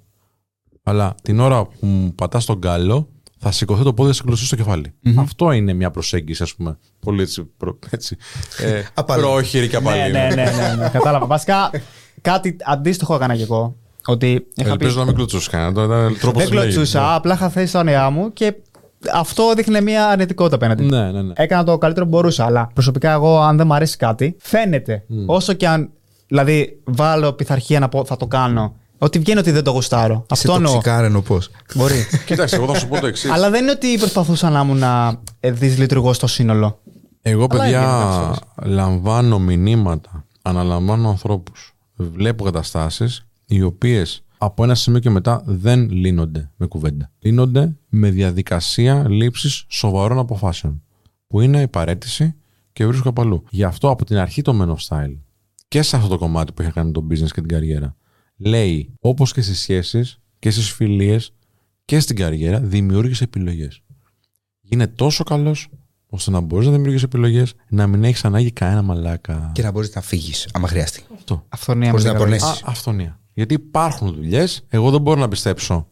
[0.83, 4.23] Αλλά την ώρα που μου πατάς τον κάλο, θα σηκωθεί το πόδι και θα σε
[4.23, 4.93] κλωτσίσει στο κεφάλι.
[5.17, 6.77] Αυτό είναι μια προσέγγιση, ας πούμε.
[6.99, 7.43] Πολύ έτσι.
[7.57, 8.17] Προ, έτσι
[8.57, 9.21] ε, Απαλή.
[9.21, 10.11] πρόχειρη και απαλή.
[10.11, 11.25] Ναι, ναι, ναι, ναι, ναι, κατάλαβα.
[11.25, 11.69] Βασικά
[12.21, 13.75] κάτι αντίστοιχο έκανα κι εγώ.
[14.05, 14.69] Ότι είχα πει.
[14.69, 15.83] Ελπίζω να μην κλωτσούσες κανένα.
[15.83, 18.55] Ήταν τρόπος Δεν κλωτσούσα, απλά είχα θέσει τα όνειρά μου και
[19.13, 20.83] αυτό δείχνει μια αρνητικότητα απέναντι.
[20.83, 21.33] Ναι, ναι, ναι.
[21.35, 22.45] Έκανα το καλύτερο που μπορούσα.
[22.45, 25.03] Αλλά προσωπικά, εγώ, αν δεν μου αρέσει κάτι, φαίνεται.
[25.25, 25.89] Όσο και αν.
[26.27, 28.75] Δηλαδή, βάλω πειθαρχία να πω θα το κάνω.
[28.97, 30.15] Ότι βγαίνει ότι δεν το γουστάρω.
[30.15, 30.73] Σε Αυτό εννοώ.
[30.73, 31.37] τοξικάρενο πώ.
[31.75, 32.07] Μπορεί.
[32.25, 33.31] Κοίταξε, εγώ θα σου πω το εξής.
[33.31, 36.79] Αλλά δεν είναι ότι προσπαθούσα να ήμουν να ε, δυσλειτουργώ στο σύνολο.
[37.21, 44.75] Εγώ, Αλλά έβγαινε παιδιά, κάποιες λαμβάνω μηνύματα, αναλαμβάνω ανθρώπους, βλέπω καταστάσεις οι οποίες από ένα
[44.75, 47.11] σημείο και μετά δεν λύνονται με κουβέντα.
[47.19, 50.83] Λύνονται με διαδικασία λήψης σοβαρών αποφάσεων.
[51.27, 52.35] Που είναι η παρέτηση
[52.73, 53.43] και βρίσκω κάπου αλλού.
[53.49, 55.17] Γι' αυτό από την αρχή το Men of Style
[55.67, 57.95] και σε αυτό το κομμάτι που είχα κάνει το business και την καριέρα,
[58.37, 61.33] λέει όπως και στις σχέσεις και στις φιλίες
[61.85, 63.81] και στην καριέρα, δημιούργησε επιλογές.
[64.61, 65.67] Γίνε τόσο καλός
[66.09, 69.51] ώστε να μπορείς να δημιουργήσει επιλογές, να μην έχεις ανάγκη κανένα μαλάκα.
[69.53, 71.03] Και να μπορείς να φύγεις, άμα χρειαστεί.
[71.15, 71.45] Αυτό.
[71.49, 72.47] Αυθονία Μπορείς με να την πονέσεις.
[72.47, 72.67] καρδιά.
[72.67, 73.19] Α, αυτονία.
[73.37, 75.87] Γιατί υπάρχουν δουλειές, εγώ δεν μπορώ να πιστέψω.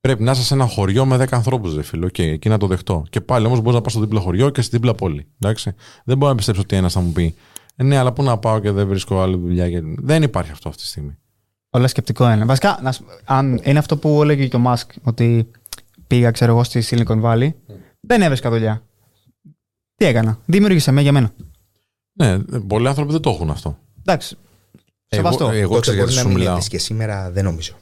[0.00, 2.66] Πρέπει να είσαι σε ένα χωριό με 10 ανθρώπους, δε φίλο, και εκεί να το
[2.66, 3.04] δεχτώ.
[3.10, 5.26] Και πάλι όμως μπορείς να πας στο δίπλα χωριό και στην δίπλα πόλη.
[5.38, 5.74] Εντάξει.
[6.04, 7.34] Δεν μπορώ να πιστέψω ότι ένας θα μου πει
[7.76, 9.70] «Ε, Ναι, αλλά πού να πάω και δεν βρίσκω άλλη δουλειά.
[9.70, 9.80] Και...
[9.82, 11.16] Δεν υπάρχει αυτό αυτή τη στιγμή.
[11.70, 12.44] Όλα σκεπτικό είναι.
[12.44, 15.50] Βασικά, να σου- αν είναι αυτό που έλεγε και ο Μάσκ, ότι
[16.06, 17.48] πήγα, ξέρω εγώ, στη Silicon Valley,
[18.00, 18.82] δεν έβρισκα δουλειά.
[19.94, 21.32] Τι έκανα; Δημιούργησε με για μένα.
[22.12, 23.78] Ναι, πολλοί άνθρωποι δεν το έχουν αυτό.
[24.00, 24.36] Εντάξει.
[25.14, 25.44] Σεβαστό.
[25.44, 26.56] Εγώ, εγώ Τότε ξέρω μπορεί γιατί να σου μην μιλάω.
[26.56, 27.72] έχεις και σήμερα δεν νομίζω.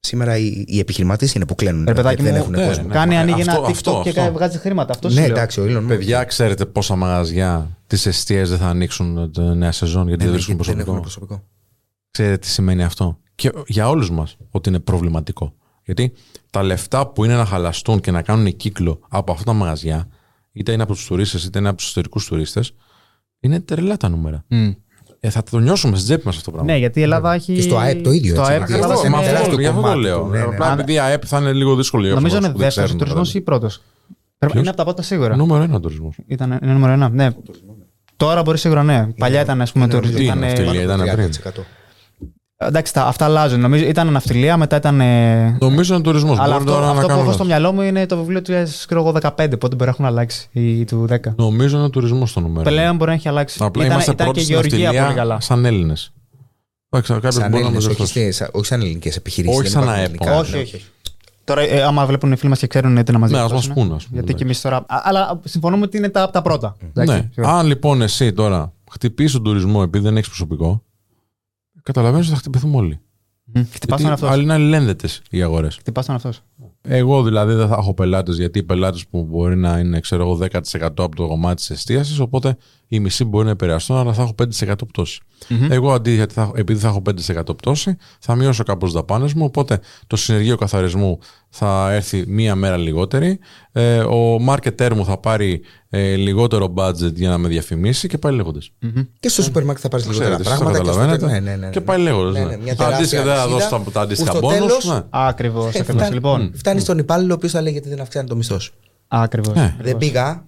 [0.00, 1.84] Σήμερα οι, οι επιχειρηματίες είναι που κλαίνουν.
[1.84, 2.82] Ρε παιδάκι δεν μου, έχουν ναι, κόσμο.
[2.86, 2.92] ναι.
[2.94, 4.32] Κάνει, μα, ανοίγει ένα αυτό- TikTok αυτό, και αυτό.
[4.32, 4.92] βγάζει χρήματα.
[4.92, 5.30] Αυτό σου Ναι, λέω.
[5.36, 5.86] εντάξει, ο Elon Musk.
[5.88, 10.38] Παιδιά, ξέρετε πόσα μαγαζιά της εστίας δεν θα ανοίξουν τη νέα σεζόν γιατί Ναι, δεν
[10.38, 11.26] ναι, βρίσκουν δεν έχουν προσωπικό.
[11.26, 11.42] προσωπικό.
[12.10, 15.54] Ξέρετε τι σημαίνει αυτό; Και για όλους μας ότι είναι προβληματικό.
[15.84, 16.12] Γιατί
[16.50, 20.08] τα λεφτά που είναι να χαλαστούν και να κάνουν κύκλο από αυτά τα μαγαζιά,
[20.52, 22.74] είτε είναι από τους τουρίστες είτε είναι από τους εσωτερικούς τουρίστες,
[23.40, 24.44] είναι τρελά τα νούμερα.
[24.48, 24.70] Μμ.
[25.26, 26.72] Ε, θα το νιώσουμε στην τσέπη μας αυτό το πράγμα.
[26.72, 27.54] Ναι, γιατί η Ελλάδα έχει.
[27.54, 29.42] Και στο ΑΕΠ το ίδιο, Στο έτσι, ΑΕΠ γιατί της αυτό- Ελλάδας μα είναι- αυτό-
[29.50, 30.18] αυτό, γι' αυτό το κομμάτι λέω.
[30.20, 30.44] του, ναι, ναι.
[30.44, 32.90] Απλά επειδή η ΑΕΠ θα είναι λίγο δύσκολο για Νομίζω αυτούς είναι που δεν δεύτερος
[32.90, 33.38] ξέρουν, τουρισμός δηλαδή.
[33.38, 33.82] ή πρώτος;
[34.58, 35.36] Είναι από τα πρώτα σίγουρα.
[35.36, 36.16] Νούμερο ένα τουρισμός.
[36.26, 37.08] Ήταν, είναι νούμερο ένα.
[37.08, 37.30] Ναι.
[38.16, 39.06] Τώρα μπορεί σίγουρα ναι.
[39.18, 40.18] Παλιά ήταν, ας πούμε, είναι τουρισμός.
[40.20, 41.30] τι Ήταν, είναι, ε, ναυτιλία, ήταν πριν.
[42.64, 42.68] 30%.
[42.68, 43.60] Εντάξει, τα, αυτά αλλάζουν.
[43.60, 45.00] Νομίζω ήταν ναυτιλία, μετά ήταν.
[45.00, 46.38] ε, Νομίζω είναι τουρισμός.
[46.38, 47.32] Αλλά Μπορεί αυτό, τώρα αυτό να που έχω κάνω.
[47.32, 51.06] στο μυαλό μου είναι το βιβλίο του 2015, πότε μπορεί να έχουν αλλάξει ή του
[51.10, 51.16] 10.
[51.36, 52.70] Νομίζω είναι τουρισμός το νούμερο.
[52.70, 53.58] Πλέον μπορεί να έχει αλλάξει.
[53.60, 55.40] Απλά ήταν είμαστε ήταν πρώτοι και στην γεωργία πολύ ναυτιλία καλά.
[55.40, 56.12] σαν Έλληνες.
[56.90, 58.32] Κάποιος Σαν μπορεί να με Έλληνες, όχι, διορθώσει.
[58.32, 59.58] στη- όχι σαν ελληνικές επιχειρήσεις.
[59.58, 60.84] Όχι σαν ΑΕΠ, Όχι, όχι.
[61.44, 63.66] Τώρα, ε, άμα βλέπουν οι φίλοι μας και ξέρουν τι να μας Ναι, ας μας
[63.68, 64.44] πούν, ας πούμε, Γιατί και εντάξει.
[64.44, 64.76] εμείς τώρα.
[64.76, 66.76] Α, αλλά συμφωνούμε ότι είναι τα, τα πρώτα.
[66.94, 67.28] Εντάξει, Ναι.
[67.34, 67.54] σίγουρα.
[67.54, 70.82] Αν λοιπόν εσύ τώρα χτυπήσεις τον τουρισμό επειδή δεν έχεις προσωπικό,
[71.84, 73.00] καταλαβαίνεις ότι θα χτυπηθούμε όλοι.
[73.44, 73.62] Μμ.
[73.62, 74.26] Χτυπάς τον Γιατί αυτό.
[74.26, 75.76] άλλοι είναι αλληλένδετες οι αγορές.
[75.76, 76.30] Χτυπάς τον αυτό.
[76.82, 80.34] Εγώ δηλαδή δεν θα έχω πελάτες, γιατί οι πελάτες που μπορεί να είναι ξέρω εγώ,
[80.36, 80.48] 10%
[80.80, 82.56] από το κομμάτι της εστίασης, οπότε
[82.88, 84.34] η μισή μπορεί να επηρεαστούν, αλλά θα έχω
[84.68, 85.20] 5% πτωση
[85.68, 87.02] Εγώ αντί, γιατί θα, επειδή θα έχω
[87.46, 91.18] 5% πτώση, θα μειώσω κάπως τι δαπάνες μου, οπότε το συνεργείο καθαρισμού
[91.48, 93.38] θα έρθει μία μέρα λιγότερη.
[93.72, 98.32] Ε, ο marketer μου θα πάρει ε, λιγότερο budget για να με διαφημίσει και πάει
[98.34, 98.70] λέγοντας.
[98.82, 99.06] Mm-hmm.
[99.20, 100.78] Και στο σούπερ μάρκετ θα πάρεις λιγότερα Ξέρετε, πράγματα.
[100.78, 101.00] το Και, στο...
[101.00, 101.40] καταλαβαίνετε.
[101.40, 101.70] ναι, ναι, ναι, ναι.
[101.72, 102.32] Και πάει λέγοντας.
[102.32, 104.48] Ναι, Ναι, ναι, μια τεράστια Αντίστοιχα δεν θα αλυσίδα δώσω τα, τα αντίστοιχα που στο
[104.48, 104.52] bonus.
[104.58, 105.02] τέλος- Ναι.
[105.10, 105.74] Ακριβώς.
[105.74, 105.84] Ε,
[106.44, 106.48] Ακριβώ.
[106.48, 106.58] φτάνει- Λοιπόν.
[106.58, 108.74] Φτάνει στον υπάλληλο ο οποίος θα λέει γιατί δεν αυξάνει το μισθός σου.
[109.08, 109.56] Ακριβώς.
[109.56, 109.76] Ε.
[109.80, 110.44] Δεν πήγα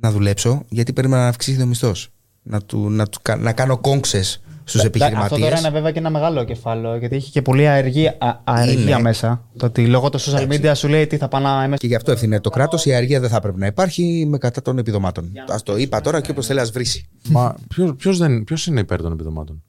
[0.00, 2.08] να δουλέψω γιατί περίμενα να αυξήσει το μισθός.
[2.42, 5.58] Να, του, να, του, κα- να κάνω κόγκσε στους Αυτό τώρα επιχειρηματίε.
[5.58, 9.00] είναι βέβαια και ένα μεγάλο κεφάλαιο, γιατί έχει και πολλή αεργία, α- αεργία Είναι.
[9.00, 9.44] μέσα.
[9.56, 11.78] Το ότι λόγω των social media σου λέει τι θα πάνε να MS.
[11.78, 12.84] Και γι' αυτό ευθύνεται το κράτος.
[12.86, 15.24] Η αργία δεν θα πρέπει να υπάρχει με κατά των επιδομάτων.
[15.52, 16.86] Α το είπα τώρα και όπω θέλει, ας βρει.
[17.28, 17.54] Μα
[17.96, 19.62] ποιος ποιος είναι υπέρ των επιδομάτων;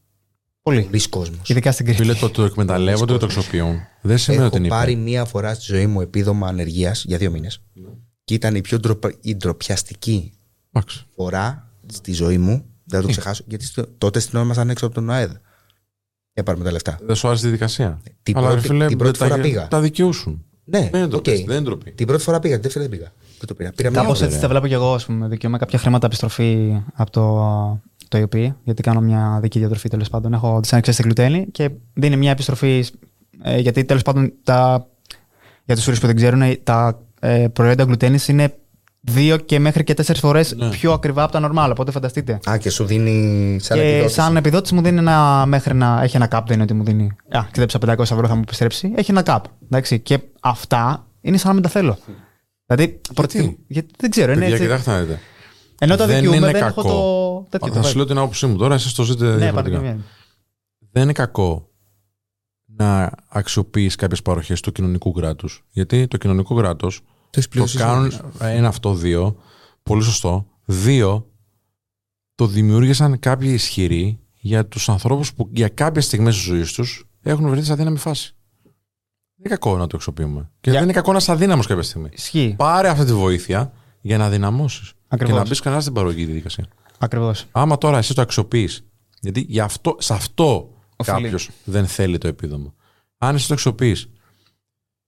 [0.67, 0.81] Πολύ.
[0.81, 1.49] Πολλοί κόσμος.
[1.49, 2.01] Ειδικά στην Κρήτη.
[2.01, 3.75] Φίλε, το, το εκμεταλλεύονται και το αξιοποιούν.
[4.01, 5.03] Δεν σημαίνει ότι Έχω είναι πάρει υπέρ.
[5.03, 7.61] μία φορά στη ζωή μου επίδομα ανεργίας για δύο μήνες.
[8.23, 10.31] Και ήταν η πιο ντροπα- η ντροπιαστική
[10.71, 11.05] Εντάξει.
[11.15, 12.65] φορά στη ζωή μου.
[12.83, 13.43] Δεν θα το ξεχάσω.
[13.47, 15.31] Γιατί στο- τότε στην ώρα ήμασταν έξω από τον ΟΑΕΔ.
[16.33, 16.97] Για πάρουμε τα λεφτά.
[17.01, 18.01] Δεν σου άρεσε τη διαδικασία.
[18.23, 19.67] Την Αλλά, πρώτη- ρε φίλε, την πρώτη δεν φορά τα, πήγα.
[19.67, 20.45] Τα δικαιούσουν.
[20.63, 21.09] Ναι, Δεν είναι οκ.
[21.09, 21.31] ντροπή.
[21.47, 21.91] Δεν είναι ντροπή.
[21.91, 23.11] Την πρώτη φορά πήγα, την δεύτερη δεν πήγα.
[23.37, 23.71] Δεν το πήρα.
[23.75, 24.27] Πήρα μία Κάπως ώρα.
[24.27, 25.27] έτσι τα βλέπω και εγώ, ας πούμε.
[25.27, 27.21] Δικαιούμαι κάποια χρήματα επιστροφή από το,
[28.09, 30.33] το EOP, γιατί κάνω μια δική διατροφή τέλος πάντων.
[30.33, 32.85] Έχω τι άνοιξε στη γλουτένη και δίνει μια επιστροφή.
[33.43, 34.87] Ε, γιατί τέλος πάντων τα,
[35.65, 38.53] για τους φίλου που δεν ξέρουν, ε, τα ε, προϊόντα γλουτένης είναι
[39.01, 40.69] δύο και μέχρι και τέσσερις φορές Ναι.
[40.69, 41.69] πιο ακριβά από τα normal.
[41.71, 42.39] Οπότε φανταστείτε.
[42.49, 44.15] Α, και σου δίνει σαν και επιδότηση.
[44.19, 46.01] σαν επιδότηση μου δίνει ένα μέχρι να.
[46.03, 47.11] Έχει ένα cap, δεν είναι ότι μου δίνει.
[47.29, 48.91] Α, ξεδέψα 500 ευρώ, θα μου επιστρέψει.
[48.95, 49.39] Έχει ένα cap.
[49.65, 51.97] Εντάξει, και αυτά είναι σαν να μην τα θέλω.
[52.65, 54.31] Δηλαδή, προτιμ- γιατί δεν ξέρω.
[54.31, 55.19] Είναι Παιδιά, έτσι, κοιτάξτε να δείτε.
[55.79, 56.81] Ενώ τα δεν δικαιούμαι, είναι δεν κακό.
[56.81, 57.73] έχω το τέτοιο.
[57.73, 59.77] Θα το σου λέω την άποψή μου τώρα, εσεί το ζείτε Ναι, διαφορετικά.
[59.77, 60.01] παρακαλώ.
[60.91, 61.69] Δεν είναι κακό
[62.65, 65.63] να αξιοποιείς κάποιες παροχές του κοινωνικού κράτους.
[65.71, 67.99] Γιατί το κοινωνικό κράτος Το έχεις το πληρώσει κάνουν.
[67.99, 68.21] όλες.
[68.39, 69.37] Ένα αυτό, δύο.
[69.83, 70.47] Πολύ σωστό.
[70.65, 71.31] Δύο,
[72.35, 77.49] το δημιούργησαν κάποιοι ισχυροί για τους ανθρώπους που για κάποιες στιγμές της ζωής τους έχουν
[77.49, 78.31] βρεθεί σε αδύναμη φάση.
[78.63, 80.41] Δεν είναι κακό να το αξιοποιούμε.
[80.61, 82.09] Και Για- δεν είναι κακό να είσαι αδύναμος κάποια στιγμή.
[82.13, 82.53] Ισχύει.
[82.57, 84.93] Πάρε αυτή τη βοήθεια για να δυναμώσεις.
[85.09, 85.37] Και Ακριβώς.
[85.37, 86.67] να μπεις κανένας στην παραγωγική διαδικασία.
[86.97, 87.45] Ακριβώς.
[87.51, 88.85] Άμα τώρα εσύ το αξιοποιείς,
[89.21, 91.21] γιατί γι αυτό, σε αυτό Οφείλει.
[91.21, 92.73] κάποιος δεν θέλει το επίδομα.
[93.17, 94.09] Αν εσύ το αξιοποιείς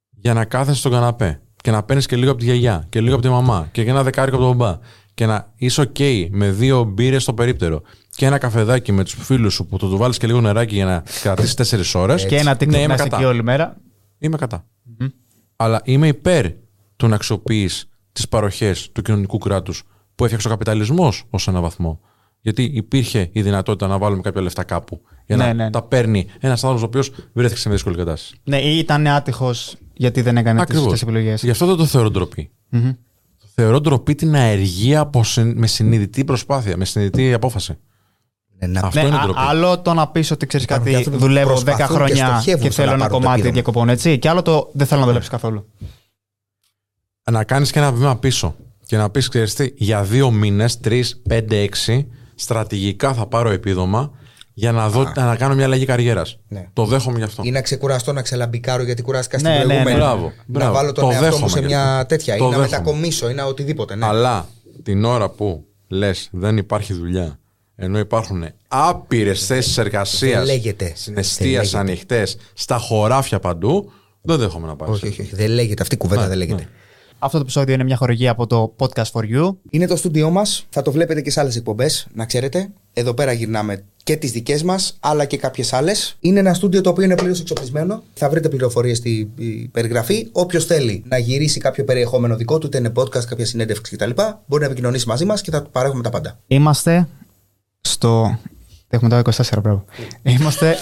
[0.09, 3.13] για να κάθεσαι στον καναπέ και να παίρνεις και λίγο από τη γιαγιά και λίγο
[3.13, 4.80] από τη μαμά και ένα δεκάρικο από τον μπαμπά
[5.13, 7.81] και να είσαι OK με δύο μπύρες στο περίπτερο
[8.15, 10.85] και ένα καφεδάκι με τους φίλους σου που το του βάλεις και λίγο νεράκι για
[10.85, 12.26] να κρατήσεις τέσσερις ώρες.
[12.26, 13.15] Και ένα TikTok ναι, να είμαι είσαι κατά.
[13.15, 13.77] εκεί όλη μέρα.
[14.17, 14.65] Είμαι κατά.
[15.55, 16.45] Αλλά είμαι υπέρ
[16.95, 19.84] του να αξιοποιείς τις παροχές του κοινωνικού κράτους
[20.15, 21.99] που έφτιαξε ο καπιταλισμός ως έναν βαθμό.
[22.41, 25.69] Γιατί υπήρχε η δυνατότητα να βάλουμε κάποια λεφτά κάπου για Ναι, να ναι.
[25.69, 28.36] τα παίρνει ένας άνθρωπος ο οποίος βρέθηκε σε μια δύσκολη κατάσταση.
[28.44, 30.90] Ναι, ή ήταν άτυχος γιατί δεν έκανε τι Ακριβώς.
[30.90, 31.44] σωστέ επιλογές.
[31.44, 32.52] Γι' αυτό δεν το θεωρώ ντροπή.
[33.56, 37.77] Θεωρώ ντροπή την αεργία από συν- με συνειδητή προσπάθεια, με συνειδητή απόφαση.
[38.60, 39.40] Ναι, να Αυτό Ναι, είναι α- ντροπή.
[39.48, 42.14] άλλο το να πεις ότι ξέρεις Υπάρχουν και κάτι, άνθρωποι που δουλεύω 10 προσπαθούν και
[42.14, 43.53] χρόνια στοχεύουν και στο να θέλω ένα πάρουν το κομμάτι επίδομα.
[43.53, 44.19] διακοπών, έτσι.
[44.19, 45.65] Και άλλο το δεν θέλω να δουλέψεις καθόλου.
[47.31, 51.22] Να κάνεις και ένα βήμα πίσω και να πεις: Ξέρεις τι, για δύο μήνες, τρεις,
[51.27, 54.11] πέντε, έξι, στρατηγικά θα πάρω επίδομα
[54.53, 56.38] για να, δω, να κάνω μια αλλαγή καριέρας.
[56.47, 56.68] Ναι.
[56.73, 57.41] Το δέχομαι γι' αυτό.
[57.45, 59.91] Ή να ξεκουραστώ να ξελαμπικάρω γιατί κουράστηκα στην Ναι, ναι, προηγούμενη.
[59.97, 60.03] ναι.
[60.03, 60.73] Μπράβο, Να μπράβο.
[60.73, 62.06] βάλω τον Το εαυτό μου δέχομαι σε γι' μια αυτό.
[62.06, 62.38] τέτοια.
[62.38, 62.69] Το ή να δέχομαι.
[62.69, 63.95] μετακομίσω ή να οτιδήποτε.
[63.95, 64.06] Ναι.
[64.06, 64.47] Αλλά
[64.84, 67.39] την ώρα που λες δεν υπάρχει δουλειά,
[67.76, 70.91] ενώ υπάρχουν άπειρες θέσεις εργασίας Δεν λέγεται.
[70.95, 71.77] στην Δεν εστίαση λέγεται.
[71.77, 73.91] ανοιχτές, στα χωράφια παντού,
[74.22, 74.93] δεν δέχομαι να πάρεις.
[74.95, 75.35] Όχι, όχι, όχι.
[75.35, 75.81] Δεν λέγεται.
[75.81, 76.68] Αυτή η κουβέντα Ναι, δεν λέγεται.
[77.19, 77.25] Ναι.
[77.25, 79.55] Αυτό το επεισόδιο είναι μια χορηγία από το Podcast for You.
[79.69, 80.65] Είναι το στούντιό μας.
[80.69, 82.69] Θα το βλέπετε και σε άλλες εκπομπές, να ξέρετε.
[82.93, 86.15] Εδώ πέρα γυρνάμε και τις δικές μας, αλλά και κάποιες άλλες.
[86.19, 88.03] Είναι ένα στούντιο το οποίο είναι πλήρως εξοπλισμένο.
[88.13, 90.29] Θα βρείτε πληροφορίες στη ε, περιγραφή.
[90.31, 94.09] Όποιος θέλει να γυρίσει κάποιο περιεχόμενο δικό του, είτε είναι podcast, κάποια συνέντευξη κτλ.,
[94.45, 96.39] μπορεί να επικοινωνήσει μαζί μας και θα του παρέχουμε τα πάντα.
[96.47, 97.07] Είμαστε
[97.81, 98.39] στο.
[98.87, 99.85] Έχουμε τώρα 24, μπράβο.
[100.39, 100.75] Είμαστε,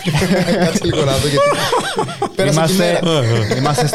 [0.65, 1.49] Κάτσε λίγο να δω γιατί.
[2.35, 3.55] Πέρασε τη είμαστε, μέρα.
[3.57, 3.87] είμαστε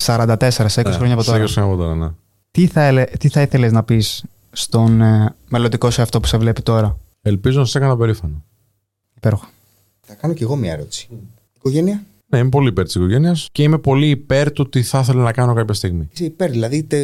[0.00, 1.44] στο 2044, σε 20 χρόνια από Σε τώρα.
[1.44, 2.08] 20 χρόνια από τώρα, ναι.
[2.50, 6.36] Τι θα, έλε- τι θα ήθελες να πεις στον ε, μελλοντικό σου αυτό που σε
[6.38, 8.42] βλέπει τώρα; Ελπίζω να σε έκανα περήφανο.
[9.16, 9.44] Υπέροχο.
[10.06, 11.08] Θα κάνω κι εγώ μια ερώτηση.
[11.56, 15.22] Οικογένεια; Ναι, είμαι πολύ υπέρ της οικογένειας και είμαι πολύ υπέρ του τι θα ήθελα
[15.22, 16.08] να κάνω κάποια στιγμή.
[16.12, 16.98] Είσαι υπέρ, δηλαδή είτε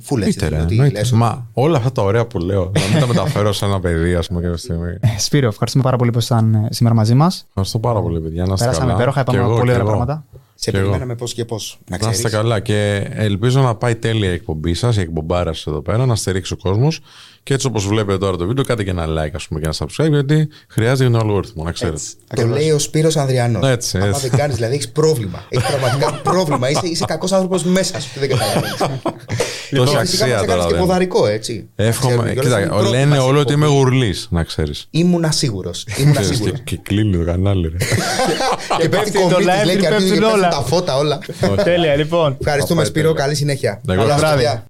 [0.00, 0.26] φούλε.
[0.26, 1.04] Είτε, ρε, εννοείται.
[1.12, 4.26] Μα όλα αυτά τα ωραία που λέω, να μην τα μεταφέρω σε ένα παιδί, ας
[4.28, 4.88] πούμε, κάποια στιγμή.
[5.00, 7.44] Ε, Σπύρο, ευχαριστούμε πάρα πολύ που ήσασταν ε, σήμερα μαζί μας.
[7.48, 8.44] Ευχαριστώ πάρα πολύ, παιδιά.
[8.46, 8.98] Να είστε Πέρασαμε καλά.
[9.02, 9.88] υπέροχα, Κι είπαμε εγώ, πολύ κι ωραία εγώ.
[9.96, 10.24] πράγματα.
[10.60, 10.86] Σε Κι εγώ.
[10.86, 11.78] περιμέναμε πώς και πώς.
[11.90, 12.36] Να Να είστε ξέρεις.
[12.36, 16.14] καλά και ελπίζω να πάει τέλεια η εκπομπή σας, η εκπομπάρα σας εδώ πέρα, να
[16.16, 17.00] στηρίξει ο κόσμος.
[17.42, 19.74] Και έτσι όπως βλέπετε τώρα το βίντεο, κάντε και ένα like ας πούμε, και ένα
[19.78, 21.98] subscribe, γιατί χρειάζεται για τον αλγόριθμο, να ξέρετε.
[22.36, 23.68] Το λέει ο Σπύρος Ανδριανός.
[23.68, 24.28] Έτσι, Άμα έτσι.
[24.28, 25.44] δεν κάνεις, δηλαδή έχεις πρόβλημα.
[25.48, 26.70] Έχεις πραγματικά πρόβλημα.
[26.70, 28.76] Είσαι, είσαι κακός άνθρωπος μέσα σου και δεν καταλαβαίνεις.
[29.70, 30.80] Τόση Φυσικά αξία μας έκανες τώρα και δεν.
[30.80, 31.68] ποδαρικό, έτσι.
[31.76, 32.12] Εύχομαι.
[32.14, 33.82] Ξέρουμε κιόλας, Κοίτα, είναι η πρώτη λένε μας όλοι ότι είμαι εκπομπή.
[33.82, 34.86] γουρλής, να ξέρεις.
[34.90, 35.86] Ήμουνα σίγουρος.
[35.98, 36.60] Ήμουνα σίγουρος.
[36.64, 37.68] Και, και κλείνει το κανάλι.
[37.68, 37.76] Ρε.
[38.80, 40.48] και πέφτει πέφτει το κομίτης, live λέει και και αρχίζει πέφτουν και πέφτουν όλα.
[40.48, 41.18] τα φώτα όλα.
[41.64, 42.36] Τέλεια, λοιπόν.
[42.40, 43.22] Ευχαριστούμε πάει Σπύρο, τέλεια.
[43.22, 43.80] καλή συνέχεια.
[43.88, 44.34] Εγώ Καλά βράδυ.
[44.36, 44.64] παιδιά.